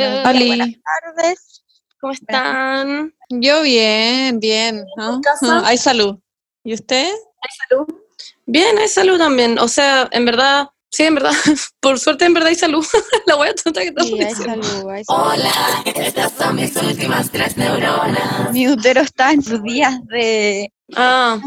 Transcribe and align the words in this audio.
Días, 0.00 0.22
buenas 0.22 0.68
tardes. 1.14 1.64
¿Cómo 2.00 2.12
están? 2.14 3.14
Yo 3.28 3.60
bien, 3.62 4.40
bien. 4.40 4.86
¿no? 4.96 5.16
¿En 5.16 5.20
casa? 5.20 5.62
Hay 5.66 5.76
salud. 5.76 6.18
¿Y 6.64 6.72
usted? 6.72 7.06
¿Hay 7.06 7.68
salud? 7.68 7.86
Bien, 8.46 8.78
hay 8.78 8.88
salud 8.88 9.18
también. 9.18 9.58
O 9.58 9.68
sea, 9.68 10.08
en 10.12 10.24
verdad, 10.24 10.68
sí, 10.90 11.02
en 11.04 11.16
verdad. 11.16 11.32
Por 11.80 11.98
suerte, 11.98 12.24
en 12.24 12.32
verdad 12.32 12.48
hay 12.48 12.54
salud. 12.54 12.86
La 13.26 13.36
wea 13.36 13.54
tonta 13.54 13.82
que 13.82 13.92
Sí, 14.02 14.14
hay 14.22 14.28
diciendo. 14.28 14.62
salud, 14.62 14.90
hay 14.90 15.04
salud. 15.04 15.20
Hola, 15.32 15.82
estas 15.84 16.32
son 16.32 16.56
mis 16.56 16.74
últimas 16.76 17.30
tres 17.30 17.58
neuronas. 17.58 18.52
Mi 18.52 18.68
útero 18.68 19.02
está 19.02 19.32
en 19.32 19.42
sus 19.42 19.62
días 19.62 19.94
de... 20.06 20.72
Ah, 20.96 21.38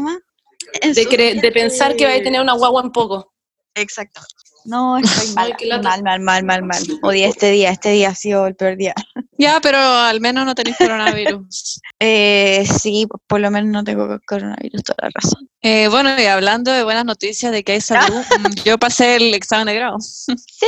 de, 0.82 1.34
de 1.42 1.52
pensar 1.52 1.96
que 1.96 2.04
vais 2.04 2.20
a 2.20 2.24
tener 2.24 2.40
una 2.40 2.52
guagua 2.54 2.82
en 2.82 2.92
poco. 2.92 3.32
Exacto. 3.74 4.20
No, 4.64 4.98
estoy 4.98 5.34
mal, 5.34 5.54
Ay, 5.58 5.68
mal, 5.68 6.02
mal, 6.02 6.20
mal, 6.20 6.44
mal, 6.44 6.62
mal. 6.64 6.82
Odié 7.02 7.26
este 7.26 7.50
día, 7.50 7.70
este 7.70 7.90
día 7.90 8.10
ha 8.10 8.14
sido 8.14 8.46
el 8.46 8.54
peor 8.54 8.76
día. 8.76 8.94
Ya, 9.36 9.60
pero 9.60 9.78
al 9.78 10.20
menos 10.20 10.46
no 10.46 10.54
tenéis 10.54 10.76
coronavirus. 10.76 11.80
Eh, 12.00 12.66
sí, 12.66 13.06
por 13.26 13.40
lo 13.40 13.50
menos 13.50 13.70
no 13.70 13.82
tengo 13.82 14.20
coronavirus, 14.26 14.82
toda 14.82 14.96
la 15.02 15.10
razón. 15.14 15.48
Eh, 15.62 15.88
bueno, 15.88 16.10
y 16.20 16.26
hablando 16.26 16.70
de 16.70 16.84
buenas 16.84 17.04
noticias 17.04 17.50
de 17.50 17.64
que 17.64 17.72
hay 17.72 17.80
salud, 17.80 18.20
mm, 18.40 18.62
yo 18.64 18.78
pasé 18.78 19.16
el 19.16 19.32
examen 19.32 19.66
de 19.66 19.74
grado. 19.74 19.98
Sí, 20.00 20.66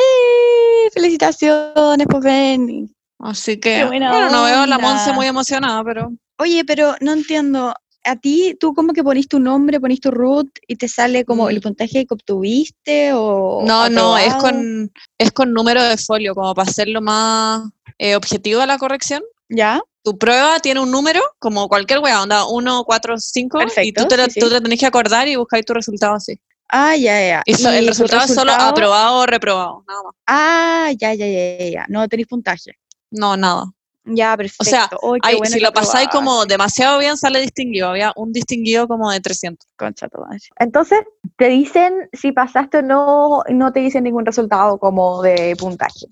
felicitaciones, 0.95 2.07
pues 2.09 2.25
ven. 2.25 2.91
Así 3.19 3.59
que, 3.61 3.85
bueno, 3.85 4.31
no 4.31 4.45
veo 4.45 4.61
a 4.61 4.67
la. 4.67 4.79
Monse 4.79 5.13
muy 5.13 5.27
emocionada, 5.27 5.85
pero 5.85 6.11
Oye, 6.39 6.65
pero 6.65 6.95
no 7.01 7.13
entiendo. 7.13 7.75
A 8.07 8.17
ti, 8.17 8.57
tú 8.61 8.73
como 8.75 8.93
que 8.93 9.03
ponís 9.03 9.29
tu 9.29 9.39
nombre, 9.41 9.81
ponís 9.81 10.01
tu 10.01 10.11
root 10.11 10.49
y 10.67 10.77
te 10.77 10.89
sale 10.89 11.25
como 11.25 11.47
Mm. 11.47 11.51
el 11.51 11.61
puntaje 11.61 12.07
que 12.07 12.15
obtuviste 12.15 13.13
o... 13.15 13.63
no, 13.67 13.89
no, 13.91 14.17
es 14.17 14.35
con, 14.37 14.93
es 15.19 15.33
con 15.33 15.53
número 15.53 15.83
de 15.83 15.97
folio, 15.97 16.35
como 16.35 16.55
para 16.55 16.71
hacerlo 16.71 17.01
más 17.03 17.69
eh, 17.99 18.15
objetivo 18.17 18.61
a 18.61 18.67
la 18.67 18.79
corrección. 18.79 19.23
¿Ya? 19.49 19.81
Tu 20.03 20.17
prueba 20.17 20.61
tiene 20.61 20.81
un 20.81 20.91
número, 20.91 21.21
como 21.41 21.69
cualquier 21.69 21.99
wea, 21.99 22.23
onda 22.23 22.47
1, 22.47 22.85
4, 22.85 23.17
5, 23.19 23.59
y 23.83 23.93
tú 23.93 24.07
te, 24.07 24.25
sí, 24.27 24.31
sí. 24.33 24.41
tú 24.41 24.49
te 24.51 24.61
tenés 24.61 24.79
que 24.79 24.87
acordar 24.87 25.27
y 25.29 25.35
buscáis 25.37 25.65
tu 25.65 25.73
resultado 25.75 26.15
así. 26.15 26.39
Ah, 26.69 26.97
ya, 26.97 27.21
ya. 27.27 27.43
Y 27.45 27.55
so- 27.55 27.73
¿Y 27.73 27.77
el 27.77 27.87
resultado 27.89 28.25
es 28.25 28.35
solo 28.35 28.53
aprobado 28.53 29.19
o 29.19 29.27
reprobado, 29.27 29.85
nada 29.87 30.03
más. 30.05 30.13
Ah, 30.27 30.91
ya, 30.99 31.15
ya, 31.15 31.27
ya, 31.27 31.71
ya. 31.71 31.87
No 31.89 32.07
tenéis 32.09 32.29
puntaje. 32.29 32.73
No, 33.11 33.37
nada. 33.37 33.65
Ya, 34.07 34.37
perfecto. 34.37 34.65
sea, 34.65 34.89
Uy, 35.03 35.21
qué 35.21 35.31
Ay, 35.31 35.37
bueno 35.37 35.53
si 35.53 35.61
lo 35.61 35.73
pasáis 35.73 36.09
como 36.09 36.47
demasiado 36.47 36.99
bien, 36.99 37.17
sale 37.17 37.41
distinguido. 37.41 37.89
Había 37.89 38.13
un 38.15 38.33
distinguido 38.33 38.87
como 38.87 39.11
de 39.11 39.21
300. 39.21 39.69
concha 39.77 40.09
tu 40.09 40.19
madre. 40.21 40.39
Entonces, 40.59 41.01
te 41.37 41.49
dicen 41.49 42.09
si 42.13 42.31
pasaste 42.31 42.79
o 42.79 42.83
no, 42.83 43.43
no 43.49 43.73
te 43.73 43.81
dicen 43.81 44.05
ningún 44.05 44.25
resultado 44.25 44.79
como 44.79 45.23
de 45.23 45.57
puntaje. 45.59 46.07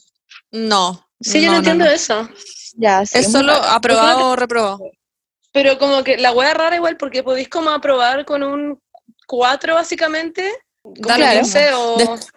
No. 0.50 1.08
Sí, 1.20 1.42
yo 1.42 1.52
no, 1.52 1.58
entiendo 1.58 1.84
eso. 1.84 2.28
Ya, 2.76 3.06
sí. 3.06 3.18
Es 3.18 3.30
solo 3.30 3.52
aprobado 3.52 4.30
o 4.30 4.36
reprobado. 4.36 4.80
Pero 5.52 5.78
como 5.78 6.02
que 6.02 6.16
la 6.16 6.32
es 6.32 6.54
rara 6.54 6.74
igual 6.74 6.96
porque 6.96 7.22
podéis 7.22 7.48
como 7.48 7.70
aprobar 7.70 8.24
con 8.24 8.42
un 8.42 8.80
4 9.28 9.74
básicamente. 9.74 10.50
O... 10.82 11.96
Des- 11.96 12.33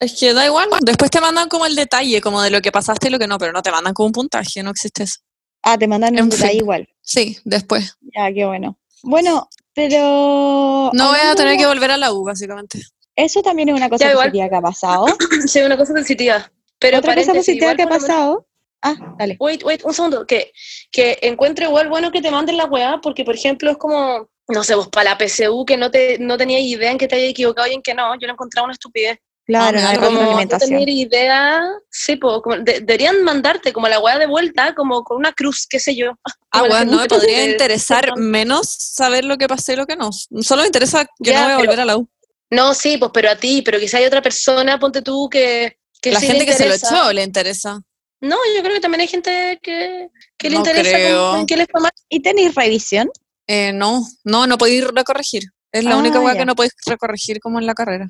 Es 0.00 0.18
que 0.18 0.34
da 0.34 0.44
igual. 0.46 0.68
Después 0.82 1.10
te 1.10 1.20
mandan 1.20 1.48
como 1.48 1.66
el 1.66 1.74
detalle, 1.76 2.20
como 2.20 2.42
de 2.42 2.50
lo 2.50 2.60
que 2.60 2.72
pasaste 2.72 3.08
y 3.08 3.10
lo 3.10 3.18
que 3.18 3.26
no, 3.26 3.38
pero 3.38 3.52
no 3.52 3.62
te 3.62 3.70
mandan 3.70 3.94
como 3.94 4.06
un 4.08 4.12
puntaje, 4.12 4.62
no 4.62 4.70
existe 4.70 5.04
eso. 5.04 5.20
Ah, 5.62 5.78
te 5.78 5.86
mandan 5.88 6.16
en 6.16 6.24
un 6.24 6.28
detalle 6.30 6.50
fin. 6.52 6.60
igual. 6.60 6.88
Sí, 7.00 7.38
después. 7.44 7.96
Ya, 8.14 8.32
qué 8.32 8.44
bueno. 8.44 8.76
Bueno, 9.02 9.48
pero... 9.74 10.90
No 10.92 11.08
voy 11.08 11.18
a 11.24 11.34
tener 11.34 11.56
que 11.56 11.66
volver 11.66 11.90
a 11.90 11.96
la 11.96 12.12
U, 12.12 12.24
básicamente. 12.24 12.80
Eso 13.16 13.42
también 13.42 13.68
es 13.70 13.74
una 13.74 13.88
cosa 13.88 14.06
Ya, 14.06 14.10
igual. 14.12 14.26
positiva 14.28 14.48
que 14.48 14.56
ha 14.56 14.60
pasado. 14.60 15.06
Sí, 15.46 15.60
una 15.60 15.76
cosa 15.76 15.94
sensitiva. 15.94 16.50
Pero 16.78 16.98
Otra 16.98 17.14
cosa 17.14 17.32
positiva 17.32 17.72
igual 17.72 17.76
que 17.76 17.82
ha 17.84 17.88
pasado... 17.88 18.46
Ah, 18.86 18.96
dale. 19.18 19.36
Wait, 19.40 19.64
wait, 19.64 19.82
un 19.84 19.94
segundo. 19.94 20.26
Que, 20.26 20.52
que 20.92 21.18
encuentro 21.22 21.64
igual 21.64 21.88
bueno 21.88 22.10
que 22.12 22.20
te 22.20 22.30
manden 22.30 22.58
la 22.58 22.66
weá, 22.66 23.00
porque 23.00 23.24
por 23.24 23.34
ejemplo 23.34 23.70
es 23.70 23.78
como, 23.78 24.28
no 24.48 24.62
sé, 24.62 24.74
vos 24.74 24.88
para 24.88 25.12
la 25.12 25.16
PSU 25.18 25.64
que 25.64 25.78
no 25.78 25.90
te 25.90 26.18
no 26.18 26.36
tenías 26.36 26.60
idea 26.60 26.90
en 26.90 26.98
que 26.98 27.08
te 27.08 27.14
había 27.14 27.28
equivocado 27.28 27.66
y 27.68 27.72
en 27.72 27.80
que 27.80 27.94
no, 27.94 28.12
yo 28.20 28.26
lo 28.26 28.34
encontraba 28.34 28.66
una 28.66 28.74
estupidez. 28.74 29.18
Claro, 29.46 29.78
no 29.78 29.88
hay 29.88 29.96
como 29.98 30.40
no 30.42 30.58
tener 30.58 30.88
idea, 30.88 31.62
sí, 31.90 32.16
po, 32.16 32.40
como 32.40 32.56
de- 32.56 32.80
deberían 32.80 33.22
mandarte 33.22 33.72
como 33.74 33.88
la 33.88 34.00
weá 34.00 34.18
de 34.18 34.26
vuelta, 34.26 34.74
como 34.74 35.04
con 35.04 35.18
una 35.18 35.32
cruz, 35.34 35.66
qué 35.68 35.78
sé 35.78 35.94
yo. 35.94 36.12
Ah, 36.56 36.62
bueno, 36.68 36.92
no 36.92 37.00
me 37.00 37.08
podría 37.08 37.38
de- 37.40 37.50
interesar 37.50 38.06
de- 38.14 38.20
menos 38.20 38.68
saber 38.70 39.24
lo 39.24 39.36
que 39.36 39.48
pasé 39.48 39.72
y 39.72 39.76
lo 39.76 39.86
que 39.86 39.96
no. 39.96 40.10
Solo 40.12 40.62
me 40.62 40.68
interesa 40.68 41.04
que 41.04 41.30
Ya, 41.32 41.40
no 41.40 41.44
voy 41.44 41.52
a 41.52 41.56
pero- 41.56 41.66
volver 41.68 41.80
a 41.80 41.84
la 41.84 41.96
U. 41.98 42.08
No, 42.50 42.74
sí, 42.74 42.96
pues, 42.96 43.10
pero 43.12 43.30
a 43.30 43.36
ti, 43.36 43.60
pero 43.62 43.78
quizá 43.80 43.98
hay 43.98 44.04
otra 44.04 44.22
persona, 44.22 44.78
ponte 44.78 45.02
tú, 45.02 45.28
que, 45.28 45.78
que 46.00 46.12
La 46.12 46.20
sí 46.20 46.26
gente 46.28 46.44
le 46.44 46.46
que 46.46 46.52
se 46.56 46.68
lo 46.68 46.74
echó 46.74 47.12
le 47.12 47.24
interesa. 47.24 47.80
No, 48.20 48.36
yo 48.56 48.62
creo 48.62 48.74
que 48.74 48.80
también 48.80 49.00
hay 49.00 49.08
gente 49.08 49.58
que, 49.60 50.08
que 50.38 50.48
le 50.48 50.54
No 50.54 50.60
interesa 50.60 50.90
creo. 50.96 51.26
como 51.30 51.40
en 51.40 51.46
qué 51.46 51.56
les 51.56 51.66
mal. 51.74 51.90
¿Y 52.08 52.20
tenéis 52.22 52.54
revisión? 52.54 53.10
Eh, 53.48 53.72
no, 53.72 54.06
no, 54.22 54.46
no 54.46 54.56
podéis 54.56 54.86
recorregir. 54.86 55.42
Es 55.72 55.82
la 55.84 55.92
Ah, 55.94 55.98
única 55.98 56.20
weá 56.20 56.36
que 56.36 56.44
no 56.46 56.54
podéis 56.54 56.74
recorregir 56.86 57.40
como 57.40 57.58
en 57.58 57.66
la 57.66 57.74
carrera. 57.74 58.08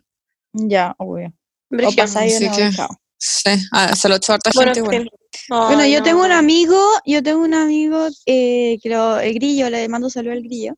Ya, 0.55 0.95
obvio. 0.99 1.33
O 1.71 1.93
pasáis 1.97 2.41
no, 2.41 2.57
que-. 2.57 2.71
Sí, 3.19 3.51
ah, 3.73 3.95
se 3.97 4.09
lo 4.09 4.17
echó 4.17 4.35
harta 4.35 4.51
Bueno, 4.55 4.73
gente 4.75 5.11
Bueno, 5.49 5.87
yo 5.87 6.03
tengo 6.03 6.23
un 6.25 6.33
amigo, 6.33 6.79
yo 7.05 7.23
tengo 7.23 7.43
un 7.43 7.55
amigo 7.55 8.09
eh, 8.27 8.79
que 8.83 8.89
lo, 8.89 9.19
el 9.19 9.35
grillo, 9.35 9.69
le 9.71 9.89
mando 9.89 10.11
saludo 10.11 10.33
al 10.33 10.43
grillo, 10.43 10.75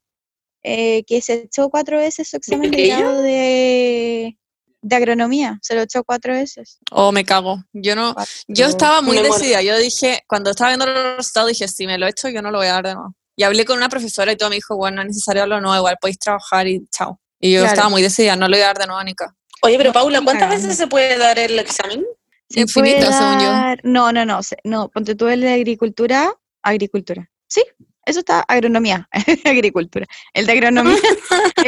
eh, 0.62 1.04
que 1.06 1.20
se 1.20 1.34
echó 1.34 1.68
cuatro 1.68 1.98
veces 1.98 2.28
su 2.28 2.36
examen 2.36 2.70
de 2.70 2.86
grado 2.88 3.20
de, 3.20 4.38
de 4.80 4.96
agronomía, 4.96 5.58
se 5.60 5.74
lo 5.74 5.82
echó 5.82 6.04
cuatro 6.04 6.32
veces. 6.32 6.78
Oh, 6.92 7.12
me 7.12 7.24
cago. 7.24 7.62
Yo 7.72 7.94
no, 7.94 8.14
yo 8.48 8.66
estaba 8.66 9.02
muy 9.02 9.16
Me 9.16 9.24
decidida. 9.24 9.60
Yo 9.62 9.76
dije, 9.76 10.22
cuando 10.26 10.50
estaba 10.50 10.70
viendo 10.70 10.86
los 10.86 11.16
resultados, 11.16 11.48
dije, 11.48 11.68
si 11.68 11.86
me 11.86 11.98
lo 11.98 12.06
he 12.06 12.10
hecho, 12.10 12.28
yo 12.28 12.40
no 12.42 12.50
lo 12.50 12.58
voy 12.58 12.68
a 12.68 12.74
dar 12.74 12.86
de 12.86 12.94
nuevo. 12.94 13.14
Y 13.34 13.42
hablé 13.42 13.64
con 13.66 13.76
una 13.76 13.88
profesora 13.88 14.32
y 14.32 14.36
todo 14.36 14.48
me 14.48 14.54
dijo, 14.56 14.76
bueno, 14.76 14.96
no 14.96 15.02
es 15.02 15.08
necesario 15.08 15.46
lo 15.46 15.60
nuevo, 15.60 15.76
igual 15.76 15.96
podéis 16.00 16.18
trabajar 16.18 16.66
y 16.68 16.86
chao. 16.90 17.20
Y 17.38 17.52
yo 17.52 17.60
Claro. 17.60 17.74
estaba 17.74 17.88
muy 17.90 18.00
decidida, 18.02 18.34
no 18.36 18.48
lo 18.48 18.56
voy 18.56 18.62
a 18.62 18.66
dar 18.68 18.78
de 18.78 18.86
nuevo 18.86 19.00
a 19.00 19.04
Nika. 19.04 19.34
Oye, 19.62 19.76
pero 19.78 19.90
No, 19.90 19.94
Paula, 19.94 20.20
¿cuántas 20.22 20.50
veces 20.50 20.76
se 20.76 20.86
puede 20.86 21.16
dar 21.18 21.38
el 21.38 21.58
examen? 21.58 22.04
Se 22.48 22.60
Infinito, 22.60 23.06
puede 23.06 23.12
según 23.12 23.40
yo. 23.40 23.46
dar- 23.50 23.80
No, 23.82 24.12
no, 24.12 24.24
no, 24.24 24.40
no, 24.64 24.88
ponte 24.88 25.14
tú 25.14 25.26
el 25.28 25.40
de 25.40 25.52
agricultura, 25.52 26.32
agricultura. 26.62 27.28
Sí, 27.48 27.62
eso 28.04 28.20
está, 28.20 28.40
agronomía, 28.46 29.08
agricultura. 29.44 30.06
El 30.32 30.46
de 30.46 30.52
agronomía, 30.52 30.96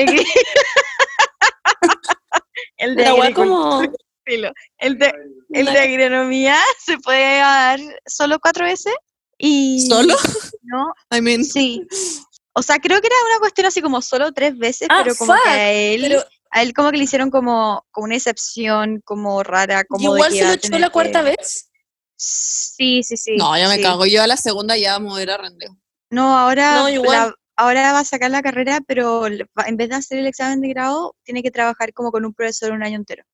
el, 2.76 2.96
de 2.96 3.06
agricultura. 3.06 3.32
como... 3.34 3.82
El 4.78 4.98
de, 4.98 5.12
el 5.54 5.64
de 5.64 5.78
agronomía 5.78 6.58
se 6.84 6.98
puede 6.98 7.38
dar 7.38 7.80
solo 8.06 8.38
cuatro 8.38 8.66
veces 8.66 8.92
y... 9.38 9.86
¿Solo? 9.88 10.14
No, 10.62 10.92
I 11.16 11.22
mean, 11.22 11.44
sí. 11.46 11.86
O 12.52 12.62
sea, 12.62 12.78
creo 12.78 13.00
que 13.00 13.06
era 13.06 13.16
una 13.30 13.38
cuestión 13.38 13.66
así 13.68 13.80
como 13.80 14.02
solo 14.02 14.32
tres 14.32 14.58
veces, 14.58 14.86
Ah, 14.90 15.00
pero 15.02 15.16
como 15.16 15.32
fuck, 15.32 15.42
que 15.44 15.48
a 15.48 15.72
él, 15.72 16.02
Pero 16.02 16.24
a 16.50 16.62
él 16.62 16.72
como 16.72 16.90
que 16.90 16.96
le 16.98 17.04
hicieron 17.04 17.30
como, 17.30 17.84
como 17.90 18.06
una 18.06 18.16
excepción, 18.16 19.00
como 19.04 19.42
rara, 19.42 19.84
como 19.84 20.14
igual 20.14 20.32
se 20.32 20.44
lo 20.44 20.50
a 20.50 20.54
echó 20.54 20.78
la 20.78 20.90
cuarta 20.90 21.22
que- 21.24 21.30
vez. 21.36 21.70
Sí, 22.16 23.02
sí, 23.04 23.16
sí. 23.16 23.36
no, 23.36 23.56
ya 23.56 23.68
me 23.68 23.76
sí. 23.76 23.82
cago. 23.82 24.04
Yo 24.06 24.22
a 24.22 24.26
la 24.26 24.36
segunda 24.36 24.76
ya 24.76 24.98
me 24.98 25.12
hubiera 25.12 25.36
rendido. 25.36 25.76
No, 26.10 26.36
ahora, 26.36 26.74
No, 26.80 26.88
igual. 26.88 27.28
la- 27.28 27.34
ahora 27.56 27.92
va 27.92 28.00
a 28.00 28.04
sacar 28.04 28.30
la 28.30 28.42
carrera, 28.42 28.80
pero 28.86 29.26
en 29.26 29.76
vez 29.76 29.88
de 29.88 29.94
hacer 29.94 30.18
el 30.18 30.26
examen 30.26 30.60
de 30.60 30.68
grado, 30.68 31.14
tiene 31.22 31.42
que 31.42 31.50
trabajar 31.50 31.92
como 31.92 32.10
con 32.10 32.24
un 32.24 32.34
profesor 32.34 32.72
un 32.72 32.82
año 32.82 32.96
entero. 32.96 33.24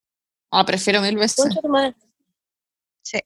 Ah, 0.51 0.65
prefiero 0.65 1.01
mil 1.01 1.15
veces. 1.17 1.45
Sí. 3.01 3.19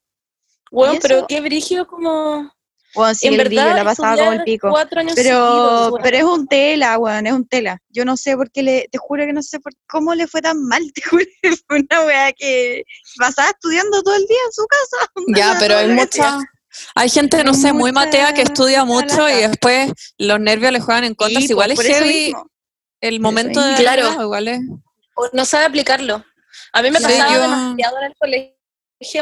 Y 0.71 0.99
pero 1.01 1.25
qué 1.27 1.41
brigio 1.41 1.87
como... 1.87 2.51
Bueno, 2.95 3.13
sí, 3.15 3.27
en 3.27 3.33
el 3.33 3.37
verdad, 3.49 3.75
la 3.75 3.83
pasaba 3.83 4.17
como 4.17 4.33
el 4.33 4.43
pico. 4.43 4.69
cuatro 4.71 4.99
años 5.01 5.13
Pero, 5.15 5.29
seguidos, 5.29 5.99
pero 6.03 6.17
es 6.17 6.23
un 6.23 6.47
tela, 6.47 6.97
weón, 6.97 7.27
es 7.27 7.33
un 7.33 7.47
tela. 7.47 7.79
Yo 7.89 8.03
no 8.05 8.17
sé 8.17 8.35
por 8.35 8.49
qué 8.51 8.63
le, 8.63 8.87
te 8.91 8.97
juro 8.97 9.25
que 9.25 9.33
no 9.33 9.43
sé 9.43 9.59
por 9.59 9.73
cómo 9.87 10.15
le 10.15 10.27
fue 10.27 10.41
tan 10.41 10.63
mal, 10.65 10.81
te 10.93 11.01
juro, 11.03 11.23
fue 11.67 11.79
una 11.89 12.05
weá 12.05 12.33
que 12.33 12.83
pasaba 13.17 13.49
estudiando 13.49 14.01
todo 14.01 14.15
el 14.15 14.25
día 14.25 14.37
en 14.45 14.51
su 14.53 14.65
casa. 14.67 15.11
Ya, 15.37 15.55
pero 15.59 15.77
hay 15.77 15.87
mucha... 15.89 16.39
Hay 16.95 17.09
gente, 17.09 17.43
no 17.43 17.51
Hay 17.51 17.57
sé, 17.57 17.73
muy 17.73 17.91
matea 17.91 18.33
que 18.33 18.43
estudia 18.43 18.85
mucho 18.85 19.27
y 19.27 19.33
después 19.47 19.91
los 20.19 20.39
nervios 20.39 20.71
le 20.71 20.79
juegan 20.79 21.03
en 21.03 21.15
contra. 21.15 21.41
Sí, 21.41 21.47
Si 21.47 21.53
igual 21.53 21.71
pues, 21.75 21.89
es 21.89 21.97
heavy 21.97 22.33
el 23.01 23.19
momento 23.19 23.59
de. 23.59 23.75
Claro. 23.75 24.03
verdad, 24.03 24.21
igual 24.23 24.47
es... 24.47 24.59
O 25.15 25.27
no 25.33 25.45
sabe 25.45 25.65
aplicarlo. 25.65 26.23
A 26.71 26.81
mí 26.83 26.91
me 26.91 26.99
Sí, 26.99 27.05
pasaba 27.05 27.33
yo- 27.33 27.41
demasiado 27.41 27.97
en 27.97 28.03
el 28.05 28.13
colegio, 28.19 28.53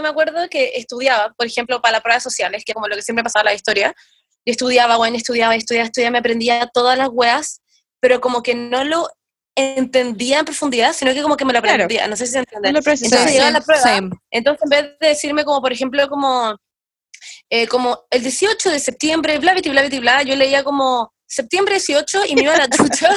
me 0.01 0.07
acuerdo 0.07 0.47
que 0.49 0.71
estudiaba, 0.75 1.33
por 1.37 1.47
ejemplo, 1.47 1.81
para 1.81 1.93
las 1.93 2.01
pruebas 2.01 2.23
sociales, 2.23 2.63
que 2.65 2.73
como 2.73 2.87
lo 2.87 2.95
que 2.95 3.01
siempre 3.01 3.23
pasaba 3.23 3.41
en 3.41 3.45
la 3.45 3.53
historia, 3.53 3.95
estudiaba, 4.45 4.97
bueno, 4.97 5.17
estudiaba, 5.17 5.55
estudiaba, 5.55 5.85
estudiaba, 5.85 6.11
me 6.11 6.17
aprendía 6.19 6.69
todas 6.73 6.97
las 6.97 7.09
weas, 7.11 7.61
pero 7.99 8.21
como 8.21 8.41
que 8.43 8.55
no 8.55 8.83
lo 8.83 9.07
entendía 9.55 10.39
en 10.39 10.45
profundidad, 10.45 10.93
sino 10.93 11.13
que 11.13 11.21
como 11.21 11.35
que 11.35 11.45
me 11.45 11.53
lo 11.53 11.61
Claro. 11.61 11.85
aprendía, 11.85 12.07
no 12.07 12.15
sé 12.15 12.27
si 12.27 12.33
se 12.33 12.39
entiende. 12.39 12.71
No. 12.71 12.77
Entonces 12.79 13.25
llegaba 13.31 13.51
la 13.51 13.61
prueba, 13.61 13.81
same. 13.81 14.09
entonces 14.31 14.61
en 14.63 14.69
vez 14.69 14.99
de 14.99 15.07
decirme 15.07 15.43
como, 15.43 15.61
por 15.61 15.73
ejemplo, 15.73 16.07
como, 16.07 16.55
eh, 17.49 17.67
como 17.67 18.05
el 18.11 18.21
18 18.21 18.69
de 18.69 18.79
septiembre, 18.79 19.39
bla, 19.39 19.53
bla, 19.53 19.61
bla, 19.71 19.87
bla, 19.89 19.99
bla, 19.99 20.23
yo 20.23 20.35
leía 20.35 20.63
como 20.63 21.11
septiembre 21.27 21.75
18 21.75 22.25
y 22.27 22.35
me 22.35 22.41
iba 22.43 22.53
a 22.53 22.57
la 22.57 22.67
chucha. 22.69 23.09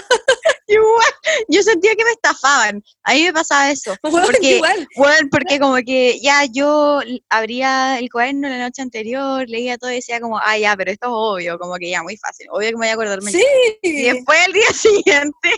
Igual, 0.67 1.13
yo 1.49 1.63
sentía 1.63 1.95
que 1.97 2.05
me 2.05 2.11
estafaban. 2.13 2.83
A 3.05 3.15
mí 3.15 3.25
me 3.25 3.33
pasaba 3.33 3.71
eso. 3.73 3.95
Porque- 4.03 4.57
igual. 4.57 4.87
Bueno, 4.97 5.29
porque 5.31 5.59
como 5.59 5.77
que 5.85 6.21
ya 6.21 6.45
yo 6.53 7.01
abría 7.29 7.99
el 7.99 8.09
cuaderno 8.11 8.49
la 8.49 8.59
noche 8.59 8.83
anterior, 8.83 9.49
leía 9.49 9.79
todo 9.79 9.91
y 9.91 9.97
decía 9.97 10.21
como, 10.21 10.39
ah, 10.39 10.59
ya, 10.59 10.77
pero 10.77 10.93
esto 10.93 11.07
es 11.07 11.13
obvio, 11.13 11.59
como 11.59 11.75
que 11.77 11.91
ya, 11.91 12.03
muy 12.03 12.17
fácil, 12.17 12.47
obvio 12.51 12.69
que 12.69 12.75
me 12.77 12.81
voy 12.81 12.89
a 12.89 12.93
acordar 12.93 13.21
mañana. 13.23 13.43
Y 13.83 13.89
Sí. 13.91 14.03
después 14.13 14.39
el 14.47 14.53
día 14.53 14.67
siguiente, 14.75 15.51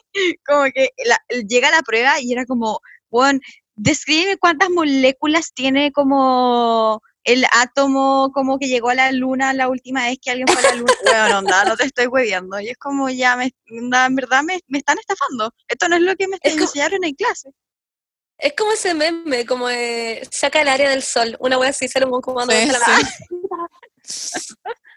como 0.46 0.64
que 0.74 0.90
la- 1.04 1.22
llega 1.46 1.70
la 1.70 1.82
prueba 1.82 2.20
y 2.20 2.32
era 2.32 2.46
como, 2.46 2.80
bueno, 3.10 3.38
descríbeme 3.74 4.38
cuántas 4.38 4.70
moléculas 4.70 5.52
tiene 5.54 5.92
como 5.92 7.02
el 7.24 7.44
átomo 7.52 8.30
como 8.32 8.58
que 8.58 8.68
llegó 8.68 8.90
a 8.90 8.94
la 8.94 9.12
luna 9.12 9.52
la 9.52 9.68
última 9.68 10.04
vez 10.06 10.18
que 10.20 10.30
alguien 10.30 10.48
fue 10.48 10.58
a 10.58 10.70
la 10.70 10.74
luna. 10.76 10.92
Bueno, 11.04 11.38
onda, 11.38 11.64
no 11.64 11.76
te 11.76 11.84
estoy 11.84 12.06
hueviando. 12.06 12.58
Y 12.60 12.68
es 12.70 12.76
como, 12.78 13.08
ya, 13.10 13.36
me, 13.36 13.52
onda, 13.70 14.06
en 14.06 14.14
verdad 14.16 14.42
me, 14.42 14.60
me 14.66 14.78
están 14.78 14.98
estafando. 14.98 15.54
Esto 15.68 15.88
no 15.88 15.96
es 15.96 16.02
lo 16.02 16.16
que 16.16 16.28
me 16.28 16.36
Es 16.42 16.52
como- 16.52 16.64
enseñaron 16.64 17.04
en 17.04 17.14
clase. 17.14 17.50
Es 18.38 18.54
como 18.58 18.72
ese 18.72 18.92
meme, 18.94 19.46
como 19.46 19.68
de 19.68 20.26
saca 20.32 20.62
el 20.62 20.68
área 20.68 20.90
del 20.90 21.02
sol. 21.04 21.36
Una 21.38 21.58
wea 21.58 21.70
así 21.70 21.86
sale 21.86 22.06
un 22.06 22.10
buen 22.10 22.22
comando. 22.22 22.52
Sí, 22.52 22.66
la 22.66 22.78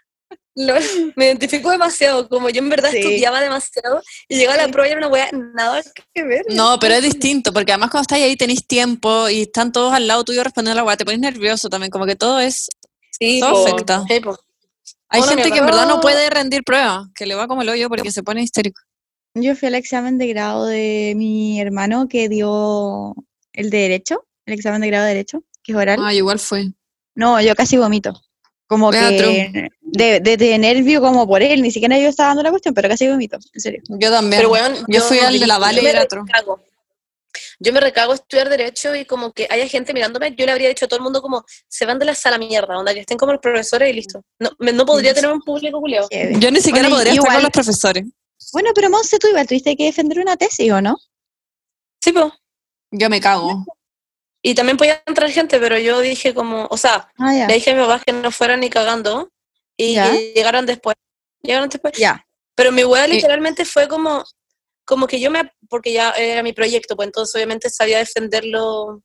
Lol, 0.58 0.82
me 1.16 1.26
identifico 1.26 1.70
demasiado, 1.70 2.28
como 2.28 2.48
yo 2.48 2.60
en 2.60 2.70
verdad 2.70 2.90
Sí. 2.90 2.96
estudiaba 2.98 3.40
demasiado 3.42 4.02
y 4.26 4.36
llegaba 4.38 4.62
a 4.62 4.66
la 4.66 4.72
prueba 4.72 4.88
y 4.88 4.92
era 4.92 4.98
una 4.98 5.08
wea 5.08 5.28
nada 5.54 5.82
que 6.14 6.22
ver. 6.22 6.46
No, 6.48 6.78
pero 6.80 6.94
es 6.94 7.02
distinto, 7.02 7.52
porque 7.52 7.72
además 7.72 7.90
cuando 7.90 8.02
estáis 8.02 8.24
ahí 8.24 8.36
tenéis 8.36 8.66
tiempo 8.66 9.28
y 9.28 9.42
están 9.42 9.70
todos 9.70 9.92
al 9.92 10.06
lado 10.06 10.24
tuyo 10.24 10.42
respondiendo 10.42 10.80
a 10.80 10.82
la 10.82 10.86
weá, 10.86 10.96
te 10.96 11.04
pones 11.04 11.20
nervioso 11.20 11.68
también, 11.68 11.90
como 11.90 12.06
que 12.06 12.16
todo 12.16 12.40
es... 12.40 12.68
Sí, 13.10 13.40
Todo 13.40 13.52
po. 13.52 13.66
afecta. 13.66 14.04
Sí. 14.08 14.20
Hay 15.08 15.22
gente 15.22 15.50
que 15.50 15.58
en 15.58 15.66
verdad 15.66 15.86
no 15.86 16.00
puede 16.00 16.28
rendir 16.30 16.64
pruebas, 16.64 17.06
que 17.14 17.26
le 17.26 17.34
va 17.34 17.46
como 17.46 17.62
el 17.62 17.68
hoyo 17.68 17.88
porque 17.88 18.10
se 18.10 18.22
pone 18.22 18.42
histérico. 18.42 18.80
Yo 19.34 19.54
fui 19.54 19.68
al 19.68 19.74
examen 19.74 20.16
de 20.18 20.26
grado 20.28 20.66
de 20.66 21.12
mi 21.16 21.60
hermano 21.60 22.08
que 22.08 22.28
dio 22.28 23.14
el 23.52 23.68
de 23.70 23.78
Derecho, 23.78 24.26
el 24.46 24.54
examen 24.54 24.80
de 24.80 24.88
grado 24.88 25.04
de 25.04 25.10
Derecho, 25.10 25.44
que 25.62 25.72
es 25.72 25.78
oral. 25.78 25.98
Ah, 26.02 26.14
igual 26.14 26.38
fue. 26.38 26.72
No, 27.14 27.40
yo 27.40 27.54
casi 27.54 27.76
vomito. 27.76 28.20
Como 28.66 28.90
que 28.90 29.68
de, 29.96 30.20
de, 30.20 30.36
de 30.36 30.58
nervio 30.58 31.00
como 31.00 31.26
por 31.26 31.42
él, 31.42 31.62
ni 31.62 31.70
siquiera 31.70 31.98
yo 31.98 32.08
estaba 32.08 32.28
dando 32.28 32.42
la 32.44 32.50
cuestión, 32.50 32.74
pero 32.74 32.88
casi 32.88 33.08
vomito, 33.08 33.36
en 33.52 33.60
serio. 33.60 33.82
Yo 33.88 34.10
también. 34.10 34.40
Pero 34.40 34.50
weón, 34.52 34.74
yo 34.88 35.00
fui 35.02 35.18
al 35.18 35.38
de 35.38 35.46
la 35.46 35.58
Vale 35.58 35.76
yo 35.76 35.82
y 35.82 35.84
me 35.84 35.90
era 35.90 36.02
otro. 36.02 36.24
recago. 36.24 36.60
Yo 37.58 37.72
me 37.72 37.80
recago 37.80 38.12
a 38.12 38.14
estudiar 38.16 38.48
Derecho 38.48 38.94
y 38.94 39.04
como 39.04 39.32
que 39.32 39.46
haya 39.50 39.66
gente 39.66 39.92
mirándome, 39.94 40.34
yo 40.36 40.44
le 40.46 40.52
habría 40.52 40.68
dicho 40.68 40.84
a 40.84 40.88
todo 40.88 40.98
el 40.98 41.02
mundo 41.02 41.20
como, 41.22 41.44
se 41.68 41.86
van 41.86 41.98
de 41.98 42.04
la 42.04 42.14
sala 42.14 42.38
mierda, 42.38 42.76
onda, 42.78 42.92
que 42.94 43.00
estén 43.00 43.16
como 43.18 43.32
los 43.32 43.40
profesores 43.40 43.90
y 43.90 43.92
listo. 43.94 44.22
No, 44.38 44.50
me- 44.58 44.72
no 44.72 44.84
podría 44.86 45.14
tener 45.14 45.30
un 45.30 45.40
público. 45.40 45.82
Heavy. 46.10 46.38
Yo 46.38 46.50
ni 46.50 46.60
siquiera 46.60 46.88
Bueno, 46.88 46.96
podría 46.96 47.12
estar 47.12 47.24
igual- 47.24 47.34
con 47.36 47.42
los 47.42 47.50
profesores. 47.52 48.04
Bueno, 48.52 48.70
pero 48.74 48.90
Monse, 48.90 49.18
tú 49.18 49.28
igual 49.28 49.46
tuviste 49.46 49.76
que 49.76 49.84
defender 49.84 50.18
una 50.18 50.36
tesis, 50.36 50.70
¿o 50.70 50.80
no? 50.80 50.96
Sí, 52.02 52.12
po. 52.12 52.32
Yo 52.90 53.08
me 53.10 53.20
cago. 53.20 53.64
Y 54.42 54.54
también 54.54 54.76
podía 54.76 55.02
entrar 55.06 55.28
gente, 55.30 55.58
pero 55.58 55.78
yo 55.78 56.00
dije 56.00 56.32
como, 56.34 56.66
o 56.70 56.76
sea, 56.76 57.10
Ah, 57.18 57.32
le 57.48 57.54
dije 57.54 57.70
a 57.70 57.74
mis 57.74 57.84
papás 57.84 58.02
que 58.04 58.12
no 58.12 58.30
fueran 58.30 58.60
ni 58.60 58.70
cagando 58.70 59.30
y 59.76 59.94
llegaran 60.34 60.66
después. 60.66 60.96
Llegaron 61.42 61.68
después. 61.68 61.94
Ya. 61.98 62.26
Pero 62.54 62.72
mi 62.72 62.82
Y- 62.82 63.08
literalmente 63.08 63.64
fue 63.64 63.86
como, 63.88 64.24
como 64.84 65.06
que 65.06 65.20
yo 65.20 65.30
me, 65.30 65.50
porque 65.68 65.92
ya 65.92 66.10
era 66.12 66.42
mi 66.42 66.52
proyecto, 66.52 66.96
pues 66.96 67.06
entonces 67.06 67.34
obviamente 67.34 67.68
sabía 67.70 67.98
defenderlo. 67.98 69.02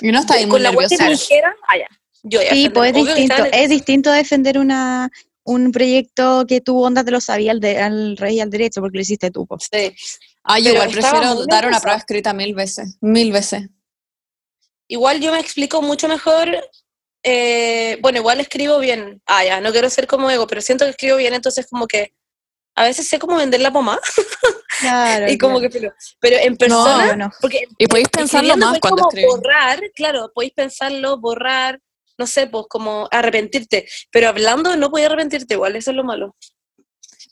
Y 0.00 0.10
no 0.12 0.20
está 0.20 0.34
ahí 0.34 0.44
muy 0.46 0.52
con 0.52 0.62
la 0.62 0.70
wea 0.70 0.88
que 0.88 0.96
nerviosa. 0.96 1.04
me 1.04 1.10
dijera, 1.10 1.56
ya. 1.78 1.86
Yo 2.22 2.42
ya 2.42 2.50
Sí, 2.50 2.68
pues 2.70 2.94
es 2.96 3.04
distinto. 3.04 3.44
Es 3.52 3.68
distinto 3.70 4.10
defender 4.12 4.58
una, 4.58 5.10
un 5.44 5.70
proyecto 5.72 6.44
que 6.48 6.60
tú 6.60 6.82
onda 6.82 7.04
te 7.04 7.10
lo 7.10 7.20
sabía 7.20 7.52
al, 7.52 7.60
de- 7.60 7.78
al 7.78 8.16
rey 8.16 8.36
y 8.36 8.40
al 8.40 8.50
derecho, 8.50 8.80
porque 8.80 8.98
lo 8.98 9.02
hiciste 9.02 9.30
tú. 9.30 9.46
po. 9.46 9.58
Sí. 9.60 9.94
Ah, 10.44 10.58
yo 10.58 10.70
igual 10.72 10.90
prefiero 10.90 11.20
dar 11.20 11.34
una 11.36 11.46
nerviosa. 11.60 11.80
prueba 11.80 11.98
escrita 11.98 12.32
mil 12.32 12.54
veces. 12.54 12.96
Mil 13.00 13.30
veces. 13.32 13.68
Igual 14.88 15.20
yo 15.20 15.32
me 15.32 15.40
explico 15.40 15.82
mucho 15.82 16.08
mejor. 16.08 16.48
Eh, 17.28 17.98
bueno, 18.00 18.18
igual 18.18 18.40
escribo 18.40 18.78
bien. 18.78 19.20
Ah, 19.26 19.44
ya, 19.44 19.60
no 19.60 19.72
quiero 19.72 19.88
ser 19.90 20.06
como 20.06 20.30
ego, 20.30 20.46
pero 20.46 20.60
siento 20.60 20.84
que 20.84 20.90
escribo 20.92 21.16
bien, 21.16 21.34
entonces 21.34 21.66
como 21.68 21.86
que 21.86 22.12
a 22.74 22.84
veces 22.84 23.08
sé 23.08 23.18
cómo 23.18 23.36
vender 23.36 23.60
la 23.60 23.72
pomada 23.72 24.00
Claro. 24.80 25.26
y 25.32 25.36
como 25.38 25.58
claro. 25.58 25.72
que 25.72 25.80
pero, 25.80 25.94
pero 26.20 26.36
en 26.38 26.56
persona, 26.56 27.30
porque 27.40 27.64
Y 27.78 27.86
podéis 27.88 28.08
pensarlo 28.08 28.56
más 28.56 28.78
cuando 28.78 29.02
como 29.02 29.08
escribís. 29.10 29.34
borrar, 29.34 29.80
claro, 29.94 30.30
podéis 30.34 30.52
pensarlo, 30.54 31.18
borrar, 31.18 31.80
no 32.18 32.26
sé, 32.26 32.46
pues 32.46 32.66
como 32.68 33.08
arrepentirte, 33.10 33.88
pero 34.12 34.28
hablando 34.28 34.76
no 34.76 34.90
podéis 34.90 35.06
arrepentirte 35.08 35.54
igual, 35.54 35.76
eso 35.76 35.90
es 35.90 35.96
lo 35.96 36.04
malo. 36.04 36.36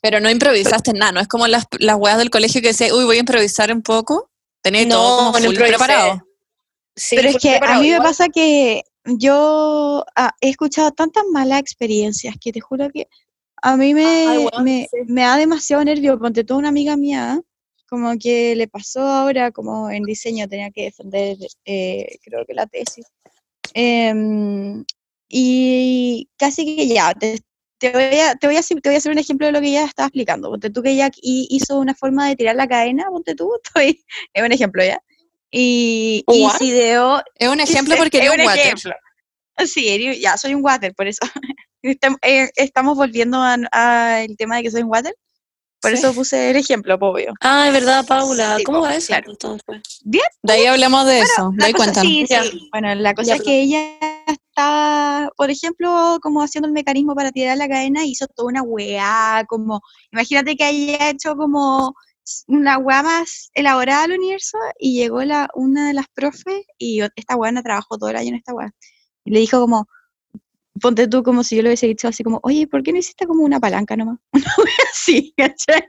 Pero 0.02 0.20
no 0.20 0.30
improvisaste 0.30 0.92
nada, 0.92 1.12
no 1.12 1.20
es 1.20 1.28
como 1.28 1.46
las, 1.46 1.64
las 1.78 1.96
weas 1.96 2.18
del 2.18 2.30
colegio 2.30 2.60
que 2.60 2.68
decía, 2.68 2.94
uy, 2.94 3.04
voy 3.04 3.16
a 3.16 3.20
improvisar 3.20 3.72
un 3.72 3.82
poco. 3.82 4.30
Tenéis 4.62 4.86
No, 4.88 4.94
todo 4.94 5.32
como 5.32 5.44
full 5.44 5.54
preparado. 5.56 6.22
Sí, 6.94 7.14
Pero 7.16 7.28
es 7.28 7.36
que 7.36 7.60
a 7.62 7.78
mí 7.78 7.90
me 7.90 7.98
pasa 7.98 8.28
que 8.28 8.82
yo 9.06 10.04
ah, 10.16 10.32
he 10.40 10.50
escuchado 10.50 10.90
tantas 10.92 11.24
malas 11.32 11.60
experiencias 11.60 12.34
que 12.40 12.52
te 12.52 12.60
juro 12.60 12.90
que 12.90 13.08
a 13.62 13.76
mí 13.76 13.94
me, 13.94 14.26
Ay, 14.28 14.38
weón, 14.38 14.64
me, 14.64 14.88
sí. 14.90 14.98
me 15.06 15.22
da 15.22 15.36
demasiado 15.36 15.84
nervio. 15.84 16.18
Ponte 16.18 16.44
tú 16.44 16.56
una 16.56 16.68
amiga 16.68 16.96
mía, 16.96 17.40
como 17.88 18.16
que 18.18 18.54
le 18.56 18.68
pasó 18.68 19.00
ahora, 19.00 19.50
como 19.52 19.90
en 19.90 20.02
diseño, 20.04 20.48
tenía 20.48 20.70
que 20.70 20.84
defender, 20.84 21.36
eh, 21.64 22.18
creo 22.22 22.44
que 22.46 22.54
la 22.54 22.66
tesis. 22.66 23.06
Em, 23.74 24.84
y 25.28 26.28
casi 26.38 26.64
que 26.76 26.86
ya, 26.88 27.12
te, 27.14 27.40
te 27.78 27.90
voy 27.92 28.02
a, 28.20 28.34
te, 28.36 28.46
voy 28.46 28.56
a, 28.56 28.60
hacer- 28.60 28.80
te 28.80 28.88
voy 28.88 28.94
a 28.94 28.98
hacer 28.98 29.12
un 29.12 29.18
ejemplo 29.18 29.46
de 29.46 29.52
lo 29.52 29.60
que 29.60 29.68
ella 29.68 29.84
estaba 29.84 30.06
explicando. 30.08 30.50
Ponte 30.50 30.70
tú 30.70 30.82
que 30.82 30.92
hi- 30.92 31.46
hizo 31.50 31.78
una 31.78 31.94
forma 31.94 32.28
de 32.28 32.36
tirar 32.36 32.56
la 32.56 32.66
cadena, 32.68 33.06
ponte 33.10 33.34
tú, 33.34 33.50
estoy, 33.64 34.04
es 34.32 34.42
un 34.44 34.52
ejemplo 34.52 34.84
ya. 34.84 35.02
Y, 35.50 36.24
y 36.28 36.64
ideó 36.64 37.22
Es 37.36 37.48
un 37.48 37.60
ejemplo 37.60 37.96
porque 37.96 38.18
es 38.18 38.24
era 38.24 38.32
un 38.34 38.40
un 38.40 38.46
water. 38.46 38.66
ejemplo. 38.66 38.92
Sí, 39.64 40.20
ya, 40.20 40.36
soy 40.36 40.54
un 40.54 40.64
water, 40.64 40.94
por 40.94 41.06
eso. 41.06 41.20
Eh, 42.22 42.50
Estamos 42.56 42.96
volviendo 42.96 43.40
al 43.40 44.36
tema 44.36 44.56
de 44.56 44.64
que 44.64 44.70
soy 44.72 44.82
un 44.82 44.90
water. 44.90 45.14
Por 45.80 45.92
Sí. 45.92 45.98
eso 45.98 46.12
puse 46.14 46.50
el 46.50 46.56
ejemplo, 46.56 46.96
obvio. 47.00 47.32
Ah, 47.42 47.66
es 47.68 47.72
verdad, 47.72 48.04
Paula. 48.06 48.56
Sí, 48.56 48.64
¿Cómo 48.64 48.78
po, 48.78 48.84
va 48.84 48.94
eso? 48.96 49.06
claro. 49.08 49.30
entonces? 49.30 49.82
De 50.02 50.52
ahí 50.52 50.66
hablemos 50.66 51.06
de 51.06 51.20
eso. 51.20 51.52
De 51.54 51.66
ahí 51.66 51.72
cosa, 51.72 52.00
sí. 52.00 52.26
Bueno, 52.72 52.92
la 52.96 53.14
cosa 53.14 53.28
Ya, 53.28 53.34
es 53.36 53.42
que 53.42 53.60
ella 53.60 53.98
está, 54.26 55.28
por 55.36 55.50
ejemplo, 55.50 56.18
como 56.22 56.42
haciendo 56.42 56.66
el 56.66 56.72
mecanismo 56.72 57.14
para 57.14 57.30
tirar 57.30 57.56
la 57.56 57.68
cadena, 57.68 58.04
hizo 58.04 58.26
toda 58.26 58.48
una 58.48 58.62
weá, 58.62 59.44
como, 59.48 59.80
imagínate 60.10 60.56
que 60.56 60.64
haya 60.64 61.10
hecho 61.10 61.36
como 61.36 61.94
una 62.46 62.78
weá 62.78 63.02
más 63.02 63.50
elaborada 63.54 64.04
al 64.04 64.12
universo 64.12 64.58
y 64.78 64.98
llegó 64.98 65.22
la, 65.22 65.48
una 65.54 65.88
de 65.88 65.94
las 65.94 66.06
profes 66.14 66.64
y 66.78 67.00
esta 67.16 67.36
weá 67.36 67.52
trabajó 67.62 67.98
todo 67.98 68.10
el 68.10 68.16
año 68.16 68.28
en 68.30 68.36
esta 68.36 68.54
weá. 68.54 68.72
Y 69.24 69.30
le 69.30 69.40
dijo 69.40 69.60
como, 69.60 69.88
ponte 70.80 71.08
tú 71.08 71.22
como 71.22 71.42
si 71.42 71.56
yo 71.56 71.62
le 71.62 71.70
hubiese 71.70 71.86
dicho 71.86 72.08
así 72.08 72.22
como, 72.22 72.40
oye, 72.42 72.66
¿por 72.66 72.82
qué 72.82 72.92
no 72.92 72.98
hiciste 72.98 73.26
como 73.26 73.44
una 73.44 73.60
palanca 73.60 73.96
nomás? 73.96 74.18
Una 74.32 74.54
weá 74.58 74.76
así, 74.92 75.34
¿cachai? 75.36 75.88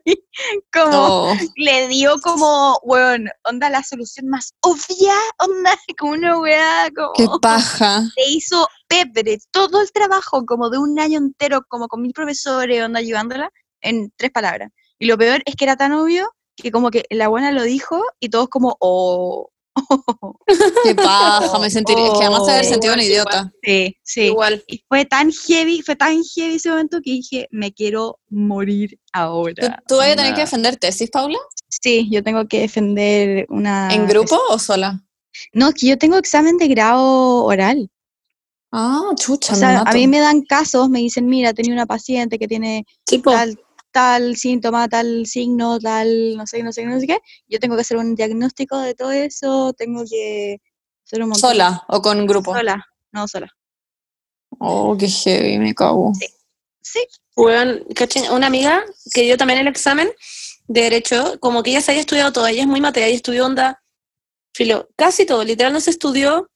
Como, 0.72 0.92
Oh, 0.92 1.38
le 1.56 1.88
dio 1.88 2.16
como, 2.22 2.80
weón, 2.84 3.30
onda 3.44 3.70
la 3.70 3.84
solución 3.84 4.28
más 4.28 4.54
obvia, 4.62 5.16
onda, 5.40 5.76
como 5.98 6.14
una 6.14 6.40
weá, 6.40 6.90
como 6.96 7.14
qué 7.14 7.28
paja. 7.42 8.02
le 8.16 8.30
hizo 8.32 8.68
Pepe 8.88 9.38
todo 9.52 9.82
el 9.82 9.92
trabajo 9.92 10.46
como 10.46 10.70
de 10.70 10.78
un 10.78 11.00
año 11.00 11.18
entero, 11.18 11.62
como 11.68 11.88
con 11.88 12.02
mil 12.02 12.14
profesores, 12.14 12.84
onda 12.84 13.00
ayudándola, 13.00 13.52
en 13.82 14.12
tres 14.16 14.32
palabras. 14.32 14.72
Y 15.00 15.06
lo 15.08 15.18
peor 15.18 15.42
es 15.46 15.56
que 15.56 15.66
era 15.66 15.76
tan 15.76 15.92
obvio 15.94 16.32
que 16.56 16.72
como 16.72 16.90
que 16.92 17.06
la 17.10 17.28
buena 17.28 17.52
lo 17.52 17.64
dijo 17.64 18.04
y 18.20 18.30
todos 18.30 18.48
como, 18.50 18.76
oh, 18.80 19.50
Qué 20.84 20.96
paja. 20.96 21.60
Me 21.60 21.70
sentiría. 21.70 22.08
Es 22.08 22.14
que 22.18 22.26
además 22.26 22.46
de 22.48 22.52
haber 22.54 22.66
Oh, 22.66 22.70
sentido 22.70 22.94
un 22.94 23.00
igual, 23.00 23.12
idiota. 23.12 23.52
sí, 23.62 23.96
sí. 24.04 24.22
Igual. 24.22 24.64
Y 24.68 24.84
fue 24.88 25.06
tan 25.06 25.32
heavy, 25.32 25.82
fue 25.84 25.96
tan 25.96 26.24
heavy 26.24 26.56
ese 26.56 26.70
momento 26.70 26.98
que 27.04 27.12
dije, 27.12 27.48
me 27.52 27.72
quiero 27.74 28.20
morir 28.30 28.92
¿Tú, 28.92 28.98
ahora. 29.14 29.84
tú 29.88 29.98
vas 29.98 30.10
a 30.12 30.16
tener 30.16 30.34
que 30.34 30.42
defender 30.42 30.78
tesis, 30.78 31.10
Paula? 31.12 31.38
Sí, 31.70 32.08
yo 32.12 32.24
tengo 32.24 32.48
que 32.48 32.62
defender 32.62 33.46
una... 33.50 33.94
¿En 33.94 34.08
grupo 34.08 34.40
o 34.50 34.58
sola? 34.58 35.04
No, 35.54 35.72
que 35.74 35.86
yo 35.88 35.98
tengo 36.00 36.18
examen 36.18 36.58
de 36.58 36.68
grado 36.70 37.44
oral. 37.44 37.92
Ah, 38.72 39.12
chucha, 39.16 39.54
O 39.54 39.56
me 39.56 39.60
sea, 39.60 39.82
a 39.82 39.94
mí 39.94 40.08
me 40.08 40.20
dan 40.20 40.42
casos, 40.42 40.90
me 40.90 41.00
dicen, 41.00 41.28
mira, 41.28 41.54
tenía 41.54 41.74
una 41.74 41.86
paciente 41.86 42.40
que 42.40 42.48
tiene 42.48 42.86
Tipo, 43.06 43.32
tal, 43.32 43.60
tal 43.98 44.36
síntoma, 44.36 44.88
tal 44.88 45.26
signo, 45.26 45.80
tal, 45.80 46.38
no 46.38 46.46
sé, 46.46 46.62
no 46.62 46.72
sé, 46.72 46.86
no 46.86 47.00
sé 47.00 47.08
qué. 47.08 47.18
Yo 47.48 47.60
tengo 47.60 47.76
que 47.76 47.82
hacer 47.82 47.98
un 47.98 48.14
diagnóstico 48.14 48.78
de 48.78 48.94
todo 48.94 49.12
eso, 49.12 49.74
tengo 49.74 50.04
que 50.08 50.62
hacer 51.04 51.24
un 51.24 51.30
montón. 51.30 51.50
¿Sola 51.50 51.84
o 51.88 52.00
con 52.00 52.28
grupo? 52.28 52.54
Sola, 52.54 52.86
no 53.12 53.28
sola. 53.28 53.52
Oh, 54.60 54.96
qué 54.96 55.08
heavy, 55.08 55.58
me 55.58 55.74
cago. 55.74 56.14
Sí, 56.80 57.00
weón, 57.36 57.86
¿cachai? 57.96 58.30
Una 58.30 58.46
amiga 58.46 58.84
que 59.12 59.24
dio 59.24 59.36
también 59.36 59.62
el 59.62 59.68
examen 59.68 60.08
de 60.68 60.82
Derecho, 60.82 61.40
como 61.40 61.64
que 61.64 61.72
ella 61.72 61.82
se 61.82 61.90
había 61.90 62.02
estudiado 62.02 62.32
todo, 62.32 62.46
ella 62.46 62.62
es 62.62 62.68
muy 62.68 62.82
matea, 62.82 63.08
ella 63.08 63.16
estudió 63.16 63.48
onda, 63.48 63.82
filo, 64.54 64.90
casi 64.96 65.26
todo, 65.26 65.44
literal 65.44 65.74
no 65.74 65.82
se 65.82 65.90
estudió 65.90 66.52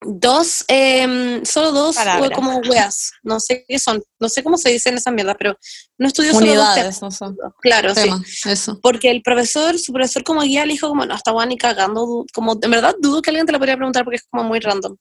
dos, 0.00 0.64
em, 0.68 1.44
solo 1.44 1.72
dos 1.72 1.96
Palabras. 1.96 2.30
como 2.34 2.58
weas. 2.58 3.10
No 3.22 3.40
sé 3.40 3.64
qué 3.66 3.78
son. 3.78 4.02
No 4.20 4.28
sé 4.28 4.42
cómo 4.42 4.56
se 4.56 4.70
dicen 4.70 4.96
esas 4.96 5.12
mierdas, 5.12 5.36
pero 5.38 5.56
no 5.98 6.06
estudió 6.08 6.32
solo 6.32 6.54
dos 6.54 6.74
temas. 6.74 7.00
no. 7.20 7.36
Claro, 7.60 7.94
sí. 7.94 8.08
Eso. 8.48 8.78
Porque 8.80 9.10
el 9.10 9.22
profesor, 9.22 9.78
su 9.78 9.92
profesor 9.92 10.22
como 10.24 10.42
guía 10.42 10.64
le 10.66 10.72
dijo 10.74 10.88
como, 10.88 11.04
no, 11.04 11.14
está 11.14 11.32
guay 11.32 11.48
ni 11.48 11.56
cagando, 11.58 12.24
como, 12.32 12.58
en 12.62 12.70
verdad 12.70 12.94
dudo 13.00 13.22
que 13.22 13.30
alguien 13.30 13.46
te 13.46 13.52
lo 13.52 13.58
podría 13.58 13.76
preguntar 13.76 14.04
porque 14.04 14.16
es 14.16 14.26
como 14.30 14.44
muy 14.44 14.60
random. 14.60 14.96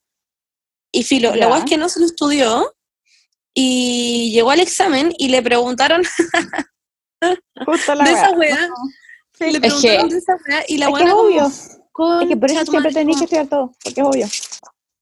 Y 0.91 1.03
filo, 1.03 1.35
la 1.35 1.47
guay 1.47 1.59
es 1.59 1.65
que 1.69 1.77
no 1.77 1.89
se 1.89 1.99
lo 1.99 2.05
estudió 2.05 2.73
y 3.53 4.31
llegó 4.33 4.51
al 4.51 4.59
examen 4.61 5.13
y 5.17 5.29
le 5.29 5.41
preguntaron 5.41 6.01
Justo 7.65 7.95
la 7.95 8.03
de 8.03 8.11
esa 8.11 8.31
wea. 8.31 8.55
wea, 8.55 8.69
Sí. 9.37 9.45
le 9.45 9.49
Es 9.51 9.59
preguntaron 9.59 10.07
que- 10.09 10.13
de 10.15 10.19
esa 10.19 10.33
wea 10.47 10.63
y 10.67 10.77
la 10.77 10.85
Es 10.85 10.87
que 10.87 10.91
buena 10.91 11.07
es 11.09 11.13
como, 11.13 11.27
obvio. 11.27 11.47
Es 12.21 12.27
que 12.29 12.37
por 12.37 12.49
eso 12.49 12.55
"Concha 12.59 12.65
tu 12.65 12.71
siempre 12.71 12.79
madre", 12.91 12.93
tenéis 12.93 13.17
que 13.17 13.23
estudiar 13.25 13.47
todo, 13.47 13.71
porque 13.83 14.01
es 14.01 14.07
obvio. 14.07 14.27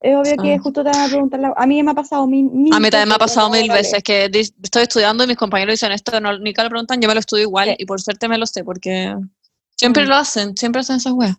Es 0.05 0.15
obvio 0.15 0.35
que 0.43 0.53
Ah. 0.53 0.59
justo 0.61 0.83
te 0.83 0.89
van 0.91 1.01
a 1.01 1.07
preguntar 1.07 1.39
la... 1.39 1.53
A 1.57 1.65
mí 1.65 1.81
me 1.81 1.89
ha 1.89 1.93
pasado 1.95 2.27
mil, 2.27 2.45
mil 2.51 2.71
A 2.73 2.79
mí 2.79 2.91
también 2.91 3.09
me 3.09 3.15
ha 3.15 3.17
pasado 3.17 3.49
mil 3.49 3.67
vale. 3.67 3.81
veces 3.81 4.03
que 4.03 4.29
di- 4.29 4.41
estoy 4.61 4.83
estudiando 4.83 5.23
y 5.23 5.27
mis 5.27 5.35
compañeros 5.35 5.73
dicen 5.73 5.91
esto, 5.91 6.19
no, 6.21 6.37
ni 6.37 6.53
que 6.53 6.61
lo 6.61 6.69
preguntan, 6.69 7.01
yo 7.01 7.07
me 7.07 7.15
lo 7.15 7.19
estudio 7.21 7.41
igual 7.43 7.69
Sí. 7.69 7.75
y 7.79 7.85
por 7.87 7.99
suerte 7.99 8.27
me 8.27 8.37
lo 8.37 8.45
sé 8.45 8.63
porque 8.63 9.15
siempre 9.75 10.03
Mm. 10.05 10.07
lo 10.09 10.15
hacen, 10.15 10.55
siempre 10.55 10.81
hacen 10.81 10.97
esas 10.97 11.13
weas. 11.13 11.37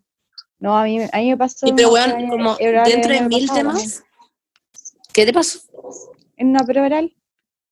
No, 0.59 0.77
a 0.77 0.83
mí, 0.83 0.99
a 1.01 1.19
mí 1.19 1.29
me 1.31 1.37
pasó... 1.37 1.67
Y 1.69 1.73
pero 1.75 1.93
weón, 1.93 2.29
como 2.29 2.57
dentro 2.57 3.13
de 3.13 3.21
mil 3.29 3.47
pasado 3.47 3.59
temas. 3.71 4.03
¿qué 5.13 5.25
te 5.27 5.33
pasó? 5.33 5.61
En 6.37 6.49
una 6.49 6.65
prueba 6.65 6.87
oral. 6.87 7.15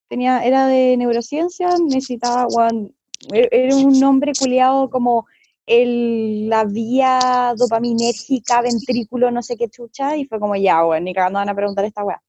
Tenía, 0.09 0.45
era 0.45 0.67
de 0.69 0.97
neurociencia, 0.97 1.71
necesitaba, 1.89 2.47
weón, 2.47 2.95
e- 3.33 3.49
era 3.51 3.75
un 3.75 3.99
nombre 3.99 4.33
culiado 4.39 4.91
como 4.91 5.27
el, 5.67 6.49
la 6.49 6.65
vía 6.65 7.55
dopaminérgica, 7.57 8.63
ventrículo, 8.63 9.31
no 9.31 9.43
sé 9.43 9.57
qué 9.57 9.69
chucha, 9.69 10.17
y 10.17 10.27
fue 10.27 10.39
como, 10.39 10.57
ya, 10.57 10.85
weón, 10.85 11.05
ni 11.05 11.15
cagando 11.15 11.39
van 11.39 11.49
a 11.49 11.55
preguntar 11.55 11.85
esta 11.85 12.05
weá. 12.05 12.21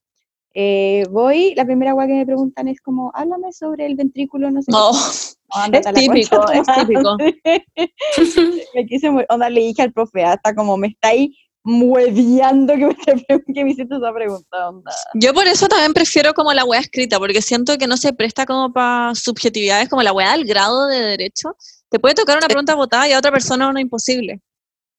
Eh, 0.58 1.06
voy, 1.12 1.54
la 1.56 1.66
primera 1.66 1.94
weá 1.94 2.08
que 2.08 2.14
me 2.14 2.26
preguntan 2.26 2.70
es 2.70 2.80
como, 2.80 3.12
háblame 3.14 3.52
sobre 3.52 3.86
el 3.86 3.96
ventrículo, 3.96 4.50
no 4.52 4.62
sé 4.62 4.72
No, 4.72 4.92
qué. 4.92 5.78
Es 5.78 5.94
típico, 5.94 6.50
es 6.52 6.66
típico. 6.66 7.18
me 8.76 8.86
quise. 8.86 9.10
Onda, 9.30 9.50
le 9.50 9.62
dije 9.62 9.82
al 9.82 9.92
profe, 9.92 10.24
hasta 10.24 10.56
como 10.56 10.78
me 10.78 10.88
está 10.88 11.10
ahí 11.10 11.36
mueveando 11.64 12.74
que 12.76 12.86
me, 12.86 12.94
que 13.54 13.64
me 13.64 13.72
hiciste 13.72 13.96
esa 13.96 14.14
pregunta, 14.14 14.70
onda. 14.70 14.92
Yo 15.16 15.34
por 15.34 15.48
eso 15.48 15.68
también 15.68 15.94
prefiero 15.94 16.34
como 16.34 16.54
la 16.54 16.64
wea 16.64 16.80
escrita, 16.80 17.20
porque 17.20 17.42
siento 17.42 17.78
que 17.78 17.88
no 17.88 17.98
se 17.98 18.14
presta 18.14 18.46
como 18.46 18.72
para 18.72 19.14
subjetividades, 19.16 19.90
como 19.90 20.04
la 20.04 20.14
wea 20.14 20.32
del 20.34 20.46
grado 20.46 20.88
de 20.88 21.02
derecho. 21.02 21.58
Te 21.96 22.00
puede 22.02 22.14
tocar 22.14 22.38
una 22.38 22.48
pregunta 22.48 22.76
votada 22.76 23.08
y 23.08 23.14
a 23.14 23.20
otra 23.20 23.32
persona 23.32 23.70
una 23.70 23.80
imposible. 23.80 24.42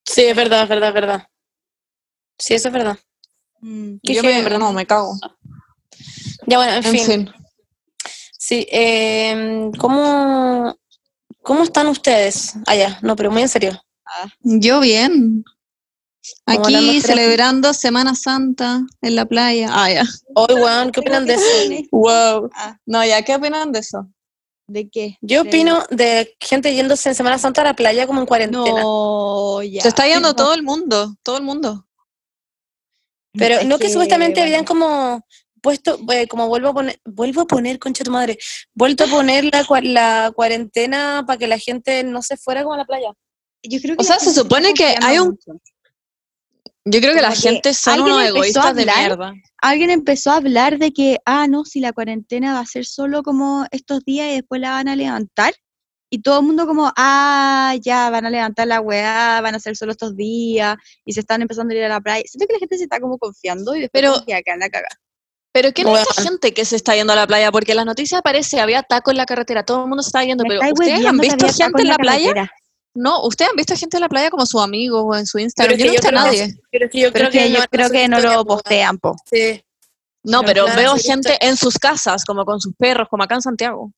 Sí, 0.03 0.23
es 0.23 0.35
verdad, 0.35 0.63
es 0.63 0.69
verdad, 0.69 0.87
es 0.87 0.93
verdad. 0.95 1.27
Sí, 2.39 2.55
eso 2.55 2.69
es 2.69 2.73
verdad. 2.73 2.97
Mm. 3.61 3.97
Yo 4.01 4.23
me, 4.23 4.41
verdad. 4.41 4.57
no, 4.57 4.73
me 4.73 4.87
cago. 4.87 5.13
Ya 6.47 6.57
bueno, 6.57 6.73
en, 6.73 6.83
En 6.83 6.91
fin. 6.91 7.05
fin. 7.05 7.31
Sí, 8.39 8.65
em, 8.71 9.71
¿cómo, 9.73 10.75
¿cómo 11.43 11.61
están 11.61 11.85
ustedes 11.85 12.55
allá? 12.65 12.97
No, 13.03 13.15
pero 13.15 13.29
muy 13.29 13.43
en 13.43 13.49
serio. 13.49 13.79
Yo 14.39 14.79
bien. 14.79 15.43
Aquí 16.47 16.99
celebrando 16.99 17.75
Semana 17.75 18.15
Santa 18.15 18.81
en 19.03 19.15
la 19.15 19.27
playa. 19.27 19.69
Ah, 19.71 19.91
ya. 19.91 20.03
Hoy, 20.33 20.55
weón, 20.55 20.91
¿qué 20.91 21.01
opinan 21.01 21.27
de 21.27 21.35
eso? 21.35 21.45
Wow. 21.91 22.49
Ah. 22.55 22.79
No, 22.87 23.05
ya, 23.05 23.21
¿qué 23.21 23.35
opinan 23.35 23.71
de 23.71 23.81
eso? 23.81 24.09
¿De 24.67 24.89
qué? 24.89 25.17
Yo 25.21 25.43
De- 25.43 25.49
opino 25.49 25.83
de 25.89 26.35
gente 26.41 26.73
yéndose 26.75 27.09
en 27.09 27.15
Semana 27.15 27.37
Santa 27.37 27.61
a 27.61 27.65
la 27.65 27.73
playa 27.75 28.05
como 28.05 28.19
en 28.19 28.25
cuarentena. 28.27 28.81
No, 28.81 29.63
ya. 29.63 29.81
Se 29.81 29.87
está 29.87 30.05
yendo 30.07 30.29
No, 30.29 30.35
todo 30.35 30.53
el 30.53 30.63
mundo, 30.63 31.15
todo 31.23 31.37
el 31.37 31.43
mundo. 31.43 31.85
Pero 33.33 33.55
es 33.55 33.65
no 33.65 33.77
que, 33.77 33.89
supuestamente 33.89 34.39
bueno, 34.41 34.45
habían 34.47 34.65
como 34.65 35.21
puesto, 35.61 35.99
eh, 36.11 36.27
como 36.27 36.47
vuelvo 36.47 36.69
a 36.69 36.73
poner, 36.73 36.99
vuelvo 37.05 37.41
a 37.41 37.45
poner, 37.45 37.77
concha 37.79 38.03
tu 38.03 38.11
madre, 38.11 38.37
vuelto 38.73 39.03
a 39.03 39.07
poner 39.07 39.45
la, 39.45 39.63
cua- 39.65 39.83
la 39.83 40.31
cuarentena 40.35 41.23
para 41.25 41.37
que 41.37 41.47
la 41.47 41.59
gente 41.59 42.03
no 42.03 42.21
se 42.21 42.35
fuera 42.37 42.63
como 42.63 42.73
a 42.75 42.77
la 42.77 42.85
playa. 42.85 43.11
Yo 43.63 43.79
creo 43.81 43.95
que 43.95 44.01
O 44.01 44.05
sea, 44.05 44.19
se 44.19 44.33
supone 44.33 44.73
que 44.73 44.95
hay 45.01 45.19
un- 45.19 45.29
mucho. 45.29 45.51
Yo 46.89 46.99
creo 47.01 47.13
que 47.13 47.21
la 47.21 47.29
Como 47.29 47.41
gente 47.41 47.73
son 47.73 47.93
alguien 47.95 48.13
unos 48.15 48.27
empezó 48.27 48.35
a 48.61 48.69
egoístas 48.69 48.75
de 48.75 48.85
mierda. 48.85 49.33
Alguien 49.61 49.89
empezó 49.89 50.31
a 50.31 50.35
hablar 50.37 50.77
de 50.77 50.93
que, 50.93 51.17
ah, 51.25 51.47
no, 51.47 51.65
si 51.65 51.79
la 51.79 51.91
cuarentena 51.91 52.53
va 52.53 52.59
a 52.61 52.65
ser 52.65 52.85
solo 52.85 53.23
como 53.23 53.65
estos 53.71 54.05
días 54.05 54.29
y 54.31 54.35
después 54.35 54.61
la 54.61 54.71
van 54.71 54.87
a 54.87 54.95
levantar. 54.95 55.53
Y 56.09 56.21
todo 56.21 56.39
el 56.39 56.45
mundo 56.45 56.65
como, 56.65 56.93
ah, 56.95 57.75
ya, 57.81 58.09
van 58.09 58.25
a 58.25 58.29
levantar 58.29 58.67
la 58.67 58.79
weá, 58.79 59.41
van 59.41 59.55
a 59.55 59.59
ser 59.59 59.75
solo 59.75 59.91
estos 59.91 60.15
días, 60.15 60.77
y 61.03 61.11
se 61.11 61.19
están 61.19 61.41
empezando 61.41 61.73
a 61.73 61.77
ir 61.77 61.83
a 61.83 61.89
la 61.89 61.99
playa. 61.99 62.23
Siento 62.25 62.47
que 62.47 62.53
la 62.53 62.59
gente 62.59 62.77
se 62.77 62.83
está 62.83 63.01
como 63.01 63.17
confiando 63.17 63.75
y 63.75 63.81
después 63.81 64.01
Pero- 64.01 64.13
como 64.13 64.25
que 64.25 64.33
acá 64.35 64.55
la 64.55 64.69
caga. 64.69 64.87
Pero 65.51 65.73
¿quién 65.73 65.87
es 65.87 65.99
esta 66.01 66.13
Bueno. 66.15 66.29
gente 66.31 66.53
que 66.53 66.63
se 66.65 66.75
está 66.75 66.95
yendo 66.95 67.11
a 67.13 67.15
la 67.15 67.25
playa? 67.27 67.51
Porque 67.51 67.71
en 67.71 67.77
las 67.77 67.85
noticias 67.85 68.19
aparece, 68.19 68.59
había 68.61 68.83
taco 68.83 69.09
en 69.11 69.17
la 69.17 69.25
carretera, 69.25 69.63
todo 69.63 69.81
el 69.83 69.87
mundo 69.89 70.03
se 70.03 70.09
está 70.09 70.23
yendo, 70.23 70.43
Me 70.43 70.49
pero 70.59 70.71
¿ustedes 70.71 71.05
han 71.05 71.17
visto 71.17 71.47
gente 71.47 71.81
en 71.81 71.87
la 71.87 71.95
playa? 71.97 72.27
carretera. 72.33 72.51
No, 72.99 73.23
¿ustedes 73.25 73.51
han 73.51 73.55
visto 73.57 73.75
gente 73.75 73.97
en 73.97 74.01
la 74.01 74.09
playa 74.09 74.29
como 74.31 74.45
su 74.45 74.59
amigo 74.59 75.01
o 75.03 75.15
en 75.15 75.25
su 75.27 75.37
Instagram? 75.37 75.77
Pero 75.77 75.79
yo 75.79 75.85
no 75.85 75.91
he 75.91 75.93
visto 75.93 76.07
a 76.07 76.11
nadie. 76.11 76.55
Pero 76.71 76.89
yo 76.91 77.13
creo 77.13 77.29
que 77.29 77.51
yo 77.51 77.59
no 77.59 77.65
creo 77.69 77.87
van 77.89 77.95
a 77.95 77.99
que 77.99 78.07
no 78.07 78.17
subir 78.19 78.31
lo 78.33 78.45
postean, 78.45 78.97
po. 78.97 79.15
Sí. 79.31 79.63
No, 80.23 80.41
pero 80.43 80.65
claro, 80.65 80.79
veo 80.81 80.95
gente 80.97 81.37
en 81.45 81.55
sus 81.57 81.77
casas, 81.77 82.25
como 82.25 82.43
con 82.43 82.59
sus 82.59 82.73
perros, 82.75 83.07
como 83.09 83.23
acá 83.23 83.35
en 83.35 83.41
Santiago. 83.43 83.91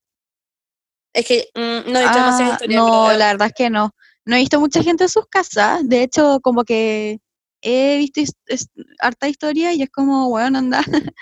Es 1.14 1.26
que 1.26 1.50
mm, 1.56 1.92
no 1.92 2.00
he 2.00 2.04
visto 2.04 2.18
demasiadas 2.18 2.42
Ah, 2.42 2.54
historias. 2.54 2.82
no, 2.84 3.06
pero- 3.08 3.18
la 3.18 3.26
verdad 3.28 3.48
es 3.48 3.54
que 3.54 3.70
no. 3.70 3.92
No 4.26 4.36
he 4.36 4.40
visto 4.40 4.60
mucha 4.60 4.84
gente 4.84 5.06
en 5.06 5.10
sus 5.10 5.26
casas. 5.28 5.80
De 5.88 6.04
hecho, 6.04 6.40
como 6.42 6.64
que 6.66 7.20
he 7.62 7.98
visto 7.98 8.22
es- 8.48 8.68
harta 9.00 9.28
historia 9.28 9.74
y 9.74 9.82
es 9.82 9.90
como, 9.90 10.30
bueno, 10.30 10.60
anda, 10.60 10.82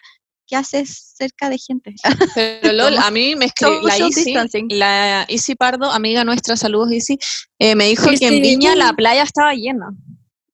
¿qué 0.47 0.55
haces 0.55 1.13
cerca 1.15 1.49
de 1.49 1.57
gente? 1.57 1.93
Pero 2.35 2.71
LOL, 2.71 2.97
a 2.97 3.11
mí 3.11 3.35
me 3.35 3.45
escribió 3.45 3.81
la 3.81 3.97
Isi, 3.97 4.33
la 4.69 5.25
Isi 5.27 5.55
Pardo, 5.55 5.91
amiga 5.91 6.23
nuestra, 6.23 6.55
saludos 6.55 6.91
Isi, 6.91 7.19
eh, 7.59 7.75
me 7.75 7.87
dijo 7.87 8.09
que 8.17 8.27
en 8.27 8.41
Viña 8.41 8.75
la 8.75 8.93
playa 8.93 9.23
estaba 9.23 9.53
llena. 9.53 9.89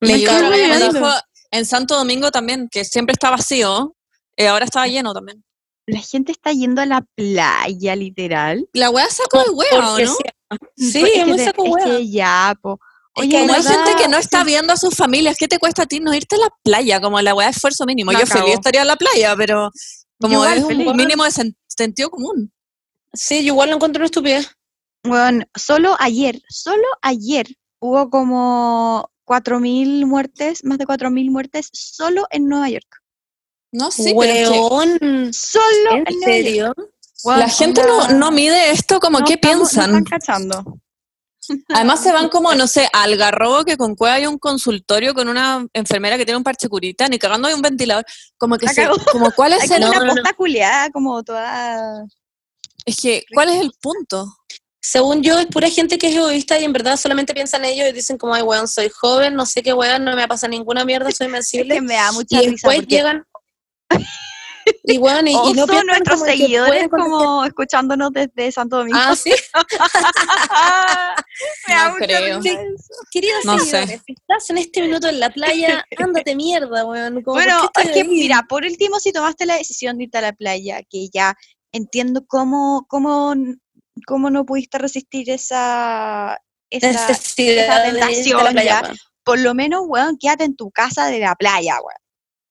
Me 0.02 0.16
dijo 0.16 0.32
en 1.52 1.66
Santo 1.66 1.96
Domingo 1.96 2.32
también, 2.32 2.68
que 2.70 2.84
siempre 2.84 3.14
está 3.14 3.30
vacío, 3.30 3.96
eh, 4.36 4.48
ahora 4.48 4.66
estaba 4.66 4.88
lleno 4.88 5.14
también. 5.14 5.44
La 5.86 6.00
gente 6.00 6.32
está 6.32 6.52
yendo 6.52 6.82
a 6.82 6.86
la 6.86 7.06
playa, 7.16 7.96
literal. 7.96 8.68
La 8.74 8.90
weá 8.90 9.08
sacó 9.10 9.44
de 9.44 9.50
hueá, 9.52 9.78
¿o 9.78 9.92
Porque 9.92 10.06
no? 10.06 10.16
sí. 10.76 10.92
Sí, 10.92 11.04
es 11.04 11.12
que 11.12 11.26
muy 11.26 11.40
saco 11.40 11.78
es 11.78 11.86
que 11.86 12.10
ya, 12.10 12.56
po. 12.62 12.80
Es 13.16 13.22
Oye, 13.24 13.30
que 13.30 13.40
Como 13.42 13.54
hay 13.54 13.62
¿verdad? 13.62 13.86
gente 13.86 14.02
que 14.04 14.08
no 14.10 14.18
está 14.18 14.40
Sí. 14.40 14.46
viendo 14.48 14.74
a 14.74 14.78
sus 14.78 14.96
familias, 14.96 15.38
¿qué 15.38 15.48
te 15.48 15.60
cuesta 15.60 15.84
a 15.84 15.86
ti 15.86 16.00
no 16.00 16.14
irte 16.16 16.36
a 16.36 16.40
la 16.40 16.50
playa? 16.64 17.00
Como 17.00 17.22
la 17.22 17.36
weá 17.36 17.48
de 17.48 17.52
esfuerzo 17.52 17.86
mínimo. 17.86 18.12
Yo 18.12 18.20
feliz 18.20 18.32
cagó. 18.34 18.48
estaría 18.48 18.82
en 18.82 18.88
la 18.88 18.96
playa, 18.96 19.36
pero 19.38 19.70
como 20.20 20.34
igual, 20.36 20.58
es 20.58 20.64
un 20.64 20.70
feliz. 20.70 20.94
mínimo 20.96 21.24
de 21.24 21.30
sen- 21.30 21.56
sentido 21.68 22.10
común. 22.10 22.52
Sí, 23.14 23.40
yo 23.44 23.54
igual 23.54 23.70
lo 23.70 23.76
encuentro 23.76 24.00
una 24.00 24.06
estupidez. 24.08 24.50
Bueno, 25.04 25.46
solo 25.56 25.96
ayer, 26.00 26.42
solo 26.50 26.84
ayer 27.02 27.48
hubo 27.80 28.10
como 28.10 29.10
4.000 29.26 30.06
muertes, 30.08 30.64
más 30.64 30.78
de 30.80 30.86
4.000 30.86 31.30
muertes 31.30 31.70
solo 31.74 32.26
en 32.32 32.48
Nueva 32.48 32.70
York. 32.70 32.88
No, 33.72 33.92
sí, 33.92 34.14
pero 34.18 34.52
que 34.52 34.60
Weón. 34.60 35.34
Solo 35.34 35.92
en, 35.92 35.98
¿En 35.98 36.04
Nueva 36.04 36.12
York. 36.12 36.24
serio? 36.26 36.76
La 37.26 37.48
gente 37.50 37.84
no, 37.84 38.08
no 38.10 38.32
mide 38.32 38.72
esto 38.72 39.00
como 39.00 39.20
no 39.20 39.26
qué 39.26 39.34
estamos- 39.34 39.74
no 39.76 39.82
piensan. 39.84 39.90
están 39.90 40.04
cachando. 40.04 40.80
Además 41.74 42.02
se 42.02 42.12
van 42.12 42.30
como, 42.30 42.54
no 42.56 42.68
sé, 42.68 42.88
al 42.94 43.16
garrobo 43.18 43.64
que 43.64 43.78
con 43.78 43.96
cueva 43.96 44.16
hay 44.16 44.26
un 44.26 44.38
consultorio 44.38 45.14
con 45.14 45.28
una 45.28 45.66
enfermera 45.74 46.18
que 46.18 46.26
tiene 46.26 46.38
un 46.38 46.44
parche 46.44 46.70
curita, 46.70 47.08
ni 47.08 47.20
cagando 47.20 47.48
hay 47.48 47.54
un 47.54 47.62
ventilador. 47.62 48.06
Como 48.38 48.58
que 48.58 48.68
se, 48.70 48.88
como 49.12 49.32
cuál 49.32 49.54
es 49.54 49.70
el, 49.70 49.84
una 49.84 50.00
no, 50.00 50.06
no. 50.06 50.14
posta 50.14 50.34
culiada, 50.34 50.90
como 50.92 51.24
toda... 51.24 52.04
es 52.86 52.98
que, 52.98 53.26
¿cuál 53.34 53.50
es 53.50 53.62
el 53.62 53.72
punto? 53.82 54.38
Según 54.82 55.24
yo, 55.24 55.40
es 55.40 55.46
pura 55.48 55.70
gente 55.70 55.98
que 55.98 56.10
es 56.10 56.16
egoísta 56.16 56.60
y 56.60 56.66
en 56.66 56.74
verdad 56.74 56.98
solamente 56.98 57.34
piensan 57.34 57.64
en 57.64 57.72
ellos 57.72 57.90
y 57.90 57.94
dicen 57.94 58.18
como, 58.18 58.34
ay, 58.34 58.42
weón, 58.42 58.68
soy 58.68 58.90
joven, 58.90 59.34
no 59.34 59.46
sé 59.46 59.64
qué 59.64 59.74
weón, 59.74 60.04
no 60.04 60.16
me 60.16 60.28
pasa 60.28 60.48
ninguna 60.48 60.84
mierda, 60.86 61.10
soy 61.12 61.26
Es 61.28 61.30
invencible. 61.30 61.76
que 61.76 61.82
me 61.82 61.96
da 61.96 62.12
mucha 62.12 62.36
y 62.36 62.40
risa 62.40 62.52
después 62.52 62.78
porque 62.80 62.96
llegan... 62.96 63.26
Y 64.84 64.98
weón, 64.98 65.28
y, 65.28 65.32
y 65.32 65.54
no 65.54 65.66
piensan 65.66 65.88
nuestros 65.88 66.20
como 66.20 66.32
seguidores 66.32 66.88
como 66.90 67.46
escuchándonos 67.46 68.12
desde 68.12 68.52
Santo 68.52 68.78
Domingo. 68.78 69.00
Ah, 69.02 69.16
sí. 69.16 69.32
me 71.68 71.76
No 71.76 71.96
creo. 71.96 72.42
Queridos 73.12 73.46
No 73.46 73.60
seguidores, 73.60 74.02
si 74.06 74.14
estás 74.14 74.50
en 74.50 74.58
este 74.58 74.82
minuto 74.82 75.08
en 75.08 75.20
la 75.20 75.30
playa, 75.32 75.86
ándate 75.98 76.36
mierda, 76.36 76.86
weón. 76.86 77.22
Como, 77.22 77.24
¿por 77.24 77.34
Bueno, 77.44 77.70
es 77.82 77.92
que 77.92 78.02
ahí? 78.02 78.08
mira, 78.08 78.46
por 78.48 78.64
último, 78.64 79.00
si 79.00 79.12
tomaste 79.12 79.46
la 79.46 79.58
decisión 79.58 79.98
de 79.98 80.06
irte 80.06 80.18
a 80.18 80.22
la 80.22 80.34
playa, 80.34 80.82
que 80.90 81.08
ya 81.14 81.36
entiendo 81.72 82.26
cómo, 82.28 82.86
cómo, 82.88 83.34
cómo 84.06 84.30
no 84.30 84.46
pudiste 84.46 84.78
resistir 84.78 85.30
esa, 85.30 86.40
esa 86.70 86.92
necesidad 86.92 87.66
esa 87.66 87.80
de 87.84 87.92
la 87.94 88.08
tentación, 88.08 88.40
playa, 88.52 88.64
ya. 88.64 88.94
por 89.24 89.40
lo 89.40 89.54
menos, 89.54 89.82
weón, 89.86 90.18
quédate 90.18 90.44
en 90.44 90.56
tu 90.56 90.72
casa 90.72 91.08
de 91.08 91.20
la 91.20 91.36
playa, 91.36 91.76
weón. 91.76 91.98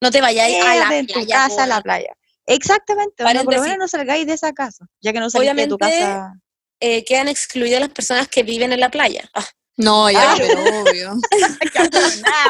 No 0.02 0.10
te 0.10 0.20
vayáis 0.20 0.56
a 0.64 0.74
la 0.74 1.06
tu 1.06 1.26
casa 1.28 1.62
a 1.62 1.66
la 1.68 1.80
playa. 1.80 2.12
Exactamente, 2.46 3.22
onda, 3.22 3.44
por 3.44 3.54
lo 3.54 3.62
menos 3.62 3.78
no 3.78 3.86
salgáis 3.86 4.26
de 4.26 4.32
esa 4.32 4.52
casa, 4.52 4.84
ya 5.00 5.12
que 5.12 5.20
no 5.20 5.30
saliste 5.30 5.54
de 5.54 5.68
tu 5.68 5.78
casa. 5.78 6.34
Eh, 6.80 7.04
quedan 7.04 7.28
excluidas 7.28 7.78
las 7.78 7.90
personas 7.90 8.26
que 8.26 8.42
viven 8.42 8.72
en 8.72 8.80
la 8.80 8.90
playa. 8.90 9.30
Ah, 9.32 9.46
No, 9.78 10.10
ya, 10.10 10.32
Ah. 10.32 10.36
pero 10.38 10.60
obvio. 10.82 11.12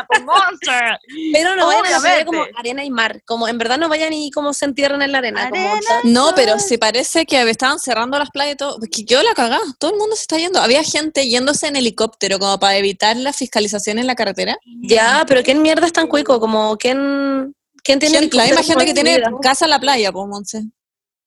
Pues, 0.09 0.23
Monster. 0.25 0.99
Pero 1.33 1.57
no 1.57 1.67
vayan 1.67 1.87
a 1.87 1.91
la 1.91 2.01
playa 2.01 2.25
como 2.25 2.45
arena 2.57 2.85
y 2.85 2.91
mar. 2.91 3.23
Como 3.25 3.49
en 3.49 3.59
verdad 3.59 3.79
no 3.79 3.89
vayan 3.89 4.13
y 4.13 4.31
como 4.31 4.53
se 4.55 4.65
entierran 4.65 5.03
en 5.03 5.13
la 5.13 5.19
arena. 5.19 5.49
como 5.49 5.63
Arena. 5.63 5.81
No, 6.05 6.33
pero 6.35 6.59
si 6.59 6.79
parece 6.79 7.25
que 7.25 7.41
estaban 7.49 7.79
cerrando 7.79 8.19
las 8.19 8.31
playas 8.31 8.55
y 8.55 8.57
todo. 8.57 8.79
Que 8.91 9.05
quedó 9.05 9.23
la 9.23 9.35
cagada. 9.35 9.63
Todo 9.79 9.93
el 9.93 9.99
mundo 9.99 10.17
se 10.17 10.23
está 10.23 10.37
yendo. 10.39 10.61
Había 10.61 10.83
gente 10.83 11.29
yéndose 11.29 11.69
en 11.69 11.77
helicóptero 11.77 12.39
como 12.39 12.59
para 12.59 12.77
evitar 12.77 13.17
la 13.17 13.33
fiscalización 13.33 13.99
en 13.99 14.07
la 14.07 14.15
carretera. 14.15 14.57
Ya, 14.83 15.25
pero 15.27 15.43
¿quién 15.43 15.63
mierda 15.63 15.87
es 15.87 15.93
tan 15.93 16.09
cuico? 16.09 16.41
Como, 16.41 16.77
¿quién, 16.77 17.55
quién 17.83 17.99
tiene 17.99 18.19
Gente- 18.19 18.37
la 18.37 18.45
misma 18.45 18.63
gente 18.63 18.85
que 18.85 18.95
tiene 18.95 19.23
casa 19.41 19.65
en 19.67 19.71
la 19.71 19.81
playa, 19.81 20.13
pues, 20.13 20.27
Monse. 20.29 20.63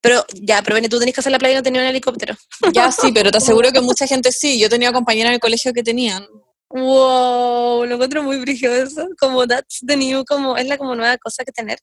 Pero, 0.07 0.25
ya, 0.41 0.61
pero 0.61 0.79
tú 0.89 0.99
tenés 0.99 1.13
que 1.13 1.19
hacer 1.21 1.31
la 1.31 1.39
playa 1.39 1.53
y 1.53 1.57
no 1.57 1.63
tenía 1.63 1.81
un 1.81 1.87
helicóptero. 1.87 2.35
Ya 2.73 2.91
sí, 2.91 3.11
pero 3.11 3.31
te 3.31 3.37
aseguro 3.37 3.71
que 3.71 3.81
mucha 3.81 4.05
gente 4.07 4.31
sí. 4.31 4.59
Yo 4.59 4.69
tenía 4.69 4.91
compañeras 4.93 5.29
en 5.29 5.33
el 5.35 5.39
colegio 5.39 5.73
que 5.73 5.83
tenían. 5.83 6.25
Wow, 6.69 7.85
lo 7.85 7.93
encuentro 7.95 8.21
muy 8.23 8.37
brígido 8.37 8.73
eso. 8.75 9.07
Como 9.19 9.47
that's 9.47 9.79
the 9.85 9.95
new, 9.97 10.23
como 10.25 10.57
es 10.57 10.67
la 10.67 10.77
como 10.77 10.95
nueva 10.95 11.17
cosa 11.17 11.43
que 11.43 11.51
tener. 11.51 11.79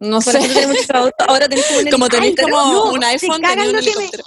No 0.00 0.20
sé. 0.20 0.32
tenés 0.38 0.88
ahora 1.26 1.48
tenés 1.48 1.64
como 1.66 1.78
un 1.80 1.90
Como 1.90 2.08
tenéis 2.08 2.34
helicóptero. 2.38 2.58
como 2.58 2.72
no, 2.72 2.92
un 2.92 3.04
iPhone, 3.04 3.40
tenía 3.42 3.64
un 3.64 3.72
lo 3.72 3.78
que 3.80 3.84
me- 3.86 3.92
helicóptero. 3.92 4.24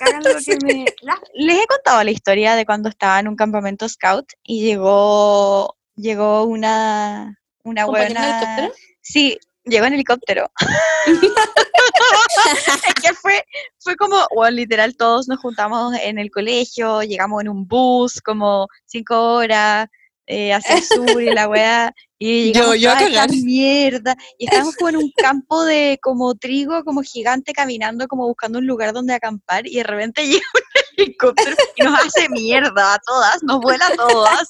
Hagan 0.00 0.22
lo 0.24 0.40
que 0.40 0.56
me- 0.64 0.84
La- 1.02 1.20
Les 1.34 1.58
he 1.62 1.66
contado 1.66 2.02
la 2.02 2.10
historia 2.10 2.56
de 2.56 2.66
cuando 2.66 2.88
estaba 2.88 3.20
en 3.20 3.28
un 3.28 3.36
campamento 3.36 3.88
scout 3.88 4.26
y 4.42 4.62
llegó 4.62 5.76
llegó 5.96 6.44
una 6.44 7.38
una 7.64 7.84
¿Compañero 7.84 8.08
en 8.20 8.56
buena? 8.56 8.70
Sí, 9.02 9.38
llegó 9.64 9.86
en 9.86 9.94
helicóptero. 9.94 10.50
es 12.86 12.94
que 13.02 13.14
fue 13.14 13.42
fue 13.78 13.96
como, 13.96 14.16
bueno, 14.34 14.56
literal 14.56 14.96
todos 14.96 15.28
nos 15.28 15.40
juntamos 15.40 15.94
en 16.02 16.18
el 16.18 16.30
colegio, 16.30 17.02
llegamos 17.02 17.40
en 17.42 17.48
un 17.48 17.66
bus 17.66 18.20
como 18.20 18.68
cinco 18.86 19.34
horas 19.34 19.88
eh, 20.26 20.52
hacia 20.52 20.76
el 20.76 20.82
sur 20.84 21.20
y 21.20 21.30
la 21.34 21.48
weá 21.48 21.92
y 22.18 22.52
Yo- 22.54 22.74
llegamos 22.74 22.80
yo 22.80 22.90
a 22.90 22.92
esta 22.94 23.06
cagar. 23.06 23.30
mierda 23.30 24.16
y 24.38 24.44
estábamos 24.44 24.76
como 24.76 24.90
en 24.90 24.96
un 24.96 25.10
campo 25.16 25.64
de 25.64 25.98
como 26.00 26.34
trigo 26.36 26.84
como 26.84 27.02
gigante 27.02 27.52
caminando 27.52 28.06
como 28.06 28.26
buscando 28.28 28.58
un 28.60 28.66
lugar 28.66 28.92
donde 28.92 29.14
acampar 29.14 29.66
y 29.66 29.76
de 29.76 29.82
repente 29.82 30.24
llega 30.26 30.44
un 30.54 30.62
helicóptero 31.04 31.56
y 31.76 31.82
nos 31.82 32.00
hace 32.00 32.28
mierda 32.28 32.94
a 32.94 32.98
todas, 33.04 33.42
nos 33.42 33.60
vuela 33.60 33.86
a 33.86 33.96
todas 33.96 34.48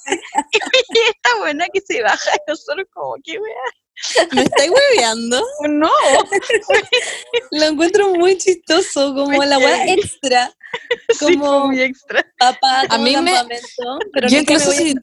y 0.51 0.57
esta 1.09 1.39
buena 1.39 1.65
que 1.73 1.81
se 1.81 2.03
baja 2.03 2.31
y 2.35 2.51
nosotros 2.51 2.85
como 2.93 3.15
que 3.23 3.39
weá, 3.39 3.53
¿Me 4.33 4.43
estáis 4.43 4.69
hueveando? 4.71 5.41
no, 5.69 5.89
Lo 7.51 7.63
encuentro 7.65 8.09
muy 8.15 8.37
chistoso, 8.37 9.13
como 9.13 9.43
la 9.43 9.57
weá 9.57 9.87
extra. 9.93 10.51
sí, 11.09 11.15
fue 11.19 11.33
Como 11.35 11.67
muy 11.67 11.81
extra. 11.81 12.25
papá, 12.37 12.83
A 12.89 12.97
mí 12.97 13.15
me- 13.17 13.31
pero 14.13 14.27
Yo 14.27 14.35
me 14.37 14.41
incluso 14.41 14.71
si, 14.71 14.95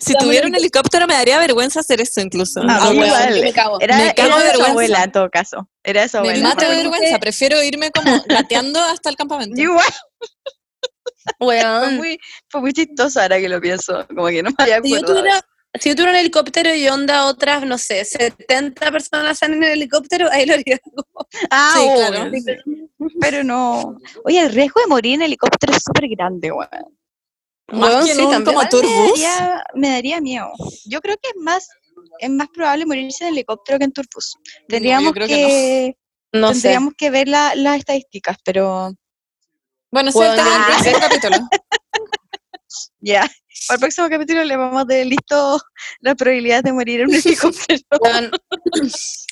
si 0.00 0.14
tuviera 0.14 0.46
un 0.46 0.54
helicóptero 0.54 1.06
me 1.06 1.14
daría 1.14 1.38
vergüenza 1.38 1.80
hacer 1.80 2.00
eso 2.00 2.20
incluso. 2.20 2.60
Ah, 2.68 2.90
No, 2.92 2.92
yo 2.92 3.00
me 3.42 3.52
cago. 3.52 3.80
Era, 3.80 3.96
Me 3.98 4.14
cago 4.14 4.28
era 4.28 4.38
de 4.38 4.44
vergüenza. 4.46 4.70
abuela 4.70 5.04
en 5.04 5.12
todo 5.12 5.30
caso. 5.30 5.68
Era 5.82 6.02
de 6.02 6.08
su 6.08 6.20
Me 6.20 6.36
mata 6.38 6.62
de 6.62 6.66
porque- 6.66 6.76
vergüenza, 6.90 7.18
prefiero 7.18 7.62
irme 7.62 7.90
como 7.90 8.22
gateando 8.28 8.80
hasta 8.80 9.10
el 9.10 9.16
campamento. 9.16 9.60
Igual, 9.60 9.84
fue 11.38 11.46
Weón. 11.46 11.96
muy, 11.96 12.18
fue 12.48 12.60
muy 12.62 12.72
chistoso 12.72 13.20
ahora 13.20 13.38
que 13.38 13.48
lo 13.48 13.60
pienso. 13.60 14.06
Como 14.08 14.26
que 14.28 14.42
no 14.42 14.50
me 14.56 14.64
había 14.64 14.80
Si 14.82 14.90
yo, 14.90 14.96
acordado. 14.96 15.18
tuviera, 15.20 15.40
si 15.80 15.88
yo 15.90 15.94
tuviera 15.94 16.12
un 16.12 16.18
helicóptero 16.18 16.74
y 16.74 16.88
onda 16.88 17.26
otras, 17.26 17.64
no 17.66 17.76
sé, 17.78 18.04
70 18.04 18.90
personas 18.90 19.40
en 19.42 19.62
el 19.62 19.70
helicóptero, 19.70 20.28
ahí 20.30 20.46
lo 20.46 20.54
haría. 20.54 20.78
Ah, 21.50 21.74
Sí, 21.76 21.88
claro. 21.94 22.30
Pero 23.20 23.44
no. 23.44 23.96
Oye, 24.24 24.40
el 24.40 24.52
riesgo 24.52 24.80
de 24.80 24.86
morir 24.88 25.14
en 25.14 25.22
helicóptero 25.22 25.72
es 25.74 25.82
súper 25.84 26.08
grande, 26.08 26.50
weón. 26.50 26.68
Más 27.70 27.90
Weón, 27.90 28.04
que 28.06 28.12
en 28.12 28.16
sí, 28.16 28.24
un 28.24 28.44
como 28.44 28.60
Me 28.62 28.68
turbus. 28.68 29.10
daría, 29.10 29.62
me 29.74 29.90
daría 29.90 30.20
miedo. 30.22 30.50
Yo 30.86 31.00
creo 31.02 31.16
que 31.20 31.28
es 31.28 31.36
más, 31.36 31.68
es 32.18 32.30
más 32.30 32.48
probable 32.48 32.86
morirse 32.86 33.24
en 33.24 33.34
helicóptero 33.34 33.78
que 33.78 33.84
en 33.84 33.92
turbus. 33.92 34.36
Tendríamos 34.68 35.12
que, 35.12 35.26
que 35.26 35.96
No 36.32 36.48
sé. 36.54 36.62
tendríamos 36.62 36.94
que 36.96 37.10
ver 37.10 37.28
la- 37.28 37.54
las 37.54 37.76
estadísticas, 37.78 38.38
pero 38.42 38.92
Bueno, 39.90 40.08
ese 40.08 40.18
es 40.18 40.24
el 40.24 40.30
Bueno, 40.30 40.44
tema 40.44 40.50
del 40.54 40.62
ah. 40.62 40.66
próximo 40.66 40.98
capítulo. 40.98 41.36
ya. 43.00 43.30
Para 43.66 43.76
el 43.76 43.80
próximo 43.80 44.08
capítulo 44.08 44.44
le 44.44 44.56
vamos 44.56 44.82
a 44.82 44.84
dar 44.84 45.04
listo 45.06 45.60
las 46.00 46.14
probabilidades 46.14 46.62
de 46.64 46.72
morir 46.72 47.00
en 47.00 47.08
un 47.08 47.14
helicóptero. 47.24 47.80
Weón, 48.00 48.30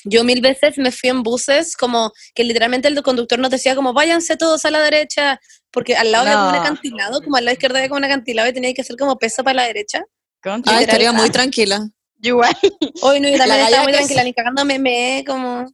Yo 0.03 0.23
mil 0.23 0.41
veces 0.41 0.77
me 0.77 0.91
fui 0.91 1.09
en 1.09 1.23
buses 1.23 1.75
como 1.75 2.11
que 2.35 2.43
literalmente 2.43 2.87
el 2.87 3.01
conductor 3.01 3.39
nos 3.39 3.49
decía 3.51 3.75
como 3.75 3.93
váyanse 3.93 4.37
todos 4.37 4.65
a 4.65 4.71
la 4.71 4.79
derecha 4.79 5.39
porque 5.71 5.95
al 5.95 6.11
lado 6.11 6.23
había 6.25 6.35
como 6.35 6.47
un 6.49 6.55
No. 6.55 6.61
acantilado, 6.61 7.21
como 7.21 7.37
al 7.37 7.45
lado 7.45 7.53
izquierdo 7.53 7.77
había 7.77 7.89
como 7.89 7.97
un 7.99 8.05
acantilado 8.05 8.49
y 8.49 8.53
tenía 8.53 8.73
que 8.73 8.81
hacer 8.81 8.95
como 8.97 9.17
peso 9.17 9.43
para 9.43 9.55
la 9.55 9.63
derecha. 9.63 10.03
Ah, 10.43 10.57
Literal, 10.57 10.81
estaría 10.83 11.11
muy 11.11 11.27
ah. 11.27 11.31
tranquila. 11.31 11.89
yo 12.17 12.29
igual. 12.29 12.57
Hoy 13.01 13.19
no, 13.19 13.27
también 13.29 13.49
La 13.49 13.63
estaba 13.65 13.83
muy 13.83 13.91
que 13.91 13.97
es- 13.99 14.05
tranquila, 14.05 14.23
ni 14.23 14.33
cagándome 14.33 14.79
me 14.79 15.23
como... 15.27 15.65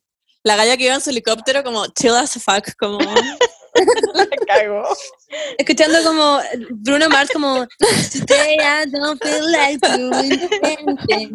La 0.45 0.57
galla 0.57 0.75
que 0.75 0.83
iba 0.85 0.95
en 0.95 0.99
su 1.01 1.09
helicóptero 1.11 1.63
como 1.63 1.85
chill 1.87 2.15
as 2.15 2.33
fuck, 2.33 2.69
como... 2.77 2.97
la 4.13 4.27
cago. 4.47 4.83
Escuchando 5.57 6.03
como 6.03 6.39
Bruno 6.71 7.09
Mars 7.09 7.29
como 7.31 7.65
Today 8.11 8.57
I 8.59 8.85
don't 8.91 9.21
feel 9.23 9.51
like 9.51 9.79
doing 9.79 10.39
anything. 10.63 11.31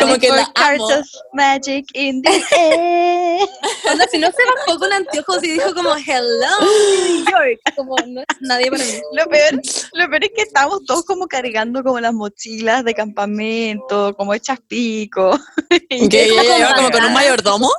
Como 0.00 0.18
que 0.18 0.30
24 0.30 0.34
la 0.36 0.52
amo. 0.54 0.84
of 0.86 1.06
magic 1.32 1.86
in 1.94 2.22
the 2.22 2.42
air. 2.56 3.48
Onda, 3.90 4.06
si 4.10 4.18
no 4.18 4.28
se 4.28 4.42
bajó 4.56 4.78
con 4.78 4.92
anteojos 4.92 5.44
y 5.44 5.52
dijo 5.52 5.74
como 5.74 5.94
Hello 5.94 6.48
New 6.60 7.24
York, 7.24 7.60
como 7.76 7.96
no 8.06 8.20
es 8.20 8.26
nadie 8.40 8.70
para 8.70 8.84
mí. 8.84 9.00
Lo 9.12 9.26
peor, 9.26 9.60
lo 9.92 10.08
peor 10.08 10.24
es 10.24 10.30
que 10.34 10.42
estábamos 10.42 10.84
todos 10.84 11.04
como 11.04 11.28
cargando 11.28 11.82
como 11.82 12.00
las 12.00 12.12
mochilas 12.12 12.84
de 12.84 12.94
campamento, 12.94 14.14
como 14.16 14.34
hechas 14.34 14.58
pico. 14.66 15.38
Ella 15.88 16.74
como 16.74 16.90
con 16.90 17.04
un 17.04 17.12
mayordomo. 17.12 17.70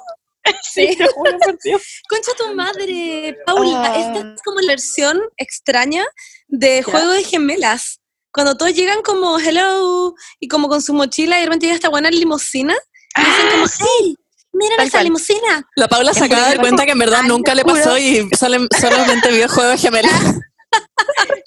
Sí, 0.74 0.96
te 0.98 1.06
juro 1.08 1.38
por 1.40 1.58
Dios. 1.64 1.82
Concha 2.10 2.32
tu 2.38 2.54
madre, 2.56 3.38
Paula, 3.46 3.84
Ah. 3.94 4.00
esta 4.00 4.34
es 4.36 4.42
como 4.44 4.60
la 4.62 4.68
versión 4.68 5.22
extraña 5.38 6.06
de 6.48 6.82
Juego 6.84 7.10
de 7.10 7.24
Gemelas. 7.24 8.00
Cuando 8.34 8.56
todos 8.56 8.74
llegan 8.74 9.02
como 9.02 9.38
hello 9.40 10.14
y 10.40 10.48
como 10.48 10.70
con 10.70 10.82
su 10.82 10.94
mochila 10.94 11.38
y 11.38 11.42
de 11.42 11.46
repente 11.48 11.66
llega 11.66 11.76
esta 11.76 11.90
buena 11.90 12.10
limusina 12.10 12.74
y 13.18 13.22
dicen 13.22 13.50
como 13.52 13.66
hey, 13.80 14.16
miren 14.54 14.78
Tal 14.78 14.88
esa 14.88 14.98
cual. 14.98 15.04
limusina. 15.04 15.68
La 15.76 15.88
Paula 15.90 16.14
se 16.14 16.24
acaba 16.24 16.44
de 16.44 16.48
dar 16.56 16.60
cuenta 16.62 16.86
que 16.86 16.92
en 16.94 17.00
verdad 17.00 17.20
Ay, 17.24 17.28
nunca 17.28 17.54
le 17.54 17.66
pasó 17.66 17.98
y 17.98 18.30
sole- 18.40 18.68
solamente 18.80 19.30
vio 19.32 19.50
Juego 19.50 19.72
de 19.72 19.78
Gemelas. 19.78 20.12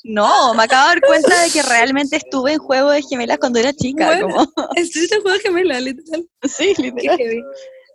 No, 0.04 0.52
me 0.52 0.64
acabo 0.64 0.88
de 0.88 0.94
dar 0.96 1.00
cuenta 1.00 1.42
de 1.42 1.50
que 1.50 1.62
realmente 1.62 2.16
estuve 2.16 2.52
en 2.52 2.58
juego 2.58 2.90
de 2.90 3.00
gemelas 3.02 3.38
cuando 3.38 3.58
era 3.58 3.72
chica. 3.72 4.06
Bueno. 4.06 4.28
Como, 4.54 4.68
Estuviste 4.76 5.14
en 5.16 5.22
Juego 5.22 5.38
de 5.38 5.42
Gemelas, 5.42 5.82
literal. 5.82 6.26
sí, 6.42 6.74
Qué 6.76 6.82
literal. 6.82 7.18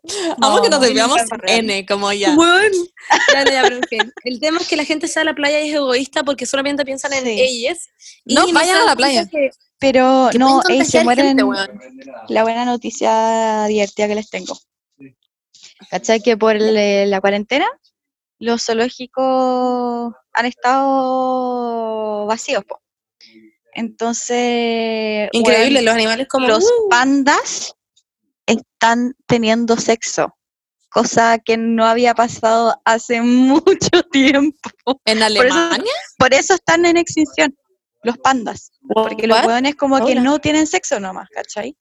Vamos 0.38 0.62
que 0.62 0.70
nos 0.70 0.80
No, 0.80 0.86
desviamos. 0.86 1.22
N, 1.48 1.86
como 1.86 2.12
ya. 2.14 2.34
Bueno, 2.36 2.76
ya, 3.34 3.44
ya, 3.46 3.62
pero 3.64 3.76
en 3.78 3.84
fin. 3.84 4.14
El 4.24 4.40
tema 4.40 4.60
es 4.60 4.68
que 4.68 4.78
la 4.78 4.86
gente 4.86 5.08
se 5.08 5.20
va 5.20 5.22
a 5.22 5.26
la 5.26 5.34
playa 5.36 5.62
y 5.62 5.70
es 5.70 5.76
egoísta 5.76 6.24
porque 6.24 6.46
solamente 6.46 6.86
piensan 6.86 7.14
en 7.14 7.24
Sí. 7.26 7.38
ellas. 7.40 7.88
y 8.26 8.34
No, 8.36 8.46
se 8.48 8.54
vayan 8.54 8.78
a 8.78 8.86
la 8.86 8.96
playa. 8.96 9.28
que- 9.28 9.50
Pero 9.80 10.30
que 10.32 10.38
no, 10.40 10.62
ey, 10.68 10.84
se 10.86 11.02
contagiar 11.02 11.04
mueren. 11.06 11.38
gente. 11.38 12.12
La 12.30 12.44
buena 12.44 12.66
noticia 12.66 13.66
divertida 13.68 14.08
que 14.08 14.16
les 14.16 14.30
tengo. 14.30 14.58
¿Cachai? 15.90 16.22
Que 16.22 16.36
por 16.38 16.56
el- 16.56 16.76
eh, 16.78 17.06
la 17.08 17.22
cuarentena 17.22 17.66
los 18.40 18.64
zoológicos 18.66 20.14
han 20.34 20.46
estado 20.46 22.26
vacíos. 22.26 22.64
po. 22.66 22.82
Entonces, 23.74 25.30
Increíble, 25.32 25.82
los 25.82 25.94
animales 25.94 26.28
como... 26.28 26.48
los 26.48 26.64
uh, 26.64 26.90
pandas 26.90 27.74
están 28.50 29.16
teniendo 29.28 29.78
sexo, 29.78 30.36
cosa 30.90 31.38
que 31.40 31.58
no 31.58 31.86
había 31.86 32.14
pasado 32.16 32.80
hace 32.86 33.22
mucho 33.22 34.04
tiempo. 34.12 34.70
¿En 35.06 35.18
eso- 35.18 35.26
Alemania? 35.26 35.94
Por 36.18 36.34
eso 36.34 36.54
están 36.56 36.86
en 36.86 36.98
extinción 36.98 37.56
los 38.04 38.18
pandas, 38.18 38.72
porque 38.94 39.28
los 39.28 39.46
hueones 39.46 39.76
como 39.76 40.06
que 40.06 40.16
no 40.16 40.40
tienen 40.40 40.68
sexo 40.68 41.00
nomás, 41.02 41.28
¿cachai? 41.30 41.76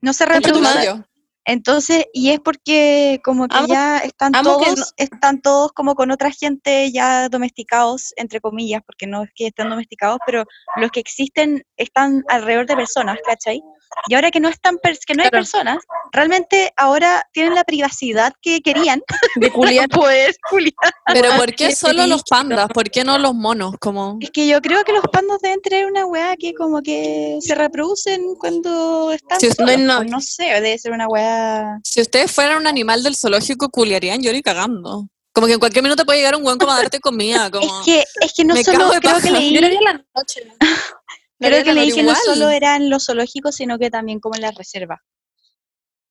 No 0.00 0.12
se 0.12 0.26
reproducen. 0.26 1.04
Entonces, 1.46 2.04
y 2.12 2.30
es 2.30 2.40
porque 2.40 3.18
como 3.24 3.48
que 3.48 3.56
Amo- 3.56 3.66
ya 3.68 3.98
están 3.98 4.32
que 4.32 4.42
todos, 4.42 4.78
no- 4.78 4.84
están 4.98 5.40
todos 5.40 5.72
como 5.72 5.94
con 5.94 6.10
otra 6.10 6.30
gente 6.30 6.90
ya 6.92 7.28
domesticados, 7.28 8.12
entre 8.16 8.40
comillas, 8.40 8.82
porque 8.84 9.06
no 9.06 9.22
es 9.24 9.30
que 9.34 9.46
estén 9.46 9.70
domesticados, 9.70 10.18
pero 10.26 10.44
los 10.76 10.90
que 10.90 11.00
existen 11.00 11.64
están 11.76 12.22
alrededor 12.28 12.66
de 12.66 12.76
personas, 12.76 13.18
¿cachai? 13.24 13.62
Y 14.08 14.14
ahora 14.14 14.30
que 14.30 14.40
no 14.40 14.48
están 14.48 14.78
que 15.06 15.14
no 15.14 15.22
hay 15.22 15.28
Claro. 15.30 15.42
personas, 15.42 15.78
realmente 16.12 16.72
ahora 16.76 17.24
tienen 17.32 17.54
la 17.54 17.64
privacidad 17.64 18.32
que 18.42 18.60
querían 18.60 19.02
de 19.36 19.50
culiar. 19.52 19.88
poder 19.88 20.34
culiar. 20.48 20.72
Pero 21.12 21.30
¿por 21.36 21.54
qué 21.54 21.74
solo 21.74 22.06
los 22.06 22.22
pandas? 22.24 22.68
¿Por 22.72 22.90
qué 22.90 23.04
no 23.04 23.18
los 23.18 23.34
monos? 23.34 23.74
Como... 23.80 24.18
Es 24.20 24.30
que 24.30 24.46
yo 24.46 24.60
creo 24.60 24.82
que 24.84 24.92
los 24.92 25.04
pandas 25.12 25.40
deben 25.40 25.60
tener 25.60 25.86
una 25.86 26.06
weá 26.06 26.36
que 26.36 26.54
como 26.54 26.82
que 26.82 27.38
se 27.40 27.54
reproducen 27.54 28.34
cuando 28.36 29.12
están 29.12 29.38
no 29.42 29.54
solos, 29.54 29.70
es 29.72 29.78
no- 29.80 29.96
pues, 29.98 30.10
no 30.10 30.20
sé, 30.20 30.44
debe 30.44 30.78
ser 30.78 30.92
una 30.92 31.06
weá... 31.08 31.78
Si 31.84 32.00
ustedes 32.00 32.30
fueran 32.32 32.58
un 32.58 32.66
animal 32.66 33.02
del 33.02 33.16
zoológico, 33.16 33.68
culiarían 33.68 34.22
yo 34.22 34.32
ni 34.32 34.42
cagando. 34.42 35.06
Como 35.32 35.46
que 35.46 35.52
en 35.52 35.60
cualquier 35.60 35.84
minuto 35.84 36.04
puede 36.04 36.18
llegar 36.18 36.34
un 36.34 36.44
weón 36.44 36.58
como 36.58 36.72
a 36.72 36.76
darte 36.78 36.98
comida. 36.98 37.44
Es 37.46 37.50
Como... 37.52 37.84
que, 37.84 38.04
es 38.20 38.32
que 38.36 38.44
no 38.44 38.54
Me 38.54 38.64
solo 38.64 38.90
creo 39.00 39.20
que 39.20 39.30
leí, 39.30 39.54
Yo 39.54 39.60
la 39.60 39.92
noche. 40.14 40.42
Creo 41.40 41.64
que 41.64 41.72
leí 41.72 41.92
que 41.92 42.02
no 42.02 42.14
solo 42.14 42.50
eran 42.50 42.90
los 42.90 43.06
zoológicos, 43.06 43.56
sino 43.56 43.78
que 43.78 43.90
también 43.90 44.20
como 44.20 44.34
en 44.36 44.42
las 44.42 44.54
reservas. 44.54 45.00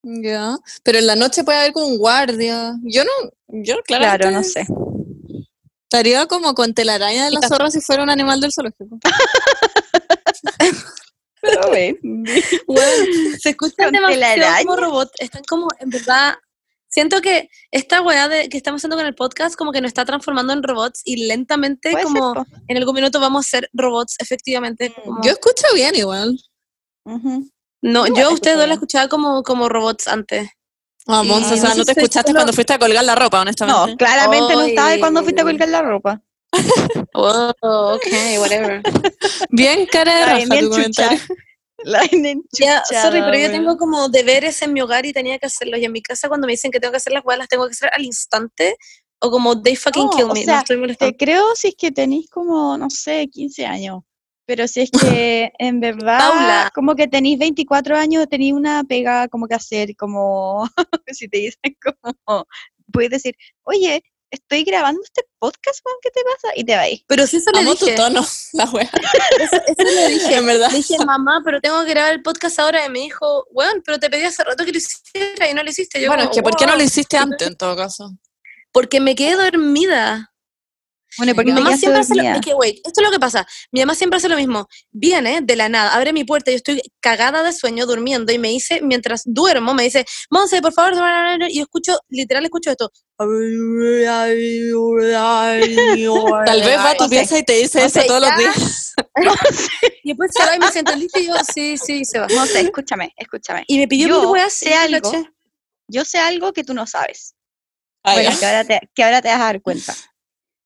Ya. 0.03 0.57
Pero 0.83 0.97
en 0.99 1.07
la 1.07 1.15
noche 1.15 1.43
puede 1.43 1.59
haber 1.59 1.73
como 1.73 1.87
un 1.87 1.97
guardia. 1.97 2.73
Yo 2.83 3.03
no, 3.03 3.11
yo 3.47 3.75
claramente 3.83 4.27
Claro, 4.27 4.37
no 4.37 4.43
sé. 4.43 4.65
estaría 5.83 6.25
como 6.25 6.53
con 6.55 6.73
telaraña 6.73 7.25
de 7.25 7.31
la 7.31 7.41
zorra 7.47 7.69
si 7.69 7.81
fuera 7.81 8.03
un 8.03 8.09
animal 8.09 8.39
del 8.41 8.51
zoológico. 8.53 8.97
Pero 11.41 11.71
ven. 11.71 11.97
Weón, 12.67 13.39
se 13.39 13.49
escuchan 13.51 13.91
telaraña. 13.91 14.57
como 14.63 14.75
robots. 14.75 15.11
Están 15.19 15.43
como, 15.47 15.67
en 15.79 15.89
verdad, 15.89 16.35
siento 16.89 17.21
que 17.21 17.49
esta 17.71 18.01
weá 18.01 18.27
de, 18.27 18.49
que 18.49 18.57
estamos 18.57 18.79
haciendo 18.79 18.97
con 18.97 19.05
el 19.05 19.15
podcast 19.15 19.55
como 19.55 19.71
que 19.71 19.81
nos 19.81 19.89
está 19.89 20.05
transformando 20.05 20.53
en 20.53 20.63
robots 20.63 21.01
y 21.05 21.27
lentamente 21.27 21.91
Puede 21.91 22.03
como 22.03 22.45
en 22.67 22.77
algún 22.77 22.95
minuto 22.95 23.19
vamos 23.19 23.45
a 23.45 23.49
ser 23.49 23.69
robots, 23.73 24.15
efectivamente. 24.19 24.89
Mm. 24.89 25.01
como- 25.03 25.21
Yo 25.23 25.31
escucho 25.31 25.63
bien 25.73 25.95
igual. 25.95 26.37
No, 27.05 28.05
igual 28.07 28.13
yo 28.21 28.29
a 28.29 28.33
ustedes 28.33 28.57
dos 28.57 28.67
la 28.67 28.73
escuchaba 28.73 29.07
como, 29.07 29.41
como 29.43 29.69
robots 29.69 30.07
antes. 30.07 30.49
Ah, 31.07 31.23
Monza, 31.23 31.55
o 31.55 31.57
sea, 31.57 31.69
no 31.69 31.75
no 31.77 31.85
te 31.85 31.93
escuchaste 31.93 32.33
cuando 32.33 32.53
fuiste 32.53 32.73
a 32.73 32.77
colgar 32.79 33.03
la 33.03 33.15
ropa, 33.15 33.41
honestamente. 33.41 33.91
No, 33.91 33.97
claramente 33.97 34.53
no 34.53 34.61
estaba 34.61 34.89
de 34.91 34.99
cuando 34.99 35.23
fuiste 35.23 35.41
a 35.41 35.45
colgar 35.45 35.69
la 35.69 35.81
ropa. 35.81 36.21
Oh, 37.13 37.51
ok, 37.61 38.07
whatever. 38.39 38.81
Bien 39.49 39.85
cara 39.85 40.15
de 40.15 40.23
Ay, 40.23 40.45
raja 40.45 40.53
bien 40.53 40.65
tu 40.65 40.69
comentario. 40.71 41.19
La 41.85 42.01
Ya, 42.51 42.83
sorry, 42.85 43.21
pero 43.21 43.37
yo 43.37 43.51
tengo 43.51 43.77
como 43.77 44.09
deberes 44.09 44.61
en 44.61 44.73
mi 44.73 44.81
hogar 44.81 45.05
y 45.05 45.13
tenía 45.13 45.39
que 45.39 45.45
hacerlos. 45.45 45.79
Y 45.79 45.85
en 45.85 45.91
mi 45.91 46.01
casa 46.01 46.27
cuando 46.27 46.47
me 46.47 46.53
dicen 46.53 46.71
que 46.71 46.79
tengo 46.79 46.91
que 46.91 46.97
hacer 46.97 47.13
las 47.13 47.23
weas, 47.25 47.39
las 47.39 47.47
tengo 47.47 47.65
que 47.67 47.71
hacer 47.71 47.89
al 47.93 48.03
instante. 48.03 48.75
O 49.21 49.29
como 49.31 49.61
they 49.61 49.75
fucking 49.75 50.03
No, 50.05 50.09
kill 50.11 50.23
o 50.25 50.33
me. 50.33 50.43
sea, 50.43 50.53
no 50.55 50.59
estoy 50.61 50.77
molestando. 50.77 51.11
Te 51.17 51.25
creo 51.25 51.55
si 51.55 51.69
es 51.69 51.75
que 51.75 51.91
tenéis 51.91 52.29
como, 52.29 52.77
no 52.77 52.89
sé, 52.89 53.27
15 53.27 53.65
años. 53.65 54.01
Pero 54.45 54.67
si 54.67 54.81
es 54.81 54.91
que 54.91 55.51
en 55.59 55.79
verdad, 55.79 56.19
Paula. 56.19 56.71
como 56.73 56.95
que 56.95 57.07
tenéis 57.07 57.37
24 57.37 57.95
años, 57.97 58.27
tenéis 58.29 58.53
una 58.53 58.83
pega 58.83 59.27
como 59.27 59.47
que 59.47 59.55
hacer, 59.55 59.95
como 59.95 60.67
si 61.07 61.27
te 61.27 61.37
dicen 61.37 61.77
como, 61.83 62.45
puedes 62.91 63.11
decir, 63.11 63.35
oye, 63.63 64.03
estoy 64.31 64.63
grabando 64.63 65.01
este 65.03 65.23
podcast, 65.39 65.79
weón, 65.85 65.97
¿qué 66.01 66.11
te 66.11 66.21
pasa? 66.23 66.53
Y 66.55 66.63
te 66.63 66.75
vais. 66.75 67.03
Pero 67.07 67.25
sí 67.25 67.37
eso 67.37 67.51
le 67.51 67.59
Amo 67.61 67.75
tu 67.75 67.85
dije. 67.85 67.97
tono, 67.97 68.25
la 68.53 68.65
wea. 68.65 68.89
Eso, 69.39 69.55
eso 69.55 69.83
le 69.83 70.07
dije. 70.09 70.35
En 70.35 70.45
verdad. 70.45 70.69
Le 70.71 70.77
dije, 70.77 70.97
mamá, 71.05 71.41
pero 71.43 71.59
tengo 71.61 71.83
que 71.85 71.89
grabar 71.91 72.13
el 72.13 72.21
podcast 72.21 72.59
ahora. 72.59 72.85
Y 72.85 72.89
me 72.89 72.99
dijo, 72.99 73.47
bueno, 73.51 73.81
pero 73.85 73.99
te 73.99 74.09
pedí 74.09 74.23
hace 74.23 74.43
rato 74.43 74.63
que 74.65 74.71
lo 74.71 74.77
hiciera 74.77 75.49
y 75.49 75.53
no 75.53 75.63
lo 75.63 75.69
hiciste. 75.69 75.99
Yo 76.01 76.07
Bueno, 76.09 76.23
como, 76.23 76.31
es 76.31 76.37
que 76.37 76.43
¿por 76.43 76.55
qué 76.55 76.65
no 76.65 76.75
lo 76.75 76.83
hiciste 76.83 77.17
antes 77.17 77.47
en 77.47 77.55
todo 77.55 77.75
caso? 77.75 78.11
Porque 78.71 78.99
me 78.99 79.15
quedé 79.15 79.35
dormida. 79.35 80.28
Bueno, 81.19 81.35
porque 81.35 81.51
Mi 81.51 81.61
mamá 81.61 81.77
siempre 81.77 81.99
hace 82.01 82.15
lo, 82.15 82.23
es 82.23 82.41
que, 82.41 82.53
wait, 82.53 82.77
esto 82.77 83.01
es 83.01 83.05
lo 83.05 83.11
que 83.11 83.19
pasa. 83.19 83.45
Mi 83.71 83.81
mamá 83.81 83.93
siempre 83.93 84.17
hace 84.17 84.29
lo 84.29 84.35
mismo. 84.37 84.67
Viene 84.91 85.41
de 85.43 85.55
la 85.55 85.69
nada, 85.69 85.93
abre 85.93 86.13
mi 86.13 86.23
puerta, 86.23 86.49
yo 86.49 86.57
estoy 86.57 86.81
cagada 86.99 87.43
de 87.43 87.51
sueño 87.53 87.85
durmiendo 87.85 88.31
y 88.31 88.39
me 88.39 88.47
dice, 88.47 88.79
mientras 88.81 89.21
duermo, 89.25 89.73
me 89.73 89.83
dice, 89.83 90.05
Monse, 90.31 90.61
por 90.61 90.73
favor, 90.73 90.93
y 91.49 91.57
yo 91.57 91.61
escucho, 91.63 91.99
literal 92.09 92.45
escucho 92.45 92.71
esto. 92.71 92.91
Tal 96.45 96.61
vez 96.61 96.77
va 96.77 96.91
a 96.91 96.95
tu 96.95 97.09
pieza 97.09 97.37
y 97.37 97.43
te 97.43 97.53
dice 97.53 97.83
eso 97.85 98.01
todos 98.07 98.21
los 98.21 98.37
días. 98.37 98.85
Y 100.03 100.09
después 100.09 100.31
se 100.33 100.43
va 100.45 100.55
y 100.55 100.59
me 100.59 100.67
siento 100.71 100.95
listo 100.95 101.19
y 101.19 101.27
yo, 101.27 101.33
sí, 101.53 101.77
sí, 101.77 102.03
se 102.05 102.19
va. 102.19 102.27
No 102.27 102.45
sé, 102.45 102.61
escúchame, 102.61 103.13
escúchame. 103.15 103.63
Y 103.67 103.77
me 103.77 103.87
pidió 103.87 104.07
Yo 104.07 104.19
mil 104.21 104.29
weas. 104.31 104.53
sé 104.53 104.73
algo. 104.73 104.99
caché. 105.11 105.29
Yo 105.87 106.05
sé 106.05 106.19
algo 106.19 106.53
que 106.53 106.63
tú 106.63 106.73
no 106.73 106.85
sabes. 106.87 107.35
Ah, 108.03 108.13
Bueno, 108.13 108.31
que 108.39 108.45
ahora, 108.45 108.63
te, 108.65 108.79
que 108.93 109.03
ahora 109.03 109.21
te 109.21 109.27
vas 109.29 109.39
a 109.39 109.43
dar 109.43 109.61
cuenta. 109.61 109.95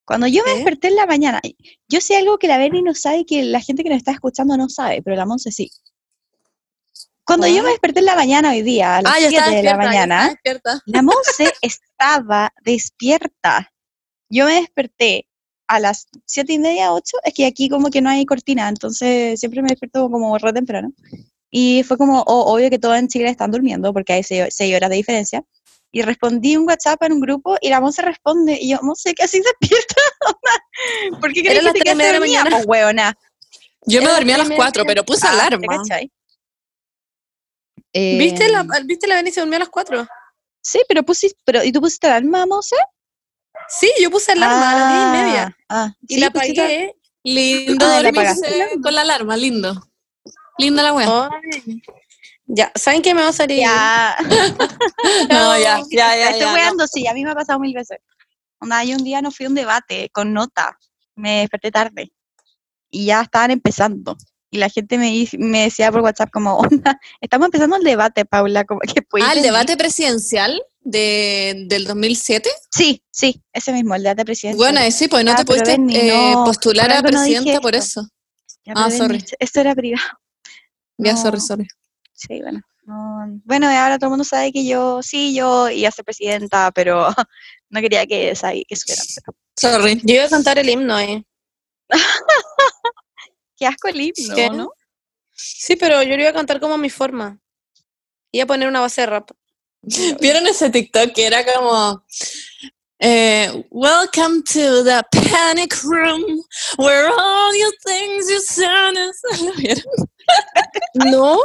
Cuando 0.06 0.28
yo 0.28 0.44
me 0.46 0.56
desperté 0.56 0.90
en 0.90 0.96
la 0.96 1.06
mañana, 1.06 1.42
yo 1.88 2.02
sé 2.02 2.18
algo 2.18 2.38
que 2.38 2.48
la 2.48 2.58
Berni 2.58 2.82
no 2.82 2.94
sabe 2.94 3.20
y 3.20 3.26
que 3.26 3.44
la 3.44 3.62
gente 3.62 3.84
que 3.84 3.90
nos 3.90 3.98
está 3.98 4.12
escuchando 4.12 4.58
no 4.58 4.68
sabe, 4.68 5.02
pero 5.02 5.16
la 5.16 5.26
Monse 5.26 5.52
sí. 5.52 5.72
Cuando 7.26 7.48
yo 7.48 7.64
me 7.64 7.70
desperté 7.70 8.00
en 8.00 8.06
la 8.08 8.16
mañana 8.16 8.52
hoy 8.52 8.64
día, 8.64 8.98
a 8.98 9.02
las 9.02 9.14
Ah, 9.14 9.20
ya 9.20 9.30
7 9.30 9.36
estaba 9.38 9.56
de 9.56 9.64
la 9.64 9.78
mañana, 9.78 10.36
la 10.86 11.02
Monse 11.02 11.54
estaba 11.62 12.54
despierta. 12.64 13.72
Yo 14.30 14.46
me 14.46 14.56
desperté 14.56 15.26
a 15.68 15.80
las 15.80 16.08
siete 16.26 16.54
y 16.54 16.60
media, 16.60 16.92
ocho, 16.92 17.18
es 17.24 17.34
que 17.34 17.46
aquí 17.46 17.70
como 17.70 17.90
que 17.90 18.02
no 18.02 18.10
hay 18.10 18.26
cortina, 18.26 18.68
entonces 18.68 19.40
siempre 19.40 19.62
me 19.62 19.70
despierto 19.70 20.10
como 20.10 20.38
re 20.38 20.52
temprano. 20.52 20.92
Y 21.50 21.84
fue 21.84 21.98
como, 21.98 22.22
oh, 22.22 22.54
obvio 22.54 22.70
que 22.70 22.80
todos 22.80 22.98
en 22.98 23.08
Chile 23.08 23.30
están 23.30 23.52
durmiendo 23.52 23.94
porque 23.94 24.14
hay 24.14 24.24
seis, 24.24 24.48
seis 24.50 24.76
horas 24.76 24.90
de 24.90 24.96
diferencia. 24.98 25.44
Y 25.96 26.02
respondí 26.02 26.58
un 26.58 26.66
WhatsApp 26.68 27.02
en 27.04 27.14
un 27.14 27.20
grupo 27.22 27.56
y 27.62 27.70
la 27.70 27.80
Monse 27.80 28.02
responde, 28.02 28.58
y 28.60 28.72
yo, 28.72 28.80
Monse, 28.82 29.14
¿qué 29.14 29.24
así 29.24 29.40
despierta? 29.40 29.96
¿Por 31.22 31.32
qué 31.32 31.44
crees 31.44 31.60
que 31.62 31.72
te 31.72 31.80
quedaste 31.82 32.04
de 32.04 32.14
la 32.14 32.20
mañana. 32.20 32.50
Pues, 32.50 32.66
hueona. 32.66 33.14
Yo 33.86 34.02
me 34.02 34.08
dormí 34.10 34.32
a 34.32 34.38
las 34.40 34.48
primera 34.48 34.66
4, 34.66 34.84
vez. 34.84 34.88
pero 34.92 35.06
puse 35.06 35.28
Ah, 35.28 35.32
¿te 35.32 35.36
alarma. 35.56 35.84
¿Viste 37.94 38.50
la, 38.50 38.62
Em, 38.62 38.88
¿Viste 38.88 39.08
la 39.08 39.16
Beni 39.16 39.32
se 39.32 39.40
durmió 39.42 39.58
a 39.58 39.60
las 39.60 39.70
4? 39.70 40.08
Sí, 40.62 40.82
pero 40.88 41.04
pusiste, 41.04 41.40
pero, 41.46 41.64
¿y 41.64 41.72
tú 41.72 41.80
pusiste 41.80 42.08
alarma, 42.08 42.46
Monse? 42.48 42.76
Sí, 43.68 43.92
yo 44.02 44.10
puse 44.10 44.32
alarma 44.32 44.72
a 44.72 44.76
las 44.80 44.94
10 44.94 45.04
y 45.04 45.26
media. 45.28 45.58
Ah, 45.70 45.94
Y 46.08 46.16
sí, 46.16 46.20
la 46.20 46.32
pusiste- 46.32 46.62
apagué. 46.62 46.96
Lindo 47.26 47.86
Ah, 47.88 48.02
la 48.02 48.12
con 48.82 48.94
la 48.96 49.02
alarma, 49.02 49.38
lindo. 49.38 49.74
Linda 50.58 50.84
la 50.84 50.94
wea. 50.94 51.30
Ay. 51.32 51.82
Ya, 52.46 52.72
¿saben 52.76 53.02
qué 53.02 53.14
me 53.14 53.22
va 53.22 53.30
a 53.30 53.34
salir? 53.34 53.60
Ya. 53.60 54.16
No, 55.30 55.58
ya, 55.58 55.82
ya, 55.92 56.16
ya. 56.16 56.30
Estoy 56.30 56.48
no. 56.48 56.54
weando, 56.54 56.88
sí, 56.88 57.08
a 57.08 57.14
mí 57.14 57.24
me 57.24 57.32
ha 57.32 57.36
pasado 57.36 57.60
mil 57.60 57.74
veces. 57.74 57.98
Onda, 58.60 58.84
yo 58.84 58.96
un 58.96 59.04
día 59.04 59.22
no 59.22 59.32
fui 59.32 59.46
a 59.46 59.50
un 59.50 59.56
debate 59.56 60.10
con 60.14 60.34
nota, 60.34 60.78
me 61.16 61.40
desperté 61.42 61.72
tarde 61.72 62.14
y 62.90 63.06
ya 63.06 63.22
estaban 63.22 63.52
empezando. 63.52 64.18
Y 64.50 64.58
la 64.60 64.70
gente 64.70 64.98
me, 64.98 65.28
decía 65.64 65.92
por 65.92 66.02
WhatsApp 66.02 66.30
como, 66.32 66.58
onda, 66.60 67.00
estamos 67.20 67.48
empezando 67.48 67.76
el 67.76 67.84
debate, 67.84 68.24
Paula, 68.26 68.64
como 68.64 68.80
que 68.82 69.02
Ah, 69.22 69.32
el 69.32 69.36
venir?". 69.38 69.44
debate 69.44 69.76
presidencial 69.78 70.62
de, 70.82 71.66
del 71.68 71.86
2007. 71.86 72.50
Sí, 72.70 73.04
sí, 73.12 73.42
ese 73.52 73.74
mismo, 73.74 73.96
el 73.96 74.04
debate 74.04 74.26
presidencial. 74.26 74.58
Bueno, 74.58 74.80
eh, 74.86 74.92
sí, 74.92 75.08
pues 75.08 75.26
no 75.26 75.36
te 75.36 75.44
pudiste 75.44 75.74
eh, 75.74 76.34
no, 76.34 76.44
postular 76.46 76.92
a 76.92 77.02
no 77.02 77.08
presidenta 77.10 77.60
por 77.62 77.76
eso. 77.76 78.08
Ya, 78.66 78.74
ah, 78.76 78.92
sorry. 78.92 79.24
Esto 79.40 79.60
era 79.60 79.76
privado. 79.76 80.08
Ya, 80.98 81.18
sorry, 81.18 81.40
sorry. 81.42 81.68
Sí, 82.14 82.42
bueno. 82.42 82.62
no- 82.86 83.40
bueno, 83.46 83.72
y 83.72 83.76
ahora 83.76 83.98
todo 83.98 84.08
el 84.08 84.12
mundo 84.12 84.24
sabe 84.24 84.52
que 84.52 84.66
yo, 84.66 85.02
sí, 85.02 85.34
yo 85.34 85.70
iba 85.70 85.90
a 85.90 85.92
ser 85.92 86.06
presidenta, 86.06 86.72
pero 86.72 87.08
no 87.70 87.82
quería 87.82 88.06
que, 88.06 88.34
que 88.68 88.76
supieran. 88.76 89.06
pero- 89.26 89.38
Sorry. 89.56 90.02
Yo 90.04 90.16
iba 90.16 90.26
a 90.26 90.30
cantar 90.30 90.58
el 90.60 90.70
himno 90.70 90.96
ahí. 90.96 91.26
Qué 93.58 93.66
asco 93.68 93.88
el 93.88 94.02
himno, 94.02 94.36
¿Qué? 94.36 94.50
¿no? 94.50 94.72
Sí, 95.32 95.76
pero 95.76 96.02
yo 96.04 96.16
lo 96.16 96.22
iba 96.22 96.30
a 96.32 96.34
cantar 96.34 96.60
como 96.60 96.74
a 96.76 96.78
mi 96.78 96.90
forma. 96.90 97.40
Iba 98.32 98.44
a 98.46 98.48
poner 98.48 98.68
una 98.68 98.80
base 98.82 99.02
de 99.02 99.08
rap. 99.08 99.30
¿Vieron 100.22 100.48
ese 100.48 100.70
TikTok 100.70 101.12
que 101.14 101.28
era 101.28 101.44
como 101.46 102.04
eh, 103.00 103.66
Welcome 103.70 104.42
to 104.44 104.84
the 104.84 105.02
panic 105.12 105.76
room 105.84 106.24
where 106.78 107.08
all 107.10 107.54
you 107.54 107.70
things 107.86 108.30
you 108.30 108.40
son 108.40 108.96
is-" 108.98 109.42
¿Lo 109.42 109.52
vieron? 109.54 109.84
¿No? 110.96 111.38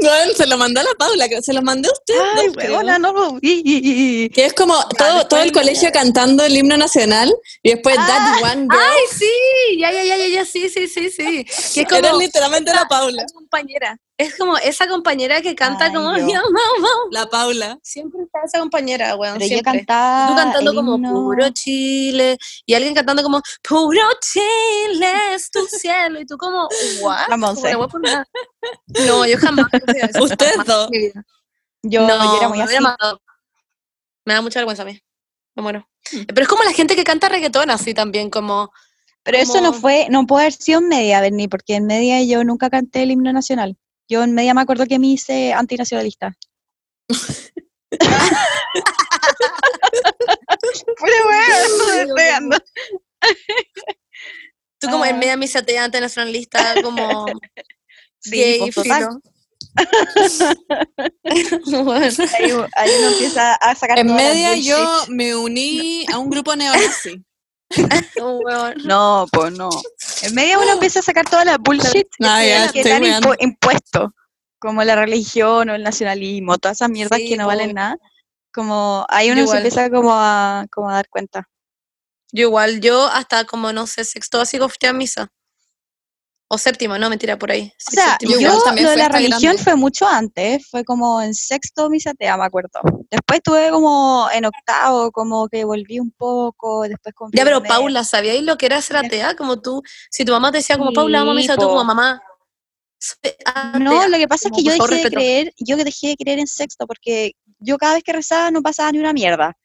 Bueno, 0.00 0.32
se 0.36 0.46
lo 0.46 0.56
mandó 0.56 0.80
a 0.80 0.82
la 0.84 0.90
Paula, 0.98 1.26
se 1.42 1.52
lo 1.52 1.62
mandé 1.62 1.88
a 1.88 1.92
usted. 1.92 2.14
Ay, 2.36 2.48
huevona, 2.48 2.98
no 2.98 3.34
vi. 3.40 4.28
Que 4.30 4.46
es 4.46 4.54
como 4.54 4.74
todo, 4.96 5.08
después 5.08 5.28
todo 5.28 5.42
el 5.42 5.52
colegio 5.52 5.90
cantando 5.92 6.44
el 6.44 6.56
himno 6.56 6.76
nacional 6.76 7.32
y 7.62 7.70
después 7.72 7.96
That 7.96 8.42
One 8.42 8.62
Girl. 8.62 8.78
¡Ay, 8.80 9.00
sí! 9.18 9.78
Ya, 9.78 9.92
ya, 9.92 10.02
ya, 10.04 10.16
ya, 10.16 10.26
ya, 10.28 10.44
sí, 10.44 10.68
sí, 10.68 10.86
sí, 10.88 11.10
sí. 11.10 11.44
Que 11.74 11.80
es 11.82 11.86
como 11.88 11.98
Era 11.98 12.12
literalmente 12.14 12.72
la 12.74 12.86
Paula. 12.88 13.24
compañera. 13.34 13.96
Es 14.16 14.36
como 14.36 14.58
esa 14.58 14.86
compañera 14.86 15.40
que 15.40 15.54
canta 15.54 15.86
Ay, 15.86 15.94
como 15.94 16.14
yo. 16.18 16.26
"Yo, 16.28 16.40
mamá". 16.50 16.88
La 17.10 17.26
Paula. 17.26 17.78
Siempre 17.82 18.22
está 18.24 18.40
esa 18.44 18.58
compañera, 18.58 19.16
weón. 19.16 19.34
Pero 19.38 19.46
yo 19.46 19.54
siempre. 19.54 19.78
cantaba. 19.78 20.28
Tú 20.28 20.36
cantando 20.36 20.74
como 20.74 20.96
himno- 20.98 21.10
puro 21.12 21.48
Chile 21.50 22.36
y 22.66 22.74
alguien 22.74 22.94
cantando 22.94 23.22
como 23.22 23.40
puro 23.66 24.02
Chile 24.20 25.34
es 25.34 25.50
tu 25.50 25.64
cielo 25.66 26.20
y 26.20 26.26
tú 26.26 26.36
como 26.36 26.68
what? 27.00 27.28
La 27.28 27.36
Monse. 27.40 27.74
nada. 28.02 28.28
No, 29.06 29.26
yo 29.26 29.38
jamás. 29.38 29.66
Ustedes 30.20 30.64
dos. 30.66 30.90
Yo, 31.82 32.06
no, 32.06 32.24
yo 32.24 32.36
era 32.36 32.48
muy 32.48 32.58
me 32.58 32.64
así. 32.64 32.76
Me 34.24 34.34
da 34.34 34.42
mucha 34.42 34.60
vergüenza 34.60 34.82
a 34.82 34.86
mí. 34.86 35.00
Me 35.56 35.62
muero. 35.62 35.88
Hmm. 36.12 36.24
Pero 36.26 36.42
es 36.42 36.48
como 36.48 36.62
la 36.62 36.72
gente 36.72 36.94
que 36.94 37.04
canta 37.04 37.28
reggaetón 37.28 37.70
así 37.70 37.94
también, 37.94 38.30
como 38.30 38.70
Pero 39.22 39.38
eso 39.38 39.60
no 39.60 39.72
fue, 39.72 40.08
no 40.10 40.26
puede 40.26 40.44
haber 40.44 40.52
sido 40.52 40.80
en 40.80 40.88
media, 40.88 41.20
Berni, 41.20 41.48
porque 41.48 41.76
en 41.76 41.86
media 41.86 42.22
yo 42.22 42.44
nunca 42.44 42.70
canté 42.70 43.02
el 43.02 43.10
himno 43.10 43.32
nacional. 43.32 43.76
Yo 44.08 44.22
en 44.22 44.34
media 44.34 44.54
me 44.54 44.60
acuerdo 44.60 44.86
que 44.86 44.98
me 44.98 45.08
hice 45.08 45.52
antinacionalista. 45.52 46.36
Pero 51.00 51.24
bueno, 51.24 52.14
pegando. 52.14 52.56
Tú 54.80 54.88
como 54.88 55.04
Ah. 55.04 55.10
en 55.10 55.18
media 55.20 55.36
misa 55.36 55.62
te 55.62 55.76
internacionalista, 55.76 56.74
como 56.82 57.26
Sí, 58.20 58.30
gay, 58.36 58.72
filo. 58.72 59.20
Bueno, 61.84 62.06
Ahí, 62.38 62.50
ahí 62.76 62.90
uno 62.98 63.08
empieza 63.12 63.54
a 63.54 63.74
sacar 63.74 63.98
En 63.98 64.14
media 64.14 64.56
yo 64.56 65.04
me 65.08 65.34
uní 65.36 66.04
a 66.12 66.18
un 66.18 66.30
grupo 66.30 66.56
neonazi. 66.56 67.22
huevón. 68.20 68.74
No, 68.84 69.26
pues 69.32 69.52
no. 69.52 69.70
En 70.22 70.34
media 70.34 70.58
uno 70.58 70.72
empieza 70.72 70.98
a 71.00 71.02
sacar 71.02 71.24
toda 71.28 71.44
la 71.44 71.56
bullshit 71.58 72.08
Ah, 72.20 72.44
ya, 72.44 72.72
que 72.72 72.82
te 72.82 72.92
han 72.92 73.02
weando. 73.02 73.28
impu- 73.32 73.36
impuesto, 73.40 74.14
como 74.58 74.82
la 74.82 74.96
religión 74.96 75.70
o 75.70 75.74
el 75.74 75.82
nacionalismo, 75.82 76.58
todas 76.58 76.78
esas 76.78 76.90
mierdas 76.90 77.20
Sí, 77.20 77.28
que 77.28 77.36
no 77.36 77.46
valen 77.46 77.74
nada. 77.74 77.96
Como 78.52 79.06
ahí 79.08 79.30
uno 79.30 79.46
se 79.46 79.56
empieza 79.58 79.88
como 79.90 80.10
a, 80.12 80.66
como 80.72 80.90
a 80.90 80.94
dar 80.94 81.08
cuenta. 81.08 81.48
Yo 82.32 82.42
igual, 82.48 82.80
yo 82.80 83.06
hasta 83.06 83.44
como, 83.44 83.72
no 83.72 83.86
sé, 83.86 84.04
sexto 84.04 84.38
básico 84.38 84.68
fui 84.68 84.88
a 84.88 84.92
misa. 84.92 85.32
O 86.52 86.58
séptimo, 86.58 86.98
no, 86.98 87.08
mentira, 87.08 87.38
por 87.38 87.52
ahí. 87.52 87.72
O 87.88 87.92
sea, 87.92 88.18
yo 88.20 88.62
también 88.64 88.86
lo 88.86 88.90
de 88.90 88.96
la 88.96 89.08
religión 89.08 89.40
grande. 89.40 89.62
fue 89.62 89.76
mucho 89.76 90.08
antes, 90.08 90.66
fue 90.68 90.82
como 90.82 91.22
en 91.22 91.32
sexto 91.32 91.88
misa 91.88 92.10
atea, 92.10 92.36
me 92.36 92.44
acuerdo. 92.44 92.80
Después 93.08 93.40
tuve 93.40 93.70
como 93.70 94.28
en 94.32 94.46
octavo, 94.46 95.12
como 95.12 95.48
que 95.48 95.62
volví 95.64 96.00
un 96.00 96.10
poco, 96.10 96.82
después 96.82 97.14
como 97.14 97.30
Ya, 97.32 97.44
pero. 97.44 97.62
Paula, 97.62 98.02
¿sabíais 98.02 98.42
lo 98.42 98.58
que 98.58 98.66
era 98.66 98.82
ser 98.82 98.96
atea? 98.96 99.36
Como 99.36 99.60
tú, 99.60 99.80
si 100.10 100.24
tu 100.24 100.32
mamá 100.32 100.50
te 100.50 100.58
decía 100.58 100.76
como, 100.76 100.92
Paula, 100.92 101.20
vamos 101.20 101.34
a 101.34 101.36
misa, 101.36 101.56
tú 101.56 101.68
como 101.68 101.84
mamá. 101.84 102.20
No, 103.78 103.92
atea". 103.92 104.08
lo 104.08 104.18
que 104.18 104.26
pasa 104.26 104.48
es 104.48 104.56
que 104.56 104.64
yo 104.64 104.72
dejé 104.72 105.04
de 105.04 105.08
creer, 105.10 105.54
yo 105.56 105.76
que 105.76 105.84
dejé 105.84 106.08
de 106.08 106.16
creer 106.16 106.40
en 106.40 106.48
sexto 106.48 106.84
porque 106.88 107.36
yo 107.60 107.78
cada 107.78 107.94
vez 107.94 108.02
que 108.02 108.12
rezaba 108.12 108.50
no 108.50 108.60
pasaba 108.60 108.90
ni 108.90 108.98
una 108.98 109.12
mierda. 109.12 109.56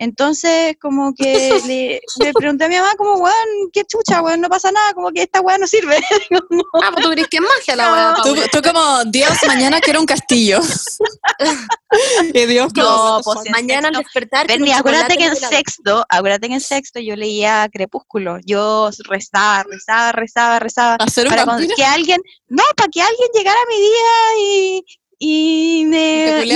Entonces, 0.00 0.76
como 0.80 1.12
que 1.14 1.60
le, 1.66 2.00
le 2.24 2.32
pregunté 2.32 2.64
a 2.64 2.68
mi 2.68 2.76
mamá, 2.76 2.92
como, 2.96 3.14
weón, 3.14 3.70
qué 3.72 3.84
chucha, 3.84 4.22
weón, 4.22 4.40
no 4.40 4.48
pasa 4.48 4.70
nada, 4.72 4.94
como 4.94 5.10
que 5.10 5.22
esta 5.22 5.40
weón 5.40 5.60
no 5.60 5.66
sirve. 5.66 5.98
Como, 6.48 6.62
Ah, 6.82 6.90
pues 6.92 7.04
tú 7.04 7.10
crees 7.10 7.28
que 7.28 7.36
es 7.38 7.42
magia 7.42 7.74
la 7.76 7.86
No. 7.88 7.92
weá, 7.94 8.14
Tú, 8.16 8.22
Paula. 8.34 8.46
tú 8.52 8.62
como, 8.62 9.04
Dios, 9.06 9.32
mañana 9.46 9.80
quiero 9.80 10.00
un 10.00 10.06
castillo. 10.06 10.60
y 12.34 12.46
Dios, 12.46 12.72
No, 12.76 12.84
como, 12.84 13.20
pues, 13.34 13.46
en 13.46 13.52
Mañana 13.52 13.88
al 13.88 13.94
despertar. 13.94 14.46
un 14.60 14.68
acuérdate 14.72 15.16
que 15.16 15.24
en 15.24 15.36
sexto, 15.36 16.04
acuérdate 16.08 16.48
que 16.48 16.54
en 16.54 16.60
sexto 16.60 17.00
yo 17.00 17.16
leía 17.16 17.68
Crepúsculo. 17.72 18.38
Yo 18.44 18.90
rezaba, 19.08 19.64
rezaba, 19.64 20.12
rezaba, 20.12 20.58
rezaba. 20.58 20.94
hacer 21.00 21.24
un 21.26 21.30
Para 21.30 21.44
vampiro. 21.44 21.74
que 21.76 21.84
alguien, 21.84 22.20
no, 22.48 22.62
para 22.76 22.88
que 22.88 23.02
alguien 23.02 23.28
llegara 23.34 23.58
a 23.60 23.66
mi 23.68 23.80
día 23.80 24.40
y, 24.40 24.84
y 25.20 25.84
me 25.86 26.44
y 26.44 26.50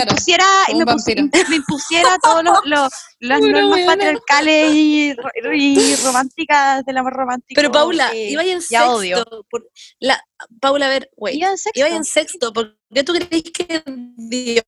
como 0.68 0.78
me, 0.78 0.84
vampiro. 0.84 1.24
me 1.48 1.56
impusiera 1.56 2.16
todos 2.22 2.44
los, 2.44 2.58
los- 2.64 2.92
las 3.18 3.40
normas 3.40 3.80
patriarcales 3.86 4.72
y, 4.72 5.14
ro- 5.14 5.30
y 5.54 5.96
románticas 5.96 6.84
del 6.84 6.96
amor 6.98 7.12
romántico. 7.12 7.56
Pero 7.56 7.72
Paula, 7.72 8.14
iba 8.14 8.42
en 8.44 8.62
sexto. 8.62 8.92
odio. 8.92 9.24
por- 9.50 9.68
la, 10.00 10.22
Paula, 10.60 10.86
a 10.86 10.88
ver, 10.90 11.10
wait. 11.16 11.36
Iba 11.36 11.48
en 11.50 11.58
sexto. 11.58 11.78
Iba 11.80 11.88
en 11.88 12.04
sexto, 12.04 12.52
¿por 12.52 12.76
qué 12.94 13.02
tú 13.04 13.12
crees 13.14 13.42
que 13.52 13.82
Dios 14.16 14.62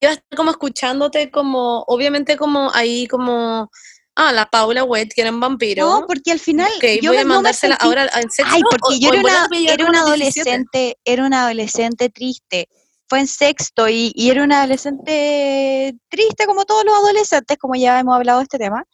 iba 0.00 0.10
a 0.10 0.14
estar 0.14 0.36
como 0.36 0.50
escuchándote 0.50 1.30
como, 1.30 1.82
obviamente 1.88 2.36
como 2.36 2.70
ahí 2.74 3.06
como, 3.06 3.70
ah, 4.16 4.32
la 4.32 4.46
Paula 4.46 4.84
Wet, 4.84 5.12
que 5.14 5.22
era 5.22 5.30
un 5.30 5.40
vampiro? 5.40 5.88
No, 5.88 6.06
porque 6.06 6.32
al 6.32 6.40
final 6.40 6.70
Ok, 6.76 6.84
yo 7.02 7.10
voy 7.10 7.18
a 7.20 7.24
no 7.24 7.34
mandársela 7.34 7.76
sentí- 7.76 7.86
ahora 7.86 8.04
en 8.14 8.30
sexto. 8.30 8.54
Ay, 8.54 8.62
o- 8.64 8.68
porque 8.70 8.98
yo 9.00 9.10
era 9.12 9.20
una, 9.20 9.48
te 9.48 9.56
veía 9.56 9.74
era 9.74 9.84
como 9.86 9.88
una 9.90 10.00
a 10.02 10.08
los 10.10 10.18
17. 10.18 10.40
adolescente, 10.50 10.98
era 11.04 11.24
una 11.24 11.42
adolescente 11.44 12.08
triste. 12.10 12.68
Fue 13.10 13.20
en 13.20 13.26
sexto 13.26 13.88
y, 13.88 14.12
era 14.16 14.44
una 14.44 14.60
adolescente 14.60 15.96
triste 16.08 16.46
como 16.46 16.64
todos 16.64 16.84
los 16.84 16.94
adolescentes, 16.94 17.58
como 17.58 17.74
ya 17.74 17.98
hemos 17.98 18.14
hablado 18.14 18.38
de 18.38 18.44
este 18.44 18.58
tema. 18.58 18.84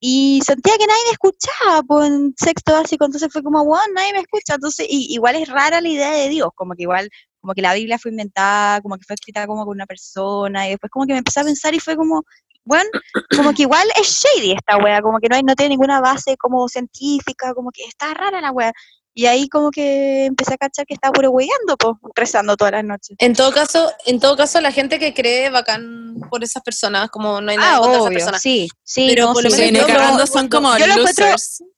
Y 0.00 0.40
sentía 0.46 0.74
que 0.78 0.86
nadie 0.86 1.00
me 1.06 1.12
escuchaba 1.12 1.82
pues, 1.82 2.08
en 2.08 2.34
sexto 2.36 2.72
básico, 2.72 3.04
entonces 3.04 3.32
fue 3.32 3.42
como, 3.42 3.64
wow, 3.64 3.78
nadie 3.94 4.12
me 4.12 4.20
escucha. 4.20 4.54
Entonces, 4.54 4.86
y, 4.88 5.12
igual 5.14 5.34
es 5.36 5.48
rara 5.48 5.80
la 5.80 5.88
idea 5.88 6.12
de 6.12 6.28
Dios, 6.28 6.50
como 6.54 6.74
que 6.74 6.82
igual, 6.82 7.08
como 7.40 7.52
que 7.54 7.62
la 7.62 7.74
Biblia 7.74 7.98
fue 7.98 8.12
inventada, 8.12 8.80
como 8.80 8.96
que 8.96 9.04
fue 9.04 9.14
escrita 9.14 9.46
como 9.48 9.64
con 9.64 9.74
una 9.74 9.86
persona, 9.86 10.68
y 10.68 10.70
después 10.70 10.90
como 10.92 11.06
que 11.06 11.14
me 11.14 11.18
empecé 11.18 11.40
a 11.40 11.44
pensar 11.44 11.74
y 11.74 11.80
fue 11.80 11.96
como, 11.96 12.22
bueno, 12.64 12.88
como 13.36 13.52
que 13.54 13.62
igual 13.62 13.86
es 14.00 14.06
shady 14.08 14.52
esta 14.52 14.78
wea, 14.78 15.02
como 15.02 15.18
que 15.18 15.28
no, 15.28 15.36
hay, 15.36 15.42
no 15.42 15.54
tiene 15.56 15.70
ninguna 15.70 16.00
base 16.00 16.36
como 16.36 16.68
científica, 16.68 17.54
como 17.54 17.70
que 17.70 17.84
está 17.84 18.14
rara 18.14 18.40
la 18.40 18.52
wea. 18.52 18.72
Y 19.16 19.26
ahí 19.26 19.48
como 19.48 19.70
que 19.70 20.24
empecé 20.24 20.54
a 20.54 20.58
cachar 20.58 20.86
que 20.86 20.94
estaba 20.94 21.12
puro 21.12 21.30
weyando, 21.30 21.76
pues, 21.78 21.94
rezando 22.16 22.56
todas 22.56 22.72
las 22.72 22.84
noches. 22.84 23.16
En 23.20 23.32
todo 23.32 23.52
caso, 23.52 23.92
en 24.06 24.18
todo 24.18 24.36
caso, 24.36 24.60
la 24.60 24.72
gente 24.72 24.98
que 24.98 25.14
cree 25.14 25.50
bacán 25.50 26.16
por 26.28 26.42
esas 26.42 26.62
personas, 26.64 27.10
como 27.10 27.40
no 27.40 27.50
hay 27.52 27.56
nada 27.56 27.76
Ah, 27.76 27.78
contra 27.78 27.92
esas 27.98 28.06
obvio, 28.08 28.18
personas. 28.18 28.42
sí, 28.42 28.68
sí, 28.82 29.06
Pero 29.08 29.26
no, 29.26 29.32
por 29.32 29.42
sí, 29.42 29.48
lo 29.48 29.54
Sí, 29.54 29.60
menos 29.72 29.86
yo 29.86 30.18
lo, 30.18 30.26
son 30.26 30.48
como 30.48 30.76
yo 30.76 30.86
lo 30.88 30.94
encuentro- 30.94 31.26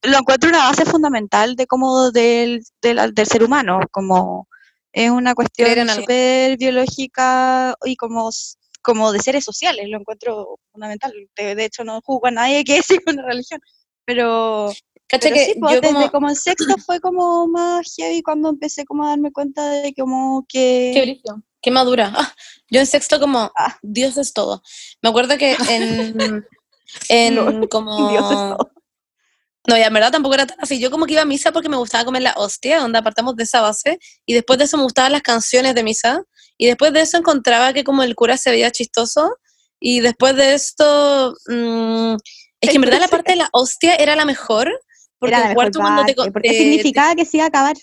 lo 0.05 0.19
encuentro 0.19 0.49
una 0.49 0.69
base 0.69 0.87
fundamental 0.87 1.57
de 1.57 1.67
como 1.67 2.11
del, 2.11 2.63
del, 2.81 3.15
del 3.15 3.27
ser 3.27 3.43
humano, 3.45 3.81
como 3.91 4.49
es 4.93 5.11
una 5.11 5.35
cuestión 5.35 5.87
súper 5.91 6.57
biológica 6.57 7.75
y 7.85 7.97
como, 7.97 8.31
como 8.81 9.13
de 9.13 9.19
seres 9.21 9.45
sociales, 9.45 9.87
lo 9.91 9.99
encuentro 9.99 10.59
fundamental. 10.73 11.13
De, 11.37 11.55
de 11.55 11.65
hecho, 11.67 11.85
no 11.85 12.01
juzgo 12.03 12.29
a 12.29 12.31
nadie 12.31 12.65
que 12.65 12.81
siga 12.83 13.03
una 13.13 13.27
religión, 13.27 13.61
pero, 14.07 14.73
Cacha 15.09 15.31
que 15.31 15.45
sí, 15.45 15.55
pues, 15.61 15.75
yo 15.75 15.81
desde 15.81 15.95
como, 15.95 16.11
como 16.11 16.29
en 16.29 16.37
sexto 16.37 16.75
fue 16.87 17.01
como 17.01 17.47
más 17.47 17.95
heavy 17.97 18.23
cuando 18.23 18.49
empecé 18.49 18.85
como 18.85 19.05
a 19.05 19.11
darme 19.11 19.33
cuenta 19.33 19.69
de 19.69 19.95
como 19.95 20.45
que... 20.49 20.91
Qué 20.95 21.03
brillo. 21.03 21.43
Qué 21.63 21.71
madura. 21.71 22.13
Ah, 22.17 22.35
yo 22.71 22.81
en 22.81 22.87
sexto 22.87 23.21
como, 23.21 23.53
Ah. 23.57 23.79
Dios 23.83 24.17
es 24.17 24.33
todo. 24.33 24.63
Me 25.03 25.09
acuerdo 25.09 25.39
que 25.39 25.57
en, 25.69 26.19
en 27.09 27.35
Lol, 27.35 27.69
como... 27.71 28.11
Dios 28.11 28.25
es 28.25 28.37
todo. 28.37 28.73
No, 29.69 29.77
ya 29.77 29.87
en 29.87 29.95
verdad 29.95 30.13
tampoco 30.13 30.35
era 30.35 30.47
tan 30.47 30.59
así. 30.61 30.79
Yo 30.79 30.91
como 30.91 31.07
que 31.07 31.15
iba 31.15 31.23
a 31.23 31.27
misa 31.27 31.53
porque 31.53 31.69
me 31.69 31.77
gustaba 31.77 32.05
comer 32.05 32.23
la 32.23 32.35
hostia, 32.37 32.79
donde 32.81 32.99
apartamos 32.99 33.35
de 33.35 33.43
esa 33.43 33.61
base. 33.61 33.99
Y 34.25 34.35
después 34.35 34.59
de 34.59 34.65
eso 34.65 34.77
me 34.77 34.85
gustaban 34.85 35.13
las 35.13 35.23
canciones 35.23 35.75
de 35.75 35.83
misa. 35.83 36.23
Y 36.57 36.67
después 36.67 36.93
de 36.93 37.01
eso 37.01 37.19
encontraba 37.19 37.73
que 37.73 37.83
como 37.83 38.03
el 38.05 38.15
cura 38.15 38.37
se 38.37 38.51
veía 38.51 38.71
chistoso. 38.71 39.37
Y 39.81 40.01
después 40.01 40.37
de 40.37 40.55
esto... 40.55 41.35
mm, 41.49 42.15
es 42.61 42.71
que 42.71 42.77
en 42.77 42.83
verdad 42.83 43.01
la 43.01 43.09
parte 43.09 43.33
de 43.33 43.39
la 43.39 43.49
hostia 43.53 43.97
era 43.97 44.15
la 44.15 44.25
mejor. 44.25 44.71
Porque 45.19 45.35
Era 45.35 45.39
la 45.45 45.51
el 45.51 45.57
mejor 45.57 45.73
cuarto 45.73 45.79
cuando 45.81 46.05
te... 46.05 46.15
porque 46.33 46.49
te- 46.51 46.59
significaba 46.59 47.15
que 47.15 47.25
se 47.25 47.37
iba 47.39 47.45
a 47.45 47.49
acabar. 47.49 47.77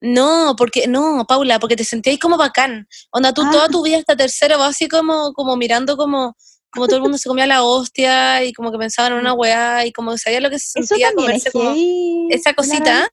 no, 0.00 0.54
porque, 0.56 0.86
no, 0.86 1.24
Paula, 1.28 1.58
porque 1.58 1.74
te 1.76 1.84
sentías 1.84 2.18
como 2.18 2.36
bacán. 2.36 2.86
Onda, 3.10 3.32
tú 3.34 3.42
Ah. 3.44 3.50
toda 3.50 3.68
tu 3.68 3.82
vida 3.82 3.98
hasta 3.98 4.16
tercero 4.16 4.58
vas 4.58 4.70
así 4.70 4.86
como, 4.88 5.32
como 5.32 5.56
mirando 5.56 5.96
como, 5.96 6.36
como 6.70 6.86
todo 6.86 6.96
el 6.96 7.02
mundo 7.02 7.18
se 7.18 7.28
comía 7.28 7.46
la 7.46 7.64
hostia 7.64 8.44
y 8.44 8.52
como 8.52 8.70
que 8.70 8.78
pensaban 8.78 9.12
en 9.14 9.18
una 9.18 9.32
weá 9.34 9.84
y 9.86 9.92
como 9.92 10.12
que 10.12 10.18
sabía 10.18 10.40
lo 10.40 10.50
que 10.50 10.58
se 10.60 10.82
sentía 10.84 11.08
también 11.08 11.36
es 11.36 11.44
comerse 11.44 11.50
como, 11.50 12.28
esa 12.30 12.54
cosita. 12.54 13.08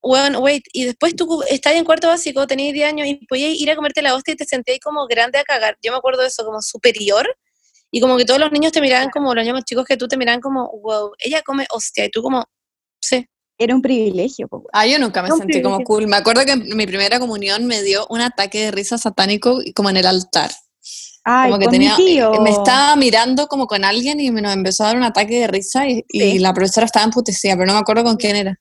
weón, 0.00 0.36
wait, 0.36 0.64
y 0.72 0.84
después 0.84 1.16
tú 1.16 1.42
estás 1.48 1.74
en 1.74 1.84
cuarto 1.84 2.06
básico, 2.08 2.46
tenías 2.46 2.72
10 2.74 2.88
años 2.88 3.08
y 3.08 3.14
podías 3.26 3.52
ir 3.58 3.70
a 3.70 3.74
comerte 3.76 4.00
la 4.02 4.14
hostia 4.14 4.34
y 4.34 4.36
te 4.36 4.44
sentías 4.44 4.78
como 4.78 5.06
grande 5.08 5.38
a 5.38 5.42
cagar. 5.44 5.76
Yo 5.82 5.90
me 5.92 5.98
acuerdo 5.98 6.22
de 6.22 6.28
eso, 6.28 6.44
como 6.44 6.62
superior. 6.62 7.26
Y 7.90 8.00
como 8.02 8.18
que 8.18 8.26
todos 8.26 8.38
los 8.38 8.52
niños 8.52 8.70
te 8.70 8.82
miraban 8.82 9.08
como, 9.08 9.34
los 9.34 9.42
niños 9.44 9.64
chicos 9.64 9.86
que 9.86 9.96
tú 9.96 10.06
te 10.06 10.18
miraban 10.18 10.40
como, 10.42 10.70
wow, 10.82 11.10
ella 11.18 11.40
come 11.42 11.66
hostia. 11.70 12.04
Y 12.04 12.10
tú 12.10 12.22
como, 12.22 12.44
sí. 13.00 13.26
Era 13.60 13.74
un 13.74 13.82
privilegio. 13.82 14.48
Ah, 14.72 14.86
yo 14.86 15.00
nunca 15.00 15.20
me 15.20 15.30
sentí 15.30 15.60
como 15.60 15.82
cool. 15.82 16.06
Me 16.06 16.16
acuerdo 16.16 16.44
que 16.44 16.52
en 16.52 16.76
mi 16.76 16.86
primera 16.86 17.18
comunión 17.18 17.66
me 17.66 17.82
dio 17.82 18.06
un 18.08 18.20
ataque 18.20 18.66
de 18.66 18.70
risa 18.70 18.98
satánico 18.98 19.60
como 19.74 19.90
en 19.90 19.96
el 19.96 20.06
altar. 20.06 20.52
Ay, 21.24 21.50
como 21.50 21.58
que 21.58 21.64
con 21.64 21.72
tenía, 21.72 21.96
mi 21.98 22.04
tío. 22.04 22.32
me 22.40 22.50
estaba 22.50 22.94
mirando 22.94 23.48
como 23.48 23.66
con 23.66 23.84
alguien 23.84 24.20
y 24.20 24.30
me 24.30 24.40
nos 24.40 24.54
empezó 24.54 24.84
a 24.84 24.88
dar 24.88 24.96
un 24.96 25.02
ataque 25.02 25.40
de 25.40 25.46
risa 25.48 25.84
y, 25.88 26.38
la 26.38 26.54
profesora 26.54 26.86
estaba 26.86 27.04
emputecida, 27.04 27.54
pero 27.54 27.66
no 27.66 27.74
me 27.74 27.80
acuerdo 27.80 28.04
con 28.04 28.16
quién 28.16 28.36
era. 28.36 28.60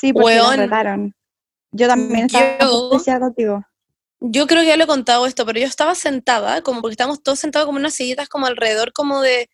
Sí, 0.00 0.12
porque 0.12 0.36
nos 0.36 0.56
retaron. 0.56 1.14
Yo 1.70 1.86
también 1.86 2.26
estaba 2.26 2.58
Yo- 2.60 2.90
contigo. 3.20 3.64
Yo 4.20 4.46
creo 4.46 4.62
que 4.62 4.68
ya 4.68 4.76
lo 4.76 4.84
he 4.84 4.88
contado 4.88 5.26
esto, 5.26 5.44
pero 5.46 5.60
yo 5.60 5.66
estaba 5.66 5.94
sentada, 5.94 6.62
como 6.62 6.80
porque 6.80 6.94
estábamos 6.94 7.22
todos 7.22 7.38
sentados 7.38 7.66
como 7.66 7.78
en 7.78 7.82
unas 7.82 7.94
sillitas 7.94 8.28
como 8.28 8.46
alrededor 8.46 8.92
como 8.92 9.20
de... 9.20 9.48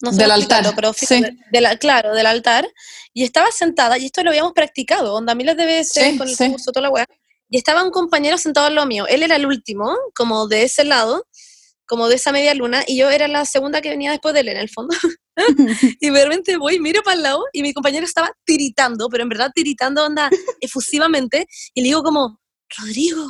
No 0.00 0.12
Del 0.12 0.30
altar, 0.30 0.64
sí. 0.96 1.22
de 1.50 1.60
la- 1.60 1.76
claro, 1.76 2.14
del 2.14 2.26
altar. 2.26 2.68
Y 3.12 3.24
estaba 3.24 3.50
sentada, 3.50 3.98
y 3.98 4.06
esto 4.06 4.22
lo 4.22 4.30
habíamos 4.30 4.52
practicado, 4.52 5.14
onda 5.14 5.34
miles 5.34 5.56
de 5.56 5.66
veces, 5.66 6.04
Sí, 6.04 6.16
con 6.18 6.28
el 6.28 6.36
sí. 6.36 6.50
curso, 6.50 6.70
toda 6.70 6.82
la 6.82 6.90
weá. 6.90 7.06
Y 7.50 7.56
estaba 7.56 7.82
un 7.82 7.90
compañero 7.90 8.38
sentado 8.38 8.66
al 8.68 8.74
lado 8.76 8.86
mío. 8.86 9.06
Él 9.08 9.22
era 9.22 9.36
el 9.36 9.46
último, 9.46 9.96
como 10.14 10.46
de 10.46 10.62
ese 10.64 10.84
lado, 10.84 11.26
como 11.86 12.06
de 12.08 12.16
esa 12.16 12.30
media 12.30 12.54
luna, 12.54 12.84
y 12.86 12.98
yo 12.98 13.08
era 13.10 13.26
la 13.26 13.44
segunda 13.44 13.80
que 13.80 13.88
venía 13.88 14.10
después 14.12 14.34
de 14.34 14.40
él, 14.40 14.48
en 14.50 14.58
el 14.58 14.68
fondo. 14.68 14.94
y 16.00 16.10
de 16.10 16.24
repente 16.24 16.56
voy, 16.58 16.78
miro 16.78 17.02
para 17.02 17.16
el 17.16 17.22
lado, 17.22 17.44
y 17.52 17.62
mi 17.62 17.72
compañero 17.72 18.04
estaba 18.04 18.30
tiritando, 18.44 19.08
pero 19.08 19.22
en 19.22 19.28
verdad 19.30 19.50
tiritando 19.54 20.04
onda 20.04 20.28
efusivamente, 20.60 21.46
y 21.74 21.80
le 21.80 21.88
digo 21.88 22.02
como, 22.02 22.40
Rodrigo, 22.78 23.24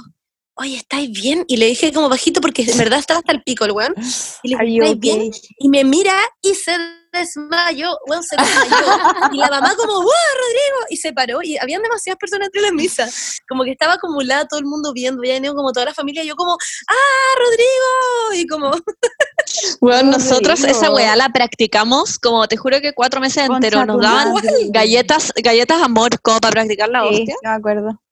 oye, 0.59 0.77
¿estáis 0.77 1.11
bien? 1.11 1.44
Y 1.49 1.57
le 1.57 1.66
dije 1.66 1.92
como 1.92 2.09
bajito, 2.09 2.40
porque 2.40 2.62
en 2.62 2.77
verdad 2.77 2.99
estaba 2.99 3.21
hasta 3.21 3.33
el 3.33 3.42
pico 3.42 3.64
el 3.64 3.73
weón. 3.73 3.94
Y 4.42 4.49
le 4.49 4.57
dije, 4.64 4.75
¿estáis 4.79 4.99
bien? 4.99 5.31
Y 5.59 5.68
me 5.68 5.85
mira 5.85 6.14
y 6.42 6.55
se 6.55 6.77
desmayó, 7.12 7.97
weón, 8.07 8.23
se 8.23 8.37
desmayó. 8.37 8.87
y 9.33 9.38
la 9.38 9.49
mamá 9.49 9.75
como, 9.77 9.94
¡wow, 9.94 10.03
Rodrigo! 10.03 10.87
Y 10.90 10.97
se 10.97 11.12
paró, 11.12 11.42
y 11.42 11.57
habían 11.59 11.83
demasiadas 11.83 12.18
personas 12.18 12.47
entre 12.49 12.62
la 12.62 12.73
misa. 12.73 13.09
Como 13.49 13.64
que 13.64 13.73
estaba 13.73 13.94
acumulada 13.94 14.47
todo 14.47 14.61
el 14.61 14.66
mundo 14.66 14.92
viendo, 14.92 15.23
ya 15.23 15.35
venido 15.35 15.55
como 15.55 15.73
toda 15.73 15.87
la 15.87 15.94
familia, 15.94 16.23
y 16.23 16.29
yo 16.29 16.37
como, 16.37 16.53
¡ah, 16.53 17.38
Rodrigo! 17.38 18.42
Y 18.42 18.47
como, 18.47 18.71
Bueno, 19.81 20.03
No, 20.11 20.18
nosotros 20.18 20.62
esa 20.64 20.90
weá 20.90 21.16
la 21.16 21.31
practicamos, 21.31 22.18
como 22.18 22.47
te 22.49 22.57
juro 22.57 22.81
que 22.81 22.92
cuatro 22.92 23.21
meses 23.21 23.49
enteros. 23.49 23.87
Nos 23.87 24.01
daban 24.03 24.35
galletas, 24.71 25.33
galletas 25.42 25.83
amor 25.83 26.21
como 26.21 26.40
para 26.40 26.53
practicar 26.53 26.88
la 26.88 27.03
Sí, 27.03 27.09
hostia. 27.14 27.35
sí 27.35 27.40
me 27.42 27.51
acuerdo. 27.51 28.03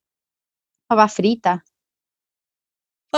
Papa 0.88 1.08
frita. 1.08 1.64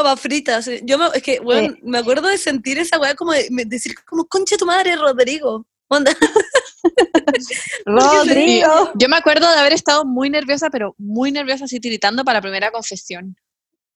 Papas 0.02 0.20
fritas. 0.20 0.68
Yo 0.84 0.98
me, 0.98 1.06
es 1.14 1.22
que, 1.22 1.40
weón, 1.40 1.78
me 1.82 1.98
acuerdo 1.98 2.28
de 2.28 2.38
sentir 2.38 2.78
esa 2.78 2.98
weá 2.98 3.14
como 3.14 3.32
de, 3.32 3.48
decir 3.66 3.94
como, 4.04 4.24
concha 4.26 4.56
tu 4.56 4.66
madre, 4.66 4.96
Rodrigo. 4.96 5.66
Onda. 5.90 6.12
Rodrigo. 7.86 8.90
Yo 8.94 9.08
me 9.08 9.16
acuerdo 9.16 9.50
de 9.50 9.58
haber 9.58 9.72
estado 9.72 10.04
muy 10.04 10.30
nerviosa, 10.30 10.70
pero 10.70 10.94
muy 10.98 11.32
nerviosa, 11.32 11.64
así 11.64 11.80
tiritando 11.80 12.24
para 12.24 12.38
la 12.38 12.42
primera 12.42 12.70
confesión. 12.70 13.36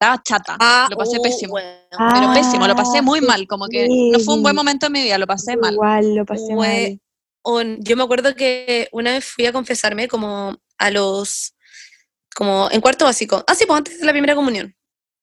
Estaba 0.01 0.21
chata, 0.23 0.89
lo 0.91 0.97
pasé 0.97 1.17
oh, 1.19 1.23
pésimo. 1.23 1.55
weón. 1.55 1.69
Pero 2.13 2.33
pésimo, 2.33 2.67
lo 2.67 2.75
pasé 2.75 3.03
muy 3.03 3.21
Ah, 3.23 3.27
mal, 3.29 3.47
como 3.47 3.69
que 3.69 3.87
no 3.89 4.19
fue 4.21 4.35
un 4.35 4.43
buen 4.43 4.55
sí. 4.55 4.57
momento 4.57 4.87
en 4.87 4.93
mi 4.93 5.03
vida, 5.03 5.19
lo 5.19 5.27
pasé 5.27 5.57
mal. 5.57 5.75
Igual 5.75 6.15
lo 6.17 6.25
pasé 6.27 6.55
Fue- 6.55 6.57
mal. 6.57 7.01
on- 7.43 7.79
yo 7.83 7.97
me 7.97 8.03
acuerdo 8.03 8.35
que 8.35 8.89
una 8.93 9.13
vez 9.13 9.25
fui 9.25 9.47
a 9.47 9.53
confesarme 9.53 10.09
como 10.09 10.57
a 10.79 10.91
los, 10.91 11.55
como 12.35 12.69
en 12.73 12.81
cuarto 12.81 13.05
básico, 13.05 13.45
ah 13.47 13.55
sí, 13.55 13.65
pues 13.67 13.79
antes 13.79 14.01
de 14.01 14.07
la 14.07 14.13
primera 14.13 14.35
comunión. 14.35 14.75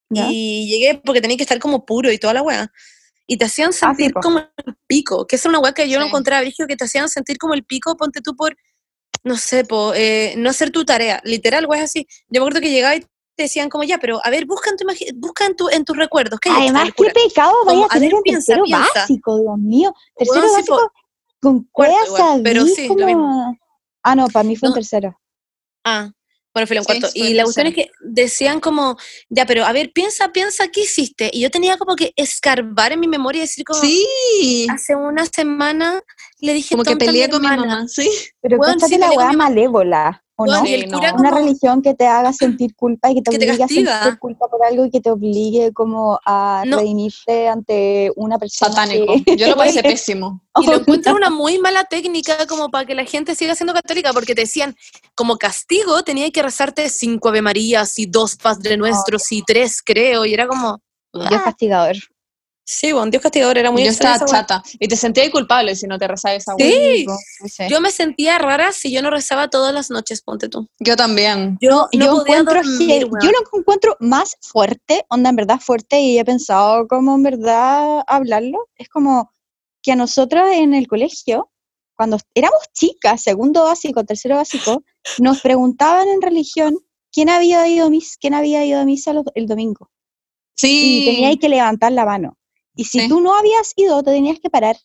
¿Ya? 0.10 0.28
Y 0.32 0.68
llegué 0.70 1.02
porque 1.04 1.22
tenía 1.22 1.38
que 1.38 1.44
estar 1.44 1.60
como 1.60 1.86
puro 1.86 2.12
y 2.12 2.18
toda 2.18 2.34
la 2.34 2.42
weá. 2.42 2.72
Y 3.28 3.38
te 3.38 3.46
hacían 3.46 3.74
sí, 3.74 3.80
sentir 3.80 4.12
po. 4.14 4.22
como 4.22 4.40
el 4.40 4.76
pico, 4.88 5.28
que 5.28 5.36
es 5.36 5.46
una 5.46 5.60
weá 5.60 5.74
que 5.74 5.88
yo 5.88 6.00
no 6.00 6.06
Sí. 6.06 6.10
encontraba 6.10 6.42
brígido, 6.42 6.68
que 6.68 6.76
te 6.76 6.86
hacían 6.86 7.10
sentir 7.10 7.38
como 7.38 7.54
el 7.54 7.64
pico, 7.64 7.96
ponte 7.96 8.22
tú 8.22 8.36
por, 8.36 8.56
no 9.24 9.38
sé, 9.38 9.66
po, 9.66 9.94
eh, 9.94 10.34
no 10.38 10.50
hacer 10.50 10.72
tu 10.72 10.84
tarea. 10.84 11.22
Literal, 11.24 11.66
weá, 11.68 11.84
así. 11.84 12.08
Yo 12.30 12.40
me 12.42 12.48
acuerdo 12.48 12.62
que 12.62 12.72
llegaba 12.72 12.96
y 12.96 13.02
te 13.36 13.44
decían 13.44 13.70
como, 13.70 13.84
ya, 13.84 14.00
pero 14.00 14.20
a 14.24 14.30
ver, 14.32 14.46
busca 14.48 14.72
en, 14.72 14.78
tu 14.78 14.86
busca 15.16 15.46
en, 15.46 15.56
tu, 15.56 15.70
en 15.70 15.86
tus 15.86 15.96
recuerdos. 15.96 16.40
¿qué 16.40 16.50
Además, 16.50 16.90
qué 16.98 17.12
pecado 17.12 17.54
vaya 17.66 17.76
Como, 17.78 17.84
a 17.84 17.86
a 17.86 17.90
tener 17.90 18.10
ver, 18.10 18.18
en 18.18 18.24
piensa, 18.24 18.46
tercero 18.48 18.64
piensa. 18.66 18.88
básico, 18.96 19.40
Dios 19.40 19.58
mío. 19.60 19.94
Tercero 20.18 20.42
sí, 20.42 20.64
po, 20.68 20.76
básico 20.76 20.92
con 21.42 21.64
cuarto 21.72 22.06
igual, 22.08 22.42
pero 22.44 22.66
sí, 22.66 22.82
lo 22.88 22.96
como- 22.96 23.06
mismo. 23.06 23.58
Ah, 24.04 24.16
no, 24.16 24.28
para 24.28 24.44
mí 24.44 24.56
fue 24.56 24.70
No. 24.70 24.76
tercero. 24.76 25.18
Ah, 25.86 26.12
bueno, 26.54 26.68
fue 26.68 26.78
en 26.78 26.84
Sí, 26.84 26.88
cuarto. 26.88 27.10
Y 27.14 27.34
la 27.34 27.44
cuestión 27.44 27.68
es 27.68 27.76
que 27.76 27.92
decían 28.02 28.60
como, 28.60 28.98
ya, 29.30 29.46
pero 29.46 29.66
a 29.66 29.72
ver, 29.72 29.92
piensa, 29.94 30.32
piensa, 30.32 30.68
¿qué 30.70 30.82
hiciste? 30.82 31.30
Y 31.32 31.42
yo 31.42 31.52
tenía 31.52 31.78
como 31.78 31.96
que 31.96 32.14
escarbar 32.16 32.92
en 32.92 33.00
mi 33.00 33.08
memoria 33.08 33.40
y 33.40 33.42
decir 33.42 33.66
como, 33.66 33.82
Sí, 33.82 34.68
hace 34.70 34.96
una 34.96 35.26
semana 35.26 36.02
le 36.40 36.54
dije 36.54 36.72
como 36.76 36.84
que 36.84 36.96
peleé 36.96 37.30
con 37.30 37.42
mi 37.42 37.48
mamá, 37.48 37.88
sí. 37.88 38.10
Pero 38.42 38.60
cáchate 38.60 38.88
sí, 38.88 38.98
la 38.98 39.12
weá 39.12 39.32
malévola, 39.34 40.24
¿o 40.40 40.46
no? 40.48 40.66
Sí, 40.66 40.86
no. 40.88 40.98
Una 41.00 41.12
como- 41.14 41.32
religión 41.32 41.82
que 41.82 41.94
te 41.94 42.08
haga 42.08 42.34
sentir 42.34 42.76
culpa 42.76 43.12
y 43.12 43.16
que 43.16 43.22
te 43.22 43.32
Que 43.32 43.38
te 43.40 43.46
obligue 43.46 43.64
a 43.64 43.68
castiga. 43.68 44.02
sentir 44.04 44.20
culpa 44.20 44.48
por 44.48 44.66
algo 44.66 44.86
y 44.86 44.90
que 44.90 45.02
te 45.02 45.12
obligue 45.12 45.72
como 45.74 46.20
a 46.26 46.64
No. 46.66 46.78
redimirte 46.78 47.48
ante 47.48 48.12
una 48.16 48.40
persona 48.40 48.72
Satánico. 48.72 49.14
que... 49.26 49.36
Yo 49.36 49.48
lo 49.50 49.56
pasé 49.56 49.82
pésimo. 49.84 50.42
Y 50.62 50.66
lo 50.68 50.78
encuentro 50.78 51.14
una 51.16 51.30
muy 51.30 51.60
mala 51.60 51.84
técnica 51.86 52.48
como 52.48 52.70
para 52.70 52.86
que 52.86 52.96
la 52.96 53.06
gente 53.06 53.36
siga 53.36 53.56
siendo 53.56 53.74
católica, 53.74 54.12
porque 54.14 54.34
te 54.36 54.42
decían, 54.42 54.76
como 55.16 55.38
castigo 55.38 56.04
tenía 56.04 56.30
que 56.32 56.42
rezarte 56.42 56.90
cinco 56.90 57.30
Ave 57.30 57.42
Marías 57.42 57.98
y 58.00 58.06
dos 58.08 58.36
Padre 58.36 58.78
Nuestros 58.78 59.32
y 59.32 59.44
tres, 59.44 59.82
creo, 59.84 60.26
y 60.26 60.34
era 60.34 60.48
como, 60.48 60.80
Dios 61.14 61.42
castigador. 61.44 61.96
Sí, 62.72 62.92
bueno, 62.92 63.10
Dios 63.10 63.24
castigador, 63.24 63.58
era 63.58 63.72
muy 63.72 63.84
Yo 63.84 63.90
estaba 63.90 64.24
chata. 64.26 64.62
Y 64.80 64.88
te 64.88 64.96
sentías 64.96 65.30
culpable 65.32 65.76
si 65.76 65.88
no 65.88 65.98
te 65.98 66.08
rezabas 66.08 66.38
esa 66.44 66.54
Sí. 66.58 67.06
Yo 67.70 67.82
me 67.82 67.90
sentía 67.92 68.38
rara 68.38 68.72
si 68.72 68.92
yo 68.92 69.02
no 69.02 69.10
rezaba 69.10 69.50
todas 69.50 69.74
las 69.74 69.90
noches, 69.90 70.22
ponte 70.22 70.50
tú. 70.50 70.68
Yo 70.80 70.96
también. 70.96 71.58
Yo 71.62 71.70
no 71.72 72.06
yo 72.06 72.22
encuentro 72.22 72.56
dormir, 72.62 73.00
que- 73.00 73.06
weón. 73.06 73.20
yo 73.26 73.32
lo 73.32 73.60
encuentro 73.60 73.98
más 74.00 74.36
fuerte, 74.42 75.04
onda 75.10 75.32
en 75.32 75.36
verdad 75.36 75.60
fuerte, 75.60 76.00
y 76.00 76.20
he 76.20 76.26
pensado 76.26 76.88
como 76.88 77.16
en 77.16 77.24
verdad 77.24 78.04
hablarlo. 78.08 78.68
Es 78.76 78.88
como 78.88 79.32
que 79.82 79.92
a 79.94 79.96
nosotros 79.96 80.44
en 80.54 80.74
el 80.74 80.88
colegio, 80.88 81.50
cuando 81.96 82.18
éramos 82.36 82.60
chicas, 82.74 83.22
segundo 83.24 83.64
básico, 83.64 84.04
tercero 84.06 84.36
básico, 84.36 84.84
nos 85.18 85.42
preguntaban 85.42 86.08
en 86.08 86.22
religión 86.22 86.78
quién 87.12 87.30
había 87.30 87.68
ido 87.68 87.88
a 87.88 87.90
misa, 87.90 88.16
quién 88.22 88.34
había 88.36 88.64
ido 88.64 88.80
a 88.80 88.86
misa 88.86 89.12
los- 89.14 89.26
el 89.34 89.48
domingo. 89.48 89.90
Y 90.62 90.62
Sí. 90.62 91.04
teníais 91.06 91.38
que 91.40 91.50
levantar 91.50 91.92
la 91.94 92.06
mano. 92.06 92.38
Y 92.80 92.86
si 92.86 93.02
Sí. 93.02 93.10
tú 93.10 93.20
no 93.20 93.36
habías 93.36 93.74
ido, 93.76 94.02
te 94.04 94.12
tenías 94.12 94.40
que 94.40 94.50
parar. 94.50 94.78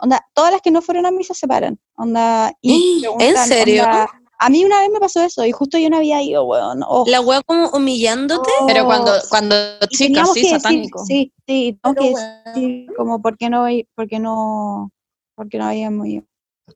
Onda, 0.00 0.26
todas 0.34 0.50
las 0.50 0.60
que 0.60 0.72
no 0.72 0.82
fueron 0.82 1.06
a 1.06 1.12
misa 1.12 1.34
se 1.34 1.46
paran. 1.46 1.78
Onda, 1.96 2.52
y 2.60 2.96
¿En 3.04 3.16
preguntan, 3.16 3.46
serio? 3.46 3.84
onda, 3.84 4.08
a 4.40 4.48
mí 4.50 4.64
una 4.64 4.80
vez 4.80 4.90
me 4.90 4.98
pasó 4.98 5.20
eso 5.22 5.44
y 5.46 5.52
justo 5.52 5.78
yo 5.78 5.88
no 5.88 5.98
había 5.98 6.20
ido, 6.20 6.44
weón. 6.44 6.82
Oh, 6.84 7.04
La 7.06 7.20
weá 7.20 7.40
como 7.42 7.68
humillándote. 7.70 8.50
Pero 8.66 8.86
cuando, 8.86 9.12
oh, 9.12 9.20
cuando 9.30 9.54
y 9.88 9.96
chica, 9.96 10.24
sí, 10.26 10.32
que 10.34 10.40
decir- 10.40 10.50
satánico. 10.60 11.04
sí, 11.06 11.32
sí, 11.46 11.78
tengo 11.80 11.94
Pero, 11.94 12.16
que 12.16 12.50
decir 12.60 12.86
como 12.96 13.22
por 13.22 13.38
qué 13.38 13.48
no, 13.50 13.66
por 13.94 14.08
qué 14.08 14.18
no, 14.18 14.90
por 15.36 15.48
qué 15.48 15.58
no 15.58 15.66
habíamos 15.66 16.08
ido. 16.08 16.24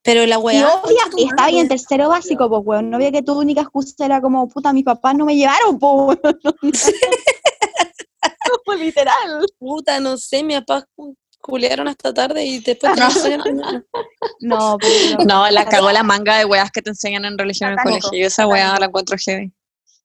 Pero 0.04 0.24
la 0.26 0.36
Y 0.36 0.38
weá. 0.38 0.68
obvia, 0.68 0.80
concha 0.82 1.10
tu 1.10 1.18
estaba 1.18 1.44
ahí 1.46 1.58
en 1.58 1.68
tercero 1.68 2.08
básico, 2.08 2.48
pues, 2.48 2.62
weón. 2.64 2.88
No 2.88 2.96
había 2.98 3.10
que 3.12 3.22
tu 3.22 3.38
única 3.38 3.62
excusa 3.62 4.04
era 4.04 4.20
como, 4.22 4.48
puta, 4.48 4.72
mis 4.72 4.84
papás 4.84 5.14
no 5.16 5.24
me 5.26 5.34
llevaron, 5.36 5.78
pues, 5.78 6.18
weón. 6.22 6.38
Literal. 8.78 9.46
Puta, 9.58 10.00
no 10.00 10.16
sé, 10.16 10.42
mis 10.42 10.58
papás 10.60 10.84
cu- 10.94 11.16
culearon 11.40 11.88
hasta 11.88 12.12
tarde 12.14 12.44
y 12.44 12.60
después 12.60 12.92
que 12.94 13.10
salir 13.10 13.38
mañana. 13.44 13.84
No, 14.40 14.76
pero 14.78 15.24
No, 15.24 15.50
la 15.50 15.64
cagó 15.66 15.90
la 15.90 16.02
manga 16.02 16.38
de 16.38 16.44
weas 16.44 16.70
que 16.70 16.82
te 16.82 16.90
enseñan 16.90 17.24
en 17.24 17.36
religión 17.38 17.72
en 17.72 17.78
el 17.78 17.84
colegio. 17.84 18.10
Yo 18.12 18.26
esa 18.26 18.46
wea 18.46 18.78
la 18.78 18.86
encuentro 18.86 19.16
heavy. 19.18 19.52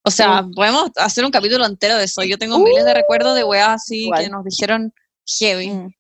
O 0.04 0.10
sea, 0.12 0.46
podemos 0.56 0.90
hacer 0.96 1.26
un 1.26 1.32
capítulo 1.32 1.66
entero 1.66 1.98
de 1.98 2.06
eso. 2.06 2.24
Yo 2.24 2.38
tengo 2.38 2.58
miles 2.60 2.86
de 2.86 2.94
recuerdos 2.94 3.36
de 3.36 3.44
weas 3.44 3.70
así 3.70 4.06
Igual. 4.06 4.24
que 4.24 4.30
nos 4.30 4.46
dijeron 4.46 4.94
heavy. 5.26 5.70
Mm. 5.72 5.94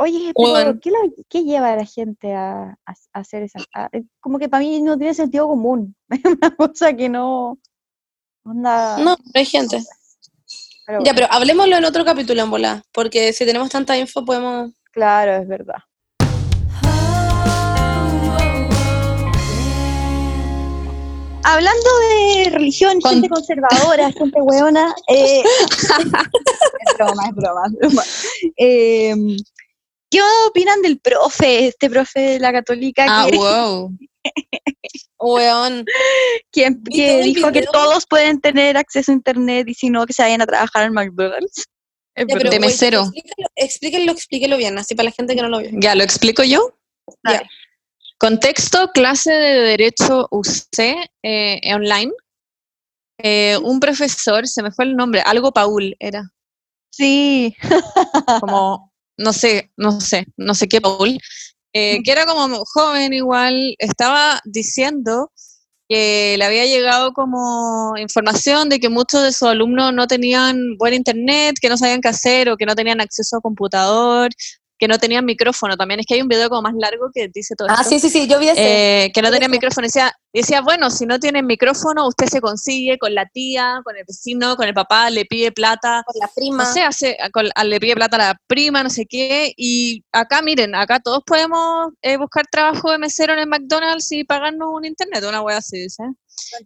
Oye, 0.00 0.32
pero. 0.36 0.78
¿qué, 0.80 0.90
lo- 0.90 1.12
qué 1.28 1.42
lleva 1.42 1.72
a 1.72 1.76
la 1.76 1.84
gente 1.84 2.32
a, 2.34 2.78
a- 2.86 2.94
a 3.12 3.18
hacer 3.18 3.42
esa? 3.44 3.58
a- 3.74 3.88
eh, 3.92 4.04
como 4.20 4.38
que 4.38 4.48
para 4.48 4.60
mí 4.62 4.80
no 4.80 4.96
tiene 4.98 5.14
sentido 5.14 5.48
común. 5.48 5.96
Es 6.10 6.20
una 6.24 6.54
cosa 6.54 6.92
que 6.94 7.08
no. 7.08 7.58
Onda. 8.44 8.98
No, 8.98 9.16
hay 9.34 9.44
gente. 9.46 9.82
Pero 10.88 11.04
Ya, 11.04 11.12
pero 11.12 11.26
hablemoslo 11.30 11.76
en 11.76 11.84
otro 11.84 12.02
capítulo 12.02 12.42
en 12.42 12.50
bola, 12.50 12.82
porque 12.92 13.34
si 13.34 13.44
tenemos 13.44 13.68
tanta 13.68 13.98
info 13.98 14.24
podemos... 14.24 14.72
Claro, 14.90 15.36
es 15.36 15.46
verdad. 15.46 15.76
Hablando 21.44 21.90
de 22.10 22.50
religión, 22.50 23.00
Con- 23.00 23.12
gente 23.12 23.28
conservadora, 23.28 24.10
gente 24.18 24.40
hueona, 24.40 24.94
eh, 25.08 25.42
es 25.70 26.94
broma, 26.96 27.22
es 27.28 27.34
broma, 27.34 27.62
es 27.66 27.72
broma. 27.78 28.02
Eh, 28.56 29.14
¿Qué 30.10 30.20
opinan 30.48 30.80
del 30.80 30.98
profe, 31.00 31.66
este 31.66 31.90
profe 31.90 32.20
de 32.20 32.40
la 32.40 32.50
católica 32.52 33.04
Ah, 33.08 33.26
que, 33.30 33.36
wow. 33.36 33.92
Weón, 35.18 35.84
el 36.54 36.82
dijo 37.24 37.52
que 37.52 37.62
todos 37.62 38.06
pueden 38.06 38.40
tener 38.40 38.76
acceso 38.76 39.10
a 39.10 39.14
internet 39.14 39.68
y 39.68 39.74
si 39.74 39.90
no, 39.90 40.06
que 40.06 40.12
se 40.12 40.22
vayan 40.22 40.42
a 40.42 40.46
trabajar 40.46 40.84
al 40.84 40.92
McDonald's? 40.92 41.66
Ya, 42.16 42.24
pero, 42.26 42.38
verdad. 42.38 42.50
De 42.50 42.60
mesero. 42.60 43.00
explíquenlo, 43.02 43.48
explíquenlo, 43.56 44.12
explíquenlo 44.12 44.56
bien, 44.56 44.78
así 44.78 44.94
para 44.94 45.08
la 45.08 45.14
gente 45.14 45.34
que 45.34 45.42
no 45.42 45.48
lo 45.48 45.58
vio. 45.58 45.70
Ya, 45.72 45.94
¿lo 45.94 46.04
explico 46.04 46.42
yo? 46.42 46.74
Dale. 47.22 47.48
Contexto, 48.18 48.90
clase 48.92 49.32
de 49.32 49.60
Derecho 49.60 50.26
UC 50.30 50.78
eh, 51.22 51.74
online. 51.74 52.12
Eh, 53.18 53.56
un 53.62 53.80
profesor, 53.80 54.46
se 54.46 54.62
me 54.62 54.72
fue 54.72 54.84
el 54.84 54.96
nombre, 54.96 55.22
algo 55.24 55.52
Paul 55.52 55.96
era, 55.98 56.32
Sí, 56.98 57.54
como, 58.40 58.92
no 59.16 59.32
sé, 59.32 59.70
no 59.76 60.00
sé, 60.00 60.26
no 60.36 60.54
sé 60.54 60.68
qué 60.68 60.80
Paul, 60.80 61.20
eh, 61.72 62.02
que 62.02 62.12
era 62.12 62.26
como 62.26 62.64
joven 62.64 63.12
igual, 63.12 63.74
estaba 63.78 64.40
diciendo 64.44 65.30
que 65.88 66.36
le 66.38 66.44
había 66.44 66.66
llegado 66.66 67.12
como 67.12 67.96
información 67.96 68.68
de 68.68 68.78
que 68.78 68.90
muchos 68.90 69.22
de 69.22 69.32
sus 69.32 69.48
alumnos 69.48 69.92
no 69.94 70.06
tenían 70.06 70.76
buen 70.76 70.92
internet, 70.94 71.56
que 71.60 71.68
no 71.68 71.78
sabían 71.78 72.02
qué 72.02 72.08
hacer 72.08 72.50
o 72.50 72.56
que 72.56 72.66
no 72.66 72.74
tenían 72.74 73.00
acceso 73.00 73.38
a 73.38 73.40
computador, 73.40 74.30
que 74.78 74.88
no 74.88 74.98
tenían 74.98 75.24
micrófono. 75.24 75.76
También 75.76 76.00
es 76.00 76.06
que 76.06 76.14
hay 76.14 76.22
un 76.22 76.28
video 76.28 76.48
como 76.48 76.62
más 76.62 76.74
largo 76.78 77.10
que 77.12 77.28
dice 77.28 77.54
todo 77.56 77.68
Ah, 77.70 77.78
esto. 77.80 77.88
sí, 77.90 78.00
sí, 78.00 78.10
sí, 78.10 78.28
yo 78.28 78.38
vi 78.38 78.48
ese. 78.50 79.04
Eh, 79.04 79.12
que 79.12 79.22
no 79.22 79.30
tenían 79.30 79.50
micrófono. 79.50 79.84
Y 79.86 79.88
decía, 79.88 80.12
decía, 80.32 80.60
bueno, 80.60 80.90
si 80.90 81.04
no 81.06 81.18
tienen 81.18 81.46
micrófono, 81.46 82.06
usted 82.06 82.26
se 82.26 82.40
consigue 82.40 82.96
con 82.98 83.14
la 83.14 83.26
tía, 83.26 83.80
con 83.84 83.96
el 83.96 84.04
vecino, 84.06 84.56
con 84.56 84.68
el 84.68 84.74
papá, 84.74 85.10
le 85.10 85.24
pide 85.24 85.50
plata. 85.52 86.02
Con 86.06 86.20
la 86.20 86.28
prima. 86.34 86.64
No 86.64 86.72
sé, 86.72 86.82
hace, 86.82 87.16
con- 87.32 87.48
a- 87.54 87.64
le 87.64 87.80
pide 87.80 87.94
plata 87.94 88.16
a 88.16 88.18
la 88.32 88.40
prima, 88.46 88.82
no 88.82 88.90
sé 88.90 89.06
qué. 89.06 89.52
Y 89.56 90.04
acá, 90.12 90.42
miren, 90.42 90.74
acá 90.74 91.00
todos 91.00 91.22
podemos 91.26 91.88
eh, 92.02 92.16
buscar 92.16 92.46
trabajo 92.50 92.90
de 92.92 92.98
mesero 92.98 93.32
en 93.32 93.40
el 93.40 93.46
McDonald's 93.48 94.10
y 94.12 94.24
pagarnos 94.24 94.68
un 94.72 94.84
internet, 94.84 95.24
una 95.28 95.42
wea 95.42 95.56
así, 95.58 95.78
dice. 95.80 96.04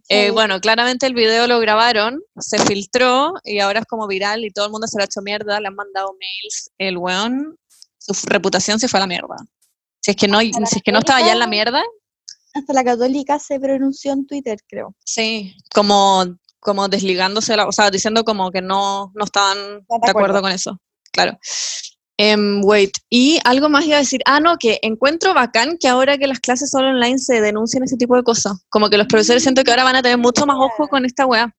Eh, 0.07 0.29
bueno, 0.29 0.59
claramente 0.59 1.07
el 1.07 1.15
video 1.15 1.47
lo 1.47 1.59
grabaron, 1.59 2.21
se 2.37 2.59
filtró 2.59 3.33
y 3.43 3.59
ahora 3.59 3.79
es 3.79 3.85
como 3.87 4.05
viral 4.07 4.45
y 4.45 4.51
todo 4.51 4.65
el 4.65 4.71
mundo 4.71 4.85
se 4.85 4.97
lo 4.97 5.01
ha 5.01 5.05
hecho 5.05 5.21
mierda, 5.23 5.59
le 5.59 5.67
han 5.67 5.73
mandado 5.75 6.13
mails. 6.19 6.69
El 6.77 6.97
weón, 6.99 7.57
su 8.05 8.27
reputación 8.27 8.79
se 8.79 8.87
fue 8.87 8.99
a 8.99 9.01
la 9.01 9.07
mierda. 9.07 9.35
Si 10.01 10.11
es 10.11 10.17
que 10.17 10.27
no, 10.27 10.39
si 10.41 10.49
es 10.49 10.81
que 10.83 10.91
no 10.91 10.99
estaba 10.99 11.21
ya 11.21 11.31
en 11.33 11.39
la 11.39 11.47
mierda, 11.47 11.81
hasta 12.53 12.73
la 12.73 12.83
católica 12.83 13.39
se 13.39 13.59
pronunció 13.59 14.11
en 14.13 14.27
Twitter, 14.27 14.59
creo. 14.67 14.93
Sí, 15.05 15.55
como, 15.73 16.23
como 16.59 16.87
desligándose, 16.87 17.55
la- 17.55 17.67
o 17.67 17.71
sea, 17.71 17.89
diciendo 17.89 18.23
como 18.23 18.51
que 18.51 18.61
no, 18.61 19.11
no 19.15 19.25
estaban 19.25 19.57
de 19.57 19.63
de 19.87 19.95
acuerdo 19.95 20.09
acuerdo. 20.09 20.41
con 20.41 20.51
eso. 20.51 20.77
Claro. 21.11 21.37
Em, 22.17 22.61
wait, 22.63 22.91
y 23.09 23.39
algo 23.43 23.69
más 23.69 23.85
iba 23.85 23.95
a 23.95 23.99
decir. 24.01 24.21
Ah, 24.25 24.39
no, 24.39 24.57
que 24.57 24.77
encuentro 24.83 25.33
bacán 25.33 25.77
que 25.79 25.87
ahora 25.87 26.17
que 26.19 26.27
las 26.27 26.39
clases 26.39 26.69
son 26.69 26.85
online 26.85 27.17
se 27.17 27.41
denuncien 27.41 27.83
ese 27.83 27.97
tipo 27.97 28.15
de 28.15 28.23
cosas. 28.23 28.53
Como 28.69 28.87
que 28.89 28.97
los 28.99 29.07
profesores 29.07 29.41
siento 29.41 29.63
que 29.63 29.71
ahora 29.71 29.83
van 29.83 29.95
a 29.95 30.01
tener 30.03 30.19
mucho 30.19 30.45
más 30.45 30.57
ojo 30.59 30.87
con 30.87 31.05
esta 31.05 31.25
weá. 31.25 31.51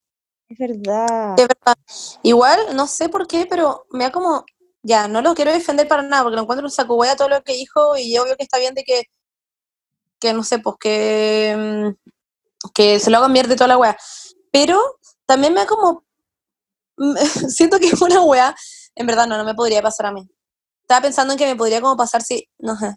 Es 0.48 0.58
verdad. 0.58 1.34
Es 1.38 1.48
verdad. 1.48 1.76
Igual, 2.22 2.58
no 2.76 2.86
sé 2.86 3.08
por 3.08 3.26
qué, 3.26 3.46
pero 3.50 3.86
me 3.90 4.04
da 4.04 4.12
como. 4.12 4.44
Ya, 4.86 5.08
no 5.08 5.22
lo 5.22 5.34
quiero 5.34 5.50
defender 5.50 5.88
para 5.88 6.02
nada, 6.02 6.22
porque 6.22 6.36
lo 6.36 6.42
encuentro 6.42 6.66
un 6.66 6.70
saco 6.70 6.94
hueá 6.96 7.16
todo 7.16 7.30
lo 7.30 7.42
que 7.42 7.54
dijo, 7.54 7.96
y 7.96 8.16
obvio 8.18 8.36
que 8.36 8.42
está 8.44 8.58
bien 8.58 8.74
de 8.74 8.84
que. 8.84 9.04
Que 10.20 10.32
no 10.34 10.44
sé, 10.44 10.58
pues 10.58 10.76
que. 10.78 11.54
mm, 11.56 12.70
Que 12.74 13.00
se 13.00 13.10
lo 13.10 13.18
hagan 13.18 13.32
mierda 13.32 13.56
toda 13.56 13.68
la 13.68 13.78
weá. 13.78 13.96
Pero 14.52 14.80
también 15.26 15.54
me 15.54 15.60
da 15.60 15.66
como. 15.66 16.04
Siento 17.48 17.78
que 17.78 17.88
es 17.88 18.02
una 18.02 18.20
weá. 18.22 18.54
En 18.94 19.06
verdad, 19.06 19.26
no, 19.26 19.38
no 19.38 19.44
me 19.44 19.54
podría 19.54 19.82
pasar 19.82 20.06
a 20.06 20.12
mí. 20.12 20.28
Estaba 20.82 21.02
pensando 21.02 21.32
en 21.34 21.38
que 21.38 21.46
me 21.46 21.56
podría 21.56 21.80
como 21.80 21.96
pasar 21.96 22.22
si. 22.22 22.48
No 22.58 22.76
sé. 22.76 22.94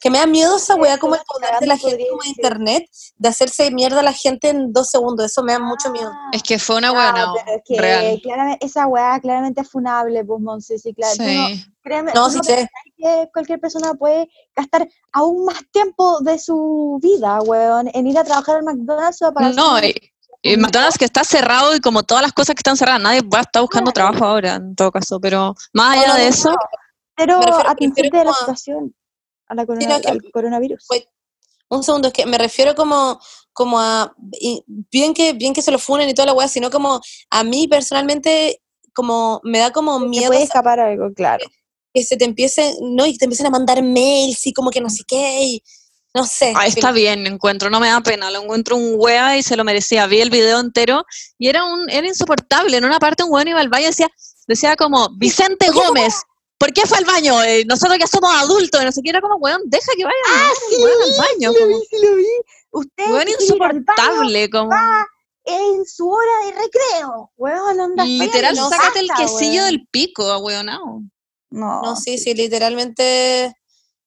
Que 0.00 0.10
me 0.10 0.18
da 0.18 0.26
miedo 0.26 0.56
esa 0.56 0.74
weá 0.76 0.98
como 0.98 1.14
el 1.14 1.20
poder 1.26 1.58
de 1.60 1.66
la 1.66 1.76
gente 1.78 2.06
como 2.10 2.22
de 2.22 2.28
internet 2.28 2.84
de 3.16 3.28
hacerse 3.28 3.70
mierda 3.70 4.00
a 4.00 4.02
la 4.02 4.12
gente 4.12 4.48
en 4.50 4.72
dos 4.72 4.88
segundos. 4.90 5.26
Eso 5.26 5.42
me 5.42 5.52
da 5.52 5.58
mucho 5.58 5.90
miedo. 5.90 6.10
Ah, 6.12 6.30
Es 6.32 6.42
que 6.42 6.58
fue 6.58 6.76
una 6.76 6.88
no, 6.88 6.94
buena 6.94 7.32
pero 7.44 7.56
es 7.56 7.62
que 7.64 7.80
real. 7.80 8.20
claramente, 8.22 8.66
esa 8.66 8.86
weá 8.86 9.18
claramente 9.20 9.60
es 9.62 9.70
funable, 9.70 10.24
pues, 10.24 10.40
Monse, 10.40 10.78
sí, 10.78 10.92
claro. 10.94 11.14
no- 11.18 11.24
Sí. 11.24 11.64
créeme, 11.82 12.12
No, 12.14 12.30
sí 12.30 12.36
no 12.38 12.42
sé. 12.44 12.68
que 12.96 13.28
cualquier 13.32 13.60
persona 13.60 13.94
puede 13.94 14.28
gastar 14.54 14.88
aún 15.12 15.44
más 15.44 15.60
tiempo 15.72 16.20
de 16.20 16.38
su 16.38 16.98
vida, 17.02 17.40
weón, 17.42 17.88
en 17.94 18.06
ir 18.06 18.18
a 18.18 18.24
trabajar 18.24 18.56
al 18.56 18.64
McDonald's 18.64 19.22
o 19.22 19.32
para 19.32 19.50
No, 19.52 19.78
y, 19.78 19.94
y 20.42 20.56
McDonald's 20.56 20.98
que 20.98 21.04
está 21.06 21.24
cerrado 21.24 21.74
y 21.74 21.80
como 21.80 22.02
todas 22.02 22.22
las 22.22 22.32
cosas 22.32 22.54
que 22.54 22.60
están 22.60 22.76
cerradas, 22.76 23.00
nadie 23.02 23.22
va 23.22 23.38
a 23.38 23.42
estar 23.42 23.62
buscando 23.62 23.92
Claro. 23.92 24.10
trabajo 24.10 24.30
ahora, 24.32 24.54
en 24.56 24.74
todo 24.76 24.92
caso, 24.92 25.20
pero 25.20 25.54
más 25.72 25.96
No, 25.96 26.02
allá 26.02 26.08
no, 26.08 26.14
de 26.16 26.22
no, 26.22 26.28
eso, 26.28 26.54
pero 27.16 27.40
refiero 27.40 28.18
de 28.18 28.24
la 28.24 28.30
a- 28.30 28.34
situación, 28.34 28.94
a 29.48 29.54
la 29.54 29.66
corona- 29.66 30.00
que- 30.00 30.08
al 30.08 30.30
coronavirus. 30.32 30.84
Pues, 30.88 31.06
Un 31.68 31.82
segundo, 31.82 32.06
es 32.08 32.14
que 32.14 32.26
me 32.26 32.38
refiero 32.38 32.76
como, 32.76 33.20
como 33.52 33.80
a, 33.80 34.14
y 34.40 34.62
bien 34.66 35.12
que, 35.12 35.32
bien 35.32 35.52
que 35.52 35.62
se 35.62 35.72
lo 35.72 35.80
funen 35.80 36.08
y 36.08 36.14
toda 36.14 36.26
la 36.26 36.32
weá, 36.32 36.46
sino 36.46 36.70
como 36.70 37.00
a 37.30 37.42
mí 37.42 37.66
personalmente, 37.66 38.62
como 38.94 39.40
me 39.42 39.58
da 39.58 39.72
como 39.72 39.98
Te 40.00 40.06
miedo 40.06 40.26
puede 40.28 40.40
sa- 40.42 40.44
escapar 40.44 40.78
algo, 40.78 41.12
claro. 41.12 41.44
que 41.92 42.04
se 42.04 42.16
te 42.16 42.24
empiecen, 42.24 42.72
no, 42.82 43.04
y 43.04 43.18
te 43.18 43.24
empiecen 43.24 43.46
a 43.46 43.50
mandar 43.50 43.82
mails 43.82 44.46
y 44.46 44.52
como 44.52 44.70
que 44.70 44.80
no 44.80 44.88
sé 44.90 45.02
qué, 45.08 45.42
y 45.42 45.62
no 46.14 46.24
sé. 46.24 46.52
ah, 46.56 46.66
está 46.68 46.92
bien, 46.92 47.26
encuentro, 47.26 47.68
no 47.68 47.80
me 47.80 47.88
da 47.88 48.00
pena, 48.00 48.30
lo 48.30 48.42
encuentro 48.42 48.76
un 48.76 48.94
wea 48.96 49.36
y 49.36 49.42
se 49.42 49.56
lo 49.56 49.64
merecía, 49.64 50.06
vi 50.06 50.20
el 50.20 50.30
video 50.30 50.60
entero 50.60 51.04
y 51.36 51.48
era 51.48 51.64
un 51.64 51.90
era 51.90 52.06
insoportable, 52.06 52.76
en 52.76 52.84
una 52.84 53.00
parte 53.00 53.24
un 53.24 53.32
weón 53.32 53.48
iba 53.48 53.58
al 53.60 53.68
baño 53.70 53.84
y 53.84 53.86
decía, 53.88 54.08
decía 54.46 54.76
como, 54.76 55.08
Vicente 55.18 55.68
Gómez, 55.70 56.14
¿por 56.58 56.72
qué 56.72 56.82
fue 56.86 56.98
al 56.98 57.04
baño? 57.04 57.42
Eh, 57.42 57.64
nosotros 57.66 57.98
ya 57.98 58.06
somos 58.06 58.30
adultos, 58.34 58.80
y 58.80 58.84
no 58.84 58.92
sé 58.92 59.00
qué, 59.02 59.10
era 59.10 59.20
como, 59.20 59.36
weón, 59.36 59.62
deja 59.66 59.92
que 59.96 60.04
vaya 60.04 60.16
Ah, 60.28 60.50
al 60.50 60.82
weón 60.82 61.02
al 61.02 61.18
baño, 61.18 61.52
sí 61.52 61.58
lo 61.58 61.66
como, 61.66 61.78
vi, 61.78 61.86
sí 61.90 61.96
lo 62.04 62.16
vi. 62.16 62.26
Usted 62.70 63.10
weón 63.10 63.28
insoportable, 63.28 64.50
como... 64.50 64.70
va 64.70 65.06
en 65.44 65.86
su 65.86 66.08
hora 66.10 66.44
de 66.44 66.52
recreo, 66.52 67.30
weón, 67.36 67.80
onda 67.80 68.04
Literal, 68.04 68.56
no, 68.56 68.68
sácate 68.68 69.00
el 69.00 69.10
quesillo 69.16 69.60
weón. 69.62 69.66
del 69.66 69.88
pico, 69.88 70.24
ahueonao. 70.30 71.02
No, 71.50 71.82
No, 71.82 71.96
sí, 71.96 72.18
sí, 72.18 72.34
literalmente, 72.34 73.54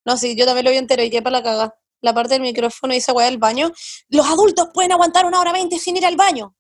no, 0.05 0.17
sí, 0.17 0.35
yo 0.35 0.45
también 0.45 0.65
lo 0.65 0.71
vi 0.71 0.77
entero 0.77 1.01
y 1.03 1.09
qué 1.09 1.21
para 1.21 1.37
la 1.37 1.43
caga. 1.43 1.75
La 2.01 2.13
parte 2.13 2.35
del 2.35 2.41
micrófono 2.41 2.93
y 2.93 2.97
esa 2.97 3.11
weá 3.11 3.25
del 3.25 3.39
baño. 3.39 3.71
Los 4.07 4.25
adultos 4.25 4.69
pueden 4.73 4.93
aguantar 4.93 5.25
una 5.25 5.39
hora 5.41 5.51
veinte 5.51 5.77
sin 5.79 5.97
ir 5.97 6.05
al 6.05 6.15
baño. 6.15 6.55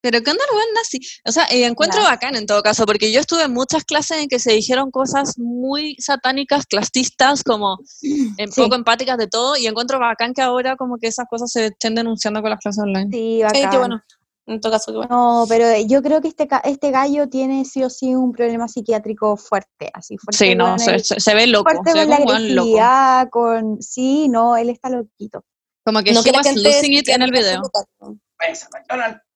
Pero 0.00 0.22
¿qué 0.22 0.30
onda 0.30 0.44
el 0.48 0.56
weón 0.56 0.68
nazi? 0.74 1.00
O 1.24 1.32
sea, 1.32 1.44
eh, 1.46 1.64
encuentro 1.64 1.98
Claro. 2.00 2.14
bacán 2.14 2.36
en 2.36 2.46
todo 2.46 2.62
caso, 2.62 2.86
porque 2.86 3.10
yo 3.12 3.18
estuve 3.20 3.42
en 3.44 3.52
muchas 3.52 3.84
clases 3.84 4.18
en 4.18 4.28
que 4.28 4.38
se 4.38 4.52
dijeron 4.52 4.90
cosas 4.92 5.36
muy 5.38 5.96
satánicas, 5.98 6.66
clasistas, 6.66 7.42
como 7.42 7.78
en 8.38 8.52
Sí. 8.52 8.60
poco 8.62 8.76
empáticas 8.76 9.18
de 9.18 9.26
todo, 9.26 9.56
y 9.56 9.66
encuentro 9.66 9.98
bacán 9.98 10.34
que 10.34 10.42
ahora 10.42 10.76
como 10.76 10.98
que 10.98 11.08
esas 11.08 11.26
cosas 11.28 11.50
se 11.50 11.66
estén 11.66 11.94
denunciando 11.96 12.40
con 12.42 12.50
las 12.50 12.60
clases 12.60 12.82
online. 12.82 13.08
Sí, 13.10 13.38
Sí, 13.38 13.42
bacán. 13.42 13.70
qué 13.70 13.78
bueno. 13.78 14.02
En 14.46 14.60
todo 14.62 14.72
caso, 14.72 14.92
qué 14.92 14.96
bueno. 14.98 15.10
No, 15.40 15.46
pero 15.46 15.66
yo 15.86 16.00
creo 16.00 16.22
que 16.22 16.28
este, 16.28 16.46
ca- 16.48 16.62
este 16.64 16.90
gallo 16.90 17.28
tiene 17.28 17.66
sí 17.66 17.82
o 17.84 17.90
sí 17.90 18.14
un 18.14 18.32
problema 18.32 18.66
psiquiátrico 18.66 19.36
fuerte, 19.36 19.90
así 19.92 20.16
fuerte. 20.16 20.38
Sí, 20.38 20.54
no, 20.54 20.78
se, 20.78 20.92
el- 20.92 21.04
se- 21.04 21.20
se 21.20 21.34
ve 21.34 21.46
loco, 21.48 21.70
fuerte 21.70 21.90
se 21.92 21.98
ve 21.98 22.04
con 22.06 22.10
la 22.10 22.18
loco. 22.20 22.32
agresividad, 22.32 23.28
con... 23.30 23.82
Sí, 23.82 24.28
no, 24.30 24.56
él 24.56 24.70
está 24.70 24.88
loquito. 24.88 25.44
Como 25.84 26.02
que 26.02 26.12
No 26.12 26.20
he 26.20 26.24
que 26.24 26.30
la 26.32 26.38
was 26.38 26.56
losing 26.56 26.94
it 26.94 27.08
en 27.10 27.20
el 27.22 27.30
video. 27.30 27.60
¿no? 28.00 28.18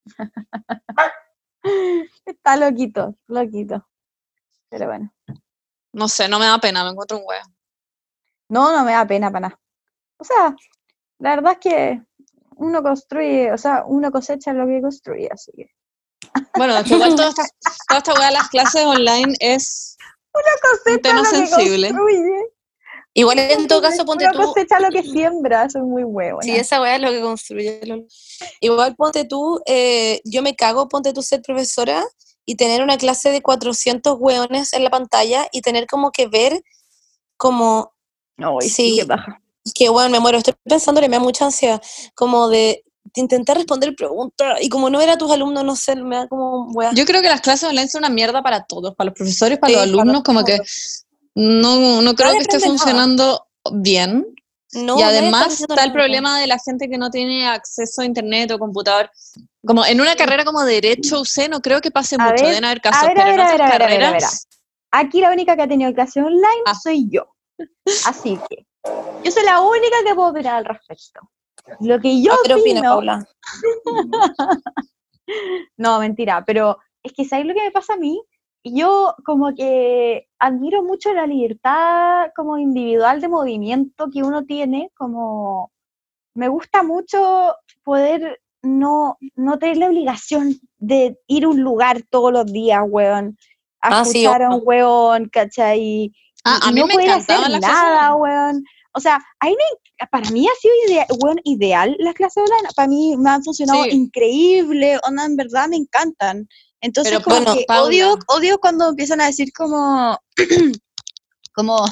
Está 2.27 2.57
loquito, 2.57 3.17
loquito. 3.29 3.87
Pero 4.69 4.87
bueno. 4.87 5.13
No 5.93 6.09
sé, 6.09 6.29
no 6.29 6.39
me 6.39 6.47
da 6.47 6.59
pena, 6.59 6.85
me 6.85 6.91
encuentro 6.91 7.19
un 7.19 7.25
weón. 7.27 7.55
No, 8.49 8.73
no 8.73 8.85
me 8.85 8.93
da 8.93 9.07
pena 9.07 9.31
para 9.31 9.49
nada. 9.49 9.61
O 10.17 10.25
sea, 10.25 10.55
la 11.19 11.37
verdad 11.37 11.53
es 11.53 11.59
que 11.59 12.03
uno 12.57 12.83
construye, 12.83 13.53
o 13.53 13.59
sea, 13.59 13.85
uno 13.87 14.11
cosecha 14.11 14.53
lo 14.53 14.67
que 14.67 14.81
construye, 14.81 15.29
así 15.31 15.53
que. 15.53 15.71
Bueno, 16.57 16.77
es 16.77 16.85
que 16.85 16.95
igual 16.95 17.15
toda 17.15 17.29
esta, 17.29 17.45
toda 17.89 17.99
esta 17.99 18.27
de 18.27 18.33
las 18.33 18.49
clases 18.49 18.85
online 18.85 19.35
es 19.41 19.97
Cosecha 20.63 21.03
tema 21.03 21.23
lo 21.23 21.31
que 21.31 21.47
sensible. 21.47 21.89
construye. 21.89 22.52
Igual 23.15 23.39
en 23.41 23.67
todo 23.69 23.83
caso, 23.83 24.05
ponte 24.07 24.27
tú. 24.33 24.39
cosecha 24.39 24.81
lo 24.81 24.89
que 24.91 25.03
siembra, 25.03 25.65
eso 25.67 25.79
es 25.79 25.85
muy 25.85 26.03
huevo. 26.03 26.41
Sí, 26.43 26.51
esa 26.57 26.81
weá 26.81 26.97
es 26.97 27.03
lo 27.03 27.11
que 27.11 27.21
construye. 27.21 27.81
Igual 28.61 28.97
ponte 28.97 29.25
tú, 29.25 29.61
eh, 29.67 30.21
yo 30.25 30.43
me 30.43 30.57
cago, 30.57 30.89
ponte 30.89 31.13
tú 31.13 31.23
ser 31.23 31.43
profesora 31.43 32.05
y 32.47 32.57
tener 32.57 32.83
una 32.83 32.97
clase 32.97 33.31
de 33.31 33.43
400 33.43 34.17
hueones 34.19 34.73
en 34.73 34.83
la 34.85 34.91
pantalla 34.91 35.47
y 35.53 35.61
tener 35.61 35.87
como 35.87 36.11
que 36.11 36.27
ver 36.27 36.63
como 37.37 37.93
No, 38.39 38.59
y 38.63 38.69
Sí. 38.71 38.97
qué 39.01 39.07
paja. 39.07 39.41
que, 39.75 39.89
bueno, 39.91 40.09
me 40.11 40.19
muero, 40.19 40.39
estoy 40.39 40.55
pensándole, 40.65 41.09
me 41.09 41.17
da 41.19 41.23
mucha 41.23 41.45
ansiedad, 41.45 41.81
como 42.15 42.49
de, 42.49 42.83
de 43.15 43.21
intentar 43.21 43.57
responder 43.59 43.95
preguntas 43.95 44.59
y 44.63 44.69
como 44.71 44.89
no 44.91 45.01
era 45.01 45.19
tus 45.19 45.31
alumnos, 45.31 45.63
no 45.65 45.77
sé, 45.77 45.95
me 45.97 46.17
da 46.17 46.29
como 46.29 46.69
weá. 46.73 46.93
Yo 46.95 47.05
creo 47.05 47.21
que 47.21 47.29
las 47.29 47.43
clases 47.43 47.69
online 47.69 47.89
son 47.89 48.01
una 48.01 48.09
mierda 48.09 48.43
para 48.43 48.65
todos, 48.65 48.95
para 48.97 49.11
los 49.11 49.15
profesores, 49.15 49.59
para 49.59 49.69
Sí, 49.69 49.75
los 49.75 49.83
para 49.91 50.01
alumnos, 50.03 50.23
como 50.25 50.45
que 50.45 50.59
no, 51.35 52.03
no 52.03 52.15
creo 52.15 52.33
que 52.33 52.39
esté 52.39 52.59
nada. 52.59 52.67
funcionando 52.69 53.47
bien. 53.73 54.27
No, 54.75 54.99
y 54.99 55.03
además 55.03 55.61
está 55.61 55.85
el 55.85 55.93
problema 55.93 56.41
de 56.41 56.47
la 56.47 56.59
gente 56.59 56.89
que 56.89 56.97
no 56.97 57.11
tiene 57.11 57.47
acceso 57.47 58.01
a 58.01 58.07
internet 58.07 58.51
o 58.53 58.59
computador. 58.59 59.11
Como 59.67 59.85
en 59.85 60.01
una 60.01 60.17
carrera 60.17 60.45
como 60.47 60.63
derecho 60.65 61.21
UC 61.21 61.49
no 61.51 61.61
creo 61.61 61.83
que 61.83 61.91
pase 61.91 62.17
A 62.19 62.25
mucho, 62.25 62.43
ver, 62.43 62.47
deben 62.53 62.65
haber 62.65 62.81
casos, 62.81 63.03
a 63.03 63.07
ver, 63.09 63.19
a 63.19 63.25
pero 63.25 63.31
en 63.33 63.37
ver, 63.37 63.45
otras 63.45 63.71
a 63.71 63.73
ver, 63.75 63.83
a 63.83 63.87
ver, 63.87 64.03
a 64.03 64.11
ver, 64.13 64.21
carreras 64.21 64.49
Aquí 64.93 65.21
la 65.21 65.31
única 65.31 65.57
que 65.57 65.63
ha 65.63 65.69
tenido 65.69 65.93
clase 65.93 66.21
online 66.23 66.63
Ah. 66.67 66.75
soy 66.75 67.07
yo. 67.11 67.35
Así 68.07 68.39
que 68.49 68.67
yo 69.23 69.31
soy 69.31 69.45
la 69.45 69.61
única 69.61 69.97
que 70.07 70.15
puedo 70.15 70.29
opinar 70.31 70.57
al 70.57 70.65
respecto. 70.65 71.21
Lo 71.81 72.01
que 72.01 72.23
yo 72.23 72.33
A 72.33 72.37
ver, 72.43 72.59
opina, 72.59 72.81
opino, 72.81 72.95
Paula. 72.95 73.27
no, 75.77 75.99
mentira, 76.01 76.45
pero 76.47 76.79
es 77.03 77.13
que 77.13 77.25
¿sabes 77.25 77.47
lo 77.47 77.55
que 77.55 77.63
me 77.63 77.71
pasa 77.71 77.95
a 77.95 77.99
mí? 77.99 78.21
Yo 78.65 79.15
como 79.25 79.55
que 79.55 80.29
admiro 80.39 80.83
mucho 80.85 81.13
la 81.13 81.27
libertad 81.27 82.31
como 82.37 82.59
individual 82.59 83.21
de 83.21 83.29
movimiento 83.29 84.09
que 84.13 84.23
uno 84.23 84.45
tiene, 84.45 84.91
como 84.97 85.73
me 86.35 86.49
gusta 86.49 86.83
mucho 86.83 87.55
poder 87.83 88.41
no, 88.63 89.19
no 89.35 89.59
tener 89.59 89.79
la 89.79 89.89
obligación 89.89 90.55
de 90.79 91.19
ir 91.27 91.45
a 91.45 91.49
un 91.49 91.61
lugar 91.63 92.03
todos 92.09 92.33
los 92.33 92.47
días, 92.47 92.81
weón, 92.89 93.37
a 93.81 94.01
Ah, 94.01 94.05
sí, 94.05 94.21
escuchar 94.25 94.43
a 94.45 94.51
un 94.55 94.63
weón, 94.65 95.29
¿cachai? 95.29 96.13
Ah, 96.45 96.61
y 96.65 96.69
a 96.69 96.73
mí 96.73 96.81
no 96.81 96.87
me 96.87 96.95
poder 96.95 97.11
hacer 97.11 97.41
nada, 97.61 98.15
online. 98.15 98.23
weón. 98.23 98.65
O 98.95 99.01
sea, 99.01 99.17
a 99.41 99.47
mí 99.47 99.57
me- 99.57 100.07
para 100.11 100.31
mí 100.31 100.47
ha 100.47 100.55
sido 100.61 100.75
idea- 100.89 101.07
weón, 101.21 101.41
ideal 101.45 101.97
las 101.99 102.15
clases 102.15 102.43
online. 102.45 102.69
Para 102.77 102.89
mí 102.89 103.17
me 103.17 103.31
han 103.31 103.43
funcionado 103.43 103.83
Sí. 103.85 103.91
increíble, 103.91 104.99
onda, 105.09 105.25
en 105.25 105.35
verdad 105.37 105.67
me 105.69 105.77
encantan. 105.77 106.47
Entonces, 106.83 107.13
Pero, 107.13 107.25
como 107.25 107.37
bueno, 107.37 107.55
que 107.55 107.65
Paula. 107.67 107.85
odio, 107.85 108.19
odio 108.29 108.59
cuando 108.59 108.89
empiezan 108.91 109.21
a 109.21 109.27
decir 109.27 109.53
como, 109.57 110.19
como 111.55 111.85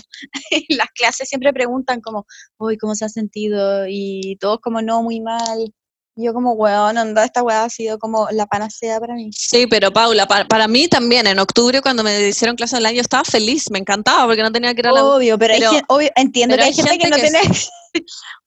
en 0.51 0.63
las 0.79 0.89
clases 0.95 1.29
siempre 1.29 1.53
preguntan 1.53 2.01
como, 2.01 2.27
uy, 2.59 2.77
¿cómo 2.77 2.95
se 2.95 3.05
ha 3.05 3.09
sentido? 3.09 3.87
Y 3.89 4.37
todos 4.41 4.59
como, 4.61 4.83
no, 4.83 5.03
muy 5.03 5.21
mal. 5.21 5.73
Y 6.17 6.25
yo 6.25 6.35
como, 6.35 6.53
weón, 6.53 6.99
onda, 6.99 7.25
esta 7.25 7.43
weá 7.43 7.65
ha 7.65 7.71
sido 7.71 7.99
como 7.99 8.29
la 8.33 8.45
panacea 8.47 8.99
para 9.01 9.15
mí. 9.15 9.31
Sí, 9.33 9.67
pero 9.69 9.93
Paula, 9.93 10.27
pa- 10.27 10.45
para, 10.45 10.67
mí 10.67 10.89
también, 10.89 11.27
en 11.29 11.39
octubre 11.39 11.81
cuando 11.81 12.03
me 12.03 12.29
hicieron 12.29 12.57
clases 12.57 12.79
online 12.79 12.97
yo 12.97 13.01
estaba 13.01 13.25
feliz, 13.25 13.71
me 13.71 13.79
encantaba 13.79 14.27
porque 14.27 14.43
no 14.43 14.51
tenía 14.53 14.75
que 14.75 14.81
ir 14.81 14.89
a 14.89 14.93
la. 14.93 15.05
Obvio, 15.05 15.39
pero, 15.39 15.55
hay 15.55 15.61
pero- 15.61 15.73
gen- 15.73 15.85
obvio, 15.89 16.11
entiendo 16.17 16.57
pero 16.57 16.63
que 16.65 16.69
hay 16.69 16.75
hay 16.91 16.99
gente, 16.99 16.99
que 16.99 17.09
no 17.11 17.17
tiene... 17.17 17.41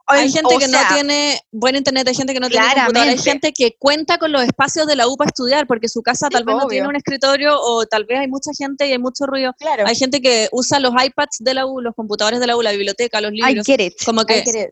Hay 0.08 0.30
gente 0.32 0.54
o 0.54 0.60
que 0.60 0.68
sea, 0.68 0.82
no 0.90 0.96
tiene 0.96 1.40
buen 1.52 1.76
internet, 1.78 2.08
hay 2.08 2.14
gente 2.16 2.34
que 2.34 2.40
no 2.40 2.50
tiene 2.50 2.66
computadora, 2.66 2.88
hay 2.88 2.92
Claramente. 2.94 3.24
gente 3.32 3.54
que 3.54 3.76
cuenta 3.80 4.18
con 4.18 4.32
los 4.34 4.44
espacios 4.44 4.86
de 4.86 4.96
la 4.98 5.08
U 5.08 5.16
para 5.16 5.30
estudiar 5.30 5.66
porque 5.66 5.88
su 5.88 6.02
casa 6.02 6.28
Sí, 6.28 6.34
tal 6.34 6.44
vez 6.44 6.56
no 6.58 6.68
tiene 6.68 6.88
un 6.88 6.96
escritorio 6.96 7.56
o 7.60 7.86
tal 7.86 8.04
vez 8.06 8.20
hay 8.20 8.28
mucha 8.28 8.52
gente 8.58 8.86
y 8.88 8.92
hay 8.92 9.00
mucho 9.00 9.26
ruido. 9.26 9.54
Claro. 9.58 9.86
Hay 9.88 9.96
gente 9.96 10.22
que 10.22 10.50
usa 10.52 10.80
los 10.80 10.92
iPads 10.92 11.38
de 11.40 11.54
la 11.54 11.66
U, 11.66 11.80
los 11.82 11.96
computadores 11.96 12.40
de 12.42 12.48
la 12.48 12.58
U, 12.58 12.62
la 12.62 12.72
biblioteca, 12.72 13.22
los 13.22 13.32
I 13.34 13.36
libros. 13.42 13.66
get 13.66 13.80
it. 13.80 13.94
Como 14.06 14.22
I 14.22 14.26
que 14.26 14.42
get 14.44 14.56
it. 14.68 14.70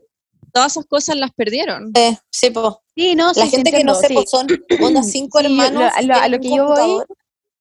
todas 0.52 0.72
esas 0.72 0.84
cosas 0.86 1.16
las 1.16 1.30
perdieron. 1.32 1.90
Eh, 1.94 2.16
sí, 2.30 2.50
po. 2.50 2.82
Sí, 2.94 3.14
no, 3.14 3.28
La 3.28 3.34
sí, 3.34 3.40
sí, 3.42 3.50
gente 3.56 3.70
que 3.70 3.84
no 3.84 3.94
entiendo, 3.94 4.00
sé, 4.00 4.08
sí. 4.08 4.14
pues 4.14 4.30
son 4.30 4.46
onda 4.86 5.02
cinco 5.02 5.38
Sí, 5.40 5.44
yo- 5.44 5.48
lo- 5.50 5.64
hermanos. 5.64 5.92
a 5.96 6.02
lo- 6.28 6.36
a 6.36 6.38
que 6.38 6.50
yo 6.54 6.66
voy-. 6.66 7.04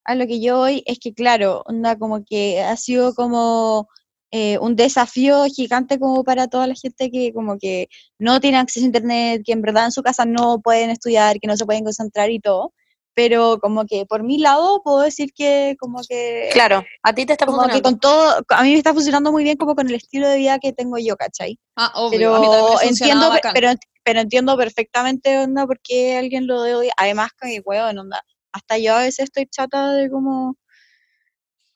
A 0.04 0.16
lo 0.16 0.28
que 0.28 0.42
yo 0.42 0.58
voy 0.58 0.84
es 0.88 0.98
que, 1.00 1.14
claro, 1.14 1.64
onda 1.68 1.96
como 1.98 2.26
que 2.26 2.60
ha 2.60 2.76
sido 2.76 3.14
como 3.14 3.88
eh, 4.32 4.58
un 4.60 4.76
desafío 4.76 5.44
gigante 5.54 6.00
como 6.00 6.24
para 6.24 6.48
toda 6.48 6.66
la 6.68 6.76
gente 6.76 7.12
que 7.12 7.34
como 7.34 7.58
que 7.60 7.90
no 8.18 8.40
tiene 8.40 8.58
acceso 8.58 8.86
a 8.86 8.88
internet, 8.88 9.42
que 9.46 9.52
en 9.52 9.62
verdad 9.62 9.86
en 9.86 9.92
su 9.92 10.02
casa 10.02 10.26
no 10.26 10.62
pueden 10.62 10.90
estudiar, 10.90 11.40
que 11.40 11.48
no 11.48 11.58
se 11.58 11.66
pueden 11.66 11.84
concentrar 11.84 12.32
y 12.32 12.40
todo. 12.40 12.74
Pero 13.14 13.60
como 13.60 13.86
que 13.86 14.06
por 14.06 14.24
mi 14.24 14.38
lado 14.38 14.82
puedo 14.84 15.02
decir 15.02 15.34
que 15.36 15.76
como 15.78 16.00
que 16.08 16.50
Claro, 16.54 16.82
a 17.04 17.14
ti 17.14 17.26
te 17.26 17.34
está 17.34 17.46
como 17.46 17.58
que 17.64 17.64
funcionando. 17.64 17.90
con 17.90 18.00
todo, 18.00 18.42
a 18.48 18.64
mí 18.64 18.72
me 18.72 18.78
está 18.78 18.94
funcionando 18.94 19.34
muy 19.34 19.44
bien 19.44 19.58
como 19.58 19.76
con 19.76 19.90
el 19.90 19.96
estilo 19.96 20.30
de 20.30 20.38
vida 20.38 20.60
que 20.60 20.72
tengo 20.72 20.98
yo, 20.98 21.18
¿cachai? 21.18 21.60
Ah, 21.76 21.92
obvio, 21.96 22.34
a 22.34 22.40
mí 22.40 22.48
Pero 22.50 22.78
me 22.82 22.88
entiendo, 22.88 23.30
bacán. 23.30 23.52
pero, 23.54 23.70
pero 24.06 24.22
entiendo 24.22 24.56
perfectamente, 24.56 25.38
onda, 25.40 25.68
por 25.68 25.82
qué 25.82 26.16
alguien 26.16 26.48
lo 26.48 26.62
de 26.64 26.74
odia. 26.76 26.94
Además, 26.96 27.32
que, 27.38 27.62
weón, 27.66 27.98
onda, 27.98 28.22
hasta 28.54 28.78
yo 28.78 28.96
a 28.96 29.00
veces 29.00 29.26
estoy 29.26 29.46
chata 29.48 29.92
de 29.92 30.10
como, 30.10 30.56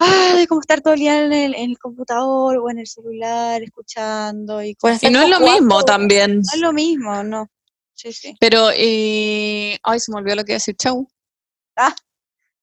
ah, 0.06 0.36
de 0.38 0.48
como 0.48 0.62
estar 0.62 0.82
todo 0.82 0.94
el 0.94 1.00
día 1.00 1.24
en 1.26 1.34
el, 1.34 1.56
en 1.56 1.72
el 1.72 1.80
computador 1.80 2.58
o 2.58 2.70
en 2.70 2.80
el 2.80 2.88
celular 2.88 3.62
escuchando 3.64 4.62
y 4.64 4.76
Pues 4.76 5.02
Y 5.04 5.10
no 5.10 5.22
es 5.22 5.30
lo 5.30 5.40
mismo 5.40 5.84
también. 5.84 6.38
no 6.38 6.54
es 6.54 6.60
lo 6.62 6.74
mismo, 6.74 7.24
no. 7.24 7.48
Sí, 7.94 8.12
sí. 8.12 8.36
Pero, 8.40 8.70
eh, 8.76 9.78
ay, 9.84 10.00
se 10.00 10.12
me 10.12 10.18
olvidó 10.20 10.36
lo 10.36 10.44
que 10.44 10.52
iba 10.52 10.56
a 10.58 10.60
decir, 10.60 10.76
chau. 10.76 11.08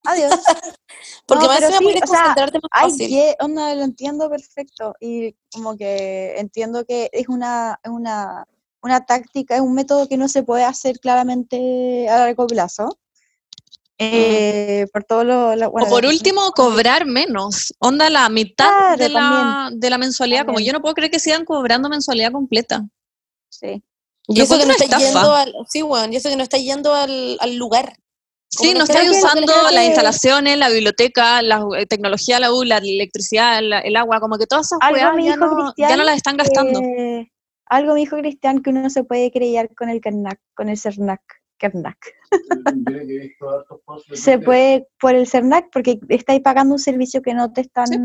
Adiós. 0.05 0.33
Porque 1.27 1.45
No, 1.47 1.49
más 1.49 1.59
sí, 1.61 1.85
puedes 1.85 2.01
sea, 2.01 2.07
concentrarte 2.07 2.59
más 2.61 2.71
Ay, 2.73 2.91
fácil. 2.91 3.09
que, 3.09 3.37
onda, 3.41 3.75
lo 3.75 3.85
entiendo 3.85 4.29
perfecto. 4.29 4.95
Y 5.01 5.37
como 5.53 5.77
que 5.77 6.35
entiendo 6.39 6.85
que 6.85 7.09
es 7.13 7.29
una, 7.29 7.79
una, 7.85 8.47
una 8.83 9.05
táctica, 9.07 9.55
es 9.55 9.61
un 9.61 9.75
método 9.75 10.09
que 10.09 10.17
no 10.17 10.29
se 10.29 10.43
puede 10.43 10.65
hacer 10.65 10.99
claramente 10.99 12.09
a 12.09 12.19
largo 12.19 12.47
plazo. 12.47 12.99
Eh, 13.99 14.87
por 14.93 15.05
todo 15.05 15.23
lo, 15.25 15.55
lo- 15.55 15.71
bueno, 15.71 15.87
o 15.87 15.91
por 15.91 16.05
último, 16.07 16.41
cobrar 16.53 17.05
menos. 17.07 17.73
Onda 17.79 18.11
la 18.11 18.29
mitad 18.29 18.69
Claro, 18.69 18.97
de, 19.03 19.09
la, 19.09 19.71
de 19.73 19.91
la 19.91 19.99
mensualidad. 19.99 20.45
Como 20.47 20.61
yo 20.61 20.73
no 20.73 20.81
puedo 20.81 20.95
creer 20.95 21.11
que 21.11 21.21
sigan 21.21 21.45
cobrando 21.45 21.89
mensualidad 21.89 22.33
completa. 22.33 22.83
Sí. 23.49 23.83
Y 24.29 24.41
eso 24.41 24.59
que 24.59 24.65
no 24.67 24.73
está 24.73 24.85
estafa. 24.85 25.05
yendo 25.05 25.35
al, 25.35 25.55
sí, 25.69 25.83
weón, 25.83 26.13
y 26.13 26.17
eso 26.17 26.29
que 26.29 26.37
no 26.37 26.43
está 26.43 26.57
yendo 26.57 26.95
al, 26.95 27.37
al 27.41 27.57
lugar. 27.57 27.97
Como 28.57 28.71
Sí, 28.71 28.77
no 28.77 28.85
estáis 28.85 29.11
usando 29.11 29.53
las 29.71 29.85
instalaciones, 29.85 30.59
la 30.59 30.69
biblioteca, 30.69 31.41
la 31.43 31.65
eh, 31.79 31.87
tecnología, 31.87 32.39
la 32.39 32.53
U, 32.53 32.65
la 32.65 32.79
electricidad, 32.79 33.61
la- 33.63 33.81
el 33.81 33.97
agua, 33.97 34.21
como 34.21 34.37
que 34.39 34.47
todas 34.47 34.67
esas 34.67 34.79
me 34.93 34.99
ya 34.99 35.13
no, 35.13 35.19
ya 35.19 35.47
Cristian 35.73 35.99
no 35.99 36.05
las 36.05 36.17
están 36.17 36.37
gastando. 36.37 36.81
Eh, 36.81 37.31
algo 37.67 37.95
me 37.95 38.01
dijo 38.01 38.17
Cristian 38.19 38.63
que 38.63 38.71
uno 38.71 38.83
no 38.83 38.91
se 38.91 39.05
puede 39.05 39.31
creyar 39.33 39.75
con 39.75 39.89
el 39.91 40.01
Kernac, 40.01 40.39
con 40.55 40.69
el 40.69 40.77
Cernac. 40.79 41.21
Kernac. 41.63 41.97
Se 44.15 44.39
puede 44.39 44.87
por 45.01 45.15
el 45.15 45.27
Cernac 45.29 45.67
porque 45.73 46.01
estáis 46.09 46.41
pagando 46.41 46.75
un 46.75 46.79
servicio 46.81 47.23
que 47.23 47.35
no 47.35 47.53
te 47.53 47.61
están 47.63 47.87
Sí, 47.87 47.99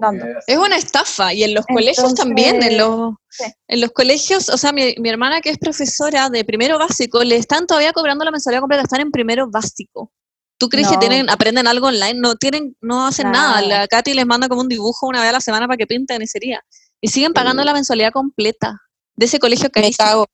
dando. 0.00 0.24
Es 0.46 0.56
una 0.56 0.76
estafa 0.76 1.34
y 1.34 1.44
en 1.44 1.54
los 1.54 1.66
colegios 1.66 2.14
también, 2.14 2.62
en 2.62 2.78
los, 2.78 3.14
sí. 3.28 3.44
en 3.68 3.80
los 3.80 3.90
colegios, 3.90 4.48
o 4.48 4.56
sea, 4.56 4.72
mi, 4.72 4.94
mi 4.98 5.08
hermana 5.10 5.40
que 5.40 5.50
es 5.50 5.58
profesora 5.58 6.30
de 6.30 6.44
primero 6.44 6.78
básico, 6.78 7.22
le 7.22 7.36
están 7.36 7.66
todavía 7.66 7.92
cobrando 7.92 8.24
la 8.24 8.30
mensualidad 8.30 8.60
completa, 8.60 8.82
están 8.82 9.00
en 9.02 9.10
primero 9.10 9.48
básico. 9.50 10.10
¿Tú 10.56 10.68
crees 10.68 10.88
que 10.88 10.96
tienen, 10.96 11.28
aprenden 11.28 11.66
algo 11.66 11.88
online? 11.88 12.14
No 12.14 12.36
tienen, 12.36 12.76
no 12.80 13.06
hacen 13.06 13.30
nada. 13.30 13.60
Nada. 13.60 13.80
La 13.80 13.88
Katy 13.88 14.14
les 14.14 14.24
manda 14.24 14.48
como 14.48 14.62
un 14.62 14.68
dibujo 14.68 15.06
una 15.08 15.20
vez 15.20 15.28
a 15.28 15.32
la 15.32 15.40
semana 15.40 15.66
para 15.66 15.76
que 15.76 15.86
pinten 15.86 16.22
y 16.22 16.26
sería. 16.26 16.64
Y 17.00 17.08
siguen 17.08 17.32
pagando 17.34 17.62
la 17.64 17.74
mensualidad 17.74 18.12
completa 18.12 18.80
de 19.16 19.26
ese 19.26 19.38
colegio 19.38 19.66
Me 19.66 19.70
carísimo. 19.72 20.08
cago, 20.08 20.26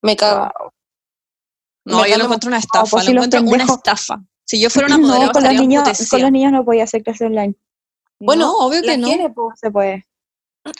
me 0.00 0.16
cago. 0.16 0.50
No, 1.84 2.02
Me 2.02 2.08
yo 2.10 2.16
lo 2.16 2.20
en- 2.20 2.24
encuentro 2.26 2.48
una 2.48 2.56
No, 2.56 2.60
estafa, 2.60 2.90
pues 2.90 3.04
lo 3.04 3.08
si 3.08 3.12
los 3.14 3.24
encuentro 3.26 3.40
una 3.54 3.64
estafa. 3.64 4.20
Si 4.44 4.60
yo 4.60 4.70
fuera 4.70 4.86
una 4.88 4.98
No, 4.98 5.06
moderadora 5.08 5.32
con 5.32 5.42
los, 5.44 5.52
niños, 5.52 6.08
con 6.10 6.22
los 6.22 6.30
niños 6.32 6.52
no 6.52 6.64
podía 6.64 6.84
hacer 6.84 7.02
clase 7.02 7.26
online. 7.26 7.54
Bueno, 8.20 8.46
No, 8.46 8.56
obvio 8.58 8.82
que 8.82 8.96
no. 8.96 9.08
po. 9.34 9.50
No 9.50 9.56
se 9.56 9.70
puede. 9.70 10.06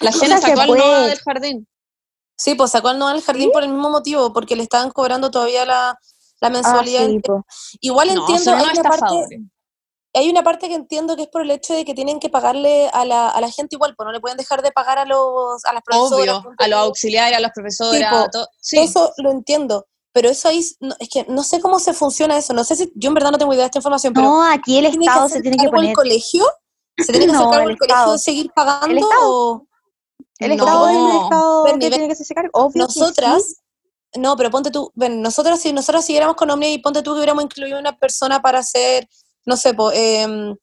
La 0.00 0.12
gente 0.12 0.38
sacó 0.40 0.60
al 0.60 0.68
Noah 0.68 0.76
puede. 0.78 1.08
del 1.08 1.18
jardín. 1.20 1.68
Sí, 2.36 2.54
pues 2.54 2.70
sacó 2.70 2.88
al 2.88 2.98
no 2.98 3.06
al 3.08 3.22
jardín 3.22 3.50
por 3.52 3.62
el 3.62 3.68
mismo 3.70 3.90
motivo, 3.90 4.32
porque 4.32 4.56
le 4.56 4.62
estaban 4.62 4.90
cobrando 4.90 5.30
todavía 5.30 5.64
la, 5.66 5.98
la 6.40 6.48
Ah, 6.48 6.50
mensualidad. 6.50 7.06
sí. 7.06 7.20
Igual 7.80 8.08
No, 8.14 8.20
entiendo, 8.20 8.50
hay 8.56 8.62
una, 8.64 8.82
parte, 8.82 8.94
estafadores. 8.96 9.40
hay 10.14 10.30
una 10.30 10.42
parte 10.42 10.68
que 10.68 10.74
entiendo 10.74 11.16
que 11.16 11.22
es 11.22 11.28
por 11.28 11.42
el 11.42 11.50
hecho 11.50 11.74
de 11.74 11.84
que 11.84 11.94
tienen 11.94 12.18
que 12.20 12.28
pagarle 12.30 12.88
a 12.92 13.04
la, 13.04 13.28
a 13.28 13.40
la 13.40 13.50
gente 13.50 13.76
igual, 13.76 13.94
pues 13.96 14.04
no 14.06 14.12
le 14.12 14.20
pueden 14.20 14.36
dejar 14.38 14.62
de 14.62 14.72
pagar 14.72 14.98
a 14.98 15.04
los 15.04 15.64
a 15.64 15.72
las 15.74 15.82
profesoras. 15.82 16.36
Obvio, 16.38 16.54
a 16.58 16.68
los 16.68 16.78
auxiliares, 16.80 17.36
a 17.38 17.40
las 17.40 17.52
profesoras, 17.52 17.98
Sí, 17.98 18.02
a 18.04 18.10
po. 18.10 18.30
todo. 18.30 18.48
Sí, 18.60 18.76
Todo 18.76 18.84
Eso 18.86 19.12
lo 19.18 19.30
entiendo, 19.30 19.86
pero 20.14 20.30
eso 20.30 20.48
ahí, 20.48 20.64
no- 20.80 20.94
es 21.00 21.08
que 21.08 21.26
no 21.28 21.42
sé 21.42 21.60
cómo 21.60 21.78
se 21.80 21.92
funciona 21.92 22.38
eso, 22.38 22.54
no 22.54 22.62
sé 22.64 22.76
si, 22.76 22.92
yo 22.94 23.08
en 23.08 23.14
verdad 23.14 23.32
no 23.32 23.38
tengo 23.38 23.52
idea 23.52 23.64
de 23.64 23.66
esta 23.66 23.78
información, 23.78 24.12
pero 24.14 24.28
No, 24.28 24.44
aquí 24.44 24.78
el 24.78 24.84
¿tiene 24.84 24.98
que 24.98 25.04
Estado 25.10 25.26
hacer 25.26 25.36
se 25.38 25.42
tiene 25.42 25.56
que 25.56 25.64
cargo 25.64 25.76
el 25.76 25.82
poner. 25.82 25.94
colegio? 25.96 26.46
¿Se 26.98 27.12
tiene 27.12 27.26
que 27.26 27.32
hacer 27.32 27.44
No, 27.44 27.50
cargo 27.50 27.64
el 27.68 27.72
el 27.72 27.78
colegio 27.78 28.12
de 28.12 28.18
seguir 28.18 28.50
pagando 28.54 28.96
Estado. 28.96 29.30
o 29.30 29.66
El 30.38 30.48
No. 30.48 30.54
Estado 30.64 30.88
es 30.88 30.96
el 30.96 31.16
Estado 31.22 31.64
que 31.64 31.70
ven, 31.72 31.80
tiene 31.80 32.06
que 32.06 32.12
hacerse 32.12 32.34
cargo. 32.34 32.50
Obvio 32.54 32.86
que 32.86 32.92
sí. 32.92 33.00
nosotras, 33.00 33.56
no, 34.16 34.36
pero 34.36 34.50
ponte 34.50 34.70
tú, 34.70 34.92
ven, 34.94 35.20
nosotras 35.20 35.60
si 35.60 35.72
nosotras 35.72 36.04
siguiéramos 36.04 36.36
con 36.36 36.48
Omnia 36.50 36.70
y 36.70 36.78
ponte 36.78 37.02
tú 37.02 37.10
que 37.12 37.16
hubiéramos 37.18 37.42
incluido 37.44 37.78
una 37.80 37.98
persona 37.98 38.40
para 38.40 38.60
hacer, 38.60 39.08
no 39.44 39.56
sé, 39.56 39.74
po, 39.74 39.90
em, 39.92 40.56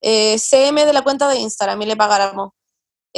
eh, 0.00 0.36
CM 0.38 0.84
de 0.84 0.92
la 0.92 1.02
cuenta 1.02 1.28
de 1.28 1.38
Instagram 1.38 1.80
y 1.82 1.86
le 1.86 1.96
pagáramos. 1.96 2.50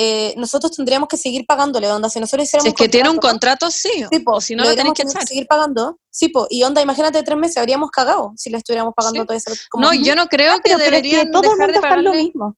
Eh, 0.00 0.32
nosotros 0.36 0.70
tendríamos 0.76 1.08
que 1.08 1.16
seguir 1.16 1.44
pagándole, 1.44 1.90
onda, 1.90 2.08
si 2.08 2.20
nosotros 2.20 2.46
hiciéramos 2.46 2.64
si 2.64 2.68
es 2.68 2.74
que 2.76 2.88
tiene 2.88 3.10
un 3.10 3.16
contrato, 3.16 3.68
sí. 3.68 3.90
Sí, 4.12 4.20
po, 4.20 4.34
o 4.36 4.40
si 4.40 4.54
no, 4.54 4.62
lo 4.62 4.76
tenés 4.76 4.92
que 4.92 5.02
echar. 5.02 5.26
seguir 5.26 5.48
pagando. 5.48 5.98
Sí, 6.08 6.28
po, 6.28 6.46
y 6.48 6.62
onda, 6.62 6.80
imagínate 6.80 7.20
tres 7.24 7.36
meses, 7.36 7.56
habríamos 7.56 7.90
cagado 7.90 8.32
si 8.36 8.48
le 8.48 8.58
estuviéramos 8.58 8.94
pagando 8.94 9.22
Sí. 9.22 9.26
todo 9.26 9.36
eso. 9.36 9.50
como- 9.70 9.84
No, 9.86 9.92
yo 9.94 10.14
no 10.14 10.26
creo 10.28 10.52
Ah, 10.54 10.60
que 10.62 10.70
es 10.72 10.78
deberían 10.78 11.26
el 11.26 11.32
dejar 11.32 11.42
mundo 11.42 11.48
de 11.48 11.48
está 11.48 11.64
en 11.64 11.72
lo 11.74 11.80
pagarle. 11.80 12.10
mismo. 12.22 12.56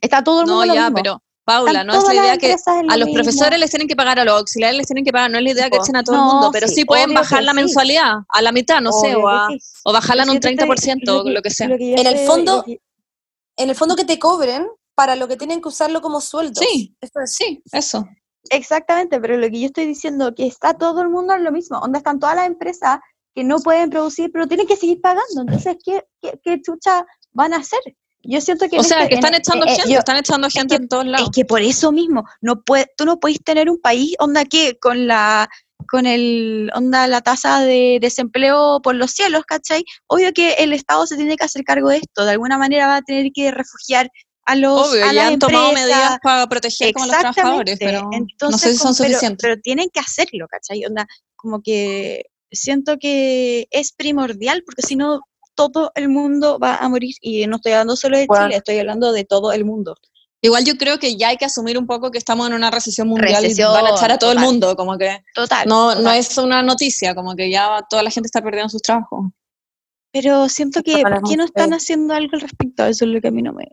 Está 0.00 0.22
todo 0.22 0.42
el 0.42 0.46
mundo 0.46 0.60
No, 0.60 0.66
lo 0.66 0.74
ya, 0.74 0.82
mismo. 0.90 0.96
pero 1.02 1.22
Paula, 1.44 1.70
Están 1.80 1.86
no 1.88 1.94
es 1.98 2.04
la 2.04 2.14
idea 2.14 2.38
que 2.38 2.48
lo 2.56 2.92
a 2.92 2.96
los 2.96 3.06
mismo. 3.08 3.14
profesores 3.24 3.58
les 3.58 3.70
tienen 3.70 3.88
que 3.88 3.96
pagar, 3.96 4.20
a 4.20 4.24
los 4.24 4.38
auxiliares 4.38 4.76
les 4.76 4.86
tienen 4.86 5.04
que 5.04 5.10
pagar, 5.10 5.28
no 5.32 5.38
es 5.38 5.42
la 5.44 5.50
idea 5.50 5.68
que 5.70 5.78
echen 5.78 5.96
a 5.96 6.04
todo 6.04 6.14
el 6.14 6.22
mundo, 6.22 6.50
pero 6.52 6.68
sí, 6.68 6.74
sí 6.76 6.84
pueden 6.84 7.12
bajar 7.12 7.42
la 7.42 7.50
sí. 7.50 7.56
mensualidad 7.56 8.12
a 8.28 8.42
la 8.42 8.52
mitad, 8.52 8.80
no 8.80 8.92
sé, 8.92 9.16
o, 9.16 9.26
a- 9.28 9.48
sí. 9.48 9.58
o 9.82 9.92
bajarla 9.92 10.22
en 10.22 10.28
un 10.30 10.34
si 10.34 10.36
yo 10.36 10.40
te 10.42 10.48
estoy- 10.50 10.66
30%, 10.68 11.24
lo 11.28 11.42
que 11.42 11.50
sea. 11.50 11.66
lo 11.66 11.76
que 11.78 11.90
yo 11.90 11.96
En 11.96 12.06
el 12.06 12.18
fondo, 12.26 12.64
lo 12.64 12.74
En 13.56 13.68
el 13.70 13.74
fondo 13.74 13.96
que 13.96 14.04
te 14.04 14.18
cobren 14.20 14.68
para 14.94 15.16
lo 15.16 15.28
que 15.28 15.36
tienen 15.36 15.60
que 15.62 15.68
usarlo 15.68 16.00
como 16.00 16.20
sueldo. 16.20 16.60
Sí, 16.60 16.94
Eso 17.00 17.20
es. 17.20 17.34
sí, 17.34 17.62
eso. 17.72 18.06
Exactamente, 18.50 19.20
pero 19.20 19.36
lo 19.36 19.48
que 19.50 19.60
yo 19.60 19.66
estoy 19.66 19.86
diciendo 19.86 20.34
que 20.34 20.46
está 20.46 20.74
todo 20.74 21.02
el 21.02 21.08
mundo 21.10 21.34
en 21.34 21.44
lo 21.44 21.52
mismo. 21.52 21.78
Donde 21.80 21.98
están 21.98 22.18
todas 22.18 22.36
las 22.36 22.46
empresas 22.46 22.98
que 23.34 23.44
no 23.44 23.58
pueden 23.58 23.90
producir, 23.90 24.30
pero 24.32 24.46
tienen 24.48 24.66
que 24.66 24.76
seguir 24.76 25.00
pagando. 25.00 25.42
Entonces, 25.42 25.76
¿qué, 25.84 26.04
qué, 26.20 26.40
qué 26.42 26.60
chucha 26.62 27.06
van 27.32 27.52
a 27.54 27.58
hacer? 27.58 27.80
Yo 28.22 28.40
siento 28.40 28.68
que 28.68 28.78
O 28.78 28.82
sea, 28.82 28.98
este- 28.98 29.08
que 29.10 29.14
están 29.16 29.34
en- 29.34 29.40
echando 29.40 29.66
eh, 29.66 29.70
eh, 29.72 29.74
gente, 29.76 29.92
yo- 29.92 29.98
están 30.00 30.16
echando 30.16 30.48
gente 30.50 30.76
que- 30.76 30.82
en 30.82 30.88
todos 30.88 31.04
Es 31.04 31.10
lados. 31.10 31.30
que 31.32 31.44
por 31.44 31.62
eso 31.62 31.92
mismo, 31.92 32.24
no 32.40 32.60
puede, 32.62 32.86
tú 32.96 33.04
no 33.04 33.18
puedes 33.20 33.42
tener 33.42 33.70
un 33.70 33.80
país, 33.80 34.14
onda 34.18 34.44
que 34.44 34.78
con 34.78 35.06
la 35.06 35.48
con 35.88 36.04
el 36.06 36.70
onda 36.74 37.06
la 37.08 37.20
tasa 37.22 37.60
de 37.60 37.98
desempleo 38.02 38.80
por 38.82 38.94
los 38.94 39.12
cielos, 39.12 39.44
¿cachai? 39.46 39.82
Obvio 40.06 40.32
que 40.34 40.52
el 40.54 40.72
Estado 40.74 41.06
se 41.06 41.16
tiene 41.16 41.36
que 41.36 41.44
hacer 41.44 41.64
cargo 41.64 41.88
de 41.88 41.96
esto, 41.96 42.24
de 42.26 42.32
alguna 42.32 42.58
manera 42.58 42.86
va 42.86 42.96
a 42.96 43.02
tener 43.02 43.32
que 43.34 43.50
refugiar 43.50 44.10
a 44.50 44.56
los 44.56 44.90
Obvio, 44.90 45.04
a 45.04 45.06
ya 45.08 45.12
las 45.12 45.26
han 45.32 45.38
tomado 45.38 45.72
medidas 45.72 46.18
para 46.22 46.46
proteger 46.46 46.92
como 46.92 47.04
a 47.04 47.08
los 47.08 47.18
trabajadores, 47.18 47.76
pero 47.78 48.02
no 48.02 48.10
Entonces, 48.12 48.60
sé 48.60 48.72
si 48.72 48.76
son 48.78 48.94
como- 48.94 48.94
suficientes. 48.94 49.38
Pero, 49.42 49.60
tienen 49.60 49.88
que 49.92 50.00
hacerlo, 50.00 50.46
¿cachai? 50.48 50.84
Onda, 50.84 51.06
como 51.36 51.62
que 51.62 52.24
siento 52.50 52.96
que 52.98 53.66
es 53.70 53.92
primordial, 53.92 54.62
porque 54.64 54.82
si 54.82 54.96
no, 54.96 55.20
todo 55.54 55.92
el 55.94 56.08
mundo 56.08 56.58
va 56.58 56.76
a 56.76 56.88
morir. 56.88 57.14
Y 57.20 57.46
no 57.46 57.56
estoy 57.56 57.72
hablando 57.72 57.96
solo 57.96 58.16
de 58.18 58.26
Bueno. 58.26 58.46
Chile, 58.46 58.56
estoy 58.56 58.78
hablando 58.78 59.12
de 59.12 59.24
todo 59.24 59.52
el 59.52 59.64
mundo. 59.64 59.94
Igual 60.42 60.64
yo 60.64 60.74
creo 60.76 60.98
que 60.98 61.16
ya 61.18 61.28
hay 61.28 61.36
que 61.36 61.44
asumir 61.44 61.76
un 61.76 61.86
poco 61.86 62.10
que 62.10 62.16
estamos 62.16 62.48
en 62.48 62.54
una 62.54 62.70
recesión 62.70 63.06
mundial 63.08 63.42
Recesión, 63.42 63.70
y 63.70 63.74
van 63.74 63.86
a 63.86 63.90
echar 63.94 64.10
a 64.10 64.18
todo 64.18 64.32
el 64.32 64.38
mundo, 64.38 64.74
como 64.74 64.96
que 64.96 65.22
Total. 65.34 65.68
no, 65.68 65.94
no 65.96 66.10
es 66.12 66.38
una 66.38 66.62
noticia, 66.62 67.14
como 67.14 67.36
que 67.36 67.50
ya 67.50 67.84
toda 67.90 68.02
la 68.02 68.10
gente 68.10 68.26
está 68.26 68.40
perdiendo 68.40 68.70
sus 68.70 68.80
trabajos. 68.80 69.26
Pero 70.12 70.48
siento 70.48 70.82
que, 70.82 71.02
¿por 71.02 71.22
qué 71.28 71.36
no 71.36 71.44
están 71.44 71.72
haciendo 71.74 72.14
algo 72.14 72.30
al 72.32 72.40
respecto? 72.40 72.86
Eso 72.86 73.04
es 73.04 73.10
lo 73.10 73.20
que 73.20 73.28
a 73.28 73.30
mí 73.30 73.42
no 73.42 73.52
me... 73.52 73.68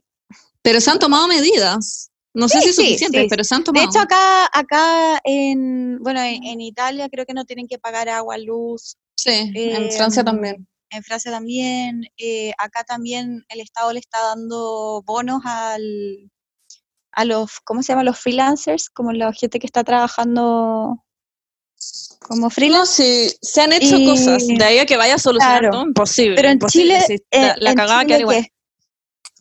Pero 0.61 0.81
se 0.81 0.89
han 0.91 0.99
tomado 0.99 1.27
medidas. 1.27 2.11
No 2.33 2.47
sé 2.47 2.61
si 2.61 2.69
es 2.69 2.75
sí, 2.75 2.83
suficiente, 2.83 3.21
sí. 3.21 3.27
pero 3.29 3.43
se 3.43 3.55
han 3.55 3.61
De 3.61 3.65
tomado. 3.65 3.89
hecho, 3.89 3.99
acá, 3.99 4.45
acá 4.53 5.19
en, 5.23 5.97
bueno, 6.03 6.21
en, 6.21 6.43
en 6.43 6.61
Italia 6.61 7.09
creo 7.09 7.25
que 7.25 7.33
no 7.33 7.45
tienen 7.45 7.67
que 7.67 7.79
pagar 7.79 8.09
agua, 8.09 8.37
luz, 8.37 8.95
sí, 9.15 9.51
en 9.55 9.91
Francia 9.91 10.19
em, 10.19 10.25
también. 10.25 10.67
en 10.91 11.03
Francia 11.03 11.31
también, 11.31 12.03
eh, 12.17 12.51
acá 12.59 12.83
también 12.83 13.43
el 13.49 13.59
Estado 13.59 13.91
le 13.91 13.99
está 13.99 14.21
dando 14.21 15.01
bonos 15.03 15.41
al, 15.45 16.29
a 17.13 17.25
los, 17.25 17.59
¿cómo 17.61 17.81
se 17.81 17.93
llama? 17.93 18.03
Los 18.03 18.19
freelancers, 18.19 18.89
como 18.91 19.13
la 19.13 19.33
gente 19.33 19.57
que 19.57 19.65
está 19.65 19.83
trabajando 19.83 21.03
como 22.19 22.49
freelance. 22.51 23.01
No, 23.03 23.29
sí, 23.31 23.35
se 23.41 23.61
han 23.61 23.73
hecho 23.73 23.97
Y- 23.97 24.05
cosas. 24.05 24.45
De 24.47 24.63
ahí 24.63 24.77
a 24.77 24.85
que 24.85 24.97
vaya 24.97 25.15
a 25.15 25.19
solucionar 25.19 25.59
Claro. 25.61 25.71
todo, 25.77 25.87
imposible. 25.87 26.35
Pero 26.35 26.49
en 26.49 26.53
imposible, 26.53 26.99
Chile, 27.05 27.17
sí, 27.17 27.23
la, 27.31 27.47
eh, 27.47 27.55
la 27.59 27.69
en 27.71 27.75
cagada 27.75 28.01
Chile, 28.01 28.07
queda 28.13 28.19
igual. 28.19 28.47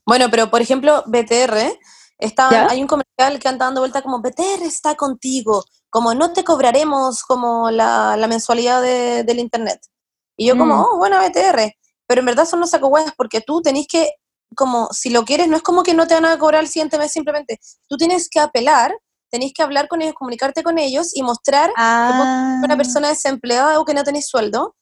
Bueno, 0.07 0.30
pero 0.30 0.50
por 0.50 0.62
ejemplo, 0.62 1.02
BTR, 1.07 1.78
está, 2.18 2.50
¿Ya? 2.50 2.66
hay 2.70 2.80
un 2.80 2.86
comercial 2.88 3.38
que 3.40 3.48
anda 3.48 3.66
dando 3.66 3.80
vuelta 3.80 4.02
como 4.02 4.20
BTR 4.20 4.64
está 4.64 4.94
contigo, 4.94 5.64
como 5.90 6.14
no 6.14 6.32
te 6.32 6.44
cobraremos 6.44 7.22
como 7.24 7.70
la, 7.70 8.16
la 8.16 8.26
mensualidad 8.28 8.80
de- 8.82 9.24
del 9.24 9.40
internet. 9.40 9.80
Y 10.36 10.46
yo 10.46 10.57
como, 10.57 10.74
Mm. 10.76 10.80
oh, 10.80 10.96
bueno, 10.98 11.18
BTR. 11.18 11.76
Pero 12.07 12.20
en 12.20 12.26
verdad 12.26 12.44
son 12.46 12.61
los 12.61 12.70
saco 12.70 12.90
porque 13.16 13.40
tú 13.40 13.61
tenés 13.62 13.86
que 13.88 14.12
como, 14.54 14.88
si 14.92 15.11
lo 15.11 15.24
quieres, 15.24 15.48
no 15.48 15.57
es 15.57 15.62
como 15.62 15.82
que 15.82 15.92
no 15.92 16.07
te 16.07 16.14
van 16.14 16.24
a 16.24 16.38
cobrar 16.38 16.62
el 16.62 16.68
siguiente 16.68 16.98
mes 16.98 17.11
simplemente. 17.11 17.59
Tú 17.88 17.96
tienes 17.96 18.28
que 18.30 18.38
apelar, 18.38 18.96
tenés 19.28 19.52
que 19.52 19.62
hablar 19.62 19.88
con 19.88 20.02
ellos, 20.02 20.14
comunicarte 20.14 20.62
con 20.62 20.78
ellos 20.78 21.11
y 21.16 21.22
mostrar 21.24 21.72
Ah, 21.76 22.61
una 22.62 22.76
persona 22.76 23.09
desempleada 23.09 23.80
o 23.80 23.84
que 23.84 23.92
no 23.92 24.04
tenés 24.04 24.28
sueldo. 24.28 24.76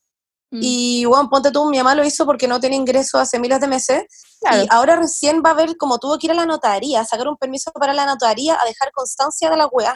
Mm. 0.55 0.61
Y 0.63 1.05
bueno, 1.07 1.29
ponte 1.29 1.51
tú, 1.51 1.69
mi 1.69 1.79
mamá 1.79 1.95
lo 1.97 2.05
hizo 2.05 2.25
porque 2.25 2.47
no 2.47 2.61
tiene 2.61 2.77
ingreso 2.77 3.19
hace 3.19 3.39
miles 3.41 3.61
de 3.61 3.67
meses. 3.67 4.05
Claro. 4.41 4.63
Y 4.63 4.67
ahora 4.71 4.97
recién 4.97 5.43
va 5.45 5.51
a 5.51 5.55
ver 5.55 5.77
como 5.77 5.99
tuvo 5.99 6.17
que 6.19 6.27
ir 6.29 6.31
a 6.31 6.35
la 6.35 6.47
notaría, 6.47 7.01
a 7.01 7.05
sacar 7.05 7.27
un 7.27 7.37
permiso 7.37 7.73
para 7.73 7.93
la 7.93 8.07
notaría, 8.07 8.55
a 8.61 8.65
dejar 8.65 8.93
constancia 8.93 9.51
de 9.51 9.57
la 9.57 9.67
weá. 9.67 9.95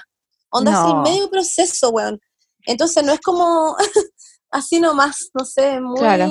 Onda 0.50 0.72
No. 0.72 1.02
medio 1.02 1.30
proceso, 1.30 1.90
weón. 1.90 2.18
Entonces 2.66 3.04
no 3.04 3.12
es 3.12 3.20
como 3.20 3.76
así 4.50 4.80
nomás, 4.80 5.30
no 5.34 5.44
sé, 5.44 5.80
muy 5.80 5.98
Claro. 6.00 6.28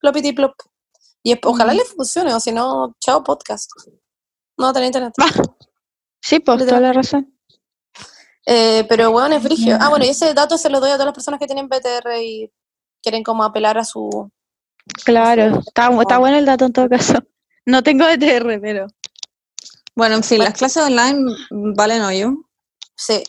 plopity 0.00 0.32
plop. 0.32 0.54
Y 1.22 1.32
es- 1.32 1.38
ojalá 1.44 1.74
le 1.74 1.84
funcione, 1.84 2.34
o 2.34 2.40
si 2.40 2.50
no, 2.52 2.96
chao 3.00 3.22
podcast. 3.22 3.70
No 4.56 4.72
tener 4.72 4.86
internet. 4.88 5.12
Sí, 6.20 6.40
pues, 6.40 6.66
toda 6.66 6.80
la 6.80 6.92
razón. 6.92 7.32
Eh, 8.46 8.84
pero 8.88 9.10
bueno, 9.12 9.36
es 9.36 9.42
frigio. 9.42 9.76
Ah, 9.80 9.90
bueno, 9.90 10.04
y 10.06 10.08
ese 10.08 10.32
dato 10.34 10.56
se 10.56 10.70
lo 10.70 10.80
doy 10.80 10.90
a 10.90 10.94
todas 10.94 11.06
las 11.06 11.14
personas 11.14 11.38
que 11.38 11.46
tienen 11.46 11.68
BTR 11.68 12.18
y 12.22 12.50
quieren 13.08 13.24
como 13.24 13.42
apelar 13.42 13.78
a 13.78 13.84
su... 13.84 14.30
Claro, 15.04 15.60
está, 15.66 15.90
está 15.98 16.18
bueno 16.18 16.36
el 16.36 16.44
dato 16.44 16.66
en 16.66 16.72
todo 16.72 16.88
caso. 16.88 17.14
No 17.66 17.82
tengo 17.82 18.06
ETR, 18.08 18.60
pero... 18.62 18.86
Bueno, 19.94 20.14
en 20.14 20.22
fin, 20.22 20.38
las 20.38 20.54
clases 20.54 20.82
online 20.82 21.22
valen 21.50 22.00
hoyo. 22.00 22.32
Sí. 22.96 23.22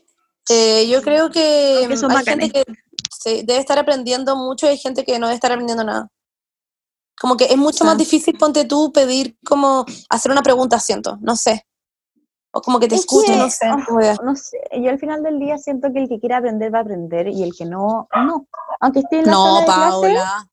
Eh, 0.49 0.87
yo 0.89 1.01
creo 1.01 1.29
que 1.29 1.79
hay 1.81 1.87
bacanes. 1.87 2.25
gente 2.25 2.49
que 2.51 2.63
sí, 3.11 3.41
debe 3.43 3.59
estar 3.59 3.77
aprendiendo 3.77 4.37
mucho 4.37 4.65
y 4.65 4.69
hay 4.69 4.77
gente 4.77 5.03
que 5.03 5.19
no 5.19 5.27
debe 5.27 5.35
estar 5.35 5.51
aprendiendo 5.51 5.83
nada. 5.83 6.07
Como 7.19 7.35
que 7.35 7.45
es 7.45 7.57
mucho 7.57 7.83
más 7.83 7.97
difícil, 7.97 8.37
ponte 8.37 8.63
tú, 8.63 8.93
pedir 8.93 9.37
como 9.43 9.85
hacer 10.09 10.31
una 10.31 10.41
pregunta, 10.41 10.79
siento, 10.79 11.17
no 11.19 11.35
sé. 11.35 11.65
O 12.51 12.61
como 12.61 12.79
que 12.79 12.87
te 12.87 12.95
Es 12.95 13.05
que- 13.05 13.35
no 13.35 13.49
sé. 13.49 13.65
ah, 13.67 14.17
no 14.23 14.35
sé, 14.35 14.57
yo 14.81 14.89
al 14.89 14.97
final 14.99 15.21
del 15.21 15.39
día 15.39 15.57
siento 15.57 15.93
que 15.93 15.99
el 15.99 16.09
que 16.09 16.19
quiera 16.19 16.37
aprender 16.37 16.73
va 16.73 16.79
a 16.79 16.81
aprender 16.81 17.27
y 17.27 17.43
el 17.43 17.51
que 17.55 17.65
no, 17.65 18.07
no. 18.25 18.47
Aunque 18.79 18.99
esté 18.99 19.19
en 19.19 19.25
la 19.27 19.31
No, 19.31 19.45
sala 19.45 19.59
de 19.59 19.65
clase, 19.65 19.91
Paula. 19.91 20.45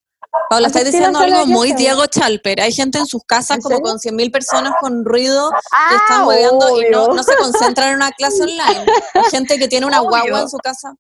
Paula, 0.51 0.67
estás 0.67 0.85
diciendo 0.85 1.19
algo 1.19 1.47
muy 1.47 1.73
Diego 1.73 2.05
Chalper. 2.07 2.61
Hay 2.61 2.71
gente 2.73 2.99
en 2.99 3.07
sus 3.07 3.23
casas 3.25 3.57
¿En 3.57 3.63
como 3.63 3.81
con 3.81 3.99
100.000 3.99 4.31
personas 4.31 4.75
con 4.81 5.05
ruido 5.05 5.51
que 5.51 5.57
Ah, 5.73 5.97
están 5.97 6.27
hueveando 6.27 6.81
y 6.83 6.91
no, 6.91 7.09
no 7.09 7.23
se 7.23 7.35
concentran 7.37 7.89
en 7.91 7.97
una 7.97 8.11
clase 8.13 8.43
online. 8.43 8.85
Hay 9.15 9.31
gente 9.31 9.59
que 9.59 9.67
tiene 9.67 9.87
una 9.87 10.01
Obvio. 10.03 10.11
guagua 10.11 10.41
en 10.43 10.49
su 10.51 10.59
casa. 10.59 10.95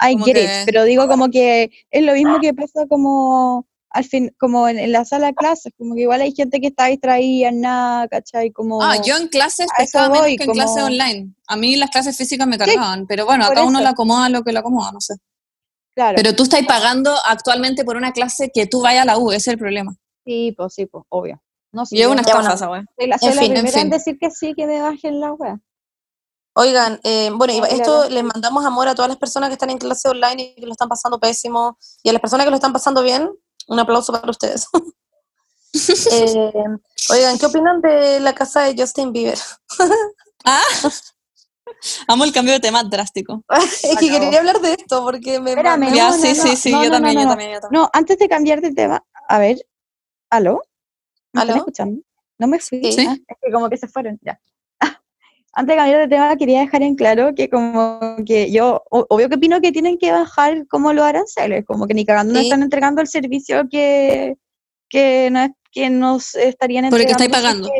I 0.00 0.14
Como 0.14 0.24
get 0.24 0.34
que- 0.34 0.42
it, 0.44 0.50
pero 0.64 0.84
digo 0.84 1.06
como 1.06 1.28
que 1.28 1.70
es 1.90 2.02
lo 2.02 2.14
mismo 2.14 2.40
que 2.40 2.54
pasa 2.54 2.86
como 2.88 3.66
al 3.94 4.04
fin, 4.04 4.34
como 4.38 4.68
en, 4.68 4.78
en 4.78 4.90
la 4.92 5.04
sala 5.04 5.28
de 5.28 5.34
clases, 5.34 5.72
como 5.78 5.94
que 5.94 6.02
igual 6.02 6.20
hay 6.20 6.32
gente 6.34 6.60
que 6.60 6.66
está 6.66 6.86
distraída 6.86 7.48
en 7.48 7.60
nada, 7.60 8.08
¿cachai? 8.08 8.50
Como 8.50 8.82
Ah, 8.82 8.96
yo 9.02 9.16
en 9.16 9.28
clases 9.28 9.66
a 9.70 9.82
eso 9.82 9.92
pescaba 9.92 10.08
menos 10.08 10.22
voy, 10.22 10.36
que 10.36 10.42
en 10.44 10.48
como- 10.50 10.60
clases 10.60 10.82
online. 10.82 11.34
A 11.46 11.56
mí 11.56 11.76
las 11.76 11.90
clases 11.90 12.16
físicas 12.16 12.46
me 12.46 12.58
cargaban, 12.58 13.06
pero 13.06 13.24
bueno, 13.24 13.44
acá 13.46 13.62
uno 13.64 13.80
le 13.80 13.86
acomoda 13.86 14.28
lo 14.28 14.42
que 14.42 14.52
le 14.52 14.58
acomoda, 14.58 14.90
no 14.92 15.00
sé. 15.00 15.14
claro, 15.94 16.16
Pero 16.16 16.34
tú 16.34 16.42
estás 16.42 16.62
pagando 16.66 17.14
actualmente 17.24 17.84
por 17.84 17.96
una 17.96 18.12
clase 18.12 18.50
que 18.52 18.66
tú 18.66 18.82
vayas 18.82 19.02
a 19.02 19.06
la 19.06 19.16
U, 19.18 19.30
ese 19.30 19.36
es 19.38 19.48
el 19.54 19.58
problema. 19.58 19.94
sí, 20.26 20.52
pues 20.56 20.74
sí, 20.74 20.86
pues, 20.86 21.04
obvio. 21.08 21.40
No, 21.72 21.86
sí, 21.86 21.96
Y 21.96 22.00
es 22.00 22.04
yo 22.06 22.12
una 22.12 22.22
no- 22.22 22.26
Ya, 22.26 22.32
estafa 22.32 22.40
bueno. 22.42 22.54
esa 22.54 22.70
wea. 22.70 22.84
soy 22.98 23.06
la, 23.08 23.18
soy 23.18 23.28
En 23.30 23.34
la 23.36 23.40
fin, 23.42 23.50
en 23.50 23.54
primera 23.62 23.76
en, 23.78 23.82
fin. 23.82 23.90
decir 23.90 24.18
que 24.20 24.30
sí, 24.30 24.54
que 24.54 24.66
me 24.66 24.80
bajen 24.80 25.20
la 25.20 25.32
wea. 25.32 25.58
Oigan, 26.56 27.00
eh, 27.02 27.30
bueno, 27.34 27.64
esto 27.66 28.08
les 28.10 28.22
mandamos 28.22 28.64
amor 28.64 28.86
a 28.86 28.94
todas 28.94 29.08
las 29.08 29.18
personas 29.18 29.48
que 29.48 29.54
están 29.54 29.70
en 29.70 29.78
clase 29.78 30.08
online 30.08 30.54
y 30.56 30.60
que 30.60 30.66
lo 30.66 30.72
están 30.72 30.88
pasando 30.88 31.18
pésimo. 31.18 31.76
Y 32.04 32.10
a 32.10 32.12
las 32.12 32.20
personas 32.22 32.44
que 32.46 32.50
lo 32.50 32.56
están 32.56 32.72
pasando 32.72 33.02
bien, 33.02 33.28
un 33.68 33.78
aplauso 33.78 34.12
para 34.12 34.30
ustedes. 34.30 34.66
Eh, 36.12 36.52
oigan, 37.10 37.36
¿qué 37.36 37.46
opinan 37.46 37.80
de 37.80 38.20
la 38.20 38.32
casa 38.32 38.62
de 38.62 38.76
Justin 38.80 39.12
Bieber? 39.12 39.38
Ah, 40.44 40.62
amo 42.06 42.22
el 42.24 42.32
cambio 42.32 42.52
de 42.52 42.60
tema 42.60 42.84
drástico. 42.84 43.42
es 43.82 43.96
que 43.98 44.08
quería 44.10 44.38
hablar 44.38 44.60
de 44.60 44.74
esto 44.74 45.02
porque 45.02 45.40
me... 45.40 45.50
Espérame, 45.50 45.80
me- 45.90 45.96
Ya, 45.96 46.10
no, 46.10 46.12
sí, 46.18 46.34
no, 46.34 46.42
sí, 46.42 46.56
sí, 46.56 46.70
no, 46.70 46.84
yo 46.84 46.90
no, 46.90 46.96
también, 46.96 47.14
no, 47.16 47.22
yo 47.22 47.28
también, 47.28 47.52
yo 47.54 47.60
también. 47.60 47.82
no, 47.82 47.90
antes 47.92 48.18
de 48.18 48.28
cambiar 48.28 48.60
de 48.60 48.72
tema, 48.72 49.04
a 49.28 49.38
ver, 49.38 49.66
¿aló? 50.30 50.62
¿Me 51.32 51.40
están 51.40 51.50
¿Aló? 51.54 51.56
escuchando? 51.62 52.02
¿No 52.38 52.46
me 52.46 52.60
fui? 52.60 52.92
Sí. 52.92 53.06
Ah, 53.08 53.16
es 53.26 53.36
que 53.42 53.50
como 53.50 53.68
que 53.70 53.76
se 53.78 53.88
fueron, 53.88 54.18
ya. 54.22 54.38
Antes 55.56 55.74
de 55.74 55.76
cambiar 55.76 56.00
de 56.00 56.08
tema, 56.08 56.36
quería 56.36 56.60
dejar 56.60 56.82
en 56.82 56.94
claro 56.96 57.34
que 57.34 57.48
como 57.48 58.00
que 58.26 58.50
yo, 58.50 58.82
obvio 58.90 59.28
que 59.28 59.36
opino 59.36 59.60
que 59.60 59.72
tienen 59.72 59.98
que 59.98 60.10
bajar 60.12 60.66
como 60.68 60.92
los 60.92 61.04
aranceles, 61.04 61.64
como 61.64 61.86
que 61.86 61.94
ni 61.94 62.04
cagando 62.04 62.32
no 62.34 62.40
Sí. 62.40 62.46
están 62.46 62.62
entregando 62.62 63.00
el 63.00 63.06
servicio 63.08 63.68
que, 63.70 64.36
que, 64.88 65.28
no, 65.30 65.46
que 65.70 65.90
nos 65.90 66.34
estarían 66.34 66.90
Porque 66.90 67.02
entregando. 67.04 67.24
estáis 67.24 67.42
pagando. 67.42 67.70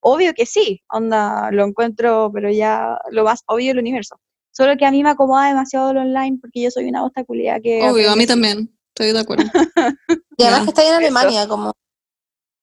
obvio 0.00 0.34
que 0.34 0.46
sí, 0.46 0.82
onda, 0.92 1.50
lo 1.52 1.64
encuentro, 1.64 2.30
pero 2.32 2.50
ya 2.50 2.98
lo 3.10 3.24
más 3.24 3.42
obvio 3.46 3.68
del 3.68 3.78
universo. 3.78 4.16
Solo 4.52 4.76
que 4.76 4.86
a 4.86 4.90
mí 4.90 5.02
me 5.02 5.10
acomoda 5.10 5.48
demasiado 5.48 5.92
lo 5.92 6.00
online 6.00 6.38
porque 6.40 6.62
yo 6.62 6.70
soy 6.70 6.84
una 6.88 7.02
bosta 7.02 7.24
culiada 7.24 7.60
que... 7.60 7.82
Obvio, 7.82 8.10
a 8.10 8.16
mí 8.16 8.26
también, 8.26 8.70
estoy 8.88 9.12
de 9.12 9.20
acuerdo. 9.20 9.44
Y 10.38 10.42
además 10.44 10.62
que 10.64 10.68
está 10.70 10.82
ahí 10.82 10.88
en 10.88 10.94
Alemania, 10.94 11.48
como... 11.48 11.72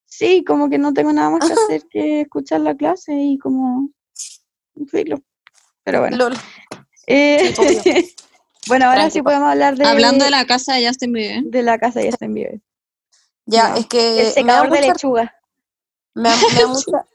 Sí, 0.05 0.43
como 0.43 0.69
que 0.69 0.77
no 0.77 0.93
tengo 0.93 1.11
nada 1.11 1.31
más 1.31 1.47
que 1.47 1.53
hacer 1.53 1.87
que 1.89 2.21
escuchar 2.21 2.61
la 2.61 2.75
clase 2.75 3.13
y 3.15 3.37
como... 3.39 3.89
filo. 4.89 5.17
Pero 5.83 5.99
bueno. 6.01 6.17
lol. 6.17 6.37
Eh, 7.07 7.53
Sí, 7.83 8.15
bueno, 8.67 8.85
ahora 8.85 9.09
sí 9.09 9.21
podemos 9.21 9.49
hablar 9.49 9.75
de, 9.75 9.85
Hablando 9.85 10.23
de 10.25 10.31
la 10.31 10.45
casa 10.45 10.75
de 10.75 10.87
Justin 10.87 11.11
Bieber. 11.13 11.43
de 11.43 11.63
la 11.63 11.77
casa 11.77 11.99
de 11.99 12.09
Justin 12.11 12.33
Bieber. 12.33 12.61
Ya, 13.45 13.75
es 13.75 13.87
que... 13.87 14.27
El 14.27 14.31
secador 14.31 14.69
de 14.69 14.77
mucha- 14.79 14.93
lechuga. 14.93 15.35
Me 16.15 16.29
mucha... 16.67 17.05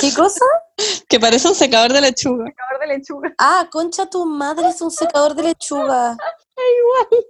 ¿Qué 0.00 0.14
cosa? 0.14 0.44
Que 1.08 1.18
parece 1.20 1.48
un 1.48 1.54
secador 1.54 1.92
de 1.92 2.00
lechuga. 2.00 2.44
Secador 2.46 2.80
de 2.80 2.86
lechuga. 2.86 3.34
Ah, 3.38 3.68
concha 3.70 4.06
tu 4.08 4.24
madre, 4.24 4.68
es 4.68 4.80
un 4.80 4.90
secador 4.90 5.34
de 5.34 5.42
lechuga. 5.42 6.16
Igual. 7.10 7.24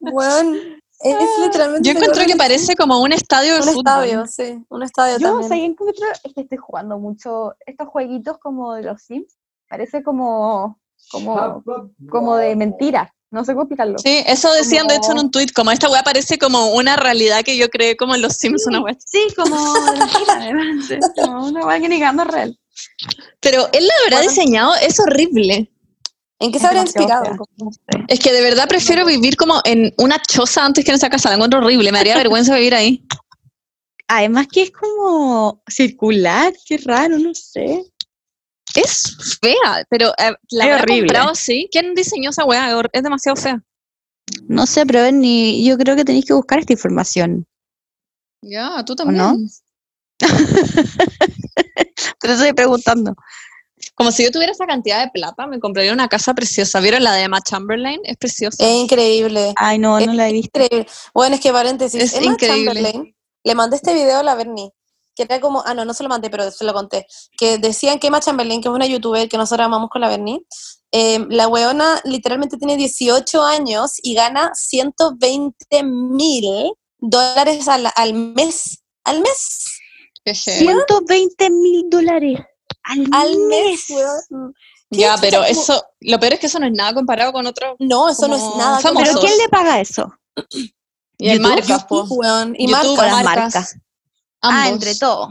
Bueno, 0.00 0.58
es 1.00 1.28
literalmente... 1.44 1.88
Yo 1.88 1.94
encuentro 1.96 2.24
que 2.26 2.36
parece 2.36 2.74
como 2.76 3.00
un 3.00 3.12
estadio 3.12 3.54
de. 3.54 3.60
Un 3.60 3.66
fútbol. 3.66 4.04
estadio, 4.04 4.26
sí, 4.26 4.64
un 4.68 4.82
estadio 4.82 5.18
Yo 5.18 5.28
también. 5.30 5.48
sé, 5.48 5.56
encuentro, 5.64 6.06
es 6.24 6.34
que 6.34 6.40
estoy 6.42 6.58
jugando 6.58 6.98
mucho 6.98 7.54
estos 7.66 7.88
jueguitos 7.88 8.38
como 8.38 8.74
de 8.74 8.82
los 8.82 9.02
Sims. 9.02 9.36
Parece 9.68 10.02
como, 10.02 10.80
como, 11.10 11.62
como 12.10 12.36
de 12.36 12.56
mentira. 12.56 13.14
No 13.30 13.44
sé 13.44 13.52
cómo 13.52 13.64
explicarlo. 13.64 13.98
Sí, 13.98 14.22
eso 14.26 14.50
decían 14.54 14.86
de 14.86 14.96
hecho 14.96 15.12
en 15.12 15.18
un 15.18 15.30
tweet, 15.30 15.48
como 15.54 15.70
esta 15.70 15.90
weá 15.90 16.02
parece 16.02 16.38
como 16.38 16.72
una 16.74 16.96
realidad 16.96 17.42
que 17.44 17.58
yo 17.58 17.68
creé 17.68 17.94
como 17.94 18.14
en 18.14 18.22
los 18.22 18.34
Sims, 18.36 18.66
una 18.66 18.80
weá. 18.80 18.96
Sí, 19.04 19.26
como 19.36 19.54
como 21.14 21.46
una 21.46 21.66
hueá 21.66 21.78
que 21.78 21.88
ni 21.90 22.00
real. 22.00 22.58
Pero 23.40 23.68
él 23.72 23.86
la 23.86 23.92
habrá 24.04 24.16
Bueno. 24.18 24.30
diseñado, 24.30 24.74
es 24.76 24.98
horrible. 24.98 25.70
¿En 26.40 26.52
qué 26.52 26.58
Es 26.58 26.62
se 26.62 26.68
habría 26.68 26.84
demasiado 26.84 26.84
inspirado? 26.84 27.46
fea. 27.86 28.04
Es 28.08 28.20
que 28.20 28.32
de 28.32 28.40
verdad 28.40 28.68
prefiero 28.68 29.04
vivir 29.04 29.36
como 29.36 29.60
en 29.64 29.92
una 29.98 30.20
choza 30.22 30.64
antes 30.64 30.84
que 30.84 30.90
en 30.90 30.96
esa 30.96 31.10
casa, 31.10 31.28
la 31.30 31.34
encuentro 31.34 31.58
horrible, 31.60 31.90
me 31.90 31.98
haría 31.98 32.16
vergüenza 32.16 32.54
vivir 32.54 32.74
ahí. 32.74 33.04
Además 34.06 34.46
que 34.48 34.62
es 34.62 34.70
como 34.70 35.62
circular, 35.68 36.54
qué 36.64 36.78
raro, 36.78 37.18
no 37.18 37.34
sé. 37.34 37.84
Es 38.74 39.38
fea, 39.40 39.84
pero 39.90 40.10
eh, 40.18 40.34
la 40.50 40.64
habrá 40.64 40.82
horrible. 40.82 41.08
comprado 41.08 41.34
sí. 41.34 41.68
¿Quién 41.70 41.94
diseñó 41.94 42.30
esa 42.30 42.44
weá? 42.44 42.70
Es 42.92 43.02
demasiado 43.02 43.36
fea. 43.36 43.62
No 44.46 44.66
sé, 44.66 44.86
pero 44.86 45.10
ni, 45.10 45.64
yo 45.64 45.76
creo 45.76 45.96
que 45.96 46.04
tenéis 46.04 46.26
que 46.26 46.34
buscar 46.34 46.58
esta 46.58 46.72
información. 46.72 47.46
Ya, 48.42 48.84
tú 48.84 48.94
también. 48.94 49.18
no? 49.18 49.36
Pero 52.20 52.32
estoy 52.34 52.52
preguntando. 52.52 53.14
Como 53.98 54.12
si 54.12 54.22
yo 54.22 54.30
tuviera 54.30 54.52
esa 54.52 54.64
cantidad 54.64 55.04
de 55.04 55.10
plata, 55.10 55.48
me 55.48 55.58
compraría 55.58 55.92
una 55.92 56.06
casa 56.06 56.32
preciosa. 56.32 56.78
¿Vieron 56.80 57.02
la 57.02 57.14
de 57.14 57.22
Emma 57.24 57.40
Chamberlain? 57.40 58.00
Es 58.04 58.16
preciosa. 58.16 58.64
Es 58.64 58.70
increíble. 58.76 59.52
Ay, 59.56 59.80
no, 59.80 59.98
Es 59.98 60.06
no 60.06 60.12
la 60.14 60.28
he 60.28 60.32
visto. 60.32 60.56
increíble. 60.60 60.86
Bueno, 61.12 61.34
es 61.34 61.40
que 61.40 61.52
paréntesis, 61.52 62.00
Es 62.00 62.14
Emma 62.14 62.32
increíble. 62.32 62.74
Chamberlain, 62.74 63.16
le 63.42 63.54
mandé 63.56 63.74
este 63.74 63.92
video 63.92 64.20
a 64.20 64.22
la 64.22 64.36
Bernie, 64.36 64.70
que 65.16 65.24
era 65.24 65.40
como, 65.40 65.64
ah, 65.66 65.74
no, 65.74 65.84
no 65.84 65.92
se 65.94 66.04
lo 66.04 66.08
mandé, 66.08 66.30
pero 66.30 66.48
se 66.52 66.64
lo 66.64 66.72
conté, 66.72 67.06
que 67.36 67.58
decían 67.58 67.98
que 67.98 68.06
Emma 68.06 68.20
Chamberlain, 68.20 68.60
que 68.62 68.68
es 68.68 68.74
una 68.74 68.86
youtuber 68.86 69.28
que 69.28 69.36
nosotros 69.36 69.66
amamos 69.66 69.90
con 69.90 70.00
la 70.00 70.08
Bernie, 70.08 70.42
eh, 70.92 71.18
la 71.28 71.48
weona 71.48 72.00
literalmente 72.04 72.56
tiene 72.56 72.76
18 72.76 73.42
años 73.42 73.94
y 74.00 74.14
gana 74.14 74.52
120 74.54 75.82
mil 75.82 76.72
dólares 76.98 77.66
al, 77.66 77.88
al 77.96 78.14
mes. 78.14 78.78
¿Al 79.02 79.20
mes? 79.22 79.66
Qué 80.24 80.34
heavy. 80.34 80.66
120 80.66 81.50
mil 81.50 81.84
dólares 81.90 82.38
al, 82.88 83.06
Al 83.12 83.36
mes, 83.48 83.84
mes. 83.88 83.90
weón. 83.90 84.54
¿Qué 84.90 84.98
Ya, 84.98 85.16
pero 85.20 85.38
como- 85.38 85.50
eso, 85.50 85.84
lo 86.00 86.18
peor 86.18 86.34
es 86.34 86.40
que 86.40 86.46
eso 86.46 86.58
no 86.58 86.66
es 86.66 86.72
nada 86.72 86.94
comparado 86.94 87.32
con 87.32 87.46
otro. 87.46 87.76
No, 87.78 88.08
eso 88.08 88.26
no 88.28 88.36
es 88.36 88.42
nada. 88.56 88.80
famoso. 88.80 89.04
¿Pero 89.04 89.12
famosos. 89.12 89.20
quién 89.24 89.38
le 89.38 89.48
paga 89.48 89.80
eso? 89.80 90.12
Y 91.18 91.32
YouTube, 91.32 91.42
marcas, 91.42 91.84
weón, 92.10 92.54
y 92.58 92.68
marcas, 92.68 92.96
las 92.96 93.24
marcas. 93.24 93.72
Ambos. 94.40 94.60
Ah, 94.62 94.68
entre 94.68 94.94
todos. 94.94 95.28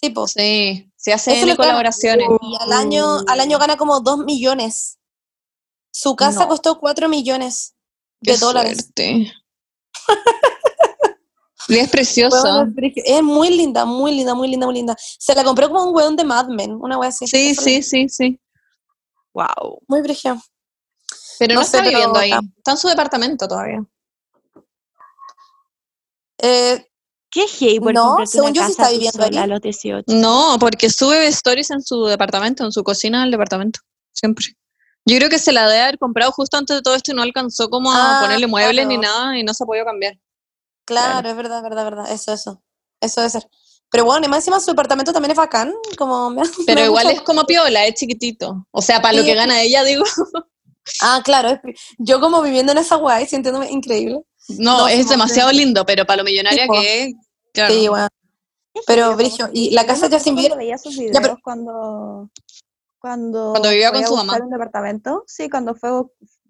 tipos. 0.00 0.32
Sí, 0.32 0.90
se 0.96 1.12
hacen 1.12 1.34
le 1.34 1.40
gana. 1.40 1.56
colaboraciones. 1.56 2.26
Y 2.40 2.56
al 2.60 2.72
año, 2.72 3.18
al 3.26 3.40
año 3.40 3.58
gana 3.58 3.76
como 3.76 4.00
2 4.00 4.18
millones. 4.18 4.98
Su 5.92 6.16
casa 6.16 6.40
No. 6.40 6.48
costó 6.48 6.78
4 6.80 7.08
millones 7.08 7.74
de 8.20 8.32
Qué 8.32 8.38
dólares. 8.38 8.90
Y 11.68 11.78
es 11.78 11.88
preciosa. 11.88 12.66
Es 13.04 13.22
muy 13.22 13.50
linda, 13.50 13.84
muy 13.84 14.14
linda, 14.14 14.34
muy 14.34 14.48
linda, 14.48 14.66
muy 14.66 14.74
linda. 14.74 14.96
Se 15.18 15.34
la 15.34 15.44
compró 15.44 15.68
como 15.68 15.84
un 15.84 15.94
weón 15.94 16.16
de 16.16 16.24
Mad 16.24 16.48
Men, 16.48 16.72
una 16.80 16.98
wea 16.98 17.08
así. 17.10 17.26
Sí, 17.26 17.54
sí, 17.54 17.82
sí, 17.82 18.08
sí. 18.08 18.40
Wow. 19.34 19.80
Muy 19.88 20.02
brígido. 20.02 20.36
Pero 21.38 21.54
no, 21.54 21.60
No 21.60 21.66
sé, 21.66 21.78
está 21.78 21.88
viviendo 21.88 22.18
ahí. 22.18 22.32
Está 22.56 22.72
en 22.72 22.76
su 22.76 22.88
departamento 22.88 23.48
todavía. 23.48 23.84
Eh, 26.38 26.86
¿Qué 27.30 27.46
hey 27.58 27.80
por 27.80 27.94
No, 27.94 28.16
según 28.26 28.50
una 28.50 28.54
yo 28.54 28.62
sí 28.66 28.68
casa 28.76 28.82
está 28.82 28.90
viviendo 28.90 29.24
ahí. 29.24 29.36
a 29.38 29.46
los 29.46 29.60
18? 29.60 30.04
No, 30.08 30.56
porque 30.60 30.90
sube 30.90 31.26
stories 31.28 31.70
en 31.70 31.82
su 31.82 32.04
departamento, 32.04 32.64
en 32.64 32.72
su 32.72 32.82
cocina 32.84 33.22
del 33.22 33.30
departamento. 33.30 33.80
Siempre. 34.12 34.46
Yo 35.06 35.16
creo 35.16 35.30
que 35.30 35.38
se 35.38 35.50
la 35.52 35.66
debe 35.66 35.82
haber 35.82 35.98
comprado 35.98 36.30
justo 36.32 36.56
antes 36.58 36.76
de 36.76 36.82
todo 36.82 36.94
esto 36.94 37.10
y 37.10 37.14
no 37.14 37.22
alcanzó 37.22 37.68
como 37.70 37.90
a 37.90 38.18
Ah, 38.18 38.22
ponerle 38.22 38.46
muebles 38.46 38.86
ni 38.86 38.98
nada 38.98 39.36
y 39.38 39.42
no 39.42 39.54
se 39.54 39.64
ha 39.64 39.66
podido 39.66 39.84
cambiar. 39.84 40.14
Claro, 41.00 41.28
es 41.30 41.36
verdad, 41.36 41.62
verdad, 41.62 41.84
verdad. 41.84 42.10
Eso, 42.12 42.32
eso. 42.32 42.62
Eso 43.00 43.20
debe 43.20 43.30
ser. 43.30 43.48
Pero 43.90 44.04
bueno, 44.06 44.24
y 44.24 44.28
más 44.28 44.38
encima 44.38 44.58
su 44.60 44.70
departamento 44.70 45.12
también 45.12 45.32
es 45.32 45.36
bacán. 45.36 45.72
Como 45.98 46.30
me 46.30 46.42
Pero 46.66 46.84
igual 46.84 47.10
es 47.10 47.20
como 47.22 47.44
piola, 47.44 47.84
es 47.86 47.94
chiquitito. 47.94 48.66
O 48.70 48.80
sea, 48.80 49.02
para 49.02 49.18
lo 49.18 49.24
que 49.24 49.34
gana 49.34 49.60
ella, 49.60 49.84
digo. 49.84 50.04
Ah, 51.00 51.20
claro. 51.24 51.50
es- 51.50 51.60
yo 51.98 52.20
como 52.20 52.42
viviendo 52.42 52.72
en 52.72 52.78
esa 52.78 52.96
guay, 52.96 53.26
sintiéndome 53.26 53.70
increíble. 53.70 54.20
No, 54.58 54.78
No, 54.78 54.88
es 54.88 55.08
demasiado 55.08 55.50
de- 55.50 55.54
lindo, 55.56 55.84
pero 55.86 56.04
para 56.04 56.18
lo 56.18 56.24
millonaria 56.24 56.66
que 56.68 57.04
es. 57.04 57.14
Claro. 57.52 57.72
Sí, 57.74 57.88
bueno. 57.88 58.08
Pero, 58.86 59.14
Brigio, 59.16 59.50
y 59.52 59.70
la 59.70 59.84
casa 59.86 60.08
Justin 60.10 60.34
Bieber, 60.34 60.52
Cuando 60.52 60.64
veía 60.64 60.78
sus 60.78 60.96
videos 60.96 61.14
Ya, 61.14 61.20
pero- 61.20 61.38
cuando, 61.44 62.30
cuando, 62.98 63.50
Cuando 63.50 63.68
vivía 63.70 63.92
con 63.92 64.02
su 64.04 64.10
buscar 64.10 64.26
mamá. 64.26 64.44
un 64.44 64.50
departamento, 64.50 65.24
sí, 65.26 65.50
cuando 65.50 65.74
fue 65.74 65.90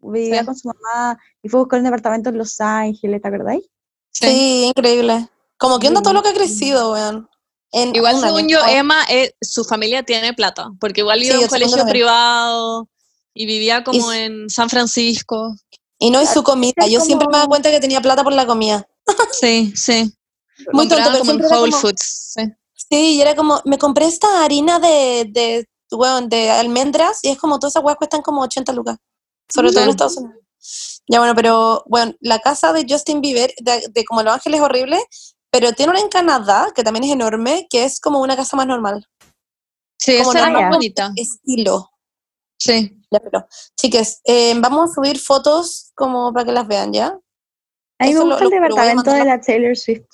vivía 0.01 0.40
Sí. 0.40 0.47
con 0.47 0.57
su 0.57 0.68
mamá 0.68 1.18
y 1.43 1.49
fue 1.49 1.59
a 1.59 1.62
buscar 1.62 1.78
un 1.80 1.84
departamento 1.84 2.28
en 2.30 2.38
Los 2.38 2.61
Ángeles, 2.61 3.20
¿te 3.20 3.28
acordáis? 3.28 3.64
Sí, 4.12 4.64
increíble. 4.66 5.28
Como 5.58 5.78
que 5.78 5.88
onda 5.88 6.02
todo 6.02 6.12
lo 6.12 6.22
que 6.22 6.30
ha 6.30 6.34
crecido, 6.34 6.92
weón. 6.92 7.28
En 7.74 7.94
Igual 7.96 8.20
según 8.20 8.48
yo, 8.48 8.58
Emma, 8.66 9.02
eh, 9.08 9.32
su 9.40 9.64
familia 9.64 10.02
tiene 10.02 10.34
plata, 10.34 10.70
porque 10.78 11.00
igual 11.00 11.20
Sí, 11.20 11.26
iba 11.28 11.36
a 11.36 11.40
un 11.40 11.46
colegio 11.46 11.86
privado 11.86 12.88
y 13.34 13.46
vivía 13.46 13.82
como 13.82 14.12
en 14.12 14.50
San 14.50 14.68
Francisco. 14.68 15.54
Y 15.98 16.10
no 16.10 16.20
es 16.20 16.30
su 16.30 16.42
comida. 16.42 16.86
Yo 16.88 17.00
siempre 17.00 17.28
me 17.28 17.34
daba 17.38 17.48
cuenta 17.48 17.70
que 17.70 17.80
tenía 17.80 18.00
plata 18.02 18.22
por 18.24 18.32
la 18.34 18.46
comida. 18.46 18.86
Sí, 19.32 19.72
sí. 19.74 20.12
Muy 20.72 20.86
tonto, 20.86 21.04
pero 21.10 21.18
como 21.20 21.30
en 21.32 21.40
Whole 21.44 21.70
como- 21.70 21.76
Foods. 21.80 22.34
sí. 22.34 22.42
Sí, 22.90 23.14
y 23.16 23.20
era 23.22 23.34
como, 23.34 23.60
me 23.64 23.78
compré 23.78 24.04
esta 24.06 24.44
harina 24.44 24.78
de, 24.78 25.26
de, 25.30 25.66
weón, 25.92 26.28
de 26.28 26.50
almendras 26.50 27.20
y 27.22 27.28
es 27.28 27.38
como 27.38 27.58
todas 27.58 27.72
esas 27.72 27.82
weas 27.84 27.96
cuestan 27.96 28.20
como 28.20 28.42
80 28.42 28.72
lucas. 28.74 28.98
Sobre 29.48 29.70
todo 29.70 29.80
en 29.80 29.84
Sí. 29.86 29.90
Estados 29.90 30.16
Unidos. 30.18 30.91
Ya 31.09 31.18
bueno, 31.18 31.34
pero 31.34 31.82
bueno, 31.86 32.14
la 32.20 32.38
casa 32.38 32.72
de 32.72 32.86
Justin 32.88 33.20
Bieber, 33.20 33.53
de, 33.61 33.84
de 33.90 34.05
como 34.05 34.22
Los 34.22 34.34
Ángeles 34.34 34.61
es 34.61 34.64
horrible, 34.64 34.98
pero 35.50 35.72
tiene 35.72 35.90
una 35.92 36.00
en 36.00 36.09
Canadá, 36.09 36.72
que 36.74 36.82
también 36.82 37.05
es 37.05 37.11
enorme, 37.11 37.66
que 37.68 37.84
es 37.84 38.00
como 38.00 38.20
una 38.20 38.36
casa 38.36 38.57
más 38.57 38.66
normal. 38.66 39.07
Sí, 39.98 40.18
Como 40.18 40.30
esa 40.32 40.40
normal. 40.46 40.62
más 40.62 40.70
bonita. 40.72 41.12
Estilo. 41.16 41.90
Sí. 42.59 42.96
Ya, 43.11 43.20
pero, 43.20 43.46
chiques, 43.76 44.20
eh, 44.24 44.55
vamos 44.59 44.90
a 44.90 44.94
subir 44.94 45.18
fotos 45.18 45.90
como 45.94 46.32
para 46.32 46.46
que 46.46 46.53
las 46.53 46.66
vean, 46.66 46.92
¿ya? 46.92 47.07
A 47.98 48.07
mí 48.07 48.14
me 48.14 48.20
lo- 48.20 48.24
gusta 48.26 48.44
lo- 48.44 48.50
el 48.50 48.55
lo 48.57 48.61
departamento 48.68 49.12
de 49.12 49.24
la 49.24 49.40
Taylor 49.40 49.76
Swift, 49.76 50.07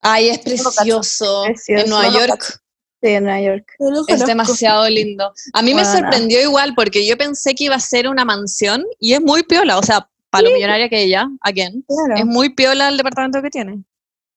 Ay, 0.00 0.28
es 0.30 0.38
precioso. 0.40 1.44
Precioso. 1.46 1.84
En 1.84 1.88
Nueva 1.88 2.08
No 2.10 2.18
York 2.18 2.60
sí, 3.02 3.08
en 3.08 3.24
Nueva 3.24 3.40
York. 3.40 3.66
es 4.08 4.26
demasiado 4.26 4.88
lindo. 4.88 5.32
A 5.54 5.62
mí 5.62 5.74
me 5.74 5.84
sorprendió 5.84 6.42
igual 6.42 6.74
porque 6.74 7.06
yo 7.06 7.16
pensé 7.16 7.54
que 7.54 7.64
iba 7.64 7.76
a 7.76 7.80
ser 7.80 8.08
una 8.08 8.24
mansión 8.24 8.84
y 8.98 9.14
es 9.14 9.20
muy 9.22 9.42
piola. 9.44 9.78
O 9.78 9.82
sea, 9.82 10.10
para 10.38 10.48
lo 10.48 10.54
millonaria 10.54 10.88
que 10.88 11.02
ella, 11.02 11.28
again, 11.40 11.84
Claro, 11.86 12.14
es 12.20 12.26
muy 12.26 12.54
piola 12.54 12.88
el 12.88 12.96
departamento 12.96 13.40
que 13.42 13.50
tiene. 13.50 13.82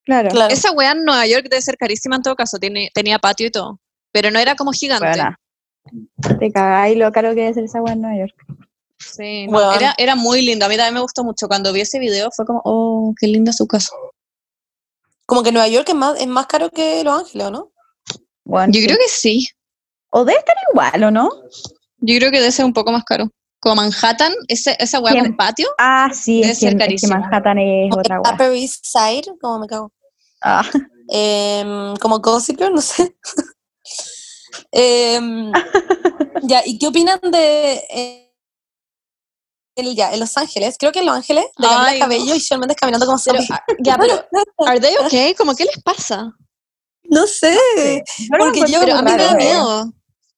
claro. 0.06 0.30
Claro. 0.30 0.54
Esa 0.54 0.72
weá 0.72 0.92
en 0.92 1.04
Nueva 1.04 1.26
York 1.28 1.48
debe 1.50 1.62
ser 1.62 1.78
carísima 1.78 2.16
en 2.16 2.22
todo 2.22 2.36
caso. 2.36 2.58
Tiene, 2.58 2.90
tenía 2.94 3.20
patio 3.20 3.48
y 3.48 3.52
todo. 3.52 3.80
Pero 4.12 4.32
no 4.32 4.40
era 4.40 4.56
como 4.56 4.72
gigante. 4.72 5.08
Buena. 5.08 5.40
Te 6.40 6.52
cagáis 6.52 6.98
lo 6.98 7.12
caro 7.12 7.30
que 7.30 7.42
debe 7.42 7.54
ser 7.54 7.64
esa 7.66 7.82
weá 7.82 7.94
en 7.94 8.02
Nueva 8.02 8.18
York. 8.20 8.36
Sí, 9.00 9.48
no, 9.48 9.74
era, 9.74 9.94
era 9.98 10.16
muy 10.16 10.42
lindo. 10.42 10.66
A 10.66 10.70
mí 10.70 10.76
también 10.76 10.96
me 10.96 11.02
gustó 11.02 11.24
mucho. 11.24 11.48
Cuando 11.48 11.72
vi 11.74 11.82
ese 11.82 12.00
video 12.00 12.30
fue 12.32 12.46
como, 12.46 12.62
oh, 12.64 13.14
qué 13.20 13.28
linda 13.28 13.54
su 13.54 13.68
casa. 13.68 13.92
Como 15.26 15.44
que 15.44 15.52
Nueva 15.52 15.68
York 15.68 15.88
es 15.90 15.96
más, 15.96 16.20
es 16.20 16.28
más 16.28 16.48
caro 16.48 16.70
que 16.70 17.04
Los 17.04 17.20
Ángeles, 17.20 17.48
¿o 17.48 17.52
¿no? 17.52 17.72
Bueno, 18.44 18.72
Yo 18.74 18.80
sí. 18.80 18.86
creo 18.88 18.98
que 18.98 19.08
sí. 19.10 19.48
O 20.10 20.24
debe 20.26 20.40
estar 20.40 20.56
igual, 20.72 21.04
¿o 21.04 21.12
no? 21.12 21.30
Yo 22.00 22.18
creo 22.18 22.32
que 22.32 22.40
debe 22.40 22.52
ser 22.52 22.66
un 22.66 22.74
poco 22.74 22.92
más 22.92 23.04
caro. 23.04 23.30
Como 23.68 23.82
Manhattan, 23.82 24.34
ese, 24.48 24.76
esa 24.80 25.00
weá 25.00 25.14
Bien. 25.14 25.26
con 25.26 25.36
patio. 25.36 25.68
Ah, 25.78 26.10
sí, 26.14 26.40
Debe 26.42 26.52
es 26.54 26.60
ser 26.60 26.78
que, 26.78 26.86
es 26.96 27.02
que. 27.02 27.08
Manhattan 27.08 27.58
es 27.60 27.90
Como 27.90 28.00
otra. 28.00 28.22
Upper 28.22 28.54
East 28.54 28.86
Side, 28.86 29.24
como 29.42 29.60
me 29.60 29.68
cago. 29.68 29.92
Ah, 30.42 30.64
Em, 31.10 31.96
como 31.98 32.20
Gossip 32.20 32.60
no 32.62 32.82
sé. 32.82 33.16
Em, 34.72 35.52
ya, 36.44 36.62
¿y 36.66 36.78
qué 36.80 36.88
opinan 36.88 37.20
de 37.22 37.84
eh, 37.90 38.34
el, 39.76 39.96
ya, 39.96 40.14
en 40.14 40.20
Los 40.20 40.38
Ángeles? 40.38 40.76
Creo 40.80 40.92
que 40.92 41.00
en 41.00 41.06
Los 41.06 41.16
Ángeles, 41.16 41.46
de 41.58 41.68
Camila 41.68 41.86
Ay, 41.86 42.00
no. 42.00 42.06
Cabello 42.06 42.36
y 42.36 42.40
Shawn 42.40 42.60
Mendes 42.60 42.78
caminando 42.78 43.06
como 43.06 43.20
Pero, 43.24 43.40
zombie. 43.40 43.54
ah, 43.54 43.64
ya, 43.80 43.98
pero, 43.98 44.26
¿are 44.68 44.80
they 44.80 44.96
okay? 45.06 45.34
¿Cómo 45.36 45.56
qué 45.56 45.66
les 45.66 45.82
pasa? 45.84 46.34
No 47.04 47.26
sé, 47.28 47.58
porque 48.38 48.62
yo, 48.72 48.80
Pero 48.82 48.98
a 48.98 49.02
mí 49.02 49.12
me 49.12 49.18
da 49.18 49.32
¿eh? 49.32 49.36
miedo. 49.36 49.94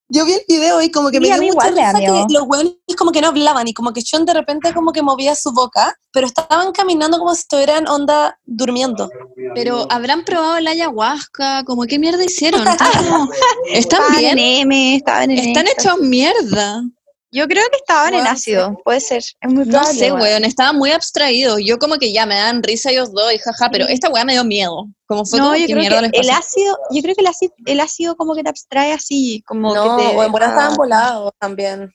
Yo 0.09 0.25
vi 0.25 0.33
el 0.33 0.41
video 0.47 0.81
y 0.81 0.91
como 0.91 1.09
que 1.11 1.19
me 1.19 1.27
dio 1.27 1.53
mucha 1.53 1.67
risa 1.69 1.99
que 2.27 2.33
los 2.33 2.43
hueones 2.47 2.73
como 2.97 3.11
que 3.11 3.21
no 3.21 3.27
hablaban 3.27 3.67
y 3.67 3.73
como 3.73 3.93
que 3.93 4.01
Sean 4.01 4.25
de 4.25 4.33
repente 4.33 4.73
como 4.73 4.91
que 4.91 5.01
movía 5.01 5.35
su 5.35 5.51
boca, 5.51 5.95
pero 6.11 6.27
estaban 6.27 6.71
caminando 6.71 7.17
como 7.19 7.33
si 7.35 7.41
estuvieran 7.41 7.87
onda 7.87 8.37
durmiendo. 8.45 9.09
Pero 9.55 9.85
habrán 9.89 10.25
probado 10.25 10.59
la 10.59 10.71
ayahuasca, 10.71 11.63
como 11.63 11.83
qué 11.83 11.99
mierda 11.99 12.23
hicieron. 12.23 12.61
Están, 12.67 12.77
como- 13.09 13.29
¿están 13.71 14.01
Estaban 14.01 14.25
en 14.25 14.35
bien, 14.35 14.71
estaban 14.71 15.67
hechos 15.67 15.99
mierda. 15.99 16.83
Yo 17.31 17.47
creo 17.47 17.63
que 17.69 17.77
estaban 17.77 18.15
en 18.15 18.25
ácido, 18.25 18.75
puede 18.83 18.99
ser. 18.99 19.21
Es 19.39 19.51
muy 19.51 19.63
No 19.65 19.83
sé, 19.83 20.11
weón. 20.11 20.45
estaban 20.45 20.75
muy 20.77 20.91
abstraídos. 20.91 21.59
Yo 21.63 21.77
como 21.77 21.97
que 21.97 22.11
ya 22.11 22.25
me 22.25 22.35
dan 22.35 22.63
risa 22.63 22.89
ellos 22.89 23.11
dos 23.13 23.31
y 23.31 23.37
jaja, 23.37 23.69
pero 23.71 23.87
esta 23.87 24.09
weá 24.09 24.25
me 24.25 24.33
dio 24.33 24.43
miedo. 24.43 24.87
Como 25.05 25.25
fue 25.25 25.37
No, 25.37 25.45
como, 25.45 25.55
yo 25.57 25.67
¿qué 25.67 25.73
creo 25.73 25.79
mierda 25.81 26.01
les 26.01 26.11
que 26.11 26.19
el 26.21 26.29
ácido, 26.31 26.77
yo 26.91 27.01
creo 27.03 27.13
que 27.15 27.21
el 27.21 27.27
ácido, 27.27 27.53
el 27.65 27.79
ácido 27.79 28.15
como 28.15 28.33
que 28.33 28.41
te 28.41 28.49
abstrae 28.49 28.93
así, 28.93 29.43
como 29.45 29.75
No, 29.75 29.97
que 29.97 30.03
te 30.03 30.15
o 30.17 30.23
en 30.23 30.31
bolas 30.31 30.49
deja- 30.49 30.59
estaban 30.59 30.77
volados 30.77 31.31
también. 31.39 31.91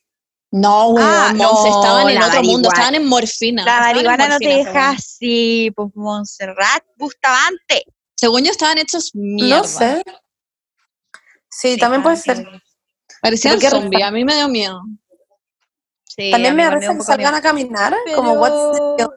No, 0.53 0.91
weón, 0.91 1.09
Ah, 1.11 1.33
no, 1.35 1.67
estaban 1.67 2.09
en 2.11 2.23
otro 2.23 2.43
mundo, 2.45 2.69
estaban 2.69 2.95
en 2.95 3.05
morfina. 3.07 3.65
La 3.65 3.81
marihuana 3.81 4.29
no 4.29 4.39
te 4.39 4.49
deja 4.49 4.91
así, 4.91 5.73
pues 5.75 5.89
Montserrat 5.97 6.85
Bustamante. 6.97 7.83
Según 8.15 8.45
yo 8.45 8.53
estaban 8.53 8.79
hechos 8.79 9.11
mierda. 9.15 9.59
No 9.59 9.65
sé. 9.65 10.03
Sí, 11.51 11.77
también 11.77 12.05
puede 12.05 12.17
ser. 12.17 12.47
Parecían 13.21 13.61
zombies, 13.61 14.05
a 14.05 14.11
mí 14.13 14.25
me 14.25 14.35
dio 14.37 14.49
miedo. 14.49 14.81
Sí, 16.17 16.31
También 16.31 16.55
me 16.55 16.69
un 16.69 16.99
que 16.99 17.05
salgan 17.05 17.35
a 17.35 17.43
caminar, 17.43 17.95
como 18.15 18.31
Pero- 18.31 18.41
what's 18.41 18.79
the 18.79 19.03
deal? 19.03 19.11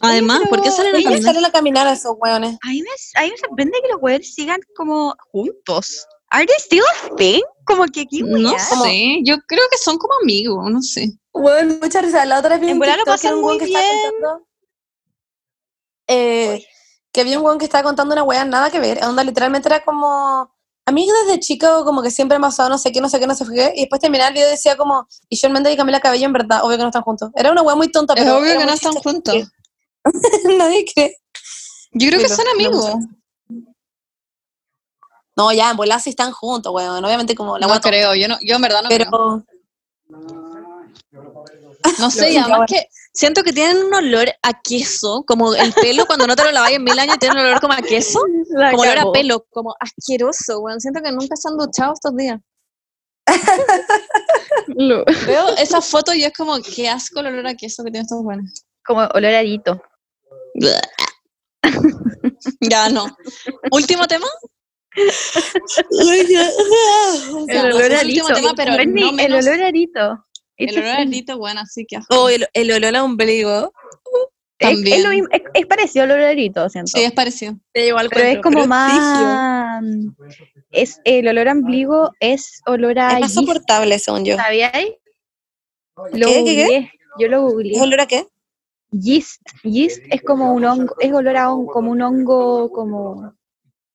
Además, 0.00 0.40
¿por 0.48 0.58
qué 0.62 0.70
pero 0.70 0.76
salen 0.76 0.90
a 0.90 0.92
¿Por 0.92 0.98
qué 1.00 1.04
caminar? 1.04 1.22
salen 1.34 1.44
a 1.44 1.52
caminar 1.52 1.86
a 1.86 1.92
esos 1.92 2.14
hueones? 2.18 2.58
A 2.64 2.68
mí, 2.68 2.82
me, 2.82 2.88
a 3.20 3.22
mí 3.24 3.30
me 3.30 3.36
sorprende 3.36 3.78
que 3.82 3.88
los 3.88 4.00
weones 4.00 4.34
sigan 4.34 4.60
como 4.76 5.14
juntos. 5.30 6.06
¿Are 6.30 6.46
they 6.46 6.56
still 6.58 6.82
a 7.10 7.14
thing? 7.16 7.42
Como 7.66 7.84
que 7.86 8.02
aquí, 8.02 8.22
No 8.22 8.58
sé, 8.58 9.18
yo 9.24 9.36
creo 9.46 9.64
que 9.70 9.76
son 9.78 9.98
como 9.98 10.14
amigos, 10.22 10.70
no 10.70 10.80
sé. 10.80 11.10
Bueno, 11.32 11.76
mucha 11.82 12.00
risa. 12.00 12.24
La 12.24 12.38
otra 12.38 12.50
vez 12.50 12.60
vi 12.60 12.70
En 12.70 12.78
lo 12.78 12.84
TikTok 12.84 13.02
era 13.02 13.12
pasan 13.12 13.40
muy 13.40 13.58
que 13.58 13.64
estaba 13.66 13.84
bien. 13.84 14.00
contando. 14.12 14.46
Eh, 16.08 16.64
que 17.12 17.20
había 17.20 17.38
un 17.38 17.44
weón 17.44 17.58
que 17.58 17.64
estaba 17.66 17.84
contando 17.84 18.14
una 18.14 18.22
weá 18.22 18.44
nada 18.44 18.70
que 18.70 18.80
ver. 18.80 19.04
Onda, 19.04 19.22
literalmente 19.24 19.68
era 19.68 19.84
como. 19.84 20.51
A 20.84 20.90
mí 20.92 21.08
desde 21.26 21.38
chico, 21.38 21.84
como 21.84 22.02
que 22.02 22.10
siempre 22.10 22.38
me 22.38 22.46
ha 22.46 22.48
pasado 22.48 22.68
no 22.68 22.76
sé 22.76 22.90
qué, 22.90 23.00
no 23.00 23.08
sé 23.08 23.20
qué, 23.20 23.26
no 23.26 23.34
sé 23.36 23.44
qué. 23.54 23.72
Y 23.76 23.80
después 23.82 24.00
terminaba 24.00 24.28
el 24.28 24.34
video 24.34 24.48
y 24.48 24.50
decía 24.52 24.76
como. 24.76 25.06
Y 25.28 25.36
Shawn 25.36 25.52
Mendes 25.52 25.72
y 25.72 25.76
Camila 25.76 26.00
Cabello, 26.00 26.26
en 26.26 26.32
verdad, 26.32 26.64
obvio 26.64 26.76
que 26.76 26.82
no 26.82 26.88
están 26.88 27.02
juntos. 27.02 27.30
Era 27.36 27.52
una 27.52 27.62
weá 27.62 27.76
muy 27.76 27.90
tonta, 27.90 28.14
Es 28.14 28.20
pero. 28.24 28.38
obvio 28.38 28.50
era 28.50 28.60
que 28.60 28.66
no 28.66 28.72
están 28.72 28.94
juntos. 28.94 29.34
Nadie 30.58 30.84
cree. 30.92 31.16
Yo 31.92 32.08
creo 32.08 32.20
que 32.20 32.28
son 32.28 32.46
amigos. 32.48 32.94
No, 35.36 35.52
ya, 35.52 35.70
en 35.70 35.76
volar 35.76 36.00
sí 36.00 36.10
están 36.10 36.32
juntos, 36.32 36.72
weón. 36.74 37.04
Obviamente, 37.04 37.34
como 37.34 37.56
la 37.58 37.66
No 37.66 37.74
tonta. 37.74 37.88
creo, 37.88 38.14
yo, 38.14 38.28
no, 38.28 38.36
yo 38.42 38.56
en 38.56 38.62
verdad 38.62 38.82
no 38.82 38.88
creo. 38.88 39.08
Pero. 39.10 39.44
No 41.98 42.10
sé, 42.10 42.32
y 42.32 42.36
además 42.36 42.66
que 42.68 42.86
siento 43.14 43.42
que 43.42 43.52
tienen 43.52 43.84
un 43.84 43.94
olor 43.94 44.28
a 44.42 44.60
queso, 44.62 45.24
como 45.26 45.54
el 45.54 45.72
pelo 45.74 46.06
cuando 46.06 46.26
no 46.26 46.36
te 46.36 46.44
lo 46.44 46.52
lavas 46.52 46.72
en 46.72 46.84
mil 46.84 46.98
años 46.98 47.18
tiene 47.18 47.34
un 47.40 47.46
olor 47.46 47.60
como 47.60 47.74
a 47.74 47.82
queso, 47.82 48.20
como 48.70 48.82
olor 48.82 48.98
a 48.98 49.12
pelo, 49.12 49.46
como 49.50 49.74
asqueroso, 49.80 50.60
weón. 50.60 50.80
Siento 50.80 51.00
que 51.02 51.12
nunca 51.12 51.36
se 51.36 51.48
han 51.48 51.56
duchado 51.56 51.94
estos 51.94 52.16
días. 52.16 52.40
Veo 55.26 55.56
esa 55.56 55.80
foto 55.80 56.12
y 56.14 56.24
es 56.24 56.32
como, 56.32 56.58
qué 56.60 56.88
asco 56.88 57.20
el 57.20 57.26
olor 57.26 57.46
a 57.46 57.54
queso 57.54 57.84
que 57.84 57.90
tienen 57.90 58.06
estos 58.06 58.22
buenos. 58.22 58.64
Como 58.84 59.00
olor 59.14 59.34
a 59.34 59.38
arito. 59.38 59.80
Ya 62.60 62.88
no. 62.88 63.06
Último 63.70 64.06
tema. 64.06 64.26
El 65.90 66.28
Ya, 67.48 67.62
olor 67.64 67.90
no 67.90 67.96
a 67.96 68.00
sé 68.00 68.00
si 68.00 68.06
último 68.20 68.26
arito. 68.28 68.34
tema, 68.34 68.52
pero 68.56 68.72
Bernie, 68.76 69.04
no 69.04 69.10
el 69.10 69.16
menos- 69.16 69.46
olor 69.46 69.62
a 69.62 69.66
arito. 69.68 70.26
El 70.56 70.76
a 70.76 70.80
olor 70.80 70.90
a 70.90 70.96
arito, 70.98 71.38
bueno, 71.38 71.60
así 71.60 71.84
que. 71.86 71.98
Oh, 72.10 72.28
el, 72.28 72.46
el 72.52 72.70
olor 72.72 72.94
a 72.96 73.04
ombligo. 73.04 73.72
Es, 74.58 74.68
es 74.68 74.74
También. 74.76 75.02
lo 75.02 75.08
mismo- 75.10 75.28
es, 75.32 75.42
es 75.54 75.66
parecido 75.66 76.04
al 76.04 76.10
olorito, 76.12 76.68
siento. 76.68 76.92
Sí, 76.94 77.02
es 77.02 77.12
parecido. 77.12 77.54
Pero 77.72 77.98
es 78.20 78.38
como 78.40 78.66
más. 78.66 79.82
Es, 80.70 81.00
el 81.04 81.26
olor 81.26 81.48
a 81.48 81.52
ombligo 81.52 82.12
es 82.20 82.60
olor 82.66 82.98
a 82.98 83.14
Es 83.14 83.20
más 83.20 83.34
soportable, 83.34 83.98
según 83.98 84.24
yo. 84.24 84.36
¿Sabíais? 84.36 84.92
Lo 86.12 86.26
¿Qué, 86.28 86.44
qué, 86.44 86.44
qué? 86.44 86.62
googleé, 86.64 86.90
Yo 87.18 87.28
lo 87.28 87.42
googleé. 87.42 87.76
¿Es 87.76 87.82
olor 87.82 88.00
a 88.00 88.06
qué? 88.06 88.26
Yeast. 88.92 89.40
Yeast 89.64 90.00
es 90.10 90.22
como 90.22 90.52
un 90.52 90.64
hongo, 90.64 90.94
es 91.00 91.12
olor 91.12 91.36
a 91.36 91.50
hon- 91.50 91.66
como 91.66 91.90
un 91.90 92.00
hongo 92.02 92.70
como 92.70 93.34